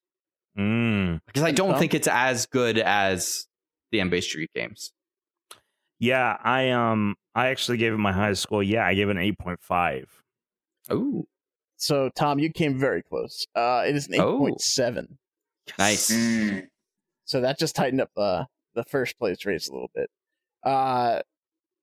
Mm. 0.57 1.22
because 1.26 1.43
I 1.43 1.51
don't 1.51 1.72
Tom? 1.72 1.80
think 1.80 1.93
it's 1.93 2.07
as 2.07 2.45
good 2.45 2.77
as 2.80 3.47
the 3.91 3.99
NBA 3.99 4.22
Street 4.22 4.51
games. 4.53 4.91
Yeah, 5.99 6.38
I 6.43 6.69
um, 6.72 7.15
I 7.35 7.47
actually 7.47 7.77
gave 7.77 7.93
it 7.93 7.97
my 7.97 8.11
highest 8.11 8.41
score. 8.41 8.64
Yeah, 8.64 8.85
I 8.85 8.93
gave 8.93 9.07
it 9.10 9.11
an 9.11 9.18
eight 9.22 9.38
point 9.38 9.60
five. 9.61 10.10
Oh, 10.89 11.26
So 11.80 12.10
Tom, 12.15 12.39
you 12.39 12.51
came 12.51 12.77
very 12.77 13.01
close. 13.01 13.47
Uh, 13.56 13.84
it 13.88 13.95
is 13.95 14.07
an 14.07 14.15
eight 14.15 14.19
Oh. 14.19 14.38
point 14.38 14.61
seven. 14.61 15.18
Nice. 15.77 16.11
Mm. 16.11 16.68
So 17.26 17.41
that 17.41 17.57
just 17.57 17.76
tightened 17.76 18.01
up 18.01 18.11
the 18.15 18.47
the 18.76 18.84
first 18.84 19.18
place 19.18 19.45
race 19.45 19.68
a 19.69 19.72
little 19.73 19.89
bit. 19.95 20.10
Uh, 20.64 21.22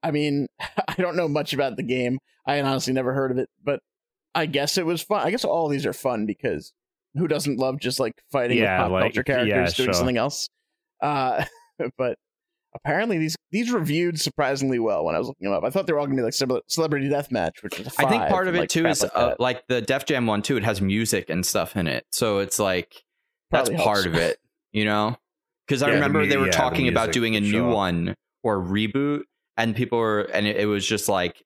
I 0.02 0.10
mean, 0.10 0.48
I 0.60 0.94
don't 0.98 1.16
know 1.16 1.28
much 1.28 1.52
about 1.54 1.76
the 1.76 1.82
game. 1.82 2.18
I 2.46 2.56
had 2.56 2.64
honestly 2.64 2.92
never 2.92 3.12
heard 3.14 3.30
of 3.30 3.38
it, 3.38 3.48
but 3.64 3.80
I 4.34 4.46
guess 4.46 4.76
it 4.78 4.84
was 4.86 5.02
fun. 5.02 5.26
I 5.26 5.30
guess 5.30 5.44
all 5.44 5.68
these 5.68 5.86
are 5.86 5.92
fun 5.94 6.26
because 6.26 6.72
who 7.14 7.26
doesn't 7.26 7.58
love 7.58 7.80
just 7.80 7.98
like 7.98 8.12
fighting 8.30 8.58
Yeah, 8.58 8.76
with 8.78 8.84
pop 8.84 8.92
like, 8.92 9.02
culture 9.04 9.22
characters 9.24 9.48
yeah, 9.48 9.64
doing 9.76 9.86
sure. 9.86 9.92
something 9.94 10.18
else? 10.18 10.48
Uh, 11.00 11.44
but 11.98 12.18
apparently 12.84 13.18
these 13.18 13.36
these 13.50 13.70
reviewed 13.72 14.20
surprisingly 14.20 14.78
well 14.78 15.04
when 15.04 15.14
I 15.14 15.18
was 15.18 15.28
looking 15.28 15.46
them 15.48 15.52
up. 15.54 15.64
I 15.64 15.70
thought 15.70 15.86
they 15.86 15.92
were 15.92 15.98
all 15.98 16.06
gonna 16.06 16.16
be 16.16 16.22
like 16.22 16.34
Cele- 16.34 16.62
Celebrity 16.68 17.08
Deathmatch, 17.08 17.62
which 17.62 17.78
is 17.80 17.86
a 17.86 17.90
I 17.98 18.08
think 18.08 18.28
part 18.28 18.48
of 18.48 18.54
and, 18.54 18.58
it 18.58 18.60
like, 18.60 18.68
too 18.70 18.86
is 18.86 19.02
like 19.02 19.12
uh, 19.14 19.34
like 19.38 19.66
the 19.68 19.80
Def 19.82 20.04
Jam 20.04 20.26
one 20.26 20.42
too. 20.42 20.56
It 20.56 20.64
has 20.64 20.80
music 20.80 21.30
and 21.30 21.44
stuff 21.44 21.76
in 21.76 21.86
it, 21.86 22.04
so 22.12 22.38
it's 22.38 22.58
like 22.58 22.92
that's 23.50 23.68
Probably 23.68 23.84
part 23.84 24.04
helps. 24.04 24.06
of 24.06 24.14
it, 24.14 24.38
you 24.72 24.84
know. 24.84 25.16
Because 25.66 25.82
I 25.82 25.86
Yeah, 25.88 25.92
the 25.94 25.96
remember 26.00 26.20
mu- 26.20 26.26
they 26.28 26.36
were 26.36 26.46
yeah, 26.46 26.52
the 26.52 26.56
talking 26.56 26.88
about 26.88 27.12
doing 27.12 27.34
a 27.36 27.40
for 27.40 27.44
new 27.44 27.50
sure. 27.52 27.68
one 27.74 28.14
or 28.42 28.58
reboot, 28.62 29.22
and 29.56 29.74
people 29.74 29.98
were, 29.98 30.20
and 30.32 30.46
it, 30.46 30.56
it 30.56 30.66
was 30.66 30.86
just 30.86 31.08
like 31.08 31.42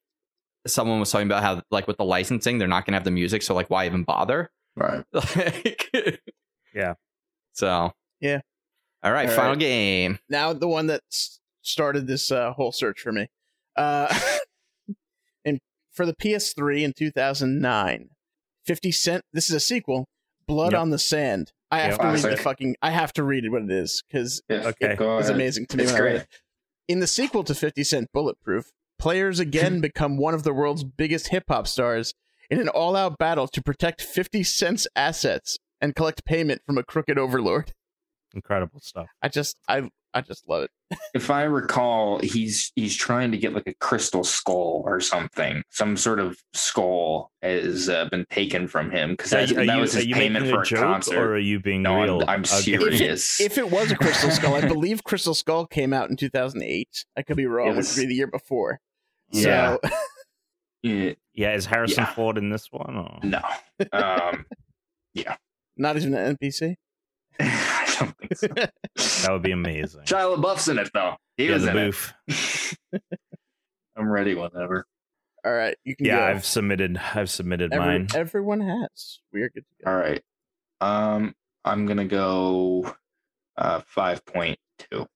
someone 0.67 1.01
was 1.01 1.11
talking 1.11 1.27
about 1.27 1.43
how 1.43 1.63
like 1.71 1.87
with 1.87 1.97
the 1.97 2.05
licensing, 2.05 2.59
they're 2.59 2.69
not 2.69 2.85
gonna 2.87 2.97
have 2.97 3.05
the 3.05 3.11
music, 3.11 3.43
so 3.43 3.55
like 3.55 3.71
why 3.71 3.87
even 3.87 4.03
bother? 4.05 4.51
Right. 4.77 5.05
like, 5.13 5.91
Yeah. 6.75 6.95
So 7.53 7.93
Yeah. 8.21 8.41
All 9.03 9.13
right, 9.13 9.29
All 9.29 9.35
final 9.35 9.51
right. 9.53 9.59
game. 9.59 10.19
now 10.29 10.53
the 10.53 10.69
one 10.69 10.87
that 10.89 11.03
started 11.63 12.07
this 12.07 12.31
uh, 12.31 12.53
whole 12.53 12.73
search 12.73 13.01
for 13.01 13.13
me. 13.13 13.29
Uh, 13.77 14.15
and 15.45 15.59
for 15.93 16.05
the 16.07 16.15
PS3 16.15 16.83
in 16.83 16.93
2009, 16.93 18.11
50 18.67 18.93
Cent. 18.93 19.25
This 19.33 19.49
is 19.49 19.57
a 19.57 19.61
sequel. 19.61 20.07
Blood 20.47 20.73
Yep. 20.73 20.81
on 20.81 20.91
the 20.91 20.99
Sand. 20.99 21.53
I 21.71 21.81
have 21.81 21.93
Yep. 21.93 22.01
to 22.01 22.07
read 22.29 22.37
the 22.39 22.43
fucking. 22.43 22.77
I 22.83 22.91
have 22.91 23.13
to 23.15 23.23
read 23.23 23.45
it 23.45 23.51
what 23.51 23.63
it 23.63 23.71
is 23.71 24.03
because 24.09 24.43
Yeah, 24.49 24.67
Okay. 24.69 24.97
Go 24.97 25.19
it's 25.19 25.29
amazing 25.29 25.67
to 25.67 25.77
me. 25.77 25.85
It's 25.85 25.93
when 25.93 26.01
I 26.03 26.05
read 26.05 26.13
great. 26.17 26.27
In 26.89 26.99
the 27.01 27.07
sequel 27.07 27.45
to 27.45 27.55
50 27.55 27.85
Cent 27.85 28.09
Bulletproof, 28.13 28.73
players 28.99 29.39
again 29.39 29.81
become 29.81 30.17
one 30.19 30.35
of 30.35 30.43
the 30.43 30.53
world's 30.53 30.83
biggest 30.85 31.29
hip 31.29 31.45
hop 31.49 31.67
stars 31.69 32.13
in 32.51 32.59
an 32.61 32.69
all 32.69 32.97
out 32.97 33.17
battle 33.17 33.47
to 33.47 33.63
protect 33.63 34.03
50 34.03 34.43
Cent's 34.43 34.89
assets 34.97 35.57
and 35.81 35.95
collect 35.95 36.25
payment 36.25 36.63
from 36.67 36.77
a 36.77 36.83
crooked 36.83 37.17
overlord. 37.17 37.73
Incredible 38.35 38.81
stuff. 38.81 39.09
I 39.23 39.29
just, 39.29 39.59
I, 39.69 39.91
I 40.15 40.21
just 40.21 40.49
love 40.49 40.65
it. 40.65 40.71
If 41.15 41.31
I 41.31 41.43
recall, 41.43 42.19
he's 42.21 42.73
he's 42.77 42.97
trying 42.97 43.31
to 43.33 43.37
get 43.39 43.53
like 43.53 43.67
a 43.67 43.75
crystal 43.75 44.23
skull 44.25 44.83
or 44.85 45.01
something. 45.01 45.63
Some 45.71 45.97
sort 45.97 46.19
of 46.21 46.37
skull 46.53 47.31
has 47.43 47.89
uh, 47.89 48.09
been 48.11 48.25
taken 48.31 48.67
from 48.69 48.91
him 48.93 49.11
because 49.13 49.31
that, 49.31 49.49
that 49.51 49.67
you, 49.67 49.81
was 49.81 49.93
his 49.93 50.07
payment 50.07 50.47
for 50.49 50.59
a 50.59 50.61
a 50.61 50.65
joke 50.65 50.81
concert. 50.81 51.17
or 51.19 51.35
are 51.35 51.39
you 51.39 51.61
being 51.61 51.83
No, 51.83 51.95
I'm- 51.97 52.03
real? 52.05 52.23
I'm 52.29 52.45
serious. 52.45 53.41
If 53.41 53.53
it, 53.53 53.53
if 53.53 53.59
it 53.59 53.71
was 53.73 53.91
a 53.93 53.97
Crystal 53.97 54.31
Skull, 54.31 54.55
I 54.55 54.61
believe 54.69 55.03
Crystal 55.05 55.35
Skull 55.35 55.67
came 55.67 55.93
out 55.93 56.11
in 56.11 56.17
2008. 56.17 57.05
I 57.17 57.23
could 57.23 57.37
be 57.37 57.47
wrong. 57.47 57.69
It 57.69 57.73
It, 57.73 57.77
was- 57.77 57.97
would 57.97 58.03
be 58.03 58.07
the 58.09 58.15
year 58.15 58.27
before. 58.29 58.81
Yeah. 59.33 59.77
So, 59.85 59.91
Yeah, 60.83 61.13
Yeah, 61.35 61.55
is 61.55 61.67
Harrison 61.67 62.05
Yeah. 62.05 62.15
Ford 62.15 62.39
in 62.39 62.51
this 62.51 62.69
one? 62.73 62.97
Or? 62.97 63.19
no, 63.23 63.41
um, 63.93 64.47
yeah. 65.15 65.37
not 65.77 65.97
even 65.97 66.15
an 66.15 66.37
NPC. 66.37 66.77
I 68.01 68.35
so. 68.35 68.49
That 69.23 69.29
would 69.33 69.43
be 69.43 69.53
amazing. 69.53 70.03
Shia 70.03 70.37
LaBeouf's 70.37 70.69
in 70.69 70.79
it 70.79 70.91
though. 70.95 71.17
He 71.37 71.47
yeah, 71.47 71.53
was 71.55 71.63
the 71.65 71.71
in 71.71 71.77
booth. 71.77 72.13
it. 72.93 73.03
I'm 73.97 74.09
ready 74.11 74.35
whenever. 74.35 74.87
All 75.45 75.53
right, 75.53 75.77
you 75.85 75.97
can 75.97 76.07
Yeah, 76.07 76.19
go. 76.19 76.25
I've 76.27 76.45
submitted. 76.45 76.99
I've 77.15 77.31
submitted 77.31 77.73
Every- 77.73 77.87
mine. 77.87 78.09
Everyone 78.15 78.61
has. 78.61 79.21
We 79.33 79.43
are 79.43 79.49
good 79.51 79.65
to 79.79 79.85
go. 79.85 79.91
All 79.91 79.97
right. 79.97 80.23
Um, 80.81 81.35
I'm 81.65 81.87
gonna 81.87 82.05
go 82.07 82.95
uh 83.57 83.81
five 83.87 84.25
point 84.25 84.59
two. 84.79 85.07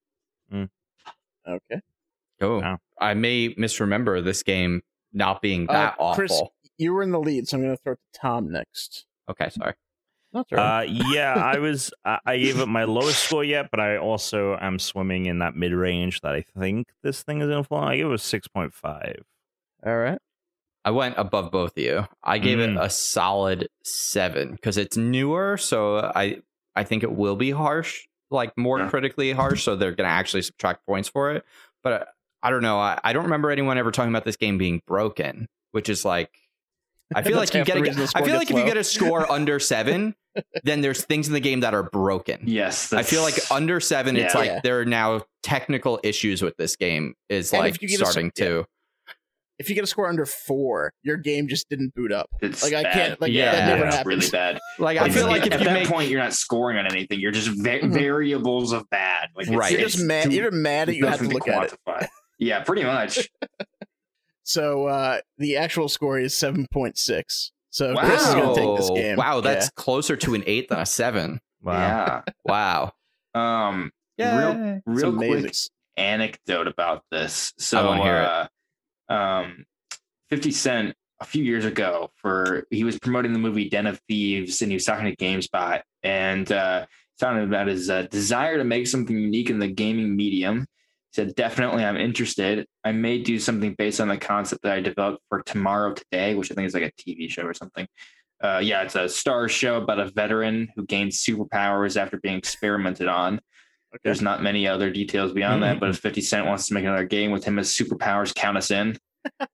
Okay. 1.46 1.80
Oh, 2.40 2.60
Wow. 2.60 2.78
I 2.98 3.12
may 3.14 3.54
misremember 3.58 4.22
this 4.22 4.42
game 4.42 4.80
not 5.12 5.42
being 5.42 5.68
Uh, 5.68 5.72
that 5.74 5.96
awful. 5.98 6.14
Chris- 6.16 6.42
You 6.78 6.94
were 6.94 7.02
in 7.02 7.10
the 7.10 7.20
lead, 7.20 7.46
so 7.46 7.56
I'm 7.58 7.62
going 7.62 7.76
to 7.76 7.82
throw 7.82 7.92
it 7.92 7.98
to 8.14 8.18
Tom 8.20 8.50
next. 8.50 9.04
Okay, 9.30 9.48
sorry. 9.50 9.74
That's 10.34 10.52
all 10.52 10.58
right. 10.58 10.88
Uh, 10.88 10.92
yeah, 11.12 11.32
I 11.34 11.58
was. 11.58 11.90
I, 12.04 12.18
I 12.26 12.36
gave 12.38 12.58
it 12.60 12.66
my 12.66 12.84
lowest 12.84 13.20
score 13.24 13.44
yet, 13.44 13.70
but 13.70 13.80
I 13.80 13.96
also 13.96 14.58
am 14.60 14.78
swimming 14.78 15.26
in 15.26 15.38
that 15.38 15.54
mid 15.56 15.72
range 15.72 16.20
that 16.22 16.34
I 16.34 16.42
think 16.58 16.88
this 17.02 17.22
thing 17.22 17.40
is 17.40 17.48
gonna 17.48 17.64
fall. 17.64 17.84
I 17.84 17.96
gave 17.96 18.06
it 18.06 18.12
a 18.12 18.18
six 18.18 18.48
point 18.48 18.74
five. 18.74 19.22
all 19.86 19.96
right. 19.96 20.18
I 20.86 20.90
went 20.90 21.14
above 21.16 21.50
both 21.50 21.78
of 21.78 21.82
you. 21.82 22.06
I 22.22 22.36
gave 22.38 22.58
it 22.58 22.68
Mm. 22.68 22.82
a 22.82 22.90
solid 22.90 23.68
seven 23.84 24.52
because 24.52 24.76
it's 24.76 24.96
newer, 24.98 25.56
so 25.56 25.98
I 25.98 26.42
I 26.76 26.84
think 26.84 27.02
it 27.04 27.12
will 27.12 27.36
be 27.36 27.52
harsh, 27.52 28.02
like 28.30 28.52
more 28.58 28.80
Yeah. 28.80 28.90
critically 28.90 29.32
harsh. 29.32 29.62
So 29.62 29.76
they're 29.76 29.92
gonna 29.94 30.08
actually 30.10 30.42
subtract 30.42 30.84
points 30.84 31.08
for 31.08 31.30
it. 31.32 31.44
But 31.82 31.92
uh, 31.92 32.04
I 32.42 32.50
don't 32.50 32.60
know. 32.62 32.78
I, 32.78 32.98
I 33.04 33.12
don't 33.14 33.24
remember 33.24 33.50
anyone 33.50 33.78
ever 33.78 33.92
talking 33.92 34.10
about 34.10 34.24
this 34.24 34.36
game 34.36 34.58
being 34.58 34.82
broken, 34.86 35.48
which 35.70 35.88
is 35.88 36.04
like 36.04 36.30
I 37.14 37.22
feel 37.22 37.36
like 37.38 37.54
you 37.54 37.58
half 37.60 37.66
the 37.68 37.80
get. 37.80 37.96
A, 37.96 38.02
I 38.16 38.22
feel 38.24 38.34
like 38.36 38.48
gets 38.48 38.50
if 38.50 38.56
you 38.58 38.64
get 38.64 38.76
a 38.76 38.84
score 38.84 39.30
under 39.30 39.58
seven, 39.60 40.14
then 40.64 40.80
there's 40.80 41.04
things 41.04 41.26
in 41.28 41.32
the 41.34 41.40
game 41.40 41.60
that 41.60 41.74
are 41.74 41.82
broken. 41.84 42.40
Yes, 42.44 42.92
I 42.92 43.02
feel 43.02 43.22
like 43.22 43.34
under 43.50 43.80
seven, 43.80 44.16
it's 44.16 44.34
like 44.34 44.46
Yeah. 44.46 44.60
there 44.62 44.80
are 44.80 44.84
now 44.84 45.22
technical 45.42 46.00
issues 46.02 46.42
with 46.42 46.56
this 46.56 46.76
game. 46.76 47.14
Is 47.28 47.52
And 47.52 47.60
like 47.60 47.74
if 47.76 47.82
you 47.82 47.88
get 47.88 47.98
starting 47.98 48.32
yeah. 48.36 48.44
to. 48.44 48.64
If 49.56 49.68
you 49.68 49.76
get 49.76 49.84
a 49.84 49.86
score 49.86 50.08
under 50.08 50.26
four, 50.26 50.92
your 51.04 51.16
game 51.16 51.46
just 51.46 51.68
didn't 51.68 51.94
boot 51.94 52.10
up. 52.10 52.28
it's 52.42 52.64
like, 52.64 52.72
I 52.74 52.82
bad. 52.82 52.92
can't- 52.92 53.20
like, 53.20 53.30
yeah, 53.32 53.52
that 53.52 53.66
never 53.68 53.86
it's 53.86 53.94
happens. 53.96 54.06
really 54.16 54.30
bad. 54.30 54.58
Like 54.80 54.98
I 54.98 55.08
feel 55.10 55.26
like 55.28 55.42
at 55.46 55.52
if 55.52 55.60
you 55.60 55.66
that 55.66 55.74
make 55.74 55.88
point 55.88 56.10
you're 56.10 56.18
not 56.20 56.32
scoring 56.34 56.76
on 56.76 56.86
anything. 56.90 57.20
You're 57.20 57.30
just 57.30 57.48
va- 57.50 57.78
Mhm. 57.78 57.92
variables 57.92 58.72
of 58.72 58.90
bad. 58.90 59.28
Like 59.36 59.46
it's, 59.46 59.54
Right. 59.56 59.70
You're 59.70 59.82
just 59.82 60.00
mad. 60.00 60.24
too- 60.24 60.32
You're 60.34 60.50
mad 60.50 60.88
that 60.88 60.96
you 60.96 61.06
have 61.06 61.18
to 61.18 61.22
nothing 61.24 61.34
look 61.38 61.46
at 61.46 61.72
it. 61.72 61.78
quantify. 61.86 62.08
Yeah, 62.40 62.64
pretty 62.64 62.82
much. 62.82 63.30
So 64.46 64.86
uh, 64.88 65.20
the 65.38 65.56
actual 65.56 65.88
score 65.88 66.18
is 66.18 66.36
seven 66.36 66.66
point 66.70 66.98
six. 66.98 67.50
So 67.74 67.92
Chris 67.96 68.24
is 68.28 68.34
going 68.34 68.54
to 68.54 68.60
take 68.60 68.76
this 68.76 68.88
Wow. 68.88 68.94
game. 68.94 69.16
Wow, 69.16 69.40
that's 69.40 69.66
Yeah. 69.66 69.70
closer 69.74 70.16
to 70.16 70.34
an 70.34 70.44
eight 70.46 70.68
than 70.68 70.78
a 70.78 70.86
seven. 70.86 71.40
Wow. 71.60 72.22
Wow. 72.44 72.92
Um. 73.34 73.90
Yeah. 74.16 74.38
Real, 74.38 74.80
real 74.86 75.08
amazing. 75.08 75.40
quick 75.42 75.54
anecdote 75.96 76.68
about 76.68 77.02
this. 77.10 77.52
So, 77.58 77.84
wanna 77.84 78.02
hear 78.04 78.48
uh, 79.08 79.12
um, 79.12 79.64
Fifty 80.30 80.52
Cent 80.52 80.94
a 81.20 81.24
few 81.24 81.42
years 81.42 81.64
ago 81.64 82.12
for 82.14 82.64
he 82.70 82.84
was 82.84 82.96
promoting 83.00 83.32
the 83.32 83.40
movie 83.40 83.68
Den 83.68 83.88
of 83.88 84.00
Thieves, 84.08 84.62
and 84.62 84.70
he 84.70 84.76
was 84.76 84.84
talking 84.84 85.06
to 85.06 85.16
GameSpot, 85.16 85.82
and 86.04 86.52
uh, 86.52 86.86
talking 87.18 87.42
about 87.42 87.66
his 87.66 87.90
uh, 87.90 88.02
desire 88.02 88.56
to 88.56 88.64
make 88.64 88.86
something 88.86 89.18
unique 89.18 89.50
in 89.50 89.58
the 89.58 89.66
gaming 89.68 90.14
medium. 90.14 90.66
He 91.14 91.22
said, 91.22 91.34
"Definitely, 91.34 91.84
I'm 91.84 91.96
interested. 91.96 92.66
I 92.82 92.92
may 92.92 93.22
do 93.22 93.38
something 93.38 93.74
based 93.78 94.00
on 94.00 94.08
the 94.08 94.16
concept 94.16 94.62
that 94.62 94.72
I 94.72 94.80
developed 94.80 95.22
for 95.28 95.42
Tomorrow 95.42 95.94
Today, 95.94 96.34
which 96.34 96.50
I 96.50 96.54
think 96.54 96.66
is 96.66 96.74
like 96.74 96.82
a 96.82 96.92
TV 97.02 97.30
show 97.30 97.42
or 97.42 97.54
something." 97.54 97.86
Uh, 98.42 98.60
yeah, 98.62 98.82
it's 98.82 98.94
a 98.94 99.08
star 99.08 99.48
show 99.48 99.76
about 99.76 100.00
a 100.00 100.10
veteran 100.10 100.68
who 100.76 100.84
gains 100.84 101.22
superpowers 101.22 101.96
after 101.96 102.18
being 102.18 102.36
experimented 102.36 103.08
on. 103.08 103.40
There's 104.02 104.20
not 104.20 104.42
many 104.42 104.66
other 104.66 104.90
details 104.90 105.32
beyond 105.32 105.62
that, 105.62 105.78
but 105.78 105.88
if 105.90 105.98
50 105.98 106.20
Cent 106.20 106.46
wants 106.46 106.66
to 106.66 106.74
make 106.74 106.84
another 106.84 107.04
game 107.04 107.30
with 107.30 107.44
him 107.44 107.58
as 107.58 107.72
superpowers, 107.72 108.34
count 108.34 108.56
us 108.56 108.70
in. 108.70 108.98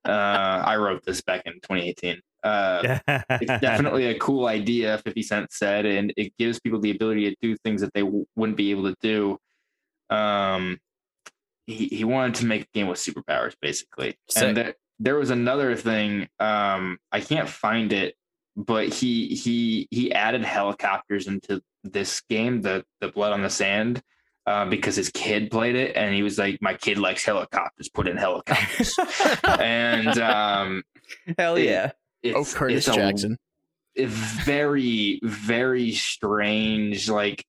Uh, 0.04 0.64
I 0.66 0.74
wrote 0.78 1.04
this 1.04 1.20
back 1.20 1.42
in 1.46 1.52
2018. 1.52 2.20
Uh, 2.42 2.98
it's 3.30 3.60
definitely 3.60 4.06
a 4.06 4.18
cool 4.18 4.46
idea, 4.46 4.98
50 4.98 5.22
Cent 5.22 5.52
said, 5.52 5.86
and 5.86 6.12
it 6.16 6.36
gives 6.38 6.58
people 6.58 6.80
the 6.80 6.90
ability 6.90 7.30
to 7.30 7.36
do 7.40 7.56
things 7.58 7.80
that 7.82 7.94
they 7.94 8.00
w- 8.00 8.26
wouldn't 8.34 8.56
be 8.56 8.72
able 8.72 8.92
to 8.92 8.96
do. 9.00 9.38
Um, 10.14 10.80
he, 11.70 11.86
he 11.88 12.04
wanted 12.04 12.36
to 12.36 12.46
make 12.46 12.62
a 12.62 12.68
game 12.74 12.88
with 12.88 12.98
superpowers, 12.98 13.54
basically. 13.60 14.16
Sick. 14.28 14.42
And 14.42 14.56
there, 14.56 14.74
there 14.98 15.16
was 15.16 15.30
another 15.30 15.76
thing. 15.76 16.28
Um, 16.38 16.98
I 17.12 17.20
can't 17.20 17.48
find 17.48 17.92
it, 17.92 18.14
but 18.56 18.88
he 18.88 19.28
he 19.28 19.88
he 19.90 20.12
added 20.12 20.42
helicopters 20.44 21.26
into 21.26 21.62
this 21.84 22.20
game, 22.28 22.60
the 22.62 22.84
the 23.00 23.08
Blood 23.08 23.32
on 23.32 23.42
the 23.42 23.48
Sand, 23.50 24.02
uh, 24.46 24.66
because 24.66 24.96
his 24.96 25.08
kid 25.10 25.50
played 25.50 25.76
it, 25.76 25.96
and 25.96 26.14
he 26.14 26.22
was 26.22 26.36
like, 26.38 26.58
"My 26.60 26.74
kid 26.74 26.98
likes 26.98 27.24
helicopters. 27.24 27.88
Put 27.88 28.08
in 28.08 28.16
helicopters." 28.18 28.98
and 29.44 30.18
um, 30.18 30.82
Hell 31.38 31.56
it- 31.56 31.64
yeah. 31.64 31.92
it's, 32.22 32.36
Oh, 32.36 32.58
Curtis 32.58 32.86
it's 32.88 32.94
Jackson. 32.96 33.38
a 33.96 34.04
very 34.04 35.18
very 35.22 35.92
strange 35.92 37.08
like 37.08 37.38
P- 37.38 37.44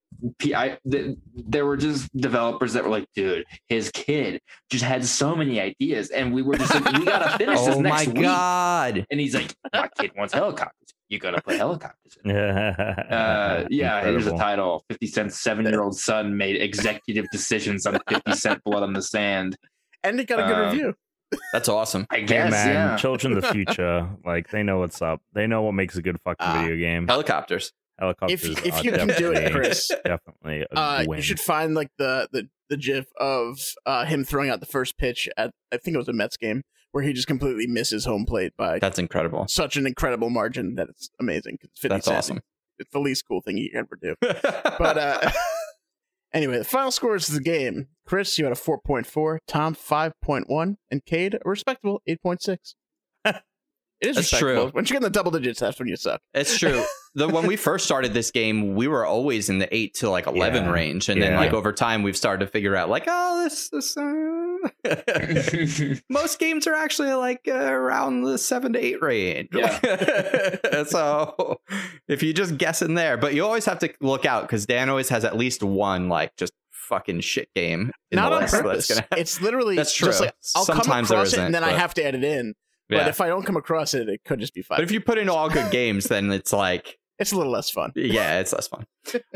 I, 0.54 0.78
th- 0.90 1.18
there 1.36 1.66
were 1.66 1.78
just 1.78 2.16
developers 2.16 2.74
that 2.74 2.84
were 2.84 2.90
like 2.90 3.08
dude 3.16 3.46
his 3.68 3.90
kid 3.92 4.40
just 4.70 4.84
had 4.84 5.04
so 5.06 5.36
many 5.36 5.60
ideas 5.60 6.10
and 6.10 6.34
we 6.34 6.42
were 6.42 6.56
just 6.58 6.74
like 6.74 6.92
we 6.94 7.06
gotta 7.06 7.38
finish 7.38 7.60
this 7.62 7.76
Oh 7.76 7.82
next 7.82 8.08
my 8.08 8.14
week 8.14 8.22
god. 8.24 9.06
and 9.10 9.20
he's 9.20 9.34
like 9.34 9.54
my 9.74 9.88
kid 10.00 10.12
wants 10.18 10.34
helicopters 10.34 10.76
you 11.10 11.20
gotta 11.20 11.42
put 11.42 11.56
helicopters 11.56 12.18
in 12.24 12.32
yeah. 12.32 12.70
uh, 13.10 13.68
yeah, 13.70 14.02
here's 14.02 14.26
the 14.26 14.32
Incredible. 14.32 14.38
title. 14.40 14.86
50 14.90 15.08
Cent's 15.08 15.40
seven 15.42 15.66
year 15.66 15.82
old 15.82 15.98
son 15.98 16.38
made 16.38 16.56
executive 16.62 17.26
decisions 17.34 17.86
on 17.86 18.00
50 18.08 18.32
Cent 18.34 18.64
Blood 18.64 18.84
on 18.84 18.94
the 18.94 19.02
Sand. 19.02 19.58
And 20.04 20.18
it 20.22 20.28
got 20.28 20.40
a 20.40 20.44
good 20.48 20.56
Um, 20.56 20.72
review. 20.72 20.94
That's 21.52 21.68
awesome. 21.68 22.06
I 22.10 22.20
Hey 22.20 22.26
guess, 22.26 22.52
man, 22.52 22.68
yeah. 22.74 22.96
children 22.96 23.34
of 23.36 23.42
the 23.42 23.48
future, 23.52 24.10
like 24.26 24.50
they 24.52 24.64
know 24.64 24.80
what's 24.80 25.02
up. 25.02 25.22
They 25.34 25.48
know 25.48 25.62
what 25.64 25.74
makes 25.74 25.98
a 25.98 26.02
good 26.02 26.18
fucking 26.22 26.38
Ah. 26.48 26.62
video 26.62 26.78
game. 26.78 27.08
Helicopters. 27.10 27.74
Helicopters. 28.02 28.44
If- 28.44 28.66
if 28.66 28.84
you 28.84 28.92
can 28.92 29.08
do 29.08 29.32
it, 29.32 29.52
Chris, 29.54 29.88
definitely 30.04 30.64
a 30.64 30.78
Uh, 30.78 31.06
win. 31.08 31.18
you 31.18 31.24
should 31.24 31.40
find 31.40 31.74
like 31.76 31.90
the 31.98 32.28
the 32.34 32.50
the 32.70 32.76
gif 32.78 33.06
of 33.18 33.60
uh, 33.86 34.04
him 34.06 34.24
throwing 34.26 34.50
out 34.50 34.60
the 34.60 34.66
first 34.66 34.98
pitch 34.98 35.30
at 35.38 35.52
I 35.72 35.78
think 35.78 35.96
it 35.96 35.98
was 35.98 36.08
a 36.10 36.14
Mets 36.14 36.36
game 36.38 36.64
where 36.92 37.04
he 37.04 37.14
just 37.14 37.28
completely 37.28 37.68
misses 37.68 38.04
home 38.06 38.26
plate 38.26 38.52
by 38.58 38.80
That's 38.80 39.00
incredible. 39.00 39.46
such 39.48 39.78
an 39.78 39.86
incredible 39.88 40.30
margin 40.30 40.76
that 40.76 40.90
it's 40.90 41.10
amazing. 41.20 41.58
'cause 41.62 41.70
It's 41.76 41.82
That's 41.88 42.06
cent. 42.06 42.18
awesome. 42.18 42.40
It's 42.80 42.92
the 42.92 43.00
least 43.00 43.24
cool 43.28 43.42
thing 43.42 43.58
you 43.58 43.70
can 43.70 43.80
ever 43.80 43.98
do. 44.02 44.16
But 44.80 44.98
uh, 44.98 45.32
anyway, 46.34 46.58
the 46.58 46.64
final 46.64 46.92
scores 46.92 47.30
of 47.30 47.36
the 47.36 47.42
game: 47.42 47.88
Chris, 48.08 48.38
you 48.40 48.46
had 48.46 48.52
a 48.52 48.56
four 48.56 48.80
point 48.82 49.06
four, 49.06 49.40
Tom 49.48 49.74
five 49.76 50.14
point 50.22 50.50
one, 50.50 50.78
and 50.90 51.06
Cade 51.06 51.36
a 51.36 51.40
respectable 51.50 52.02
eight 52.08 52.22
point 52.22 52.42
six. 52.42 52.76
It 54.02 54.10
is 54.10 54.16
That's 54.16 54.30
true. 54.32 54.72
Once 54.74 54.90
you 54.90 54.96
get 54.96 54.98
in 54.98 55.04
the 55.04 55.10
double 55.12 55.30
digits, 55.32 55.60
that's 55.60 55.78
when 55.78 55.88
you 55.88 55.96
suck. 55.96 56.22
It's 56.34 56.58
true. 56.58 56.84
The 57.14 57.28
when 57.28 57.46
we 57.46 57.58
first 57.58 57.84
started 57.84 58.14
this 58.14 58.32
game, 58.32 58.74
we 58.74 58.88
were 58.88 59.06
always 59.06 59.50
in 59.50 59.60
the 59.60 59.68
eight 59.76 59.96
to 59.96 60.10
like 60.10 60.28
eleven 60.28 60.64
Yeah. 60.64 60.72
range, 60.72 61.10
and 61.10 61.22
then 61.22 61.36
like 61.36 61.52
over 61.52 61.74
time, 61.74 62.04
we've 62.04 62.16
started 62.16 62.46
to 62.46 62.50
figure 62.50 62.74
out 62.74 62.88
like, 62.90 63.04
oh, 63.06 63.44
this 63.44 63.68
this. 63.68 63.98
Uh... 63.98 65.96
Most 66.10 66.40
games 66.40 66.68
are 66.68 66.74
actually 66.74 67.12
like 67.12 67.42
uh, 67.50 67.52
around 67.52 68.22
the 68.22 68.38
seven 68.38 68.72
to 68.72 68.80
eight 68.80 69.02
range. 69.02 69.50
so 70.88 71.60
if 72.08 72.24
you 72.24 72.34
just 72.34 72.58
guess 72.58 72.82
in 72.82 72.94
there, 72.94 73.18
but 73.18 73.34
you 73.34 73.44
always 73.44 73.66
have 73.66 73.80
to 73.80 73.94
look 74.00 74.26
out 74.26 74.44
because 74.44 74.66
Dan 74.66 74.88
always 74.88 75.10
has 75.10 75.26
at 75.26 75.36
least 75.36 75.64
one 75.64 76.08
like 76.08 76.36
just 76.38 76.54
fucking 76.72 77.20
shit 77.20 77.50
game 77.54 77.92
in 78.12 78.16
Not 78.16 78.30
the 78.30 78.36
on 78.36 78.42
list 78.44 78.52
that's 78.54 78.64
purpose. 78.64 78.88
gonna. 78.90 79.08
It's 79.18 79.42
literally 79.42 79.76
That's 79.76 79.94
true. 79.94 80.08
just 80.08 80.22
like 80.22 80.34
I'll 80.56 80.64
Sometimes 80.64 81.10
come 81.10 81.18
across 81.18 81.28
it 81.28 81.34
isn't, 81.34 81.46
and 81.48 81.56
then 81.56 81.64
I 81.66 81.72
have 81.74 81.94
to 81.96 82.06
edit 82.06 82.24
in. 82.24 82.54
Yeah. 82.92 83.00
But 83.00 83.08
if 83.08 83.22
I 83.22 83.28
don't 83.28 83.44
come 83.46 83.58
across 83.58 83.94
it, 83.94 84.08
it 84.10 84.22
could 84.26 84.40
just 84.40 84.54
be 84.54 84.62
fun. 84.62 84.78
But 84.78 84.84
if 84.84 84.92
you 84.92 85.00
put 85.02 85.18
in 85.18 85.30
all 85.30 85.50
good 85.50 85.72
games, 85.72 86.06
then 86.06 86.32
it's 86.32 86.52
like 86.54 86.98
it's 87.20 87.32
a 87.32 87.38
little 87.38 87.52
less 87.52 87.70
fun. 87.70 87.92
yeah, 87.96 88.40
it's 88.40 88.54
less 88.54 88.68
fun. 88.68 88.86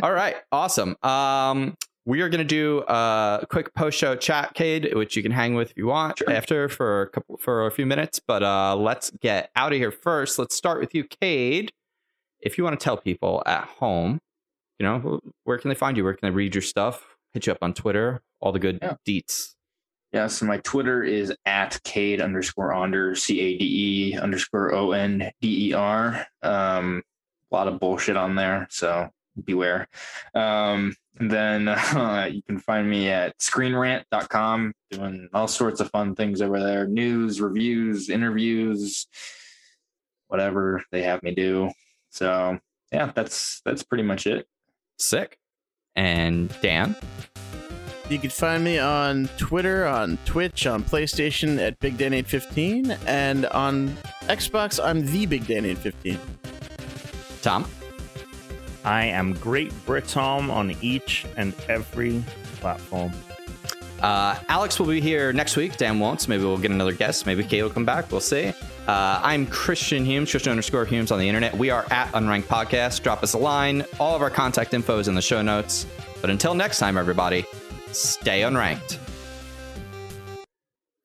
All 0.03 0.11
right, 0.13 0.35
awesome. 0.51 0.95
Um, 1.03 1.75
we 2.07 2.21
are 2.21 2.29
going 2.29 2.39
to 2.39 2.43
do 2.43 2.83
a 2.87 3.47
quick 3.49 3.73
post-show 3.73 4.15
chat, 4.17 4.53
Cade, 4.53 4.93
which 4.93 5.15
you 5.15 5.23
can 5.23 5.31
hang 5.31 5.55
with 5.55 5.71
if 5.71 5.77
you 5.77 5.87
want 5.87 6.19
Sure. 6.19 6.29
after 6.31 6.69
for 6.69 7.01
a 7.01 7.09
couple 7.09 7.37
for 7.37 7.65
a 7.65 7.71
few 7.71 7.85
minutes. 7.87 8.19
But 8.25 8.43
uh, 8.43 8.75
let's 8.75 9.09
get 9.21 9.49
out 9.55 9.71
of 9.73 9.79
here 9.79 9.91
first. 9.91 10.37
Let's 10.37 10.55
start 10.55 10.79
with 10.79 10.93
you, 10.93 11.03
Cade. 11.03 11.71
If 12.41 12.59
you 12.59 12.63
want 12.63 12.79
to 12.79 12.83
tell 12.83 12.97
people 12.97 13.41
at 13.47 13.63
home, 13.63 14.19
you 14.77 14.83
know, 14.85 15.19
where 15.45 15.57
can 15.57 15.69
they 15.69 15.75
find 15.75 15.97
you? 15.97 16.03
Where 16.03 16.13
can 16.13 16.27
they 16.29 16.35
read 16.35 16.53
your 16.53 16.61
stuff? 16.61 17.15
Hit 17.33 17.47
you 17.47 17.53
up 17.53 17.59
on 17.63 17.73
Twitter. 17.73 18.21
All 18.39 18.51
the 18.51 18.59
good 18.59 18.77
Yeah. 18.83 18.95
deets. 19.07 19.54
Yeah, 20.15 20.27
so 20.27 20.45
my 20.45 20.59
Twitter 20.59 21.03
is 21.03 21.35
at 21.45 21.77
Cade 21.83 22.21
underscore 22.21 22.71
Onder, 22.71 23.15
C 23.15 23.37
A 23.41 23.57
D 23.57 24.13
E 24.13 24.17
underscore 24.17 24.73
O 24.73 24.93
N 24.93 25.29
D 25.41 25.71
E 25.71 25.73
R. 25.73 26.25
Um, 26.41 27.03
a 27.51 27.53
lot 27.53 27.67
of 27.67 27.81
bullshit 27.81 28.15
on 28.15 28.33
there, 28.33 28.65
so 28.69 29.09
beware. 29.43 29.89
Um, 30.33 30.95
then 31.15 31.67
uh, 31.67 32.29
you 32.31 32.41
can 32.43 32.59
find 32.59 32.89
me 32.89 33.09
at 33.09 33.37
screenrant.com 33.39 34.73
doing 34.89 35.27
all 35.33 35.49
sorts 35.49 35.81
of 35.81 35.91
fun 35.91 36.15
things 36.15 36.41
over 36.41 36.63
there 36.63 36.87
news, 36.87 37.41
reviews, 37.41 38.09
interviews, 38.09 39.07
whatever 40.29 40.81
they 40.93 41.03
have 41.03 41.23
me 41.23 41.35
do. 41.35 41.69
So, 42.11 42.57
yeah, 42.89 43.11
that's 43.13 43.59
that's 43.65 43.83
pretty 43.83 44.05
much 44.05 44.27
it. 44.27 44.47
Sick. 44.97 45.37
And 45.93 46.55
Dan. 46.61 46.95
You 48.07 48.19
can 48.19 48.29
find 48.29 48.63
me 48.63 48.77
on 48.77 49.27
Twitter, 49.37 49.87
on 49.87 50.19
Twitch, 50.25 50.67
on 50.67 50.83
PlayStation 50.83 51.59
at 51.59 51.79
Big 51.79 51.97
Dan 51.97 52.13
815, 52.13 52.91
and 53.07 53.47
on 53.47 53.89
Xbox, 54.27 54.83
I'm 54.83 55.03
the 55.07 55.25
Big 55.25 55.47
Dan 55.47 55.65
815. 55.65 56.19
Tom. 57.41 57.67
I 58.83 59.05
am 59.05 59.33
Great 59.33 59.71
Britom 59.87 60.51
on 60.51 60.75
each 60.81 61.25
and 61.35 61.55
every 61.67 62.23
platform. 62.59 63.11
Uh, 64.03 64.37
Alex 64.49 64.79
will 64.79 64.85
be 64.85 65.01
here 65.01 65.33
next 65.33 65.55
week. 65.57 65.75
Dan 65.77 65.99
won't, 65.99 66.21
so 66.21 66.29
maybe 66.29 66.43
we'll 66.43 66.59
get 66.59 66.69
another 66.69 66.91
guest. 66.91 67.25
Maybe 67.25 67.43
Kate 67.43 67.63
will 67.63 67.71
come 67.71 67.85
back. 67.85 68.11
We'll 68.11 68.21
see. 68.21 68.53
Uh, 68.87 69.19
I'm 69.23 69.47
Christian 69.47 70.05
Humes, 70.05 70.29
Christian 70.29 70.51
underscore 70.51 70.85
Humes 70.85 71.09
on 71.11 71.17
the 71.17 71.27
internet. 71.27 71.57
We 71.57 71.71
are 71.71 71.87
at 71.89 72.11
Unranked 72.11 72.43
Podcast. 72.43 73.01
Drop 73.01 73.23
us 73.23 73.33
a 73.33 73.39
line. 73.39 73.83
All 73.99 74.15
of 74.15 74.21
our 74.21 74.29
contact 74.29 74.75
info 74.75 74.99
is 74.99 75.07
in 75.07 75.15
the 75.15 75.23
show 75.23 75.41
notes. 75.41 75.87
But 76.21 76.29
until 76.29 76.53
next 76.53 76.77
time, 76.77 76.97
everybody, 76.97 77.45
stay 77.95 78.41
unranked. 78.41 78.97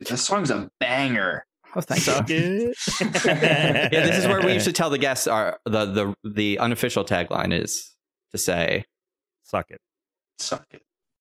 That 0.00 0.16
song's 0.16 0.50
a 0.50 0.70
banger. 0.80 1.44
Oh, 1.76 1.80
thank 1.80 2.00
Suck 2.02 2.28
you. 2.28 2.74
it. 3.00 3.24
Yeah, 3.92 4.06
this 4.06 4.18
is 4.18 4.26
where 4.26 4.40
we 4.40 4.54
used 4.54 4.64
to 4.66 4.72
tell 4.72 4.90
the 4.90 4.98
guests 4.98 5.26
our 5.26 5.58
the 5.64 5.84
the 5.86 6.14
the 6.28 6.58
unofficial 6.58 7.04
tagline 7.04 7.52
is 7.52 7.94
to 8.32 8.38
say 8.38 8.84
Suck 9.44 9.70
it. 9.70 9.80
Suck 10.38 10.66
it. 10.70 10.82